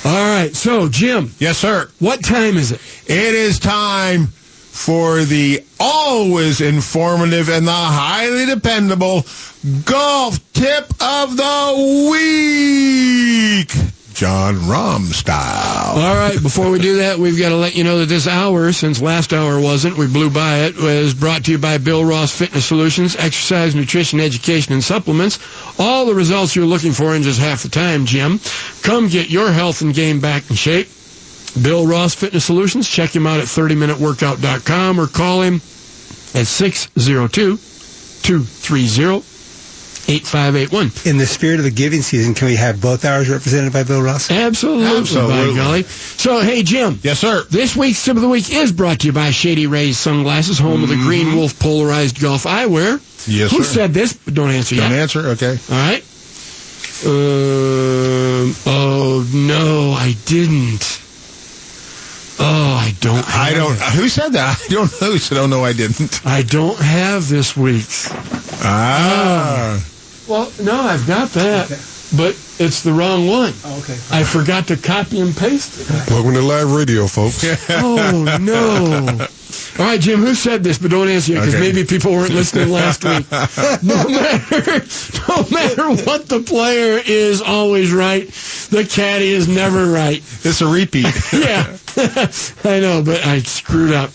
All 0.04 0.26
right. 0.26 0.56
So, 0.56 0.90
Jim. 0.90 1.32
Yes, 1.38 1.60
sir. 1.60 1.88
What 2.00 2.24
time 2.24 2.58
is 2.58 2.72
it? 2.72 2.82
It 3.06 3.36
is 3.36 3.60
time 3.60 4.30
for 4.78 5.24
the 5.26 5.64
always 5.80 6.62
informative 6.62 7.50
and 7.50 7.68
the 7.68 7.72
highly 7.72 8.46
dependable 8.46 9.26
golf 9.86 10.40
tip 10.54 10.86
of 11.02 11.36
the 11.36 12.10
week. 12.12 13.72
Jon 14.14 14.56
Rahm 14.56 15.14
style. 15.14 16.00
All 16.00 16.16
right, 16.16 16.42
before 16.42 16.70
we 16.70 16.80
do 16.80 16.98
that, 16.98 17.20
we've 17.20 17.38
got 17.38 17.50
to 17.50 17.56
let 17.56 17.76
you 17.76 17.84
know 17.84 18.00
that 18.00 18.06
this 18.06 18.28
hour, 18.28 18.72
since 18.72 19.02
last 19.02 19.34
hour 19.34 19.60
wasn't, 19.60 19.98
we 19.98 20.08
blew 20.08 20.30
by 20.30 20.60
it, 20.60 20.78
was 20.78 21.14
brought 21.14 21.46
to 21.46 21.52
you 21.52 21.58
by 21.58 21.80
Bill 21.80 22.06
Ross 22.06 22.36
Fitness 22.36 22.66
Solutions, 22.66 23.16
exercise, 23.16 23.76
nutrition, 23.76 24.20
education, 24.20 24.74
and 24.74 24.84
supplements. 24.84 25.40
All 25.80 26.06
the 26.06 26.16
results 26.16 26.56
you're 26.56 26.66
looking 26.66 26.94
for 26.94 27.16
in 27.16 27.24
just 27.24 27.40
half 27.40 27.64
the 27.64 27.70
time, 27.70 28.06
Jim. 28.06 28.40
Come 28.84 29.08
get 29.08 29.30
your 29.30 29.52
health 29.52 29.82
and 29.82 29.94
game 29.94 30.20
back 30.20 30.50
in 30.50 30.56
shape. 30.56 30.88
Bill 31.62 31.88
Ross 31.88 32.14
Fitness 32.16 32.46
Solutions. 32.46 32.88
Check 32.88 33.16
him 33.16 33.26
out 33.28 33.40
at 33.40 33.46
30minuteworkout.com 33.46 35.00
or 35.00 35.08
call 35.08 35.42
him 35.42 35.56
at 36.36 36.46
602 36.48 37.58
230 37.58 39.24
8581. 40.10 40.92
In 41.12 41.18
the 41.18 41.26
spirit 41.26 41.60
of 41.60 41.66
the 41.66 41.72
giving 41.72 42.02
season, 42.02 42.34
can 42.34 42.48
we 42.48 42.56
have 42.56 42.80
both 42.80 43.04
hours 43.04 43.28
represented 43.28 43.74
by 43.74 43.84
Bill 43.84 44.02
Ross? 44.02 44.32
Absolutely, 44.32 44.86
Absolutely. 44.98 45.52
by 45.52 45.56
golly. 45.58 45.84
So, 45.84 46.40
hey, 46.40 46.64
Jim. 46.64 46.98
Yes, 47.04 47.20
sir. 47.20 47.44
This 47.50 47.76
week's 47.76 48.06
tip 48.06 48.16
of 48.16 48.22
the 48.22 48.30
week 48.30 48.50
is 48.50 48.72
brought 48.72 49.02
to 49.02 49.08
you 49.08 49.12
by 49.14 49.32
Shady 49.32 49.68
Rays 49.68 49.98
Sunglasses, 49.98 50.58
home 50.60 50.84
of 50.84 50.88
the 50.90 50.96
Green 50.96 51.36
Wolf 51.36 51.60
Polarized 51.60 52.22
Golf 52.22 52.44
Eyewear. 52.44 53.00
Mm-hmm. 53.00 53.32
Yes, 53.32 53.52
Who 53.52 53.64
sir. 53.64 53.74
said 53.74 53.94
this? 53.94 54.14
Don't 54.14 54.52
answer 54.52 54.76
Don't 54.78 54.92
yet. 54.92 55.00
answer. 55.02 55.28
Okay. 55.28 55.58
All 55.70 55.76
right. 55.76 56.02
Um. 57.06 58.56
Oh 58.66 59.30
no, 59.34 59.92
I 59.92 60.16
didn't. 60.26 61.02
Oh, 62.40 62.76
I 62.76 62.94
don't. 63.00 63.26
I 63.36 63.54
don't. 63.54 63.74
it. 63.74 63.82
Who 63.96 64.08
said 64.08 64.34
that? 64.34 64.62
I 64.64 64.68
don't 64.68 64.92
know. 65.02 65.12
Who 65.12 65.18
said, 65.18 65.38
"Oh 65.38 65.48
no, 65.48 65.64
I 65.66 65.74
didn't." 65.74 66.22
I 66.26 66.44
don't 66.44 66.78
have 66.78 67.28
this 67.28 67.58
week's. 67.58 68.12
Ah. 68.64 69.84
Well, 70.28 70.52
no, 70.62 70.80
I've 70.82 71.08
got 71.08 71.30
that, 71.32 71.70
but 72.16 72.36
it's 72.60 72.84
the 72.84 72.92
wrong 72.94 73.28
one. 73.28 73.54
Oh, 73.64 73.80
okay. 73.80 73.98
I 74.12 74.24
forgot 74.24 74.68
to 74.68 74.78
copy 74.78 75.20
and 75.20 75.36
paste 75.36 75.80
it. 75.80 75.90
Welcome 76.12 76.34
to 76.34 76.42
live 76.42 76.72
radio, 76.74 77.08
folks. 77.08 77.44
Oh 77.70 78.38
no! 78.40 79.28
All 79.80 79.86
right, 79.86 80.00
Jim. 80.00 80.20
Who 80.20 80.34
said 80.36 80.64
this? 80.64 80.78
But 80.80 80.92
don't 80.92 81.08
answer 81.08 81.34
yet 81.34 81.40
because 81.42 81.56
Okay. 81.56 81.64
maybe 81.72 81.86
people 81.86 82.12
weren't 82.12 82.34
listening 82.34 82.70
last 82.70 83.04
week. 83.04 83.26
No 83.84 84.08
matter, 84.10 84.86
no 85.28 85.46
matter 85.52 86.04
what 86.06 86.28
the 86.28 86.40
player 86.46 87.02
is, 87.06 87.42
always 87.42 87.92
right. 87.92 88.28
The 88.72 88.86
caddy 88.90 89.30
is 89.30 89.48
never 89.48 89.86
right. 89.92 90.18
It's 90.44 90.62
a 90.62 90.68
repeat. 90.68 91.06
yeah, 91.34 91.78
I 92.64 92.80
know, 92.80 93.04
but 93.06 93.26
I 93.26 93.40
screwed 93.40 93.94
up. 93.94 94.12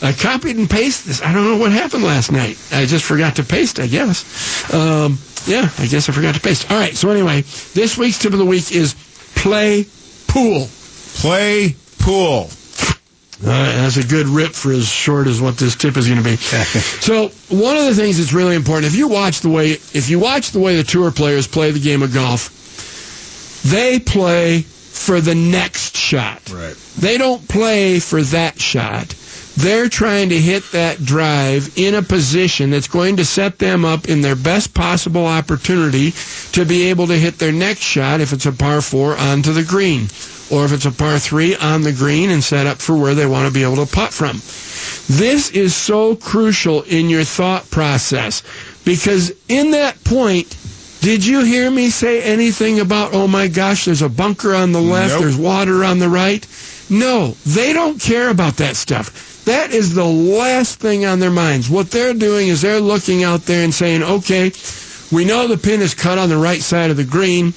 I 0.00 0.12
copied 0.12 0.56
and 0.56 0.68
pasted 0.70 1.10
this. 1.10 1.22
I 1.22 1.32
don't 1.32 1.44
know 1.44 1.56
what 1.56 1.72
happened 1.72 2.04
last 2.04 2.30
night. 2.30 2.56
I 2.70 2.86
just 2.86 3.04
forgot 3.04 3.36
to 3.36 3.42
paste, 3.42 3.80
I 3.80 3.86
guess. 3.88 4.72
Um, 4.72 5.18
yeah, 5.46 5.68
I 5.78 5.86
guess 5.86 6.08
I 6.08 6.12
forgot 6.12 6.34
to 6.36 6.40
paste. 6.40 6.70
All 6.70 6.78
right, 6.78 6.94
so 6.96 7.10
anyway, 7.10 7.42
this 7.74 7.96
week's 7.98 8.18
tip 8.18 8.32
of 8.32 8.38
the 8.38 8.44
week 8.46 8.70
is 8.70 8.94
play 9.34 9.86
pool. 10.28 10.68
Play 11.14 11.74
pool. 11.98 12.50
Right, 13.40 13.70
that's 13.70 13.96
a 13.96 14.06
good 14.06 14.26
rip 14.26 14.52
for 14.52 14.72
as 14.72 14.88
short 14.88 15.28
as 15.28 15.40
what 15.40 15.58
this 15.58 15.76
tip 15.76 15.96
is 15.96 16.08
going 16.08 16.18
to 16.18 16.24
be. 16.24 16.36
so 16.36 17.28
one 17.54 17.76
of 17.76 17.84
the 17.84 17.94
things 17.94 18.18
that's 18.18 18.32
really 18.32 18.56
important, 18.56 18.86
if 18.86 18.96
you 18.98 19.06
watch 19.06 19.40
the 19.40 19.48
way, 19.48 19.70
if 19.70 20.10
you 20.10 20.18
watch 20.18 20.50
the 20.50 20.58
way 20.58 20.76
the 20.76 20.82
tour 20.82 21.12
players 21.12 21.46
play 21.46 21.70
the 21.70 21.78
game 21.78 22.02
of 22.02 22.12
golf, 22.12 23.62
they 23.64 24.00
play 24.00 24.62
for 24.62 25.20
the 25.20 25.36
next 25.36 25.96
shot. 25.96 26.50
Right. 26.50 26.74
They 26.98 27.16
don't 27.16 27.46
play 27.48 28.00
for 28.00 28.20
that 28.22 28.60
shot. 28.60 29.14
They're 29.58 29.88
trying 29.88 30.28
to 30.28 30.38
hit 30.38 30.62
that 30.70 31.04
drive 31.04 31.76
in 31.76 31.96
a 31.96 32.02
position 32.02 32.70
that's 32.70 32.86
going 32.86 33.16
to 33.16 33.24
set 33.24 33.58
them 33.58 33.84
up 33.84 34.08
in 34.08 34.20
their 34.20 34.36
best 34.36 34.72
possible 34.72 35.26
opportunity 35.26 36.12
to 36.52 36.64
be 36.64 36.90
able 36.90 37.08
to 37.08 37.18
hit 37.18 37.38
their 37.40 37.50
next 37.50 37.80
shot 37.80 38.20
if 38.20 38.32
it's 38.32 38.46
a 38.46 38.52
par 38.52 38.80
four 38.80 39.16
onto 39.16 39.52
the 39.52 39.64
green. 39.64 40.02
Or 40.52 40.64
if 40.64 40.72
it's 40.72 40.84
a 40.86 40.92
par 40.92 41.18
three 41.18 41.56
on 41.56 41.82
the 41.82 41.92
green 41.92 42.30
and 42.30 42.42
set 42.42 42.68
up 42.68 42.78
for 42.78 42.96
where 42.96 43.16
they 43.16 43.26
want 43.26 43.48
to 43.48 43.52
be 43.52 43.64
able 43.64 43.84
to 43.84 43.92
putt 43.92 44.12
from. 44.12 44.36
This 45.08 45.50
is 45.50 45.74
so 45.74 46.14
crucial 46.14 46.82
in 46.82 47.10
your 47.10 47.24
thought 47.24 47.68
process 47.68 48.44
because 48.84 49.32
in 49.48 49.72
that 49.72 50.02
point, 50.04 50.56
did 51.00 51.26
you 51.26 51.42
hear 51.42 51.68
me 51.68 51.90
say 51.90 52.22
anything 52.22 52.78
about, 52.78 53.12
oh 53.12 53.26
my 53.26 53.48
gosh, 53.48 53.86
there's 53.86 54.02
a 54.02 54.08
bunker 54.08 54.54
on 54.54 54.70
the 54.70 54.80
left, 54.80 55.14
Nope. 55.14 55.22
there's 55.22 55.36
water 55.36 55.82
on 55.82 55.98
the 55.98 56.08
right? 56.08 56.46
No, 56.88 57.34
they 57.44 57.72
don't 57.72 58.00
care 58.00 58.30
about 58.30 58.58
that 58.58 58.76
stuff. 58.76 59.27
That 59.48 59.72
is 59.72 59.94
the 59.94 60.04
last 60.04 60.78
thing 60.78 61.06
on 61.06 61.20
their 61.20 61.30
minds. 61.30 61.70
What 61.70 61.90
they're 61.90 62.12
doing 62.12 62.48
is 62.48 62.60
they're 62.60 62.82
looking 62.82 63.24
out 63.24 63.46
there 63.46 63.64
and 63.64 63.72
saying, 63.72 64.02
okay, 64.02 64.52
We 65.10 65.24
know 65.24 65.46
the 65.48 65.56
pin 65.56 65.80
is 65.80 65.94
cut 65.94 66.18
on 66.18 66.28
the 66.28 66.36
right 66.36 66.60
side 66.60 66.90
of 66.90 66.98
the 66.98 67.04
green, 67.04 67.54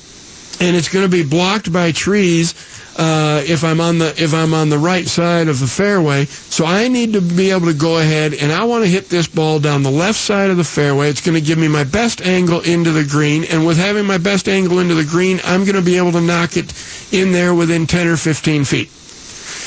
and 0.62 0.76
it's 0.78 0.88
going 0.88 1.04
to 1.04 1.12
be 1.12 1.24
blocked 1.24 1.74
by 1.74 1.92
trees 1.92 2.54
uh, 2.98 3.44
if 3.46 3.66
I'm 3.66 3.82
on 3.82 3.98
the 3.98 4.14
if 4.18 4.34
I'm 4.34 4.54
on 4.54 4.70
the 4.70 4.78
right 4.78 5.06
side 5.06 5.50
of 5.50 5.60
the 5.60 5.68
fairway. 5.68 6.26
So 6.28 6.64
I 6.66 6.88
need 6.88 7.12
to 7.12 7.20
be 7.20 7.52
able 7.52 7.68
to 7.68 7.74
go 7.74 7.98
ahead 8.00 8.34
and 8.36 8.54
I 8.54 8.64
want 8.64 8.86
to 8.86 8.90
hit 8.90 9.10
this 9.10 9.28
ball 9.28 9.60
down 9.60 9.84
the 9.84 9.92
left 9.92 10.18
side 10.18 10.50
of 10.50 10.56
the 10.56 10.64
fairway. 10.64 11.10
It's 11.10 11.20
going 11.20 11.36
to 11.36 11.46
give 11.46 11.58
me 11.58 11.68
my 11.68 11.84
best 11.84 12.22
angle 12.22 12.62
into 12.62 12.92
the 12.92 13.04
green, 13.04 13.44
and 13.44 13.68
with 13.68 13.78
having 13.78 14.06
my 14.06 14.18
best 14.18 14.48
angle 14.48 14.80
into 14.80 14.96
the 14.96 15.04
green, 15.04 15.42
I'm 15.44 15.66
going 15.66 15.76
to 15.76 15.82
be 15.82 15.98
able 15.98 16.14
to 16.14 16.22
knock 16.22 16.56
it 16.56 16.72
in 17.12 17.34
there 17.34 17.54
within 17.54 17.86
10 17.86 18.08
or 18.08 18.16
15 18.16 18.64
feet. 18.64 18.90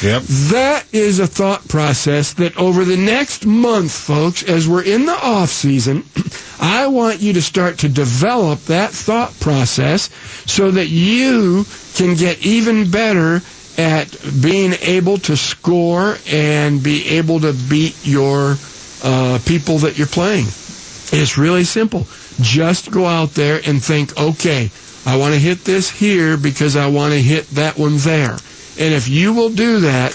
Yep. 0.02 0.22
That 0.22 0.86
is 0.92 1.18
a 1.18 1.26
thought 1.26 1.66
process 1.68 2.34
that 2.34 2.56
over 2.56 2.84
the 2.84 2.96
next 2.96 3.46
month, 3.46 3.92
folks, 3.92 4.42
as 4.42 4.68
we're 4.68 4.82
in 4.82 5.06
the 5.06 5.12
off 5.12 5.48
season, 5.50 6.04
I 6.60 6.86
want 6.88 7.20
you 7.20 7.32
to 7.34 7.42
start 7.42 7.78
to 7.78 7.88
develop 7.88 8.60
that 8.64 8.90
thought 8.90 9.38
process 9.40 10.10
so 10.46 10.70
that 10.72 10.88
you 10.88 11.64
can 11.94 12.14
get 12.16 12.44
even 12.44 12.90
better 12.90 13.40
at 13.76 14.16
being 14.40 14.74
able 14.82 15.18
to 15.18 15.36
score 15.36 16.16
and 16.30 16.82
be 16.82 17.08
able 17.16 17.40
to 17.40 17.52
beat 17.68 17.96
your 18.04 18.56
uh, 19.02 19.38
people 19.44 19.78
that 19.78 19.98
you're 19.98 20.06
playing. 20.06 20.46
It's 20.46 21.38
really 21.38 21.64
simple. 21.64 22.06
Just 22.40 22.90
go 22.90 23.06
out 23.06 23.30
there 23.34 23.60
and 23.64 23.82
think, 23.82 24.16
okay, 24.18 24.70
I 25.06 25.16
want 25.16 25.34
to 25.34 25.40
hit 25.40 25.64
this 25.64 25.90
here 25.90 26.36
because 26.36 26.76
I 26.76 26.88
want 26.88 27.12
to 27.12 27.20
hit 27.20 27.46
that 27.50 27.78
one 27.78 27.96
there. 27.98 28.38
And 28.78 28.92
if 28.94 29.08
you 29.08 29.32
will 29.32 29.50
do 29.50 29.80
that, 29.80 30.12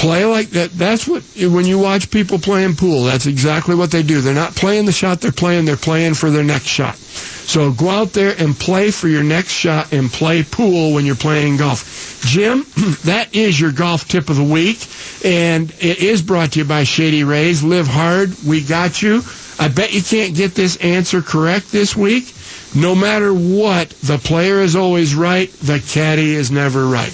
play 0.00 0.24
like 0.24 0.50
that. 0.50 0.70
That's 0.72 1.06
what, 1.06 1.22
when 1.36 1.66
you 1.66 1.78
watch 1.78 2.10
people 2.10 2.38
playing 2.38 2.76
pool, 2.76 3.04
that's 3.04 3.26
exactly 3.26 3.74
what 3.74 3.90
they 3.90 4.02
do. 4.02 4.20
They're 4.20 4.34
not 4.34 4.54
playing 4.54 4.86
the 4.86 4.92
shot 4.92 5.20
they're 5.20 5.32
playing, 5.32 5.66
they're 5.66 5.76
playing 5.76 6.14
for 6.14 6.30
their 6.30 6.44
next 6.44 6.66
shot. 6.66 6.96
So 6.96 7.72
go 7.72 7.88
out 7.88 8.12
there 8.12 8.34
and 8.38 8.56
play 8.56 8.90
for 8.92 9.08
your 9.08 9.24
next 9.24 9.52
shot 9.52 9.92
and 9.92 10.10
play 10.10 10.42
pool 10.42 10.94
when 10.94 11.04
you're 11.04 11.16
playing 11.16 11.56
golf. 11.56 12.22
Jim, 12.24 12.64
that 13.04 13.34
is 13.34 13.60
your 13.60 13.72
golf 13.72 14.06
tip 14.08 14.30
of 14.30 14.36
the 14.36 14.44
week. 14.44 14.86
And 15.24 15.70
it 15.80 15.98
is 15.98 16.22
brought 16.22 16.52
to 16.52 16.60
you 16.60 16.64
by 16.64 16.84
Shady 16.84 17.24
Rays. 17.24 17.62
Live 17.62 17.88
hard. 17.88 18.34
We 18.46 18.62
got 18.62 19.02
you. 19.02 19.22
I 19.58 19.68
bet 19.68 19.92
you 19.92 20.02
can't 20.02 20.34
get 20.34 20.54
this 20.54 20.76
answer 20.76 21.20
correct 21.20 21.70
this 21.72 21.96
week. 21.96 22.32
No 22.74 22.94
matter 22.94 23.34
what, 23.34 23.90
the 23.90 24.16
player 24.16 24.60
is 24.60 24.76
always 24.76 25.14
right. 25.14 25.52
The 25.54 25.80
caddy 25.80 26.34
is 26.34 26.50
never 26.50 26.86
right. 26.86 27.12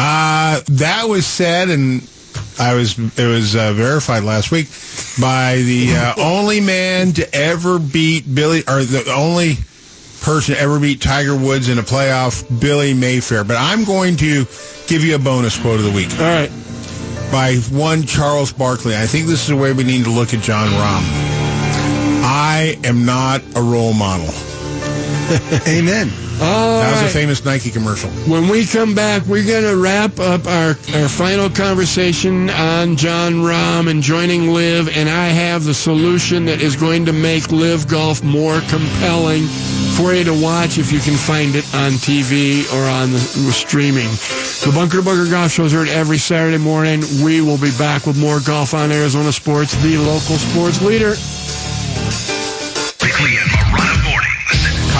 Uh, 0.00 0.60
that 0.68 1.08
was 1.08 1.26
said, 1.26 1.70
and 1.70 2.08
I 2.58 2.74
was 2.74 2.96
it 3.18 3.26
was 3.26 3.56
uh, 3.56 3.72
verified 3.72 4.22
last 4.22 4.52
week 4.52 4.68
by 5.20 5.56
the 5.56 5.94
uh, 5.96 6.14
only 6.18 6.60
man 6.60 7.12
to 7.14 7.34
ever 7.34 7.80
beat 7.80 8.32
Billy, 8.32 8.60
or 8.60 8.84
the 8.84 9.12
only 9.12 9.56
person 10.20 10.54
to 10.54 10.60
ever 10.60 10.78
beat 10.78 11.00
Tiger 11.00 11.36
Woods 11.36 11.68
in 11.68 11.78
a 11.78 11.82
playoff, 11.82 12.60
Billy 12.60 12.94
Mayfair. 12.94 13.42
But 13.42 13.56
I'm 13.58 13.84
going 13.84 14.16
to 14.18 14.44
give 14.86 15.02
you 15.02 15.16
a 15.16 15.18
bonus 15.18 15.58
quote 15.58 15.80
of 15.80 15.84
the 15.84 15.92
week. 15.92 16.12
All 16.12 16.24
right. 16.24 16.50
By 17.32 17.56
one 17.76 18.04
Charles 18.04 18.52
Barkley. 18.52 18.96
I 18.96 19.06
think 19.06 19.26
this 19.26 19.42
is 19.42 19.48
the 19.48 19.56
way 19.56 19.72
we 19.72 19.82
need 19.84 20.04
to 20.04 20.10
look 20.10 20.32
at 20.32 20.42
Jon 20.42 20.68
Rahm. 20.68 21.02
I 22.22 22.78
am 22.84 23.04
not 23.04 23.42
a 23.56 23.60
role 23.60 23.94
model. 23.94 24.32
Amen. 25.68 26.10
All 26.40 26.80
that 26.80 27.02
was 27.02 27.10
a 27.10 27.12
famous 27.12 27.44
Nike 27.44 27.70
commercial. 27.70 28.08
When 28.30 28.48
we 28.48 28.64
come 28.64 28.94
back, 28.94 29.26
we're 29.26 29.46
going 29.46 29.64
to 29.64 29.76
wrap 29.76 30.18
up 30.18 30.46
our, 30.46 30.70
our 30.94 31.08
final 31.08 31.50
conversation 31.50 32.48
on 32.48 32.96
Jon 32.96 33.34
Rahm 33.34 33.90
and 33.90 34.02
joining 34.02 34.52
LIV, 34.52 34.96
and 34.96 35.08
I 35.08 35.26
have 35.26 35.64
the 35.64 35.74
solution 35.74 36.46
that 36.46 36.62
is 36.62 36.76
going 36.76 37.04
to 37.06 37.12
make 37.12 37.52
LIV 37.52 37.88
Golf 37.88 38.22
more 38.22 38.60
compelling 38.68 39.44
for 39.98 40.14
you 40.14 40.24
to 40.24 40.42
watch 40.42 40.78
if 40.78 40.92
you 40.92 41.00
can 41.00 41.16
find 41.16 41.54
it 41.54 41.64
on 41.74 41.92
TV 41.92 42.64
or 42.72 42.88
on 42.88 43.12
the 43.12 43.18
streaming. 43.18 44.08
The 44.64 44.72
Bunker 44.74 44.98
to 44.98 45.02
Bunker 45.02 45.28
Golf 45.28 45.50
Show 45.50 45.64
is 45.64 45.72
heard 45.72 45.88
every 45.88 46.18
Saturday 46.18 46.56
morning. 46.56 47.02
We 47.22 47.42
will 47.42 47.58
be 47.58 47.76
back 47.76 48.06
with 48.06 48.18
more 48.18 48.40
golf 48.40 48.72
on 48.72 48.92
Arizona 48.92 49.32
Sports, 49.32 49.74
the 49.82 49.98
local 49.98 50.36
sports 50.38 50.80
leader. 50.80 51.16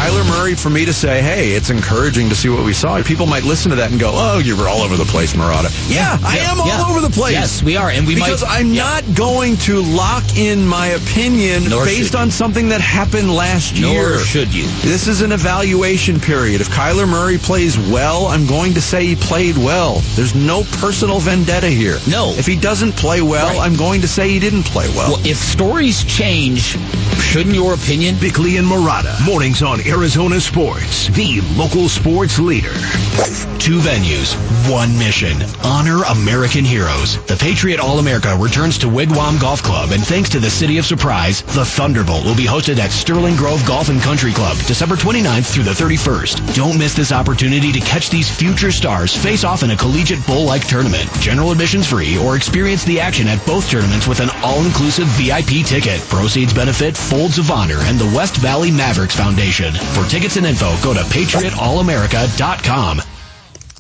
Kyler 0.09 0.27
Murray, 0.27 0.55
for 0.55 0.71
me 0.71 0.87
to 0.87 0.93
say, 0.95 1.21
hey, 1.21 1.51
it's 1.51 1.69
encouraging 1.69 2.31
to 2.31 2.35
see 2.35 2.49
what 2.49 2.65
we 2.65 2.73
saw. 2.73 3.03
People 3.03 3.27
might 3.27 3.43
listen 3.45 3.69
to 3.73 3.77
that 3.77 3.91
and 3.91 4.01
go, 4.01 4.11
oh, 4.15 4.39
you 4.39 4.57
were 4.57 4.67
all 4.67 4.81
over 4.81 4.97
the 4.97 5.05
place, 5.05 5.37
Murata. 5.37 5.69
Yeah, 5.87 6.17
I 6.25 6.39
am 6.39 6.59
all 6.59 6.67
yeah. 6.67 6.87
over 6.89 7.03
the 7.03 7.11
place. 7.11 7.35
Yes, 7.35 7.63
we 7.63 7.77
are, 7.77 7.91
and 7.91 8.07
we 8.07 8.15
because 8.15 8.43
might. 8.43 8.61
I'm 8.61 8.75
not 8.75 9.05
going 9.15 9.59
to 9.69 9.83
lock 9.83 10.25
in 10.39 10.67
my 10.67 10.87
opinion 10.87 11.69
Nor 11.69 11.85
based 11.85 12.15
on 12.15 12.31
something 12.31 12.71
that 12.71 12.81
happened 12.81 13.31
last 13.31 13.79
Nor 13.79 13.93
year. 13.93 14.19
should 14.21 14.55
you. 14.55 14.65
This 14.81 15.09
is 15.09 15.21
an 15.21 15.31
evaluation 15.31 16.19
period. 16.21 16.63
If 16.63 16.71
Kyler 16.71 17.07
Murray 17.07 17.37
plays 17.37 17.77
well, 17.77 18.29
I'm 18.29 18.47
going 18.47 18.73
to 18.75 18.81
say 18.81 19.05
he 19.05 19.15
played 19.15 19.59
well. 19.59 20.01
There's 20.17 20.35
no 20.35 20.63
personal 20.81 21.19
vendetta 21.19 21.69
here. 21.69 21.99
No. 22.09 22.31
If 22.31 22.47
he 22.47 22.57
doesn't 22.59 22.93
play 22.93 23.21
well, 23.21 23.49
Right. 23.49 23.59
I'm 23.59 23.77
going 23.77 24.01
to 24.01 24.09
say 24.09 24.31
he 24.31 24.39
didn't 24.39 24.65
play 24.65 24.89
well. 24.89 25.13
Well, 25.13 25.27
if 25.27 25.37
stories 25.37 26.03
change, 26.05 26.79
shouldn't 27.21 27.55
your 27.55 27.75
opinion? 27.75 28.17
Bickley 28.19 28.57
and 28.57 28.67
Murata. 28.67 29.15
Mornings 29.27 29.61
on 29.63 29.81
Arizona 29.99 30.41
Sports, 30.41 31.09
the 31.09 31.41
local 31.57 31.89
sports 31.89 32.39
leader. 32.39 32.73
Two 33.59 33.81
venues, 33.81 34.33
one 34.71 34.97
mission. 34.97 35.37
Honor 35.65 36.05
American 36.05 36.65
heroes. 36.65 37.21
The 37.25 37.37
Patriot 37.37 37.81
All-America 37.81 38.37
returns 38.39 38.79
to 38.79 38.87
Wigwam 38.87 39.41
Golf 39.41 39.61
Club, 39.61 39.91
and 39.91 40.03
thanks 40.07 40.29
to 40.31 40.39
the 40.39 40.51
City 40.51 40.79
of 40.79 40.87
Surprise, 40.87 41.43
the 41.43 41.65
Thunderbolt 41.65 42.25
will 42.25 42.37
be 42.37 42.47
hosted 42.47 42.79
at 42.79 42.93
Sterling 42.93 43.35
Grove 43.35 43.67
Golf 43.67 43.89
and 43.89 44.01
Country 44.01 44.33
Club, 44.33 44.57
December 44.69 44.95
29th 44.95 45.53
through 45.53 45.65
the 45.65 45.73
31st. 45.73 46.55
Don't 46.55 46.79
miss 46.79 46.95
this 46.95 47.11
opportunity 47.11 47.73
to 47.73 47.81
catch 47.81 48.09
these 48.09 48.31
future 48.31 48.71
stars 48.71 49.17
face 49.17 49.43
off 49.43 49.65
in 49.65 49.73
a 49.73 49.77
collegiate 49.77 50.25
bowl-like 50.29 50.67
tournament. 50.69 51.13
General 51.15 51.51
admissions 51.51 51.89
free, 51.89 52.17
or 52.19 52.37
experience 52.37 52.85
the 52.85 53.01
action 53.01 53.27
at 53.27 53.45
both 53.45 53.69
tournaments 53.69 54.07
with 54.07 54.21
an 54.21 54.31
all-inclusive 54.45 55.09
VIP 55.19 55.67
ticket. 55.67 56.01
Proceeds 56.09 56.55
benefit 56.55 56.97
Folds 56.97 57.39
of 57.39 57.51
Honor 57.51 57.81
and 57.81 57.99
the 57.99 58.17
West 58.17 58.37
Valley 58.37 58.71
Mavericks 58.71 59.17
Foundation. 59.17 59.75
For 59.95 60.09
tickets 60.09 60.37
and 60.37 60.47
info, 60.47 60.77
go 60.83 60.95
to 60.95 61.01
patriotallamerica.com. 61.01 63.18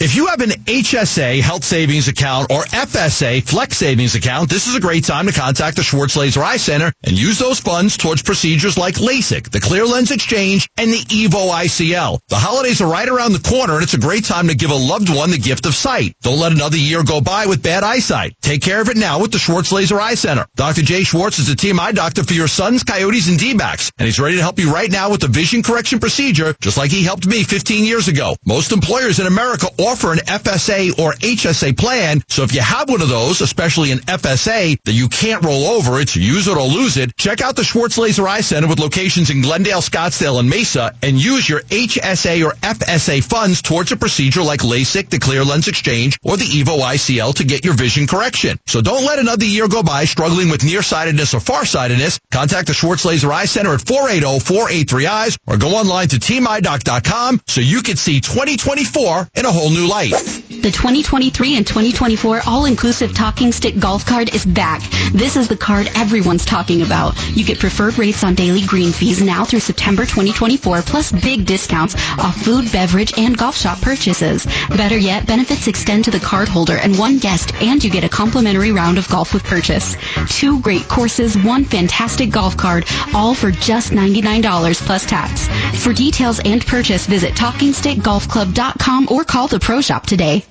If 0.00 0.14
you 0.14 0.26
have 0.26 0.40
an 0.42 0.50
HSA 0.50 1.40
health 1.40 1.64
savings 1.64 2.06
account 2.06 2.52
or 2.52 2.62
FSA 2.66 3.42
flex 3.42 3.78
savings 3.78 4.14
account, 4.14 4.48
this 4.48 4.68
is 4.68 4.76
a 4.76 4.80
great 4.80 5.02
time 5.02 5.26
to 5.26 5.32
contact 5.32 5.76
the 5.76 5.82
Schwartz 5.82 6.14
Laser 6.14 6.40
Eye 6.40 6.58
Center 6.58 6.92
and 7.02 7.18
use 7.18 7.40
those 7.40 7.58
funds 7.58 7.96
towards 7.96 8.22
procedures 8.22 8.78
like 8.78 8.94
LASIK, 8.94 9.50
the 9.50 9.58
Clear 9.58 9.84
Lens 9.84 10.12
Exchange, 10.12 10.68
and 10.76 10.92
the 10.92 10.98
EVO 10.98 11.50
ICL. 11.50 12.20
The 12.28 12.36
holidays 12.36 12.80
are 12.80 12.88
right 12.88 13.08
around 13.08 13.32
the 13.32 13.40
corner 13.40 13.74
and 13.74 13.82
it's 13.82 13.94
a 13.94 13.98
great 13.98 14.24
time 14.24 14.46
to 14.46 14.54
give 14.54 14.70
a 14.70 14.74
loved 14.76 15.12
one 15.12 15.32
the 15.32 15.38
gift 15.38 15.66
of 15.66 15.74
sight. 15.74 16.14
Don't 16.22 16.38
let 16.38 16.52
another 16.52 16.76
year 16.76 17.02
go 17.02 17.20
by 17.20 17.46
with 17.46 17.60
bad 17.60 17.82
eyesight. 17.82 18.34
Take 18.40 18.62
care 18.62 18.80
of 18.80 18.88
it 18.88 18.96
now 18.96 19.20
with 19.20 19.32
the 19.32 19.40
Schwartz 19.40 19.72
Laser 19.72 20.00
Eye 20.00 20.14
Center. 20.14 20.46
Dr. 20.54 20.82
Jay 20.82 21.02
Schwartz 21.02 21.40
is 21.40 21.48
a 21.48 21.56
team 21.56 21.80
eye 21.80 21.90
doctor 21.90 22.22
for 22.22 22.34
your 22.34 22.46
Suns, 22.46 22.84
coyotes, 22.84 23.28
and 23.28 23.38
D-backs, 23.38 23.90
and 23.98 24.06
he's 24.06 24.20
ready 24.20 24.36
to 24.36 24.42
help 24.42 24.60
you 24.60 24.72
right 24.72 24.92
now 24.92 25.10
with 25.10 25.22
the 25.22 25.28
vision 25.28 25.64
correction 25.64 25.98
procedure, 25.98 26.54
just 26.60 26.76
like 26.76 26.92
he 26.92 27.02
helped 27.02 27.26
me 27.26 27.42
15 27.42 27.84
years 27.84 28.06
ago. 28.06 28.36
Most 28.46 28.70
employers 28.70 29.18
in 29.18 29.26
America 29.26 29.66
offer 29.88 30.12
an 30.12 30.18
FSA 30.18 30.98
or 30.98 31.12
HSA 31.12 31.76
plan, 31.76 32.22
so 32.28 32.42
if 32.42 32.54
you 32.54 32.60
have 32.60 32.90
one 32.90 33.00
of 33.00 33.08
those, 33.08 33.40
especially 33.40 33.90
an 33.90 34.00
FSA, 34.00 34.76
that 34.84 34.92
you 34.92 35.08
can't 35.08 35.42
roll 35.44 35.64
over, 35.64 35.98
it's 35.98 36.14
use 36.14 36.46
it 36.46 36.56
or 36.56 36.62
lose 36.62 36.98
it, 36.98 37.16
check 37.16 37.40
out 37.40 37.56
the 37.56 37.64
Schwartz 37.64 37.96
Laser 37.96 38.28
Eye 38.28 38.42
Center 38.42 38.68
with 38.68 38.78
locations 38.78 39.30
in 39.30 39.40
Glendale, 39.40 39.80
Scottsdale, 39.80 40.40
and 40.40 40.50
Mesa, 40.50 40.94
and 41.02 41.16
use 41.16 41.48
your 41.48 41.60
HSA 41.60 42.44
or 42.44 42.52
FSA 42.56 43.24
funds 43.24 43.62
towards 43.62 43.90
a 43.92 43.96
procedure 43.96 44.42
like 44.42 44.60
LASIK, 44.60 45.08
the 45.08 45.18
Clear 45.18 45.42
Lens 45.42 45.68
Exchange, 45.68 46.18
or 46.22 46.36
the 46.36 46.44
EVO 46.44 46.78
ICL 46.80 47.36
to 47.36 47.44
get 47.44 47.64
your 47.64 47.74
vision 47.74 48.06
correction. 48.06 48.58
So 48.66 48.82
don't 48.82 49.06
let 49.06 49.18
another 49.18 49.46
year 49.46 49.68
go 49.68 49.82
by 49.82 50.04
struggling 50.04 50.50
with 50.50 50.64
nearsightedness 50.64 51.32
or 51.32 51.40
farsightedness. 51.40 52.20
Contact 52.30 52.66
the 52.66 52.74
Schwartz 52.74 53.06
Laser 53.06 53.32
Eye 53.32 53.46
Center 53.46 53.72
at 53.72 53.80
480-483-EYES 53.80 55.38
or 55.46 55.56
go 55.56 55.76
online 55.76 56.08
to 56.08 56.16
teameye.com 56.16 57.40
so 57.46 57.60
you 57.62 57.82
can 57.82 57.96
see 57.96 58.20
2024 58.20 59.28
in 59.34 59.46
a 59.46 59.52
whole 59.52 59.70
new 59.70 59.77
light. 59.86 60.38
The 60.48 60.72
2023 60.72 61.56
and 61.56 61.66
2024 61.66 62.40
all-inclusive 62.46 63.14
talking 63.14 63.52
stick 63.52 63.78
golf 63.78 64.04
card 64.04 64.34
is 64.34 64.44
back. 64.44 64.82
This 65.12 65.36
is 65.36 65.46
the 65.46 65.56
card 65.56 65.88
everyone's 65.94 66.44
talking 66.44 66.82
about. 66.82 67.14
You 67.36 67.44
get 67.44 67.60
preferred 67.60 67.96
rates 67.96 68.24
on 68.24 68.34
daily 68.34 68.62
green 68.66 68.90
fees 68.90 69.22
now 69.22 69.44
through 69.44 69.60
September 69.60 70.02
2024, 70.02 70.82
plus 70.82 71.12
big 71.12 71.46
discounts 71.46 71.94
off 72.18 72.36
food, 72.42 72.72
beverage, 72.72 73.16
and 73.16 73.38
golf 73.38 73.56
shop 73.56 73.80
purchases. 73.80 74.46
Better 74.68 74.98
yet, 74.98 75.26
benefits 75.26 75.68
extend 75.68 76.04
to 76.06 76.10
the 76.10 76.18
card 76.18 76.48
holder 76.48 76.76
and 76.76 76.98
one 76.98 77.18
guest, 77.18 77.54
and 77.62 77.82
you 77.82 77.88
get 77.88 78.02
a 78.02 78.08
complimentary 78.08 78.72
round 78.72 78.98
of 78.98 79.08
golf 79.08 79.32
with 79.32 79.44
purchase. 79.44 79.96
Two 80.28 80.60
great 80.60 80.88
courses, 80.88 81.38
one 81.38 81.64
fantastic 81.64 82.30
golf 82.30 82.56
card, 82.56 82.84
all 83.14 83.34
for 83.34 83.52
just 83.52 83.92
$99 83.92 84.80
plus 84.84 85.06
tax. 85.06 85.46
For 85.84 85.92
details 85.92 86.40
and 86.44 86.66
purchase, 86.66 87.06
visit 87.06 87.34
TalkingStickGolfClub.com 87.34 89.08
or 89.10 89.24
call 89.24 89.46
the 89.46 89.60
Pro 89.68 89.82
Shop 89.82 90.06
today. 90.06 90.42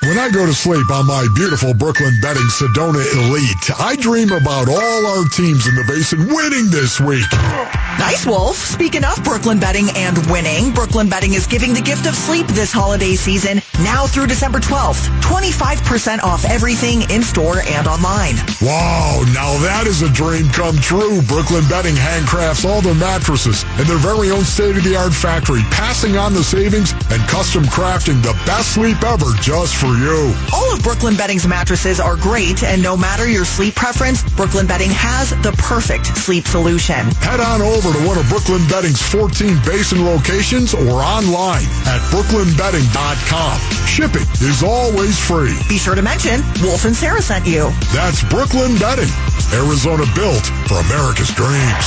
When 0.00 0.16
I 0.18 0.30
go 0.32 0.46
to 0.46 0.54
sleep 0.54 0.90
on 0.90 1.06
my 1.06 1.28
beautiful 1.34 1.74
Brooklyn 1.74 2.14
Bedding 2.22 2.48
Sedona 2.48 3.04
Elite, 3.12 3.78
I 3.78 3.94
dream 3.96 4.32
about 4.32 4.70
all 4.70 5.06
our 5.06 5.24
teams 5.28 5.66
in 5.66 5.74
the 5.74 5.84
basin 5.86 6.26
winning 6.26 6.70
this 6.70 6.98
week. 6.98 7.87
Nice, 7.98 8.24
Wolf. 8.24 8.56
Speaking 8.56 9.04
of 9.04 9.22
Brooklyn 9.24 9.58
Bedding 9.58 9.90
and 9.96 10.16
winning, 10.30 10.72
Brooklyn 10.72 11.08
Bedding 11.08 11.34
is 11.34 11.46
giving 11.48 11.74
the 11.74 11.80
gift 11.80 12.06
of 12.06 12.14
sleep 12.14 12.46
this 12.46 12.72
holiday 12.72 13.16
season 13.16 13.60
now 13.82 14.06
through 14.06 14.28
December 14.28 14.60
12th. 14.60 15.08
25% 15.20 16.22
off 16.22 16.44
everything 16.44 17.02
in 17.10 17.22
store 17.22 17.60
and 17.66 17.88
online. 17.88 18.36
Wow, 18.62 19.24
now 19.34 19.58
that 19.66 19.84
is 19.86 20.02
a 20.02 20.08
dream 20.08 20.48
come 20.50 20.76
true. 20.76 21.20
Brooklyn 21.22 21.64
Bedding 21.68 21.96
handcrafts 21.96 22.64
all 22.64 22.80
their 22.80 22.94
mattresses 22.94 23.64
in 23.78 23.86
their 23.86 23.98
very 23.98 24.30
own 24.30 24.44
state-of-the-art 24.44 25.12
factory, 25.12 25.62
passing 25.70 26.16
on 26.16 26.34
the 26.34 26.44
savings 26.44 26.92
and 27.10 27.20
custom 27.28 27.64
crafting 27.64 28.22
the 28.22 28.32
best 28.46 28.74
sleep 28.74 29.02
ever 29.02 29.32
just 29.42 29.74
for 29.74 29.98
you. 29.98 30.32
All 30.54 30.72
of 30.72 30.82
Brooklyn 30.82 31.16
Bedding's 31.16 31.48
mattresses 31.48 31.98
are 31.98 32.16
great, 32.16 32.62
and 32.62 32.80
no 32.80 32.96
matter 32.96 33.28
your 33.28 33.44
sleep 33.44 33.74
preference, 33.74 34.22
Brooklyn 34.34 34.66
Bedding 34.68 34.90
has 34.90 35.30
the 35.42 35.52
perfect 35.58 36.06
sleep 36.16 36.46
solution. 36.46 37.10
Head 37.26 37.40
on 37.40 37.60
over 37.60 37.87
to 37.92 38.06
one 38.06 38.18
of 38.18 38.28
Brooklyn 38.28 38.66
Bedding's 38.68 39.00
14 39.00 39.56
basin 39.64 40.04
locations 40.04 40.74
or 40.74 41.00
online 41.00 41.64
at 41.86 42.00
brooklynbedding.com. 42.10 43.86
Shipping 43.86 44.26
is 44.40 44.62
always 44.62 45.18
free. 45.18 45.56
Be 45.68 45.78
sure 45.78 45.94
to 45.94 46.02
mention 46.02 46.40
Wolf 46.62 46.84
and 46.84 46.94
Sarah 46.94 47.22
sent 47.22 47.46
you. 47.46 47.70
That's 47.92 48.22
Brooklyn 48.24 48.76
Bedding, 48.78 49.10
Arizona 49.52 50.04
built 50.14 50.46
for 50.66 50.78
America's 50.80 51.30
dreams. 51.34 51.86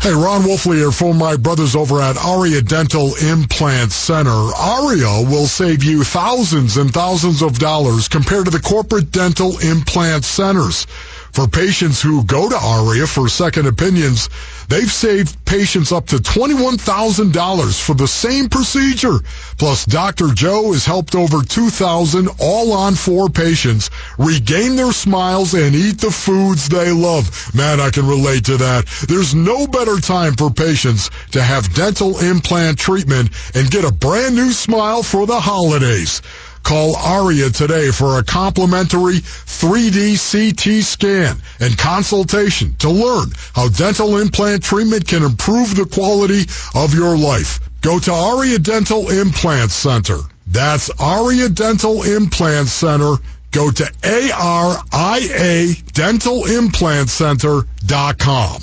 Hey, 0.00 0.14
Ron 0.14 0.42
Wolfley 0.42 0.76
here 0.76 0.92
for 0.92 1.12
my 1.12 1.36
brothers 1.36 1.76
over 1.76 2.00
at 2.00 2.16
Aria 2.16 2.62
Dental 2.62 3.14
Implant 3.16 3.92
Center. 3.92 4.30
Aria 4.30 5.22
will 5.28 5.46
save 5.46 5.84
you 5.84 6.04
thousands 6.04 6.76
and 6.76 6.90
thousands 6.94 7.42
of 7.42 7.58
dollars 7.58 8.08
compared 8.08 8.46
to 8.46 8.50
the 8.50 8.60
corporate 8.60 9.10
dental 9.10 9.58
implant 9.58 10.24
centers. 10.24 10.86
For 11.32 11.46
patients 11.46 12.00
who 12.00 12.24
go 12.24 12.48
to 12.48 12.56
ARIA 12.56 13.06
for 13.06 13.28
second 13.28 13.66
opinions, 13.66 14.28
they've 14.68 14.90
saved 14.90 15.44
patients 15.44 15.92
up 15.92 16.06
to 16.08 16.16
$21,000 16.16 17.80
for 17.80 17.94
the 17.94 18.08
same 18.08 18.48
procedure. 18.48 19.20
Plus, 19.56 19.84
Dr. 19.84 20.28
Joe 20.34 20.72
has 20.72 20.84
helped 20.84 21.14
over 21.14 21.42
2,000 21.42 22.28
all 22.40 22.72
on 22.72 22.94
four 22.94 23.28
patients 23.28 23.90
regain 24.18 24.76
their 24.76 24.92
smiles 24.92 25.54
and 25.54 25.74
eat 25.74 25.98
the 25.98 26.10
foods 26.10 26.68
they 26.68 26.92
love. 26.92 27.54
Man, 27.54 27.80
I 27.80 27.90
can 27.90 28.06
relate 28.06 28.46
to 28.46 28.56
that. 28.58 28.86
There's 29.08 29.34
no 29.34 29.66
better 29.66 29.98
time 30.00 30.34
for 30.34 30.50
patients 30.50 31.10
to 31.32 31.42
have 31.42 31.74
dental 31.74 32.18
implant 32.18 32.78
treatment 32.78 33.30
and 33.54 33.70
get 33.70 33.84
a 33.84 33.92
brand 33.92 34.34
new 34.34 34.52
smile 34.52 35.02
for 35.02 35.26
the 35.26 35.40
holidays. 35.40 36.22
Call 36.62 36.96
ARIA 36.96 37.50
today 37.50 37.90
for 37.90 38.18
a 38.18 38.24
complimentary 38.24 39.20
3D 39.20 40.16
CT 40.18 40.84
scan 40.84 41.36
and 41.60 41.78
consultation 41.78 42.74
to 42.76 42.90
learn 42.90 43.32
how 43.54 43.68
dental 43.68 44.18
implant 44.18 44.62
treatment 44.62 45.06
can 45.06 45.22
improve 45.22 45.74
the 45.74 45.86
quality 45.86 46.42
of 46.74 46.94
your 46.94 47.16
life. 47.16 47.60
Go 47.80 47.98
to 47.98 48.12
ARIA 48.12 48.58
Dental 48.58 49.08
Implant 49.10 49.70
Center. 49.70 50.18
That's 50.46 50.90
ARIA 50.98 51.48
Dental 51.48 52.02
Implant 52.02 52.68
Center. 52.68 53.14
Go 53.50 53.70
to 53.70 53.90
ARIA 54.02 55.74
Dental 55.92 56.44
Implant 56.46 57.08
Center.com. 57.08 58.62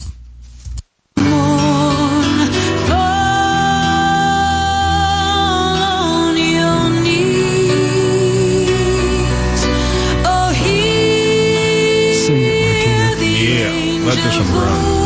this 14.26 14.40
one 14.40 14.48
run. 14.54 15.06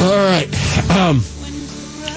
All 0.00 0.16
right. 0.16 0.48
Um, 0.90 1.22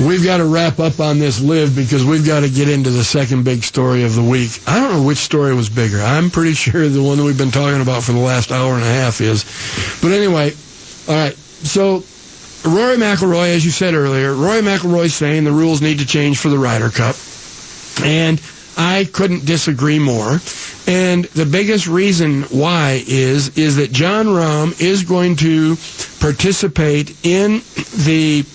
we've 0.06 0.24
got 0.24 0.38
to 0.38 0.46
wrap 0.46 0.80
up 0.80 1.00
on 1.00 1.20
this 1.20 1.40
LIV 1.42 1.76
because 1.76 2.04
we've 2.04 2.26
got 2.26 2.42
to 2.42 2.50
get 2.50 2.68
into 2.68 2.90
the 2.90 3.04
second 3.04 3.44
big 3.46 3.64
story 3.64 4.04
of 4.04 4.16
the 4.16 4.24
week. 4.24 4.52
I 4.68 4.78
don't 4.80 4.92
know 4.92 5.04
which 5.08 5.20
story 5.20 5.56
was 5.56 5.70
bigger. 5.70 6.02
I'm 6.02 6.30
pretty 6.30 6.54
sure 6.54 6.90
the 6.90 7.02
one 7.02 7.18
that 7.18 7.24
we've 7.24 7.38
been 7.38 7.52
talking 7.52 7.82
about 7.82 8.04
for 8.04 8.12
the 8.12 8.20
last 8.20 8.52
hour 8.52 8.74
and 8.74 8.84
a 8.84 8.88
half 8.88 9.22
is. 9.22 9.46
But 10.02 10.12
anyway, 10.12 10.52
all 11.08 11.16
right. 11.16 11.36
So 11.36 12.04
Rory 12.64 12.98
McIlroy, 12.98 13.56
as 13.56 13.66
you 13.66 13.72
said 13.72 13.96
earlier, 13.96 14.34
Rory 14.34 14.62
McIlroy's 14.62 15.16
saying 15.16 15.46
the 15.46 15.52
rules 15.52 15.82
need 15.82 15.98
to 16.00 16.06
change 16.06 16.38
for 16.38 16.50
the 16.50 16.60
Ryder 16.60 16.90
Cup. 16.90 17.16
And 18.04 18.40
I 18.78 19.10
couldn't 19.12 19.46
disagree 19.46 19.98
more. 19.98 20.40
And 20.88 21.26
the 21.26 21.48
biggest 21.50 21.88
reason 21.88 22.44
why 22.44 23.04
is 23.08 23.58
is 23.58 23.78
that 23.78 23.92
Jon 23.92 24.28
Rahm 24.28 24.80
is 24.80 25.04
going 25.04 25.38
to 25.38 25.76
participate 26.20 27.16
in 27.26 27.62
the 28.06 28.46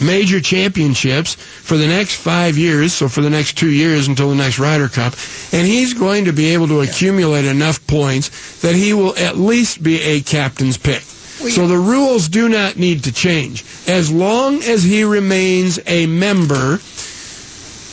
major 0.00 0.40
championships 0.40 1.34
for 1.34 1.76
the 1.76 1.86
next 1.86 2.14
five 2.14 2.56
years, 2.56 2.92
so 2.92 3.08
for 3.08 3.20
the 3.20 3.30
next 3.30 3.56
two 3.56 3.70
years 3.70 4.08
until 4.08 4.28
the 4.28 4.34
next 4.34 4.58
Ryder 4.58 4.88
Cup, 4.88 5.14
and 5.52 5.66
he's 5.66 5.94
going 5.94 6.24
to 6.24 6.32
be 6.32 6.54
able 6.54 6.68
to 6.68 6.80
accumulate 6.80 7.44
enough 7.44 7.84
points 7.86 8.60
that 8.60 8.74
he 8.74 8.92
will 8.92 9.16
at 9.16 9.36
least 9.36 9.82
be 9.82 10.00
a 10.02 10.20
captain's 10.20 10.76
pick. 10.78 11.02
So 11.50 11.66
the 11.66 11.76
rules 11.78 12.28
do 12.28 12.48
not 12.48 12.76
need 12.76 13.04
to 13.04 13.12
change. 13.12 13.64
As 13.86 14.10
long 14.10 14.62
as 14.62 14.82
he 14.82 15.04
remains 15.04 15.78
a 15.86 16.06
member 16.06 16.78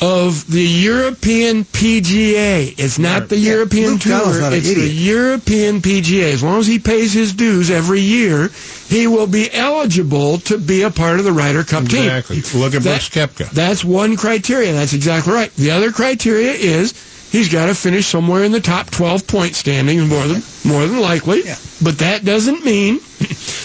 of 0.01 0.49
the 0.51 0.63
European 0.63 1.63
PGA. 1.63 2.73
It's 2.77 2.97
not 2.97 3.30
the 3.30 3.38
European 3.38 3.91
Luke 3.91 4.01
Tour. 4.01 4.18
Donald's 4.18 4.39
not 4.39 4.53
an 4.53 4.57
It's 4.59 4.73
the. 4.73 4.88
European 4.89 5.80
PGA. 5.81 6.34
As 6.34 6.41
long 6.41 6.59
as 6.59 6.65
he 6.65 6.80
pays 6.80 7.13
his 7.13 7.34
dues 7.34 7.69
every 7.69 7.99
year, 7.99 8.49
he 8.89 9.05
will 9.05 9.27
be 9.27 9.53
eligible 9.53 10.39
to 10.39 10.57
be 10.57 10.81
a 10.81 10.89
part 10.89 11.19
of 11.19 11.26
the 11.26 11.31
Ryder 11.31 11.63
Cup 11.63 11.85
team. 11.85 12.01
Exactly. 12.09 12.38
Look 12.59 12.73
at 12.73 12.81
That- 12.81 13.01
Brooks 13.01 13.09
Koepka. 13.09 13.51
That's 13.51 13.84
one 13.85 14.18
criteria. 14.18 14.73
That's 14.73 14.93
exactly 14.93 15.34
right. 15.34 15.55
The 15.55 15.69
other 15.69 15.91
criteria 15.91 16.53
is 16.53 16.93
he's 17.31 17.49
got 17.49 17.67
to 17.67 17.75
finish 17.75 18.05
somewhere 18.07 18.43
in 18.43 18.51
the 18.51 18.61
top 18.61 18.89
12 18.91 19.25
point 19.27 19.55
standings 19.55 20.07
more 20.07 20.27
than 20.27 20.41
more 20.65 20.85
than 20.85 20.99
likely. 20.99 21.41
But 21.81 21.99
that 21.99 22.23
doesn't 22.23 22.63
mean 22.63 22.95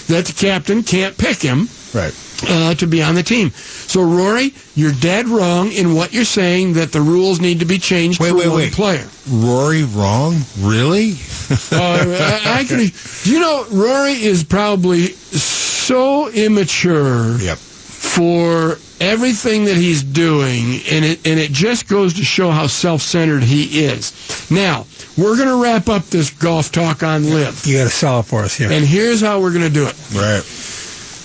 that 0.08 0.24
the 0.26 0.34
captain 0.36 0.82
can't 0.82 1.16
pick 1.18 1.42
him 1.42 1.68
right. 1.92 2.14
uh, 2.48 2.74
to 2.74 2.86
be 2.86 3.02
on 3.02 3.14
the 3.14 3.22
team. 3.22 3.50
So 3.50 4.02
Rory, 4.02 4.54
you're 4.74 4.92
dead 4.92 5.28
wrong 5.28 5.72
in 5.72 5.94
what 5.94 6.12
you're 6.12 6.24
saying 6.24 6.74
that 6.74 6.92
the 6.92 7.00
rules 7.00 7.40
need 7.40 7.60
to 7.60 7.66
be 7.66 7.78
changed 7.78 8.20
Wait, 8.20 8.30
for 8.30 8.36
wait, 8.36 8.48
one 8.48 8.56
wait. 8.56 8.72
player. 8.72 9.06
Rory 9.28 9.84
wrong? 9.84 10.40
Really? 10.60 11.14
Uh, 11.70 12.42
I, 12.44 12.60
I 12.60 12.64
can, 12.64 12.90
you 13.22 13.38
know, 13.38 13.66
Rory 13.70 14.20
is 14.20 14.42
probably 14.42 15.06
so 15.12 16.28
immature 16.30 17.38
for 17.38 18.78
everything 19.00 19.64
that 19.66 19.76
he's 19.76 20.02
doing, 20.02 20.80
and 20.90 21.04
it 21.04 21.26
and 21.26 21.38
it 21.38 21.50
just 21.52 21.88
goes 21.88 22.14
to 22.14 22.24
show 22.24 22.50
how 22.50 22.66
self-centered 22.66 23.42
he 23.42 23.84
is. 23.84 24.12
Now 24.50 24.86
we're 25.16 25.36
going 25.36 25.48
to 25.48 25.62
wrap 25.62 25.88
up 25.88 26.04
this 26.06 26.30
golf 26.30 26.70
talk 26.72 27.02
on 27.02 27.24
LIV. 27.24 27.66
You 27.66 27.78
got 27.78 27.84
to 27.84 27.90
solve 27.90 28.26
for 28.26 28.42
us 28.42 28.56
here. 28.56 28.70
And 28.70 28.84
here's 28.84 29.20
how 29.20 29.40
we're 29.40 29.52
going 29.52 29.66
to 29.66 29.72
do 29.72 29.86
it. 29.86 29.96
Right. 30.12 30.44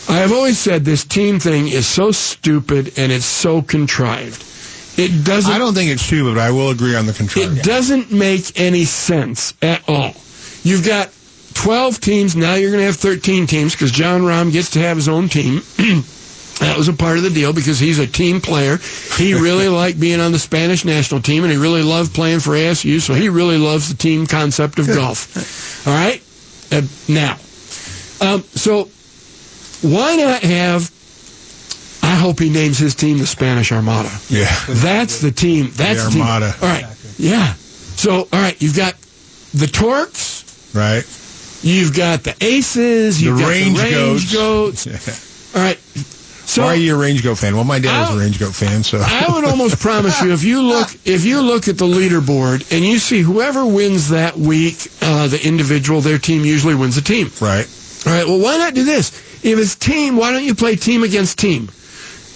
I 0.10 0.20
have 0.20 0.32
always 0.32 0.58
said 0.58 0.84
this 0.84 1.04
team 1.04 1.40
thing 1.40 1.68
is 1.68 1.88
so 1.88 2.12
stupid 2.12 2.98
and 2.98 3.12
it's 3.12 3.26
so 3.26 3.62
contrived. 3.62 4.44
It 4.98 5.26
doesn't. 5.26 5.52
I 5.52 5.58
don't 5.58 5.74
think 5.74 5.92
it's 5.92 6.02
stupid, 6.02 6.36
but 6.36 6.42
I 6.42 6.52
will 6.52 6.70
agree 6.70 6.96
on 6.96 7.06
the 7.06 7.14
contrived. 7.14 7.60
It 7.60 7.64
doesn't 7.64 8.12
make 8.12 8.60
any 8.60 8.86
sense 8.86 9.54
at 9.62 9.88
all. 9.88 10.14
You've 10.64 10.86
got 10.86 11.10
12 11.54 12.02
teams. 12.02 12.36
Now 12.36 12.56
you're 12.56 12.72
going 12.72 12.82
to 12.82 12.86
have 12.86 12.98
13 12.98 13.48
teams 13.48 13.74
because 13.74 13.92
Jon 13.92 14.22
Rahm 14.22 14.52
gets 14.52 14.72
to 14.72 14.80
have 14.80 14.98
his 14.98 15.08
own 15.08 15.30
team. 15.30 15.62
that 16.62 16.78
was 16.78 16.88
a 16.88 16.94
part 16.94 17.18
of 17.18 17.24
the 17.24 17.30
deal 17.30 17.54
because 17.54 17.80
he's 17.80 18.00
a 18.00 18.08
team 18.08 18.40
player. 18.40 18.78
He 19.18 19.34
really 19.34 19.68
liked 19.82 20.00
being 20.00 20.20
on 20.22 20.32
the 20.32 20.40
Spanish 20.40 20.86
national 20.86 21.22
team 21.22 21.44
and 21.44 21.52
he 21.52 21.58
really 21.58 21.84
loved 21.84 22.14
playing 22.14 22.40
for 22.40 22.52
ASU, 22.52 23.02
so 23.02 23.14
he 23.14 23.30
really 23.30 23.58
loves 23.58 23.90
the 23.90 23.98
team 23.98 24.26
concept 24.28 24.80
of 24.80 24.88
golf. 24.88 25.86
All 25.88 25.94
right? 25.94 26.22
Uh, 26.72 26.82
now, 27.10 27.34
um, 28.22 28.44
so 28.56 28.86
why 29.82 30.16
not 30.16 30.42
have 30.44 30.90
I 32.04 32.16
hope 32.16 32.40
he 32.40 32.50
names 32.50 32.78
his 32.78 32.96
team 32.96 33.18
the 33.20 33.28
Spanish 33.28 33.72
Armada. 33.72 34.10
Yeah. 34.30 34.54
That's 34.68 35.22
the 35.22 35.32
team. 35.32 35.70
That's 35.74 36.04
The 36.04 36.10
the, 36.10 36.14
team. 36.16 36.22
Armada. 36.22 36.56
All 36.62 36.68
right. 36.68 36.86
Yeah. 37.18 37.54
So, 37.54 38.12
all 38.22 38.28
right, 38.34 38.60
you've 38.62 38.76
got 38.76 38.96
the 39.54 39.68
Torques. 39.68 40.44
Right. 40.74 41.04
You've 41.64 41.96
got 41.96 42.24
the 42.24 42.36
Aces. 42.42 43.22
You've 43.22 43.38
The 43.38 43.44
got 43.44 43.50
Range 43.50 43.78
the 43.78 43.84
Range 43.84 44.34
Goats. 44.34 44.86
Goats. 44.86 45.56
All 45.56 45.62
right. 45.62 45.78
So- 46.52 46.64
Why 46.64 46.74
are 46.74 46.76
you 46.76 46.96
a 46.96 46.98
range 46.98 47.24
goat 47.24 47.38
fan? 47.38 47.56
Well, 47.56 47.64
my 47.64 47.80
dad 47.80 48.10
was 48.10 48.18
a 48.18 48.20
range 48.20 48.38
goat 48.38 48.54
fan, 48.54 48.84
so 48.84 49.00
I 49.02 49.26
would 49.34 49.46
almost 49.46 49.80
promise 49.80 50.22
you 50.22 50.34
if 50.34 50.44
you 50.44 50.62
look 50.62 50.90
if 51.06 51.24
you 51.24 51.40
look 51.42 51.70
at 51.70 51.78
the 51.78 51.86
leaderboard 51.86 52.70
and 52.76 52.84
you 52.84 53.00
see 53.00 53.22
whoever 53.22 53.66
wins 53.66 54.10
that 54.10 54.36
week, 54.36 54.76
uh, 55.02 55.28
the 55.30 55.40
individual, 55.48 56.02
their 56.02 56.18
team 56.18 56.44
usually 56.44 56.76
wins 56.76 56.96
the 56.96 57.02
team. 57.02 57.32
Right. 57.40 57.66
All 58.06 58.12
right. 58.12 58.28
Well, 58.28 58.40
why 58.40 58.58
not 58.58 58.74
do 58.74 58.84
this? 58.84 59.12
If 59.46 59.58
it's 59.60 59.76
team, 59.76 60.18
why 60.18 60.34
don't 60.34 60.44
you 60.44 60.54
play 60.54 60.76
team 60.76 61.04
against 61.04 61.40
team, 61.40 61.70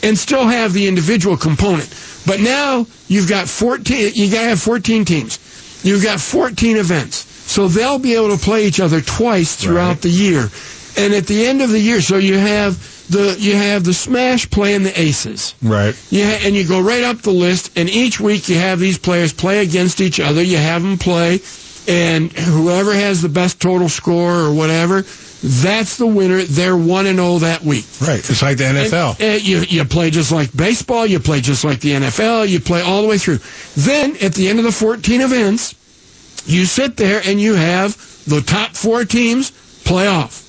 and 0.01 0.17
still 0.17 0.47
have 0.47 0.71
the 0.71 0.87
individual 0.87 1.35
component? 1.35 1.89
But 2.25 2.39
now 2.39 2.87
you've 3.09 3.27
got 3.27 3.49
fourteen. 3.49 4.13
You 4.15 4.31
got 4.31 4.43
to 4.43 4.47
have 4.49 4.61
fourteen 4.61 5.03
teams. 5.03 5.39
You've 5.83 6.03
got 6.03 6.21
fourteen 6.21 6.77
events, 6.77 7.17
so 7.51 7.67
they'll 7.67 7.99
be 7.99 8.15
able 8.15 8.29
to 8.37 8.41
play 8.41 8.65
each 8.65 8.79
other 8.79 9.01
twice 9.01 9.57
throughout 9.57 9.99
the 10.01 10.09
year. 10.09 10.49
And 10.97 11.13
at 11.13 11.27
the 11.27 11.45
end 11.45 11.61
of 11.61 11.69
the 11.69 11.79
year, 11.81 11.99
so 11.99 12.15
you 12.17 12.37
have 12.37 12.77
the 13.09 13.35
you 13.39 13.55
have 13.55 13.83
the 13.83 13.93
Smash 13.93 14.49
playing 14.49 14.83
the 14.83 14.99
Aces. 14.99 15.55
right. 15.61 15.95
Yeah, 16.09 16.39
and 16.43 16.55
you 16.55 16.67
go 16.67 16.81
right 16.81 17.03
up 17.03 17.19
the 17.19 17.31
list, 17.31 17.77
and 17.77 17.89
each 17.89 18.19
week 18.19 18.49
you 18.49 18.55
have 18.55 18.79
these 18.79 18.97
players 18.97 19.33
play 19.33 19.59
against 19.59 20.01
each 20.01 20.19
other. 20.19 20.41
You 20.41 20.57
have 20.57 20.81
them 20.81 20.97
play, 20.97 21.39
and 21.87 22.31
whoever 22.31 22.93
has 22.93 23.21
the 23.21 23.29
best 23.29 23.61
total 23.61 23.89
score 23.89 24.33
or 24.33 24.53
whatever, 24.53 25.01
that's 25.41 25.97
the 25.97 26.07
winner. 26.07 26.41
They're 26.41 26.75
one 26.75 27.05
and 27.05 27.17
zero 27.17 27.37
that 27.39 27.61
week. 27.61 27.85
Right. 28.01 28.19
It's 28.19 28.41
like 28.41 28.57
the 28.57 28.63
NFL. 28.65 29.19
And, 29.19 29.21
and 29.21 29.47
you 29.47 29.59
you 29.59 29.85
play 29.85 30.09
just 30.09 30.31
like 30.31 30.55
baseball. 30.55 31.05
You 31.05 31.19
play 31.19 31.41
just 31.41 31.63
like 31.63 31.81
the 31.81 31.91
NFL. 31.91 32.49
You 32.49 32.59
play 32.59 32.81
all 32.81 33.01
the 33.03 33.07
way 33.07 33.17
through. 33.17 33.39
Then 33.75 34.17
at 34.21 34.33
the 34.33 34.47
end 34.49 34.59
of 34.59 34.65
the 34.65 34.71
14 34.71 35.21
events, 35.21 35.75
you 36.47 36.65
sit 36.65 36.97
there 36.97 37.21
and 37.25 37.39
you 37.39 37.53
have 37.53 37.95
the 38.25 38.41
top 38.41 38.75
four 38.75 39.05
teams 39.05 39.51
play 39.83 40.07
off. 40.07 40.41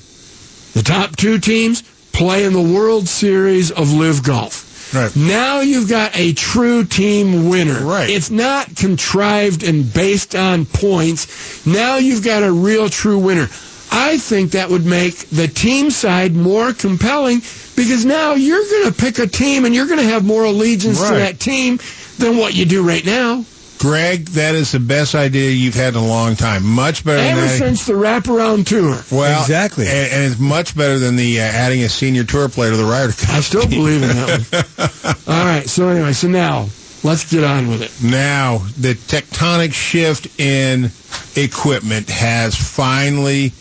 The 0.72 0.82
top 0.82 1.16
two 1.16 1.38
teams 1.38 1.82
play 2.16 2.44
in 2.44 2.54
the 2.54 2.62
World 2.62 3.06
Series 3.06 3.70
of 3.70 3.92
LIV 3.92 4.22
Golf. 4.22 4.94
Right. 4.94 5.14
Now 5.14 5.60
you've 5.60 5.88
got 5.88 6.16
a 6.16 6.32
true 6.32 6.84
team 6.84 7.48
winner. 7.48 7.84
Right. 7.84 8.08
It's 8.08 8.30
not 8.30 8.74
contrived 8.74 9.62
and 9.62 9.92
based 9.92 10.34
on 10.34 10.64
points. 10.64 11.66
Now 11.66 11.96
you've 11.96 12.24
got 12.24 12.42
a 12.42 12.50
real 12.50 12.88
true 12.88 13.18
winner. 13.18 13.48
I 13.90 14.18
think 14.18 14.52
that 14.52 14.70
would 14.70 14.86
make 14.86 15.28
the 15.28 15.46
team 15.46 15.90
side 15.90 16.34
more 16.34 16.72
compelling 16.72 17.40
because 17.76 18.04
now 18.04 18.34
you're 18.34 18.64
going 18.64 18.92
to 18.92 18.98
pick 18.98 19.18
a 19.18 19.26
team 19.26 19.64
and 19.64 19.74
you're 19.74 19.86
going 19.86 20.00
to 20.00 20.06
have 20.06 20.24
more 20.24 20.44
allegiance 20.44 20.98
to 21.06 21.14
that 21.14 21.38
team 21.38 21.78
than 22.18 22.36
what 22.36 22.54
you 22.54 22.64
do 22.64 22.86
right 22.86 23.04
now. 23.04 23.44
Greg, 23.78 24.26
that 24.30 24.54
is 24.54 24.72
the 24.72 24.80
best 24.80 25.14
idea 25.14 25.50
you've 25.50 25.74
had 25.74 25.94
in 25.94 26.00
a 26.00 26.06
long 26.06 26.34
time. 26.36 26.64
Much 26.64 27.04
better 27.04 27.18
Ever 27.18 27.40
than 27.40 27.48
that. 27.48 27.58
since 27.58 27.86
the 27.86 27.92
wraparound 27.92 28.66
tour. 28.66 28.98
Well, 29.16 29.40
Exactly. 29.42 29.86
and, 29.86 30.12
and 30.12 30.32
it's 30.32 30.40
much 30.40 30.76
better 30.76 30.98
than 30.98 31.16
the 31.16 31.40
uh, 31.40 31.44
adding 31.44 31.82
a 31.82 31.88
senior 31.88 32.24
tour 32.24 32.48
player 32.48 32.70
to 32.70 32.76
the 32.76 32.84
Ryder 32.84 33.12
Cup. 33.12 33.30
I 33.30 33.40
still 33.40 33.66
believe 33.68 34.02
in 34.02 34.08
that 34.08 35.16
one. 35.26 35.34
All 35.36 35.44
right. 35.44 35.68
So 35.68 35.88
anyway, 35.88 36.12
so 36.14 36.28
now 36.28 36.68
let's 37.04 37.30
get 37.30 37.44
on 37.44 37.68
with 37.68 37.82
it. 37.82 37.92
Now, 38.02 38.58
the 38.78 38.94
tectonic 38.94 39.72
shift 39.74 40.40
in 40.40 40.90
equipment 41.36 42.08
has 42.08 42.54
finally 42.56 43.52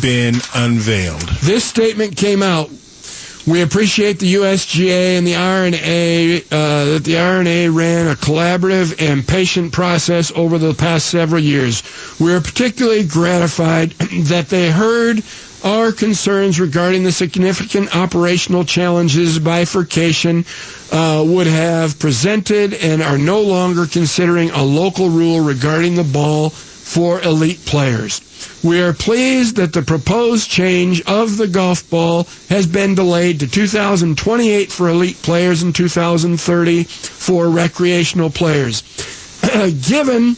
been 0.00 0.36
unveiled. 0.54 1.20
This 1.42 1.64
statement 1.64 2.16
came 2.16 2.42
out. 2.42 2.70
We 3.44 3.62
appreciate 3.62 4.20
the 4.20 4.34
USGA 4.34 5.18
and 5.18 5.26
the 5.26 5.34
R&A 5.34 6.36
uh, 6.42 6.84
that 6.94 7.02
the 7.04 7.18
R&A 7.18 7.68
ran 7.70 8.06
a 8.06 8.14
collaborative 8.14 9.02
and 9.02 9.26
patient 9.26 9.72
process 9.72 10.30
over 10.36 10.58
the 10.58 10.74
past 10.74 11.06
several 11.06 11.42
years. 11.42 11.82
We 12.20 12.32
are 12.34 12.40
particularly 12.40 13.04
gratified 13.04 13.90
that 14.28 14.46
they 14.48 14.70
heard 14.70 15.24
our 15.64 15.90
concerns 15.90 16.60
regarding 16.60 17.02
the 17.02 17.10
significant 17.10 17.94
operational 17.96 18.64
challenges 18.64 19.38
bifurcation 19.40 20.44
uh, 20.92 21.24
would 21.26 21.46
have 21.48 21.98
presented 21.98 22.74
and 22.74 23.02
are 23.02 23.18
no 23.18 23.40
longer 23.40 23.86
considering 23.86 24.50
a 24.50 24.62
local 24.62 25.08
rule 25.08 25.40
regarding 25.40 25.94
the 25.96 26.04
ball 26.04 26.52
for 26.92 27.22
elite 27.22 27.64
players. 27.64 28.20
We 28.62 28.82
are 28.82 28.92
pleased 28.92 29.56
that 29.56 29.72
the 29.72 29.80
proposed 29.80 30.50
change 30.50 31.00
of 31.02 31.38
the 31.38 31.48
golf 31.48 31.88
ball 31.88 32.24
has 32.50 32.66
been 32.66 32.94
delayed 32.94 33.40
to 33.40 33.46
2028 33.48 34.70
for 34.70 34.90
elite 34.90 35.16
players 35.22 35.62
and 35.62 35.74
2030 35.74 36.84
for 36.84 37.48
recreational 37.48 38.28
players. 38.28 38.82
Given 39.88 40.36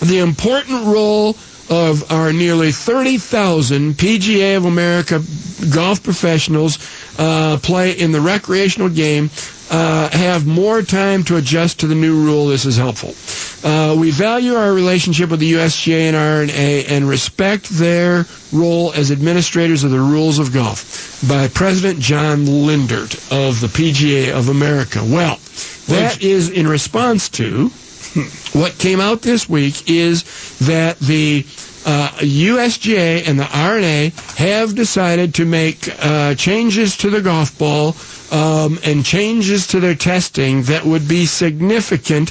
the 0.00 0.18
important 0.18 0.84
role 0.86 1.36
of 1.70 2.12
our 2.12 2.32
nearly 2.34 2.70
30,000 2.70 3.94
PGA 3.94 4.56
of 4.58 4.66
America 4.66 5.22
golf 5.74 6.02
professionals 6.02 6.78
uh, 7.18 7.58
play 7.62 7.92
in 7.92 8.12
the 8.12 8.20
recreational 8.20 8.88
game 8.90 9.30
uh, 9.70 10.08
have 10.10 10.46
more 10.46 10.82
time 10.82 11.22
to 11.24 11.36
adjust 11.36 11.80
to 11.80 11.86
the 11.86 11.94
new 11.94 12.22
rule. 12.24 12.46
This 12.46 12.64
is 12.64 12.76
helpful. 12.76 13.14
Uh, 13.68 13.94
we 13.96 14.10
value 14.10 14.54
our 14.54 14.72
relationship 14.72 15.30
with 15.30 15.40
the 15.40 15.52
USGA 15.54 16.08
and 16.08 16.16
R&A 16.16 16.84
and 16.86 17.08
respect 17.08 17.68
their 17.70 18.24
role 18.52 18.92
as 18.94 19.10
administrators 19.10 19.84
of 19.84 19.90
the 19.90 19.98
rules 20.00 20.38
of 20.38 20.52
golf. 20.52 21.22
By 21.28 21.48
President 21.48 22.00
John 22.00 22.44
Lindert 22.46 23.14
of 23.32 23.60
the 23.60 23.66
PGA 23.66 24.32
of 24.32 24.48
America. 24.48 25.00
Well, 25.02 25.38
that 25.88 26.22
is 26.22 26.48
in 26.50 26.66
response 26.66 27.28
to 27.30 27.68
what 28.52 28.78
came 28.78 29.00
out 29.00 29.22
this 29.22 29.48
week 29.48 29.88
is 29.90 30.24
that 30.60 30.98
the 30.98 31.44
uh, 31.86 32.08
USGA 32.20 33.26
and 33.28 33.38
the 33.38 33.48
R&A 33.56 34.12
have 34.36 34.74
decided 34.74 35.34
to 35.36 35.44
make 35.44 35.88
uh, 36.04 36.34
changes 36.34 36.96
to 36.98 37.10
the 37.10 37.20
golf 37.22 37.56
ball 37.58 37.94
um, 38.30 38.78
and 38.84 39.04
changes 39.04 39.66
to 39.68 39.80
their 39.80 39.94
testing 39.94 40.62
that 40.64 40.84
would 40.84 41.08
be 41.08 41.26
significant 41.26 42.30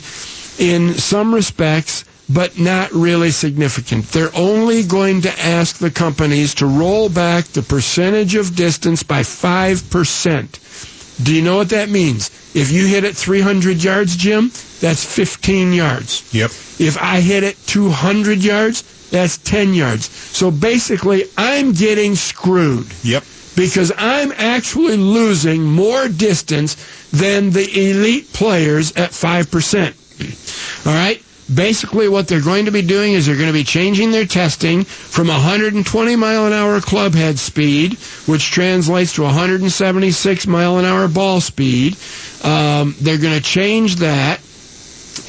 in 0.60 0.94
some 0.95 1.34
respects, 1.34 2.03
but 2.30 2.60
not 2.60 2.91
really 2.91 3.32
significant. 3.32 4.06
They're 4.11 4.36
only 4.36 4.84
going 4.84 5.22
to 5.22 5.40
ask 5.40 5.78
the 5.78 5.91
companies 5.91 6.53
to 6.56 6.65
roll 6.65 7.10
back 7.10 7.45
the 7.45 7.61
percentage 7.61 8.36
of 8.36 8.56
distance 8.56 9.03
by 9.03 9.22
5%. 9.22 11.24
Do 11.24 11.34
you 11.34 11.41
know 11.41 11.57
what 11.57 11.69
that 11.69 11.90
means? 11.90 12.30
If 12.53 12.72
you 12.72 12.86
hit 12.86 13.03
it 13.03 13.15
300 13.15 13.84
yards, 13.84 14.15
Jim, 14.15 14.52
that's 14.82 15.03
15 15.03 15.74
yards. 15.74 16.32
Yep. 16.34 16.52
If 16.80 16.98
I 17.02 17.22
hit 17.22 17.44
it 17.44 17.57
200 17.65 18.44
yards, 18.44 18.84
that's 19.10 19.38
10 19.40 19.74
yards. 19.74 20.10
So 20.10 20.52
basically, 20.52 21.26
I'm 21.38 21.72
getting 21.72 22.15
screwed. 22.15 22.88
Yep. 23.03 23.24
Because 23.58 23.92
I'm 23.98 24.32
actually 24.34 24.96
losing 24.98 25.64
more 25.66 26.08
distance 26.08 26.76
than 27.12 27.50
the 27.50 27.68
elite 27.90 28.32
players 28.32 28.92
at 28.96 29.10
5%. 29.12 30.86
All 30.88 30.94
right? 30.94 31.22
Basically, 31.54 32.10
what 32.10 32.28
they're 32.28 32.42
going 32.42 32.66
to 32.66 32.72
be 32.72 32.82
doing 32.82 33.14
is 33.14 33.26
they're 33.26 33.36
going 33.38 33.48
to 33.48 33.54
be 33.54 33.64
changing 33.64 34.12
their 34.12 34.26
testing 34.26 34.84
from 34.84 35.28
120 35.30 36.16
mile 36.18 36.46
an 36.46 36.52
hour 36.54 36.82
club 36.82 37.14
head 37.16 37.40
speed, 37.40 37.94
which 38.26 38.52
translates 38.52 39.14
to 39.16 39.24
176 39.24 40.46
mile 40.48 40.78
an 40.78 40.84
hour 40.86 41.08
ball 41.08 41.40
speed. 41.40 41.96
Um, 42.44 42.96
they're 43.00 43.18
going 43.18 43.36
to 43.38 43.42
change 43.44 43.96
that, 43.98 44.42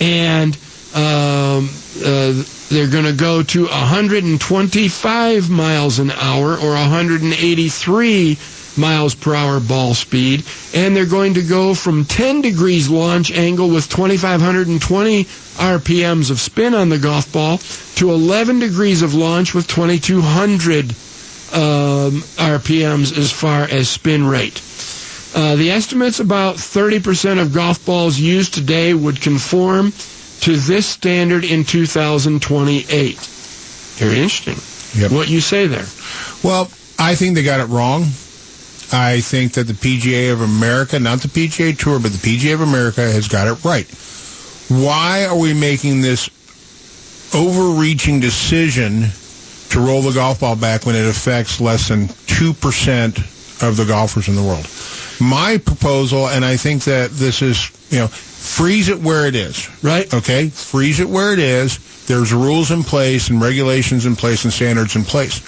and 0.01 0.55
um, 0.95 1.69
uh, 2.05 2.43
they're 2.69 2.87
going 2.91 3.05
to 3.05 3.13
go 3.13 3.43
to 3.43 3.65
125 3.67 5.51
miles 5.51 5.99
an 5.99 6.11
hour 6.11 6.53
or 6.57 6.71
183 6.73 8.39
miles 8.77 9.15
per 9.15 9.35
hour 9.35 9.59
ball 9.61 9.95
speed, 9.95 10.45
and 10.75 10.95
they're 10.95 11.07
going 11.07 11.35
to 11.35 11.43
go 11.43 11.75
from 11.75 12.05
10 12.05 12.43
degrees 12.43 12.89
launch 12.89 13.31
angle 13.33 13.69
with 13.71 13.89
2,520 13.89 15.25
RPMs 15.25 16.31
of 16.31 16.39
spin 16.41 16.75
on 16.75 16.89
the 16.89 16.99
golf 16.99 17.33
ball 17.33 17.59
to 17.97 18.13
11 18.13 18.61
degrees 18.61 19.03
of 19.03 19.15
launch 19.15 19.55
with 19.55 19.67
2,200 19.67 20.85
um, 21.51 22.23
RPMs 22.37 23.17
as 23.17 23.33
far 23.33 23.65
as 23.65 23.89
spin 23.89 24.25
rate. 24.27 24.63
Uh, 25.35 25.57
the 25.57 25.71
estimates 25.71 26.21
about 26.21 26.57
30% 26.57 27.41
of 27.41 27.53
golf 27.53 27.85
balls 27.85 28.19
used 28.19 28.55
today 28.55 28.95
would 28.95 29.21
conform 29.21 29.93
to 30.43 30.57
this 30.57 30.87
standard 30.87 31.45
in 31.45 31.65
2028. 31.65 33.17
Very 33.17 34.17
interesting. 34.21 35.01
Yep. 35.01 35.13
What 35.13 35.29
you 35.29 35.41
say 35.41 35.67
there? 35.67 35.87
Well, 36.43 36.71
I 36.99 37.15
think 37.15 37.35
they 37.35 37.43
got 37.43 37.61
it 37.61 37.67
wrong. 37.67 38.03
I 38.91 39.21
think 39.21 39.53
that 39.55 39.65
the 39.65 39.75
PGA 39.75 40.33
of 40.33 40.41
America, 40.41 40.99
not 40.99 41.21
the 41.21 41.29
PGA 41.29 41.77
Tour, 41.77 41.99
but 42.01 42.13
the 42.13 42.19
PGA 42.19 42.55
of 42.55 42.63
America 42.63 43.03
has 43.03 43.29
got 43.29 43.47
it 43.47 43.63
right. 43.65 43.87
Why 44.69 45.27
are 45.27 45.37
we 45.37 45.53
making 45.53 46.01
this 46.01 46.31
overreaching 47.35 48.21
decision 48.21 49.11
to 49.71 49.81
roll 49.81 50.01
the 50.01 50.13
golf 50.13 50.41
ball 50.41 50.57
back 50.57 50.87
when 50.87 50.95
it 50.95 51.07
affects 51.07 51.61
less 51.61 51.89
than 51.89 52.07
2% 52.09 53.63
of 53.67 53.77
the 53.77 53.85
golfers 53.85 54.29
in 54.29 54.37
the 54.37 54.43
world? 54.43 54.67
My 55.21 55.59
proposal, 55.59 56.29
and 56.29 56.45
I 56.45 56.57
think 56.57 56.85
that 56.85 57.11
this 57.11 57.43
is, 57.43 57.71
you 57.91 57.99
know, 57.99 58.09
freeze 58.09 58.89
it 58.89 59.01
where 59.01 59.27
it 59.27 59.35
is. 59.35 59.69
Right. 59.83 60.13
Okay? 60.13 60.49
Freeze 60.49 61.01
it 61.01 61.09
where 61.09 61.33
it 61.33 61.39
is. 61.39 61.79
There's 62.07 62.33
rules 62.33 62.71
in 62.71 62.85
place 62.85 63.29
and 63.29 63.41
regulations 63.41 64.07
in 64.07 64.17
place 64.17 64.45
and 64.45 64.53
standards 64.53 64.97
in 64.97 65.05
place. 65.05 65.41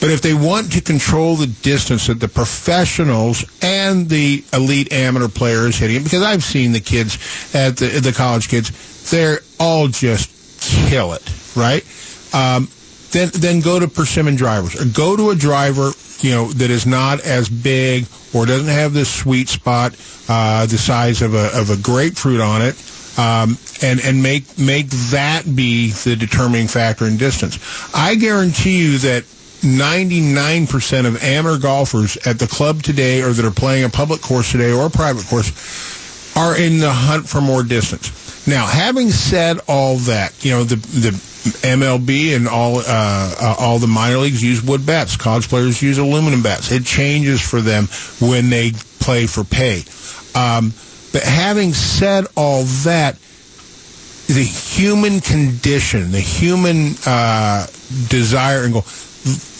But 0.00 0.10
if 0.10 0.22
they 0.22 0.32
want 0.32 0.72
to 0.72 0.80
control 0.80 1.36
the 1.36 1.46
distance 1.46 2.06
that 2.06 2.20
the 2.20 2.28
professionals 2.28 3.44
and 3.60 4.08
the 4.08 4.42
elite 4.54 4.92
amateur 4.92 5.28
players 5.28 5.76
hitting 5.76 5.96
it 5.96 6.04
because 6.04 6.22
I've 6.22 6.42
seen 6.42 6.72
the 6.72 6.80
kids 6.80 7.18
at 7.54 7.76
the 7.76 8.00
the 8.00 8.12
college 8.12 8.48
kids. 8.48 9.10
They're 9.10 9.40
all 9.60 9.88
just 9.88 10.30
kill 10.88 11.12
it, 11.12 11.22
right? 11.54 11.84
Um, 12.32 12.68
then 13.16 13.30
then 13.34 13.60
go 13.60 13.78
to 13.80 13.88
persimmon 13.88 14.36
drivers 14.36 14.80
or 14.80 14.84
go 14.84 15.16
to 15.16 15.30
a 15.30 15.34
driver 15.34 15.92
you 16.20 16.30
know 16.30 16.46
that 16.52 16.70
is 16.70 16.86
not 16.86 17.20
as 17.20 17.48
big 17.48 18.06
or 18.34 18.46
doesn't 18.46 18.68
have 18.68 18.92
this 18.92 19.12
sweet 19.12 19.48
spot 19.48 19.94
uh, 20.28 20.66
the 20.66 20.78
size 20.78 21.22
of 21.22 21.34
a 21.34 21.58
of 21.58 21.70
a 21.70 21.76
grapefruit 21.76 22.40
on 22.40 22.62
it. 22.62 22.76
Um, 23.18 23.56
and 23.82 24.00
and 24.00 24.22
make 24.22 24.58
make 24.58 24.88
that 25.10 25.42
be 25.54 25.90
the 25.90 26.16
determining 26.16 26.68
factor 26.68 27.06
in 27.06 27.16
distance. 27.16 27.58
I 27.94 28.14
guarantee 28.14 28.78
you 28.78 28.98
that 28.98 29.24
99% 29.62 31.06
of 31.06 31.22
amateur 31.24 31.58
golfers 31.58 32.18
at 32.26 32.38
the 32.38 32.46
club 32.46 32.82
today 32.82 33.22
or 33.22 33.30
that 33.30 33.44
are 33.44 33.50
playing 33.50 33.84
a 33.84 33.88
public 33.88 34.20
course 34.20 34.52
today 34.52 34.70
or 34.70 34.86
a 34.86 34.90
private 34.90 35.24
course 35.26 36.36
are 36.36 36.58
in 36.58 36.78
the 36.78 36.92
hunt 36.92 37.26
for 37.26 37.40
more 37.40 37.62
distance. 37.62 38.25
Now, 38.46 38.66
having 38.66 39.10
said 39.10 39.58
all 39.66 39.96
that, 39.96 40.44
you 40.44 40.52
know, 40.52 40.62
the, 40.62 40.76
the 40.76 41.10
MLB 41.66 42.36
and 42.36 42.46
all, 42.46 42.78
uh, 42.78 42.82
uh, 42.86 43.56
all 43.58 43.78
the 43.78 43.88
minor 43.88 44.18
leagues 44.18 44.42
use 44.42 44.62
wood 44.62 44.86
bats. 44.86 45.16
College 45.16 45.48
players 45.48 45.82
use 45.82 45.98
aluminum 45.98 46.42
bats. 46.42 46.70
It 46.70 46.84
changes 46.84 47.40
for 47.40 47.60
them 47.60 47.88
when 48.20 48.50
they 48.50 48.72
play 49.00 49.26
for 49.26 49.42
pay. 49.42 49.82
Um, 50.34 50.72
but 51.12 51.22
having 51.22 51.72
said 51.72 52.26
all 52.36 52.62
that, 52.84 53.16
the 54.26 54.44
human 54.44 55.20
condition, 55.20 56.12
the 56.12 56.20
human 56.20 56.94
uh, 57.06 57.66
desire 58.08 58.64
and 58.64 58.74
goal, 58.74 58.84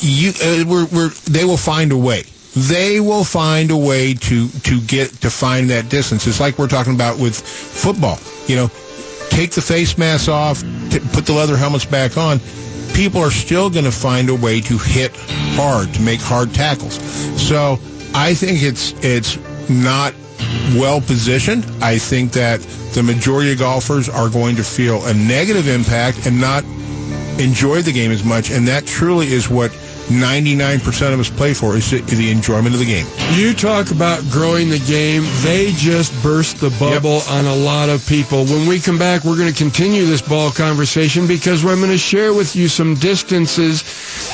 you, 0.01 0.31
uh, 0.43 0.65
we're, 0.67 0.87
we're, 0.87 1.09
they 1.25 1.45
will 1.45 1.57
find 1.57 1.93
a 1.93 1.97
way. 1.97 2.25
They 2.57 3.01
will 3.01 3.25
find 3.25 3.71
a 3.71 3.77
way 3.77 4.15
to 4.15 4.49
to 4.49 4.81
get 4.81 5.11
to 5.21 5.31
find 5.31 5.69
that 5.71 5.91
distance. 5.91 6.27
It's 6.27 6.41
like 6.41 6.59
we're 6.59 6.69
talking 6.69 6.95
about 6.95 7.19
with 7.19 7.39
football. 7.39 8.19
You 8.47 8.57
know, 8.57 8.71
take 9.29 9.51
the 9.51 9.61
face 9.61 9.99
masks 9.99 10.29
off, 10.29 10.63
t- 10.91 11.01
put 11.13 11.27
the 11.27 11.35
leather 11.35 11.57
helmets 11.57 11.85
back 11.85 12.17
on. 12.17 12.41
People 12.95 13.21
are 13.21 13.31
still 13.31 13.69
going 13.69 13.85
to 13.85 13.93
find 13.93 14.31
a 14.31 14.35
way 14.35 14.63
to 14.63 14.79
hit 14.79 15.13
hard, 15.55 15.93
to 15.95 16.01
make 16.01 16.21
hard 16.21 16.55
tackles. 16.55 16.95
So 17.39 17.79
I 18.15 18.33
think 18.33 18.63
it's 18.63 18.95
it's 19.05 19.39
not 19.69 20.15
well 20.77 21.03
positioned. 21.03 21.67
I 21.83 21.99
think 21.99 22.33
that 22.33 22.61
the 22.95 23.03
majority 23.03 23.53
of 23.53 23.59
golfers 23.59 24.09
are 24.09 24.31
going 24.31 24.57
to 24.57 24.65
feel 24.65 25.05
a 25.05 25.13
negative 25.13 25.69
impact 25.69 26.27
and 26.27 26.41
not 26.41 26.65
enjoy 27.39 27.83
the 27.83 27.93
game 27.93 28.11
as 28.11 28.25
much, 28.25 28.51
and 28.51 28.67
that 28.67 28.87
truly 28.87 29.27
is 29.27 29.51
what 29.51 29.71
99% 30.09 31.13
of 31.13 31.21
us 31.21 31.31
play 31.31 31.53
for 31.53 31.77
is 31.77 31.91
the, 31.91 32.31
enjoyment 32.31 32.75
of 32.75 32.81
the 32.81 32.87
game. 32.87 33.07
You 33.33 33.55
talk 33.55 33.91
about 33.91 34.23
growing 34.31 34.71
the 34.71 34.79
game. 34.79 35.23
They 35.43 35.73
just 35.73 36.13
burst 36.23 36.59
the 36.59 36.71
bubble 36.79 37.19
yep. 37.19 37.31
on 37.31 37.45
a 37.47 37.55
lot 37.55 37.89
of 37.89 38.07
people. 38.07 38.45
When 38.45 38.69
we 38.69 38.81
come 38.81 38.99
back, 38.99 39.25
we're 39.25 39.37
going 39.37 39.53
to 39.53 39.57
continue 39.57 40.05
this 40.07 40.23
ball 40.23 40.51
conversation 40.51 41.27
because 41.27 41.65
I'm 41.65 41.79
going 41.79 41.91
to 41.91 41.99
share 41.99 42.35
with 42.35 42.55
you 42.55 42.69
some 42.69 42.95
distances 42.95 43.83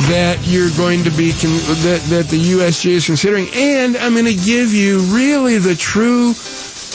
that 0.08 0.38
you're 0.42 0.70
going 0.76 1.04
to 1.04 1.10
be 1.10 1.32
con- 1.32 1.52
that 1.84 2.02
that 2.08 2.28
the 2.28 2.40
USGA 2.52 2.92
is 2.92 3.06
considering, 3.06 3.48
and 3.54 3.96
I'm 3.96 4.12
going 4.12 4.26
to 4.26 4.34
give 4.34 4.72
you 4.72 5.00
really 5.14 5.58
the 5.58 5.74
true 5.74 6.34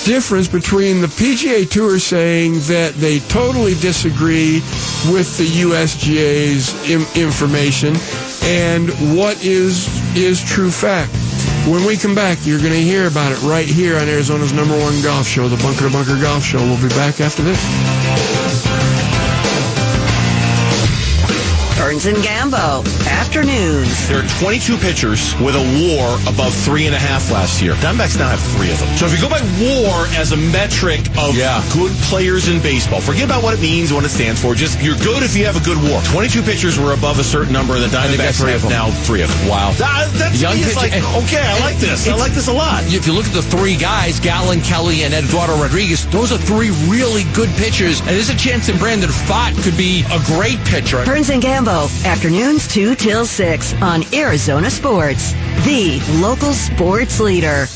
difference 0.07 0.47
between 0.47 1.01
the 1.01 1.07
PGA 1.07 1.69
Tour 1.69 1.99
saying 1.99 2.53
that 2.71 2.93
they 2.95 3.19
totally 3.27 3.73
disagree 3.75 4.61
with 5.11 5.37
the 5.37 5.45
USGA's 5.67 6.71
Im- 6.89 7.05
information 7.21 7.93
and 8.43 8.89
what 9.17 9.43
is 9.43 9.85
is 10.15 10.41
true 10.41 10.71
fact. 10.71 11.11
When 11.67 11.83
we 11.85 11.97
come 11.97 12.15
back, 12.15 12.37
you're 12.43 12.59
going 12.61 12.71
to 12.71 12.81
hear 12.81 13.07
about 13.07 13.33
it 13.33 13.41
right 13.43 13.67
here 13.67 13.97
on 13.97 14.07
Arizona's 14.07 14.53
number 14.53 14.79
one 14.79 15.01
golf 15.03 15.27
show, 15.27 15.49
the 15.49 15.61
Bunker 15.61 15.87
to 15.87 15.91
Bunker 15.91 16.19
Golf 16.21 16.41
Show. 16.41 16.59
We'll 16.59 16.81
be 16.81 16.87
back 16.95 17.19
after 17.19 17.43
this. 17.43 18.96
Burns 21.87 22.05
and 22.05 22.17
Gambo, 22.17 22.83
afternoons. 23.07 24.09
There 24.09 24.19
are 24.19 24.27
22 24.43 24.75
pitchers 24.75 25.31
with 25.39 25.55
a 25.55 25.63
WAR 25.79 26.19
above 26.27 26.53
three 26.53 26.85
and 26.85 26.93
a 26.93 26.99
half 26.99 27.31
last 27.31 27.61
year. 27.61 27.75
Diamondbacks 27.79 28.19
now 28.19 28.27
have 28.27 28.43
three 28.59 28.69
of 28.69 28.77
them. 28.77 28.91
So 28.97 29.05
if 29.05 29.15
you 29.15 29.23
go 29.23 29.31
by 29.31 29.39
WAR 29.55 30.03
as 30.19 30.33
a 30.33 30.37
metric 30.51 30.99
of 31.15 31.31
yeah. 31.31 31.63
good 31.71 31.95
players 32.11 32.49
in 32.49 32.61
baseball, 32.61 32.99
forget 32.99 33.23
about 33.23 33.41
what 33.41 33.53
it 33.53 33.61
means, 33.61 33.93
what 33.93 34.03
it 34.03 34.09
stands 34.09 34.41
for. 34.41 34.53
Just 34.53 34.83
you're 34.83 34.99
good 34.99 35.23
if 35.23 35.37
you 35.37 35.45
have 35.45 35.55
a 35.55 35.63
good 35.63 35.79
WAR. 35.79 36.03
22 36.11 36.43
pitchers 36.43 36.77
were 36.77 36.91
above 36.91 37.19
a 37.19 37.23
certain 37.23 37.53
number, 37.53 37.79
and 37.79 37.83
the 37.83 37.95
Diamondbacks 37.95 38.43
have 38.43 38.67
now 38.67 38.91
three 39.07 39.21
of 39.21 39.31
them. 39.31 39.47
Wow, 39.47 39.71
that, 39.79 40.11
that's 40.19 40.41
young 40.41 40.59
pitcher, 40.59 40.75
like 40.75 40.91
okay, 41.23 41.39
I 41.39 41.55
like 41.63 41.77
this. 41.77 42.05
I 42.05 42.19
like 42.19 42.33
this 42.33 42.49
a 42.49 42.53
lot. 42.53 42.83
If 42.91 43.07
you 43.07 43.13
look 43.13 43.27
at 43.31 43.33
the 43.33 43.47
three 43.47 43.77
guys, 43.77 44.19
Gallen, 44.19 44.59
Kelly, 44.59 45.03
and 45.07 45.13
Eduardo 45.13 45.55
Rodriguez, 45.55 46.05
those 46.11 46.33
are 46.33 46.37
three 46.37 46.75
really 46.91 47.23
good 47.31 47.49
pitchers, 47.55 48.01
and 48.01 48.09
there's 48.09 48.27
a 48.27 48.35
chance 48.35 48.67
that 48.67 48.75
Brandon 48.75 49.09
Pfaadt 49.09 49.55
could 49.63 49.77
be 49.77 50.03
a 50.11 50.19
great 50.27 50.59
pitcher. 50.67 51.05
Burns 51.05 51.29
and 51.29 51.41
Gambo 51.41 51.76
afternoons 51.77 52.67
2 52.69 52.95
till 52.95 53.23
6 53.23 53.73
on 53.83 54.03
Arizona 54.11 54.67
Sports, 54.67 55.33
the 55.63 56.01
local 56.19 56.51
sports 56.51 57.19
leader. 57.19 57.67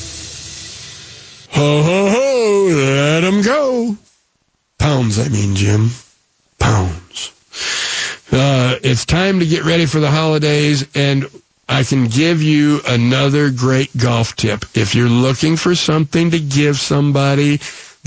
Ho, 1.52 1.84
ho, 1.84 2.10
ho, 2.10 2.66
let 2.74 3.20
them 3.22 3.44
go. 3.44 3.96
Pounds, 4.80 5.20
I 5.20 5.28
mean, 5.30 5.56
Jim. 5.56 5.92
Pounds. 6.58 7.32
Uh, 8.32 8.80
it's 8.82 9.06
time 9.06 9.40
to 9.40 9.46
get 9.46 9.66
ready 9.66 9.86
for 9.86 10.00
the 10.00 10.10
holidays, 10.10 10.88
and 10.96 11.28
I 11.70 11.84
can 11.84 12.08
give 12.08 12.42
you 12.42 12.82
another 12.88 13.52
great 13.52 13.96
golf 13.96 14.36
tip. 14.36 14.66
If 14.74 14.96
you're 14.96 15.10
looking 15.10 15.58
for 15.58 15.76
something 15.76 16.32
to 16.32 16.40
give 16.40 16.80
somebody 16.80 17.60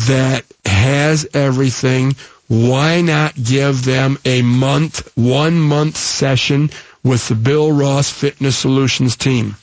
that 0.08 0.44
has 0.66 1.28
everything, 1.34 2.16
why 2.48 3.00
not 3.00 3.34
give 3.42 3.84
them 3.84 4.18
a 4.24 4.42
month, 4.42 5.10
one 5.16 5.58
month 5.58 5.96
session 5.96 6.70
with 7.02 7.28
the 7.28 7.34
Bill 7.34 7.72
Ross 7.72 8.10
Fitness 8.10 8.56
Solutions 8.56 9.16
team? 9.16 9.56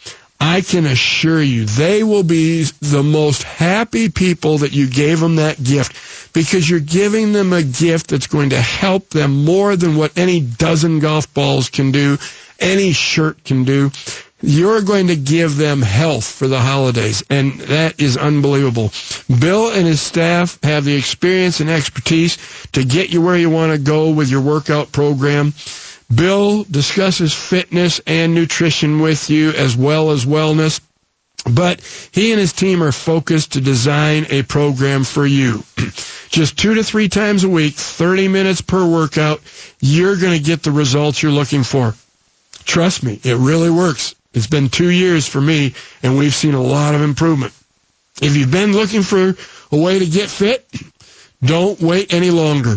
I 0.44 0.62
can 0.62 0.88
assure 0.88 1.40
you 1.42 1.66
they 1.66 2.04
will 2.04 2.24
be 2.24 2.64
the 2.82 3.04
most 3.04 3.44
happy 3.44 4.10
people 4.10 4.58
that 4.60 4.72
you 4.74 4.88
gave 4.90 5.20
them 5.20 5.36
that 5.36 5.64
gift 5.64 6.34
because 6.34 6.68
you're 6.68 6.80
giving 6.80 7.32
them 7.32 7.54
a 7.54 7.62
gift 7.62 8.08
that's 8.08 8.26
going 8.26 8.50
to 8.50 8.60
help 8.60 9.10
them 9.10 9.46
more 9.46 9.76
than 9.76 9.96
what 9.96 10.18
any 10.18 10.40
dozen 10.42 10.98
golf 10.98 11.32
balls 11.36 11.70
can 11.70 11.92
do, 11.92 12.18
any 12.60 12.92
shirt 12.92 13.44
can 13.44 13.66
do. 13.66 13.92
You're 14.42 14.82
going 14.82 15.08
to 15.08 15.16
give 15.16 15.56
them 15.58 15.82
health 15.82 16.26
for 16.26 16.48
the 16.48 16.60
holidays, 16.60 17.24
and 17.30 17.60
that 17.62 18.02
is 18.02 18.18
unbelievable. 18.18 18.92
Bill 19.40 19.70
and 19.72 19.86
his 19.86 20.02
staff 20.02 20.58
have 20.64 20.84
the 20.84 20.96
experience 20.96 21.60
and 21.60 21.70
expertise 21.70 22.38
to 22.72 22.84
get 22.84 23.12
you 23.12 23.22
where 23.22 23.38
you 23.38 23.50
want 23.50 23.72
to 23.72 23.78
go 23.78 24.10
with 24.10 24.30
your 24.32 24.42
workout 24.42 24.92
program. 24.92 25.54
Bill 26.14 26.64
discusses 26.64 27.34
fitness 27.34 28.02
and 28.08 28.34
nutrition 28.34 29.00
with 29.00 29.30
you 29.30 29.52
as 29.52 29.78
well 29.78 30.12
as 30.12 30.26
wellness. 30.26 30.82
But 31.50 31.82
he 32.12 32.32
and 32.32 32.40
his 32.40 32.54
team 32.54 32.84
are 32.84 32.92
focused 32.92 33.54
to 33.54 33.62
design 33.62 34.28
a 34.30 34.44
program 34.44 35.04
for 35.04 35.26
you. 35.26 35.64
Just 36.30 36.58
two 36.58 36.76
to 36.76 36.84
three 36.84 37.10
times 37.10 37.44
a 37.44 37.50
week, 37.50 37.74
30 37.76 38.28
minutes 38.28 38.62
per 38.62 38.86
workout, 38.86 39.42
you're 39.80 40.18
going 40.18 40.38
to 40.38 40.44
get 40.46 40.64
the 40.64 40.72
results 40.72 41.22
you're 41.22 41.32
looking 41.32 41.64
for. 41.64 41.96
Trust 42.64 43.04
me, 43.04 43.20
it 43.24 43.36
really 43.38 43.70
works. 43.72 44.14
It's 44.34 44.48
been 44.48 44.70
two 44.70 44.90
years 44.90 45.28
for 45.28 45.42
me, 45.42 45.74
and 46.04 46.18
we've 46.18 46.34
seen 46.34 46.54
a 46.54 46.62
lot 46.62 46.96
of 46.96 47.02
improvement. 47.02 47.54
If 48.22 48.36
you've 48.36 48.52
been 48.52 48.74
looking 48.74 49.04
for 49.04 49.36
a 49.72 49.78
way 49.78 50.00
to 50.00 50.06
get 50.06 50.30
fit, 50.30 50.68
don't 51.44 51.80
wait 51.82 52.14
any 52.14 52.30
longer. 52.30 52.76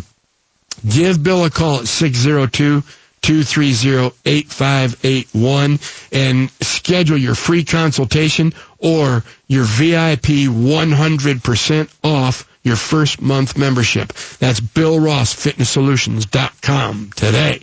Give 0.89 1.23
Bill 1.23 1.45
a 1.45 1.51
call 1.51 1.81
at 1.81 1.89
602 1.89 2.83
230 3.23 4.15
8581 4.27 5.79
and 6.13 6.51
schedule 6.61 7.17
your 7.17 7.35
free 7.35 7.65
consultation 7.65 8.53
or 8.79 9.25
your 9.49 9.65
VIP 9.65 10.49
100% 10.51 11.89
off 12.05 12.47
your 12.63 12.77
first 12.77 13.23
month 13.23 13.57
membership. 13.57 14.13
That's 14.41 14.61
BillRossFitnessSolutions.com 14.61 17.11
today. 17.17 17.63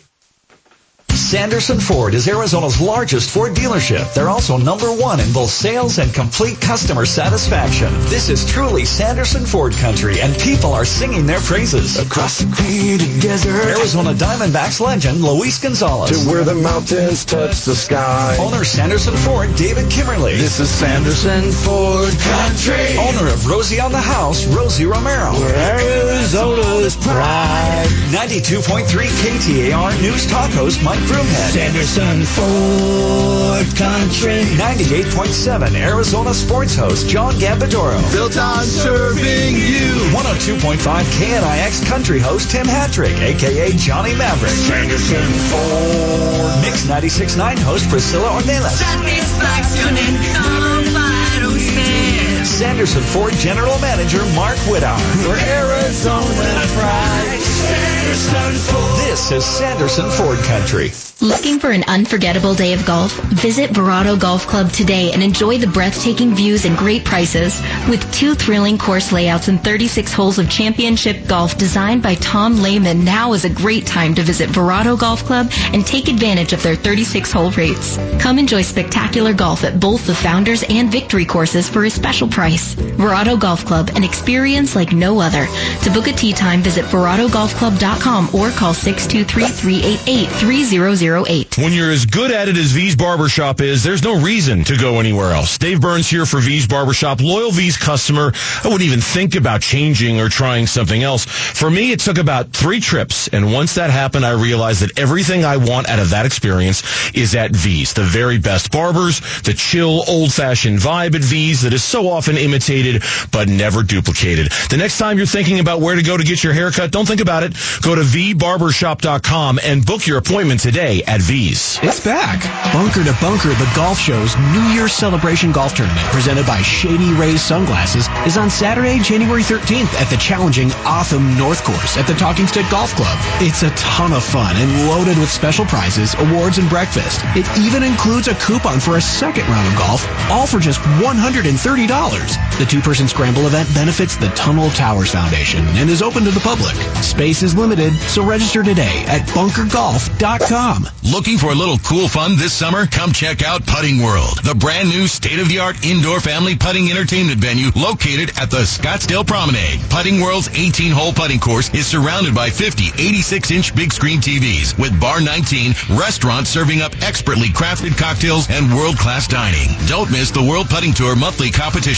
Sanderson 1.16 1.80
Ford 1.80 2.14
is 2.14 2.28
Arizona's 2.28 2.80
largest 2.80 3.30
Ford 3.32 3.54
dealership. 3.54 4.14
They're 4.14 4.30
also 4.30 4.58
number 4.58 4.88
one 4.88 5.20
in 5.20 5.32
both 5.34 5.50
sales 5.50 5.98
and 5.98 6.14
complete 6.14 6.60
customer 6.62 7.06
satisfaction. 7.06 7.92
This 8.08 8.30
is 8.30 8.46
truly 8.46 8.86
Sanderson 8.86 9.46
Ford 9.46 9.74
country, 9.74 10.22
and 10.22 10.38
people 10.40 10.74
are 10.74 10.86
singing 10.86 11.26
their 11.26 11.42
praises. 11.42 12.00
Across 12.00 12.40
the 12.40 12.46
green 12.56 13.20
desert. 13.20 13.52
Arizona 13.78 14.14
Diamondbacks 14.14 14.80
legend 14.80 15.22
Luis 15.22 15.60
Gonzalez. 15.60 16.24
To 16.24 16.30
where 16.30 16.44
the 16.44 16.56
mountains 16.56 17.26
touch 17.26 17.62
the 17.62 17.76
sky. 17.76 18.38
Owner 18.40 18.64
Sanderson 18.64 19.16
Ford 19.18 19.54
David 19.56 19.92
Kimmerly. 19.92 20.38
This 20.38 20.60
is 20.60 20.70
Sanderson 20.70 21.52
Ford 21.52 22.14
country. 22.20 22.98
Owner 22.98 23.28
of 23.28 23.48
Rosie 23.48 23.82
on 23.82 23.92
the 23.92 24.02
House, 24.02 24.46
Rosie 24.48 24.86
Romero. 24.86 25.34
Where 25.34 25.56
Arizona's 25.56 26.96
pride. 26.96 27.88
92.3 28.12 28.86
KTAR 28.86 30.02
News 30.02 30.26
Talk 30.26 30.52
host 30.52 30.82
Mike 30.84 31.01
Brewer 31.08 31.22
Broomhead. 31.22 31.52
Sanderson 31.52 32.24
Ford 32.26 33.66
Country. 33.78 34.44
98.7 34.58 35.76
Arizona 35.76 36.34
sports 36.34 36.76
host 36.76 37.08
John 37.08 37.34
Gambadoro. 37.36 38.00
Built 38.12 38.38
on 38.38 38.64
serving 38.64 39.56
you. 39.56 40.12
102.5 40.12 40.78
KNIX 40.78 41.86
country 41.88 42.20
host 42.20 42.52
Tim 42.52 42.66
Hattrick, 42.66 43.16
a.k.a. 43.22 43.72
Johnny 43.76 44.16
Maverick. 44.16 44.52
Sanderson 44.52 45.32
Ford. 45.50 46.62
Mix 46.62 46.86
96.9 46.86 47.60
host 47.60 47.90
Priscilla 47.90 48.30
Ornelas. 48.30 48.72
Satisfaction 48.72 49.98
and 49.98 50.18
comfort 50.36 51.46
of 51.46 51.62
space. 51.62 52.01
Sanderson 52.46 53.04
Ford 53.04 53.34
General 53.34 53.78
Manager 53.80 54.26
Mark 54.36 54.58
Whittower. 54.70 54.98
For 54.98 55.36
Arizona 55.36 56.66
pride. 56.74 57.40
Sanderson 57.40 58.74
Ford. 58.74 59.00
This 59.00 59.32
is 59.32 59.46
Sanderson 59.46 60.10
Ford 60.10 60.40
Country. 60.40 60.92
Looking 61.22 61.60
for 61.60 61.70
an 61.70 61.84
unforgettable 61.88 62.56
day 62.56 62.74
of 62.74 62.84
golf? 62.84 63.14
Visit 63.26 63.70
Verrado 63.70 64.20
Golf 64.20 64.48
Club 64.48 64.72
today 64.72 65.12
and 65.12 65.22
enjoy 65.22 65.60
the 65.60 65.68
breathtaking 65.68 66.34
views 66.34 66.66
and 66.66 66.76
great 66.76 67.06
prices. 67.06 67.62
With 67.88 68.12
two 68.12 68.34
thrilling 68.34 68.80
course 68.80 69.12
layouts 69.12 69.48
and 69.48 69.64
36 69.64 70.12
holes 70.12 70.40
of 70.40 70.50
championship 70.50 71.28
golf 71.28 71.60
designed 71.60 72.02
by 72.02 72.16
Tom 72.16 72.64
Lehman, 72.64 73.06
now 73.06 73.34
is 73.34 73.46
a 73.46 73.50
great 73.50 73.86
time 73.86 74.16
to 74.16 74.24
visit 74.24 74.50
Verrado 74.50 74.98
Golf 74.98 75.24
Club 75.24 75.52
and 75.74 75.86
take 75.86 76.08
advantage 76.08 76.54
of 76.54 76.64
their 76.64 76.76
36 76.76 77.32
hole 77.32 77.52
rates. 77.52 77.98
Come 78.20 78.40
enjoy 78.40 78.64
spectacular 78.64 79.34
golf 79.34 79.64
at 79.64 79.80
both 79.80 80.08
the 80.08 80.16
Founders 80.16 80.64
and 80.70 80.92
Victory 80.92 81.26
courses 81.26 81.70
for 81.70 81.86
a 81.86 81.90
special 81.92 82.28
price. 82.32 82.76
Verrado 82.76 83.40
Golf 83.40 83.66
Club, 83.66 83.90
an 83.96 84.04
experience 84.04 84.76
like 84.76 84.94
no 84.94 85.20
other. 85.20 85.48
To 85.84 85.92
book 85.92 86.08
a 86.08 86.14
tee 86.14 86.34
time, 86.34 86.62
visit 86.62 86.86
VerradoGolfClub.com 86.86 88.30
or 88.34 88.50
call 88.52 88.74
623-388-3008. 88.74 91.58
When 91.62 91.74
you're 91.74 91.92
as 91.92 92.06
good 92.06 92.32
at 92.32 92.48
it 92.48 92.56
as 92.58 92.72
V's 92.72 92.96
Barbershop 92.96 93.60
is, 93.62 93.84
there's 93.84 94.04
no 94.04 94.22
reason 94.22 94.64
to 94.64 94.78
go 94.78 95.00
anywhere 95.00 95.32
else. 95.32 95.58
Dave 95.58 95.82
Burns 95.82 96.10
here 96.10 96.26
for 96.26 96.40
V's 96.40 96.68
Barbershop. 96.68 97.20
Loyal 97.20 97.52
V's 97.52 97.76
customer. 97.78 98.32
I 98.64 98.68
wouldn't 98.68 98.84
even 98.84 99.02
think 99.02 99.36
about 99.36 99.62
changing 99.62 100.22
or 100.22 100.30
trying 100.30 100.68
something 100.68 101.04
else. 101.04 101.26
For 101.26 101.70
me, 101.70 101.92
it 101.92 102.00
took 102.00 102.18
about 102.18 102.54
three 102.54 102.80
trips. 102.80 103.28
And 103.28 103.52
once 103.52 103.76
that 103.76 103.90
happened, 103.90 104.26
I 104.26 104.32
realized 104.32 104.82
that 104.82 104.98
everything 104.98 105.44
I 105.44 105.58
want 105.58 105.90
out 105.90 106.00
of 106.00 106.12
that 106.12 106.26
experience 106.26 107.12
is 107.14 107.36
at 107.36 107.52
V's. 107.52 107.92
The 107.94 108.04
very 108.04 108.38
best 108.38 108.72
barbers, 108.72 109.20
the 109.42 109.54
chill, 109.54 110.06
old-fashioned 110.08 110.80
vibe 110.80 111.16
at 111.16 111.22
V's 111.22 111.64
that 111.64 111.74
is 111.74 111.84
so 111.84 112.08
often 112.08 112.21
imitated 112.30 113.04
but 113.32 113.48
never 113.48 113.84
duplicated. 113.84 114.52
The 114.70 114.78
next 114.78 114.98
time 114.98 115.18
you're 115.18 115.28
thinking 115.28 115.60
about 115.60 115.82
where 115.82 115.96
to 115.96 116.04
go 116.04 116.18
to 116.18 116.24
get 116.24 116.44
your 116.44 116.54
haircut, 116.54 116.92
don't 116.92 117.08
think 117.08 117.22
about 117.22 117.44
it. 117.44 117.54
Go 117.82 117.96
to 117.96 118.02
vbarbershop.com 118.02 119.60
and 119.64 119.86
book 119.86 120.06
your 120.06 120.18
appointment 120.18 120.60
today 120.62 121.04
at 121.04 121.22
V's. 121.22 121.80
It's 121.82 122.04
back. 122.04 122.42
Bunker 122.74 123.04
to 123.04 123.16
Bunker, 123.22 123.50
the 123.50 123.72
golf 123.76 123.98
show's 123.98 124.36
New 124.38 124.68
Year's 124.74 124.94
celebration 124.94 125.52
golf 125.52 125.76
tournament 125.76 126.06
presented 126.08 126.46
by 126.46 126.62
Shady 126.62 127.14
Rays 127.14 127.42
Sunglasses 127.42 128.08
is 128.26 128.38
on 128.38 128.50
Saturday, 128.50 129.00
January 129.00 129.44
13th 129.44 129.94
at 130.00 130.10
the 130.10 130.18
challenging 130.18 130.72
O'odham 130.86 131.38
North 131.38 131.64
Course 131.64 131.98
at 131.98 132.08
the 132.08 132.14
Talking 132.14 132.48
Stick 132.48 132.66
Golf 132.70 132.94
Club. 132.96 133.18
It's 133.42 133.64
a 133.64 133.70
ton 133.72 134.14
of 134.14 134.24
fun 134.24 134.56
and 134.58 134.88
loaded 134.90 135.18
with 135.18 135.30
special 135.30 135.66
prizes, 135.66 136.14
awards, 136.16 136.58
and 136.58 136.70
breakfast. 136.70 137.22
It 137.36 137.48
even 137.60 137.84
includes 137.84 138.28
a 138.28 138.36
coupon 138.36 138.80
for 138.80 138.98
a 138.98 139.02
second 139.02 139.48
round 139.48 139.68
of 139.68 139.78
golf, 139.78 140.32
all 140.32 140.48
for 140.48 140.60
just 140.60 140.80
$130. 141.02 142.11
The 142.12 142.68
two-person 142.70 143.08
scramble 143.08 143.48
event 143.48 143.74
benefits 143.74 144.18
the 144.18 144.28
Tunnel 144.30 144.70
Towers 144.72 145.12
Foundation 145.12 145.66
and 145.80 145.90
is 145.90 146.02
open 146.02 146.24
to 146.26 146.32
the 146.32 146.40
public. 146.42 146.76
Space 147.02 147.42
is 147.42 147.56
limited, 147.56 147.94
so 147.94 148.24
register 148.24 148.64
today 148.64 149.04
at 149.08 149.22
bunkergolf.com. 149.30 150.88
Looking 151.04 151.38
for 151.38 151.52
a 151.52 151.56
little 151.56 151.78
cool 151.80 152.08
fun 152.08 152.38
this 152.38 152.54
summer? 152.54 152.86
Come 152.86 153.14
check 153.14 153.44
out 153.44 153.66
Putting 153.66 154.04
World, 154.04 154.44
the 154.44 154.56
brand 154.56 154.90
new 154.90 155.08
state-of-the-art 155.08 155.86
indoor 155.86 156.20
family 156.20 156.56
putting 156.56 156.92
entertainment 156.92 157.40
venue 157.40 157.72
located 157.76 158.38
at 158.38 158.52
the 158.52 158.68
Scottsdale 158.68 159.26
Promenade. 159.26 159.80
Putting 159.90 160.20
World's 160.20 160.50
18-hole 160.50 161.14
putting 161.14 161.40
course 161.40 161.74
is 161.74 161.88
surrounded 161.88 162.36
by 162.36 162.50
50 162.50 162.84
86-inch 162.92 163.74
big 163.76 163.94
screen 163.94 164.20
TVs 164.20 164.78
with 164.78 165.00
Bar 165.00 165.22
19 165.22 165.74
restaurants 165.98 166.50
serving 166.50 166.82
up 166.82 166.92
expertly 167.02 167.48
crafted 167.48 167.98
cocktails 167.98 168.50
and 168.50 168.74
world-class 168.76 169.28
dining. 169.28 169.70
Don't 169.88 170.12
miss 170.12 170.30
the 170.32 170.44
World 170.44 170.70
Putting 170.70 170.94
Tour 170.94 171.16
monthly 171.16 171.50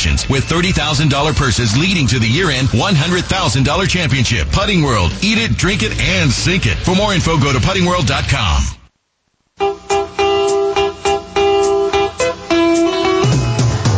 competitions 0.04 0.30
with 0.30 0.44
$30,000 0.46 1.36
purses 1.36 1.78
leading 1.78 2.08
to 2.08 2.20
the 2.20 2.28
year-end 2.28 2.68
$100,000 2.70 3.90
championship. 3.90 4.48
Putting 4.52 4.84
World. 4.84 5.12
Eat 5.22 5.38
it, 5.38 5.58
drink 5.58 5.84
it, 5.84 6.00
and 6.00 6.32
sink 6.32 6.66
it. 6.66 6.78
For 6.78 6.96
more 6.96 7.14
info, 7.14 7.38
go 7.38 7.52
to 7.52 7.60
puttingworld.com. 7.60 8.64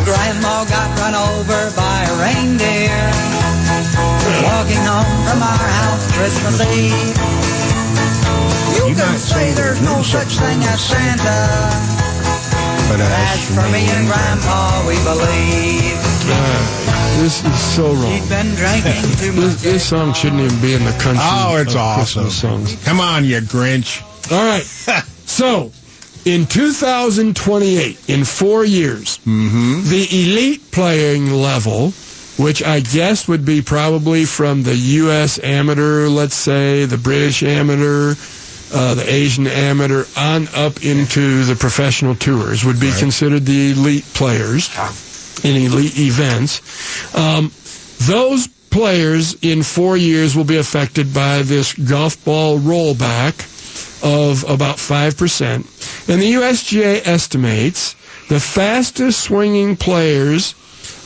Grandma 0.06 0.66
got 0.66 0.90
run 1.00 1.16
over 1.16 1.72
by 1.76 2.04
a 2.06 2.14
reindeer 2.22 3.12
walking 4.46 4.84
home 4.86 5.18
from 5.26 5.42
our 5.42 5.68
house 5.82 6.12
Christmas 6.14 6.62
Eve. 6.78 7.18
You 8.88 8.96
can 8.96 9.18
say 9.18 9.54
there's 9.54 9.82
no 9.82 10.02
such 10.04 10.38
thing 10.38 10.62
as 10.64 10.82
Santa, 10.82 12.15
But 12.88 13.02
as 13.02 13.48
for 13.54 13.68
me 13.74 13.82
and 13.90 14.08
Grandpa, 14.08 14.88
we 14.88 14.96
believe. 15.04 15.96
This 17.18 17.44
is 17.46 17.60
so 17.76 17.94
wrong. 17.94 18.28
Been 18.30 18.54
drinking 18.56 19.02
too 19.18 19.32
This, 19.32 19.54
much. 19.54 19.62
this 19.62 19.86
song 19.88 20.14
shouldn't 20.14 20.42
even 20.42 20.62
be 20.62 20.74
in 20.74 20.84
the 20.84 20.92
country. 20.92 21.24
Oh, 21.24 21.58
it's 21.58 21.74
of 21.74 21.80
awesome. 21.80 22.30
Songs. 22.30 22.76
Come 22.84 23.00
on, 23.00 23.24
you 23.26 23.40
Grinch. 23.40 24.02
All 24.32 24.44
right. 24.44 24.64
so, 25.26 25.72
in 26.26 26.46
2028, 26.46 28.10
in 28.10 28.26
four 28.26 28.66
years, 28.66 29.18
mm-hmm. 29.20 29.90
the 29.90 30.08
elite 30.12 30.72
playing 30.72 31.32
level, 31.32 31.92
which 32.38 32.62
I 32.62 32.82
guess 32.82 33.28
would 33.28 33.46
be 33.46 33.62
probably 33.62 34.26
from 34.26 34.64
the 34.64 34.76
U.S. 34.76 35.40
amateur, 35.42 36.08
let's 36.10 36.36
say, 36.36 36.86
the 36.86 36.98
British 36.98 37.44
amateur, 37.44 38.16
uh, 38.74 38.96
the 38.96 39.12
Asian 39.12 39.48
amateur, 39.48 40.06
on 40.18 40.48
up 40.56 40.84
into 40.84 41.44
the 41.44 41.56
professional 41.56 42.16
tours, 42.16 42.66
would 42.66 42.80
be 42.80 42.92
considered 42.98 43.46
the 43.46 43.72
elite 43.72 44.06
players 44.14 44.70
in 45.44 45.56
elite 45.56 45.98
events. 45.98 46.62
Um, 47.16 47.52
those 48.08 48.48
players 48.76 49.36
in 49.42 49.64
four 49.64 49.96
years 49.96 50.36
will 50.36 50.44
be 50.44 50.58
affected 50.58 51.14
by 51.14 51.42
this 51.44 51.74
golf 51.74 52.24
ball 52.26 52.60
rollback 52.60 53.34
of 54.04 54.44
about 54.50 54.78
5%. 54.78 56.10
And 56.10 56.22
the 56.22 56.34
USGA 56.34 57.08
estimates 57.08 57.96
the 58.28 58.40
fastest 58.40 59.22
swinging 59.22 59.76
players, 59.78 60.56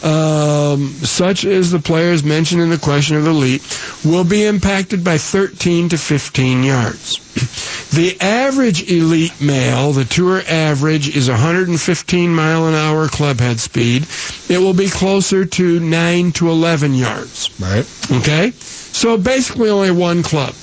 um, 0.04 0.90
such 1.04 1.46
as 1.46 1.72
the 1.72 1.80
players 1.80 2.24
mentioned 2.24 2.62
in 2.62 2.70
the 2.70 2.78
question 2.78 3.18
of 3.18 3.24
the 3.24 3.30
elite, 3.32 3.62
will 4.06 4.24
be 4.24 4.46
impacted 4.46 5.04
by 5.04 5.18
13 5.18 5.90
to 5.90 5.98
15 5.98 6.64
yards. 6.64 7.20
The 7.90 8.22
average 8.22 8.92
elite 8.92 9.42
male, 9.42 9.94
the 9.94 10.06
tour 10.06 10.44
average, 10.48 11.16
is 11.16 11.28
115 11.28 12.30
mile 12.36 12.68
an 12.68 12.76
hour 12.76 13.08
clubhead 13.08 13.58
speed. 13.58 14.06
It 14.48 14.60
will 14.60 14.76
be 14.76 14.90
closer 14.90 15.44
to 15.44 15.80
9 15.80 16.32
to 16.34 16.52
11 16.52 16.94
yards. 16.94 17.50
Right. 17.60 17.88
Okay? 18.12 18.52
So 18.52 19.18
basically 19.18 19.72
only 19.72 19.90
one 19.90 20.22
club. 20.22 20.54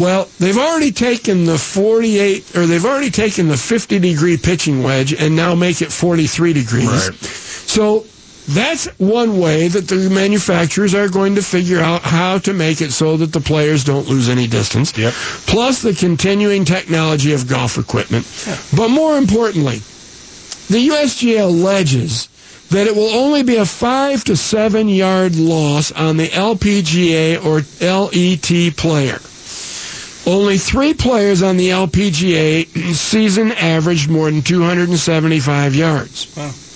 Well, 0.00 0.28
they've 0.38 0.58
already 0.58 0.90
taken 0.92 1.44
the 1.44 1.58
48, 1.58 2.56
or 2.56 2.66
they've 2.66 2.84
already 2.84 3.10
taken 3.10 3.48
the 3.48 3.56
50 3.56 3.98
degree 4.00 4.36
pitching 4.36 4.82
wedge 4.82 5.12
and 5.12 5.36
now 5.36 5.54
make 5.54 5.80
it 5.80 5.92
43 5.92 6.52
degrees. 6.52 6.88
Right. 6.88 7.14
So 7.14 8.04
that's 8.48 8.86
one 8.98 9.38
way 9.38 9.68
that 9.68 9.88
the 9.88 10.08
manufacturers 10.08 10.94
are 10.94 11.08
going 11.08 11.34
to 11.34 11.42
figure 11.42 11.80
out 11.80 12.00
how 12.00 12.38
to 12.38 12.54
make 12.54 12.80
it 12.80 12.92
so 12.92 13.18
that 13.18 13.32
the 13.32 13.40
players 13.40 13.84
don't 13.84 14.08
lose 14.08 14.30
any 14.30 14.46
distance. 14.46 14.96
Yep. 14.96 15.12
Plus 15.46 15.82
the 15.82 15.92
continuing 15.92 16.64
technology 16.64 17.34
of 17.34 17.46
golf 17.46 17.76
equipment. 17.76 18.26
Yeah. 18.46 18.56
But 18.74 18.88
more 18.88 19.18
importantly, 19.18 19.78
the 20.68 20.88
USGA 20.88 21.42
alleges 21.42 22.28
that 22.70 22.86
it 22.86 22.94
will 22.96 23.10
only 23.10 23.42
be 23.42 23.56
a 23.56 23.66
five 23.66 24.24
to 24.24 24.36
seven 24.36 24.88
yard 24.88 25.36
loss 25.36 25.92
on 25.92 26.16
the 26.16 26.28
LPGA 26.28 27.44
or 27.44 27.60
LET 27.84 28.76
player. 28.76 29.18
Only 30.26 30.58
three 30.58 30.92
players 30.94 31.42
on 31.42 31.56
the 31.58 31.68
LPGA 31.68 32.66
season 32.94 33.52
averaged 33.52 34.10
more 34.10 34.30
than 34.30 34.42
275 34.42 35.74
yards. 35.74 36.67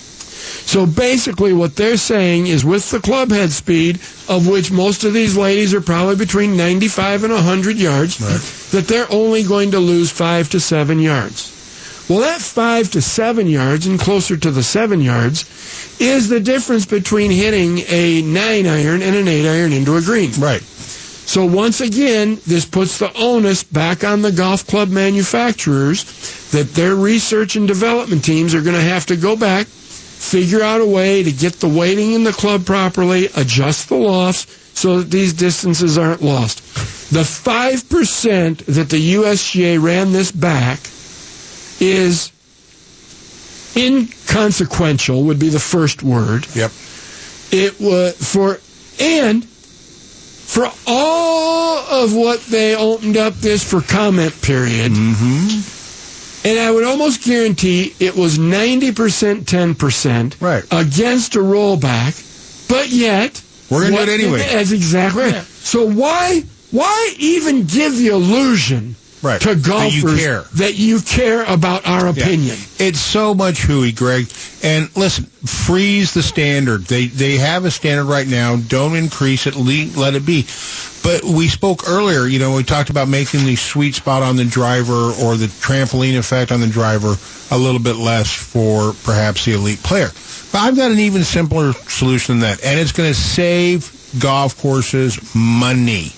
So 0.65 0.85
basically, 0.85 1.53
what 1.53 1.75
they're 1.75 1.97
saying 1.97 2.47
is 2.47 2.65
with 2.65 2.89
the 2.89 2.99
club 2.99 3.31
head 3.31 3.51
speed, 3.51 3.97
of 4.27 4.47
which 4.47 4.71
most 4.71 5.03
of 5.03 5.13
these 5.13 5.37
ladies 5.37 5.73
are 5.73 5.81
probably 5.81 6.15
between 6.15 6.57
95 6.57 7.25
and 7.25 7.33
100 7.33 7.77
yards, 7.77 8.17
that 8.71 8.87
they're 8.87 9.11
only 9.11 9.43
going 9.43 9.71
to 9.71 9.79
lose 9.79 10.09
five 10.09 10.49
to 10.49 10.59
seven 10.59 10.99
yards. 10.99 11.51
Well, 12.09 12.19
that 12.19 12.41
five 12.41 12.91
to 12.91 13.01
seven 13.01 13.47
yards 13.47 13.87
and 13.87 13.99
closer 13.99 14.35
to 14.35 14.51
the 14.51 14.63
seven 14.63 14.99
yards 14.99 15.45
is 16.01 16.27
the 16.27 16.39
difference 16.39 16.85
between 16.85 17.31
hitting 17.31 17.79
a 17.87 18.21
nine 18.21 18.67
iron 18.67 19.01
and 19.01 19.15
an 19.15 19.27
eight 19.27 19.47
iron 19.47 19.71
into 19.71 19.95
a 19.95 20.01
green. 20.01 20.31
Right. 20.37 20.61
So 20.61 21.45
once 21.45 21.79
again, 21.79 22.39
this 22.45 22.65
puts 22.65 22.97
the 22.97 23.11
onus 23.17 23.63
back 23.63 24.03
on 24.03 24.21
the 24.21 24.31
golf 24.31 24.67
club 24.67 24.89
manufacturers 24.89 26.03
that 26.51 26.73
their 26.73 26.95
research 26.95 27.55
and 27.55 27.67
development 27.67 28.25
teams 28.25 28.53
are 28.53 28.61
going 28.61 28.75
to 28.75 28.81
have 28.81 29.05
to 29.05 29.15
go 29.15 29.37
back, 29.37 29.67
figure 30.23 30.61
out 30.61 30.81
a 30.81 30.85
way 30.85 31.21
to 31.21 31.31
get 31.31 31.53
the 31.59 31.67
weighting 31.67 32.13
in 32.13 32.23
the 32.23 32.31
club 32.31 32.65
properly, 32.65 33.27
adjust 33.35 33.89
the 33.89 33.95
lofts 33.95 34.47
so 34.73 34.99
that 34.99 35.11
these 35.11 35.33
distances 35.33 35.97
aren't 35.97 36.21
lost. 36.21 36.59
The 37.13 37.19
5% 37.19 38.65
that 38.65 38.89
the 38.89 39.13
USGA 39.15 39.81
ran 39.81 40.13
this 40.13 40.31
back 40.31 40.79
is 41.79 42.31
inconsequential 43.75 45.23
would 45.25 45.39
be 45.39 45.49
the 45.49 45.59
first 45.59 46.01
word. 46.03 46.47
Yep. 46.55 46.71
It 47.51 47.79
was 47.79 48.15
for 48.33 48.59
and 48.99 49.45
for 49.45 50.71
all 50.87 51.79
of 51.79 52.15
what 52.15 52.41
they 52.45 52.75
opened 52.75 53.17
up 53.17 53.33
this 53.35 53.69
for 53.69 53.81
comment 53.81 54.39
period. 54.41 54.91
Mm-hmm. 54.91 55.82
And 56.45 56.59
I 56.59 56.69
would 56.71 56.83
almost 56.83 57.23
guarantee 57.23 57.93
it 57.99 58.15
was 58.15 58.37
90% 58.37 59.43
10% 59.45 60.41
right. 60.41 60.63
against 60.71 61.35
a 61.35 61.39
rollback, 61.39 62.67
but 62.67 62.89
yet 62.89 63.41
We're 63.69 63.89
gonna 63.89 63.91
do 63.91 63.99
what- 63.99 64.09
it 64.09 64.21
anyway. 64.21 64.39
That's 64.39 64.71
exactly 64.71 65.23
right. 65.23 65.41
So 65.63 65.85
why 65.87 66.43
why 66.71 67.13
even 67.19 67.65
give 67.65 67.95
the 67.97 68.07
illusion 68.07 68.95
Right. 69.23 69.39
to 69.41 69.55
That 69.55 69.65
golfers 69.65 69.95
you 70.03 70.17
care. 70.17 70.41
that 70.55 70.75
you 70.75 70.99
care 70.99 71.43
about 71.45 71.87
our 71.87 72.07
opinion? 72.07 72.57
It's 72.77 72.99
so 72.99 73.33
much 73.33 73.59
hooey, 73.61 73.93
Greg. 73.93 74.27
And 74.61 74.95
listen, 74.97 75.23
freeze 75.45 76.13
the 76.13 76.21
standard. 76.21 76.81
They 76.83 77.05
they 77.07 77.37
have 77.37 77.63
a 77.63 77.71
standard 77.71 78.05
right 78.05 78.27
now. 78.27 78.57
Don't 78.57 78.95
increase 78.97 79.47
it. 79.47 79.55
Le- 79.55 79.97
let 79.97 80.13
it 80.15 80.25
be. 80.25 80.45
But 81.03 81.23
we 81.23 81.47
spoke 81.47 81.87
earlier. 81.89 82.25
You 82.27 82.39
know, 82.39 82.55
we 82.55 82.63
talked 82.63 82.89
about 82.89 83.07
making 83.07 83.45
the 83.45 83.55
sweet 83.55 83.95
spot 83.95 84.23
on 84.23 84.35
the 84.35 84.45
driver 84.45 85.11
or 85.23 85.35
the 85.37 85.47
trampoline 85.47 86.17
effect 86.17 86.51
on 86.51 86.59
the 86.61 86.67
driver 86.67 87.15
a 87.51 87.57
little 87.57 87.79
bit 87.81 87.95
less 87.95 88.33
for 88.33 88.93
perhaps 89.03 89.45
the 89.45 89.53
elite 89.53 89.81
player. 89.83 90.09
But 90.51 90.59
I've 90.61 90.75
got 90.75 90.91
an 90.91 90.99
even 90.99 91.23
simpler 91.23 91.73
solution 91.73 92.39
than 92.39 92.49
that, 92.51 92.63
and 92.63 92.79
it's 92.79 92.91
going 92.91 93.09
to 93.11 93.19
save 93.19 93.89
golf 94.19 94.57
courses 94.61 95.33
money. 95.35 96.11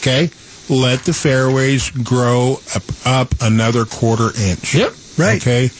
Okay? 0.00 0.30
Let 0.68 1.00
the 1.04 1.12
fairways 1.12 1.90
grow 1.90 2.58
up, 2.74 2.82
up 3.04 3.34
another 3.40 3.84
quarter 3.84 4.30
inch. 4.38 4.74
Yep. 4.74 4.92
Right. 5.16 5.40
Okay? 5.40 5.70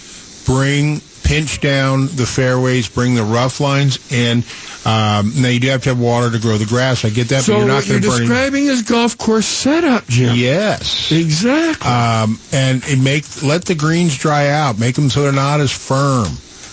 Bring, 0.44 1.00
pinch 1.24 1.60
down 1.60 2.06
the 2.14 2.26
fairways, 2.26 2.88
bring 2.88 3.14
the 3.14 3.24
rough 3.24 3.60
lines 3.60 4.12
in. 4.12 4.44
Um, 4.84 5.32
now, 5.42 5.48
you 5.48 5.58
do 5.58 5.68
have 5.68 5.82
to 5.82 5.88
have 5.88 5.98
water 5.98 6.30
to 6.30 6.38
grow 6.38 6.56
the 6.58 6.66
grass. 6.66 7.04
I 7.04 7.10
get 7.10 7.28
that, 7.30 7.42
So 7.42 7.54
but 7.54 7.58
you're 7.58 7.66
not 7.66 7.74
what 7.74 7.88
you're 7.88 8.00
going 8.00 8.12
to 8.12 8.18
burn 8.18 8.28
describing 8.28 8.66
is 8.66 8.82
golf 8.82 9.18
course 9.18 9.46
setup, 9.46 10.06
Jim. 10.06 10.36
Yes. 10.36 11.10
Exactly. 11.10 11.90
Um, 11.90 12.38
and 12.52 12.84
it 12.86 13.02
make 13.02 13.42
let 13.42 13.64
the 13.64 13.74
greens 13.74 14.16
dry 14.16 14.48
out, 14.50 14.78
make 14.78 14.94
them 14.94 15.10
so 15.10 15.22
they're 15.22 15.32
not 15.32 15.58
as 15.60 15.72
firm. 15.72 16.28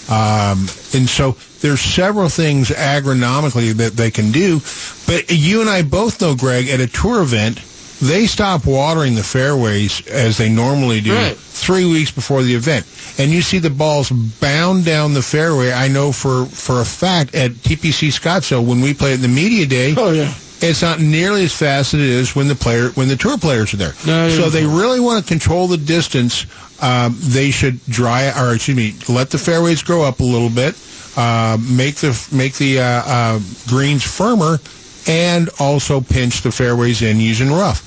Um, 0.10 0.68
and 0.94 1.10
so 1.10 1.38
there's 1.61 1.81
several 1.81 2.30
things 2.30 2.69
agronomically 2.69 3.73
that 3.77 3.94
they 3.94 4.11
can 4.11 4.31
do. 4.31 4.60
But 5.07 5.31
you 5.31 5.61
and 5.61 5.69
I 5.69 5.81
both 5.81 6.22
know, 6.22 6.35
Greg, 6.35 6.68
at 6.68 6.80
a 6.81 6.88
tour 6.88 7.23
event, 7.23 7.60
they 8.04 8.26
stop 8.28 8.66
watering 8.66 9.16
the 9.16 9.24
fairways 9.24 10.06
as 10.08 10.38
they 10.38 10.50
normally 10.50 11.02
do 11.02 11.14
Right. 11.14 11.38
three 11.38 11.86
weeks 11.86 12.12
before 12.12 12.44
the 12.44 12.54
event. 12.56 12.86
And 13.18 13.32
you 13.32 13.42
see 13.42 13.60
the 13.60 13.70
balls 13.70 14.10
bound 14.10 14.86
down 14.86 15.14
the 15.14 15.22
fairway. 15.22 15.72
I 15.72 15.88
know 15.88 16.12
for, 16.12 16.46
for 16.46 16.82
a 16.82 16.86
fact 16.86 17.36
at 17.36 17.52
TPC 17.52 18.10
Scottsdale 18.10 18.66
when 18.66 18.82
we 18.82 18.94
play 18.94 19.14
at 19.14 19.22
the 19.22 19.28
media 19.28 19.66
day. 19.66 19.94
Oh 19.98 20.12
yeah. 20.12 20.34
It's 20.66 20.82
not 20.82 21.02
nearly 21.02 21.44
as 21.44 21.54
fast 21.54 21.94
as 21.94 22.00
it 22.00 22.06
is 22.08 22.36
when 22.36 22.48
the 22.48 22.56
player 22.56 22.90
when 22.96 23.10
the 23.10 23.18
tour 23.18 23.38
players 23.38 23.74
are 23.74 23.78
there. 23.78 23.94
No, 24.08 24.30
so 24.30 24.50
they 24.50 24.66
really 24.66 25.00
want 25.02 25.22
to 25.22 25.28
control 25.28 25.68
the 25.68 25.76
distance. 25.78 26.46
Um, 26.82 27.16
they 27.20 27.52
should 27.52 27.84
dry 27.88 28.32
or 28.40 28.56
excuse 28.56 28.78
me, 28.78 28.96
let 29.14 29.30
the 29.30 29.38
fairways 29.38 29.84
grow 29.84 30.04
up 30.04 30.22
a 30.22 30.24
little 30.24 30.50
bit. 30.50 30.76
Uh, 31.18 31.58
make 31.70 31.96
the 31.96 32.18
make 32.32 32.54
the 32.56 32.80
uh, 32.80 32.84
uh, 33.06 33.40
greens 33.68 34.04
firmer, 34.04 34.58
and 35.06 35.50
also 35.60 36.00
pinch 36.02 36.42
the 36.42 36.52
fairways 36.52 37.02
in 37.02 37.20
using 37.20 37.52
rough. 37.52 37.82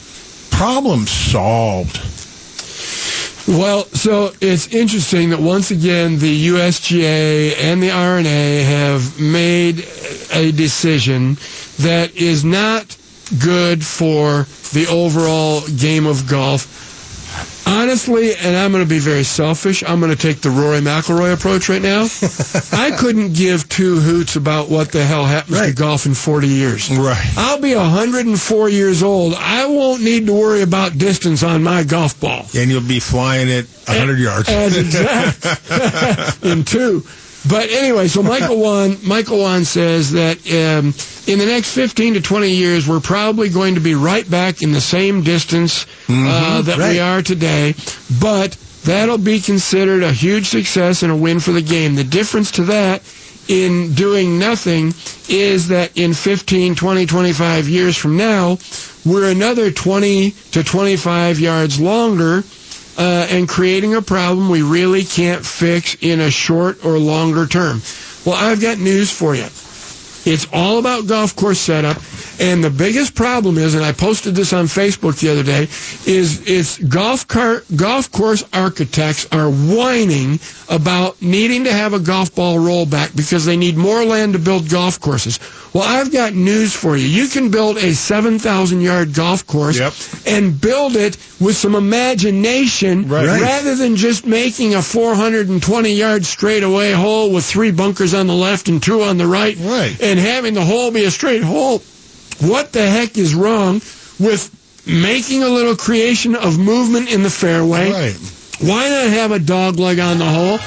Problem 0.56 1.06
solved. 1.06 1.98
Well, 3.46 3.84
so 3.92 4.32
it's 4.40 4.68
interesting 4.68 5.28
that 5.28 5.38
once 5.38 5.70
again 5.70 6.18
the 6.18 6.48
USGA 6.48 7.58
and 7.58 7.82
the 7.82 7.90
R&A 7.90 8.62
have 8.62 9.20
made 9.20 9.86
a 10.32 10.52
decision 10.52 11.34
that 11.80 12.16
is 12.16 12.42
not 12.42 12.96
good 13.38 13.84
for 13.84 14.46
the 14.72 14.86
overall 14.90 15.60
game 15.76 16.06
of 16.06 16.26
golf. 16.26 16.95
Honestly, 17.66 18.34
and 18.36 18.56
I'm 18.56 18.70
going 18.70 18.84
to 18.84 18.88
be 18.88 19.00
very 19.00 19.24
selfish, 19.24 19.82
I'm 19.82 19.98
going 19.98 20.12
to 20.12 20.16
take 20.16 20.40
the 20.40 20.50
Rory 20.50 20.78
McIlroy 20.78 21.34
approach 21.34 21.68
right 21.68 21.82
now. 21.82 22.02
I 22.72 22.92
couldn't 22.96 23.32
give 23.32 23.68
two 23.68 23.96
hoots 23.98 24.36
about 24.36 24.68
what 24.68 24.92
the 24.92 25.04
hell 25.04 25.24
happens 25.24 25.60
to 25.60 25.72
golf 25.72 26.06
in 26.06 26.14
40 26.14 26.46
years. 26.46 26.90
Right. 26.96 27.32
I'll 27.36 27.60
be 27.60 27.74
104 27.74 28.68
years 28.68 29.02
old. 29.02 29.34
I 29.34 29.66
won't 29.66 30.02
need 30.02 30.26
to 30.26 30.32
worry 30.32 30.62
about 30.62 30.96
distance 30.96 31.42
on 31.42 31.64
my 31.64 31.82
golf 31.82 32.20
ball. 32.20 32.46
And 32.56 32.70
you'll 32.70 32.86
be 32.86 33.00
flying 33.00 33.48
it 33.48 33.66
100 33.86 34.18
yards. 34.18 34.48
As 34.48 34.76
exact 34.76 36.42
in 36.44 36.64
two. 36.64 37.04
But 37.48 37.70
anyway, 37.70 38.08
so 38.08 38.22
Michael 38.22 38.58
Wan, 38.60 38.96
Michael 39.04 39.38
Whan 39.38 39.64
says 39.64 40.12
that 40.12 40.38
um, 40.50 40.94
in 41.30 41.38
the 41.38 41.46
next 41.46 41.74
15 41.74 42.14
to 42.14 42.20
20 42.20 42.50
years, 42.50 42.88
we're 42.88 43.00
probably 43.00 43.48
going 43.48 43.74
to 43.74 43.80
be 43.80 43.94
right 43.94 44.28
back 44.28 44.62
in 44.62 44.72
the 44.72 44.80
same 44.80 45.22
distance 45.22 45.84
uh, 46.08 46.12
Mhm, 46.12 46.64
that 46.64 46.78
we 46.78 46.98
are 46.98 47.22
today. 47.22 47.74
But 48.20 48.56
that'll 48.84 49.18
be 49.18 49.40
considered 49.40 50.02
a 50.02 50.12
huge 50.12 50.46
success 50.46 51.02
and 51.02 51.12
a 51.12 51.16
win 51.16 51.40
for 51.40 51.52
the 51.52 51.62
game. 51.62 51.94
The 51.94 52.04
difference 52.04 52.50
to 52.52 52.64
that 52.64 53.02
in 53.48 53.92
doing 53.94 54.38
nothing 54.40 54.92
is 55.28 55.68
that 55.68 55.96
in 55.96 56.14
15, 56.14 56.74
20, 56.74 57.06
25 57.06 57.68
years 57.68 57.96
from 57.96 58.16
now, 58.16 58.58
we're 59.04 59.30
another 59.30 59.70
20 59.70 60.32
to 60.52 60.64
25 60.64 61.38
yards 61.38 61.80
longer 61.80 62.42
uh, 62.98 63.26
and 63.30 63.48
creating 63.48 63.94
a 63.94 64.02
problem 64.02 64.48
we 64.48 64.62
really 64.62 65.04
can't 65.04 65.44
fix 65.44 65.96
in 66.00 66.20
a 66.20 66.30
short 66.30 66.84
or 66.84 66.98
longer 66.98 67.46
term. 67.46 67.82
Well, 68.24 68.36
I've 68.36 68.60
got 68.60 68.78
news 68.78 69.10
for 69.10 69.34
you. 69.34 69.46
It's 70.26 70.46
all 70.52 70.78
about 70.78 71.06
golf 71.06 71.36
course 71.36 71.58
setup, 71.60 71.96
and 72.40 72.62
the 72.62 72.70
biggest 72.70 73.14
problem 73.14 73.58
is, 73.58 73.74
and 73.74 73.84
I 73.84 73.92
posted 73.92 74.34
this 74.34 74.52
on 74.52 74.64
Facebook 74.66 75.20
the 75.20 75.30
other 75.30 75.42
day, 75.44 75.62
is 76.10 76.42
it's 76.48 76.78
golf 76.78 77.26
car 77.28 77.62
golf 77.76 78.10
course 78.10 78.42
architects 78.52 79.26
are 79.32 79.48
whining 79.48 80.40
about 80.68 81.22
needing 81.22 81.64
to 81.64 81.72
have 81.72 81.92
a 81.94 82.00
golf 82.00 82.34
ball 82.34 82.56
rollback 82.58 83.14
because 83.16 83.44
they 83.44 83.56
need 83.56 83.76
more 83.76 84.04
land 84.04 84.32
to 84.32 84.38
build 84.40 84.68
golf 84.68 85.00
courses. 85.00 85.38
Well, 85.72 85.84
I've 85.84 86.10
got 86.10 86.32
news 86.34 86.74
for 86.74 86.96
you. 86.96 87.06
You 87.06 87.28
can 87.28 87.50
build 87.50 87.76
a 87.76 87.94
7,000 87.94 88.80
yard 88.80 89.14
golf 89.14 89.46
course 89.46 89.78
and 90.26 90.60
build 90.60 90.96
it 90.96 91.16
with 91.38 91.54
some 91.56 91.74
imagination. 91.74 93.08
Right. 93.08 93.26
rather 93.40 93.74
than 93.76 93.94
just 93.96 94.26
making 94.26 94.74
a 94.74 94.82
420 94.82 95.92
yard 95.92 96.24
straightaway 96.24 96.92
hole 96.92 97.32
with 97.32 97.44
three 97.44 97.70
bunkers 97.70 98.14
on 98.14 98.26
the 98.26 98.34
left 98.34 98.68
and 98.68 98.82
two 98.82 99.02
on 99.02 99.18
the 99.18 99.26
right, 99.26 99.56
Right. 99.60 100.00
and 100.00 100.15
having 100.18 100.54
the 100.54 100.64
hole 100.64 100.90
be 100.90 101.04
a 101.04 101.10
straight 101.10 101.42
hole. 101.42 101.78
What 102.40 102.72
the 102.72 102.86
heck 102.88 103.16
is 103.16 103.34
wrong 103.34 103.80
with 104.18 104.50
making 104.86 105.42
a 105.42 105.48
little 105.48 105.76
creation 105.76 106.34
of 106.34 106.58
movement 106.58 107.10
in 107.12 107.22
the 107.22 107.30
fairway? 107.30 107.90
Right. 107.90 108.16
Why 108.60 108.88
not 108.88 109.08
have 109.08 109.32
a 109.32 109.38
dog 109.38 109.78
leg 109.78 109.98
on 109.98 110.18
the 110.18 110.24
hole? 110.24 110.58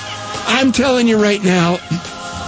I'm 0.47 0.71
telling 0.71 1.07
you 1.07 1.21
right 1.21 1.43
now, 1.43 1.77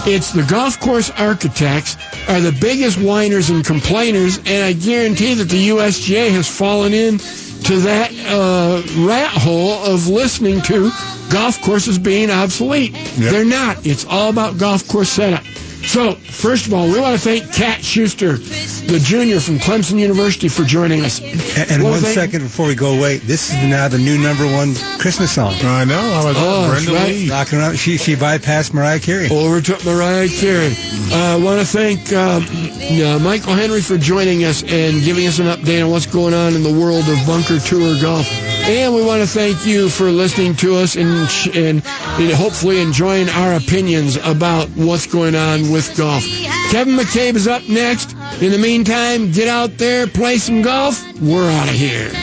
it's 0.04 0.32
the 0.32 0.42
golf 0.42 0.80
course 0.80 1.10
architects 1.10 1.96
are 2.28 2.40
the 2.40 2.56
biggest 2.60 2.98
whiners 2.98 3.50
and 3.50 3.64
complainers, 3.64 4.38
and 4.38 4.64
I 4.64 4.72
guarantee 4.72 5.34
that 5.34 5.48
the 5.48 5.68
USGA 5.68 6.30
has 6.32 6.48
fallen 6.48 6.92
in 6.92 7.18
to 7.18 7.76
that 7.82 8.10
uh, 8.26 8.82
rat 9.06 9.30
hole 9.30 9.84
of 9.84 10.08
listening 10.08 10.60
to 10.62 10.90
golf 11.30 11.62
courses 11.62 11.98
being 11.98 12.30
obsolete. 12.30 12.92
They're 13.16 13.44
not. 13.44 13.86
It's 13.86 14.04
all 14.04 14.30
about 14.30 14.58
golf 14.58 14.88
course 14.88 15.10
setup. 15.10 15.44
So, 15.84 16.12
first 16.14 16.66
of 16.66 16.72
all, 16.74 16.86
we 16.86 16.98
want 17.00 17.14
to 17.16 17.20
thank 17.22 17.52
Cat 17.52 17.84
Schuster, 17.84 18.36
the 18.38 19.00
junior 19.02 19.40
from 19.40 19.58
Clemson 19.58 19.98
University, 19.98 20.48
for 20.48 20.62
joining 20.64 21.04
us. 21.04 21.20
And, 21.20 21.70
and 21.70 21.82
one 21.84 22.00
thank- 22.00 22.14
second 22.14 22.42
before 22.42 22.66
we 22.66 22.74
go 22.74 22.96
away, 22.96 23.18
this 23.18 23.50
is 23.50 23.56
now 23.68 23.88
the 23.88 23.98
new 23.98 24.16
number 24.16 24.46
one 24.46 24.74
Christmas 24.98 25.32
song. 25.32 25.54
I 25.62 25.84
know. 25.84 25.98
I 26.00 26.24
was 26.24 26.36
Oh, 26.38 26.70
Brenda 26.70 26.92
right. 26.92 27.08
Lee. 27.08 27.30
Rocking 27.30 27.58
around. 27.58 27.78
She 27.78 27.98
she 27.98 28.14
bypassed 28.14 28.72
Mariah 28.72 29.00
Carey. 29.00 29.28
Overtook 29.30 29.84
Mariah 29.84 30.28
Carey. 30.28 30.74
I 31.12 31.32
uh, 31.34 31.40
want 31.40 31.60
to 31.60 31.66
thank 31.66 32.10
um, 32.12 32.44
uh, 32.46 33.18
Michael 33.18 33.54
Henry 33.54 33.82
for 33.82 33.98
joining 33.98 34.44
us 34.44 34.62
and 34.62 35.02
giving 35.02 35.26
us 35.26 35.40
an 35.40 35.46
update 35.46 35.84
on 35.84 35.90
what's 35.90 36.06
going 36.06 36.32
on 36.32 36.54
in 36.54 36.62
the 36.62 36.72
world 36.72 37.06
of 37.08 37.26
bunker 37.26 37.58
tour 37.58 38.00
golf. 38.00 38.26
And 38.64 38.94
we 38.94 39.04
want 39.04 39.20
to 39.20 39.26
thank 39.28 39.66
you 39.66 39.88
for 39.90 40.04
listening 40.04 40.54
to 40.56 40.76
us 40.76 40.94
and, 40.94 41.10
and, 41.56 41.82
and 41.84 42.32
hopefully 42.32 42.80
enjoying 42.80 43.28
our 43.28 43.54
opinions 43.54 44.16
about 44.16 44.68
what's 44.70 45.06
going 45.06 45.34
on 45.34 45.71
with 45.72 45.96
golf. 45.96 46.22
Kevin 46.70 46.94
McCabe 46.94 47.34
is 47.34 47.48
up 47.48 47.66
next. 47.68 48.12
In 48.40 48.52
the 48.52 48.58
meantime, 48.58 49.32
get 49.32 49.48
out 49.48 49.78
there, 49.78 50.06
play 50.06 50.38
some 50.38 50.62
golf. 50.62 51.02
We're 51.20 51.50
out 51.50 51.68
of 51.68 51.74
here. 51.74 52.22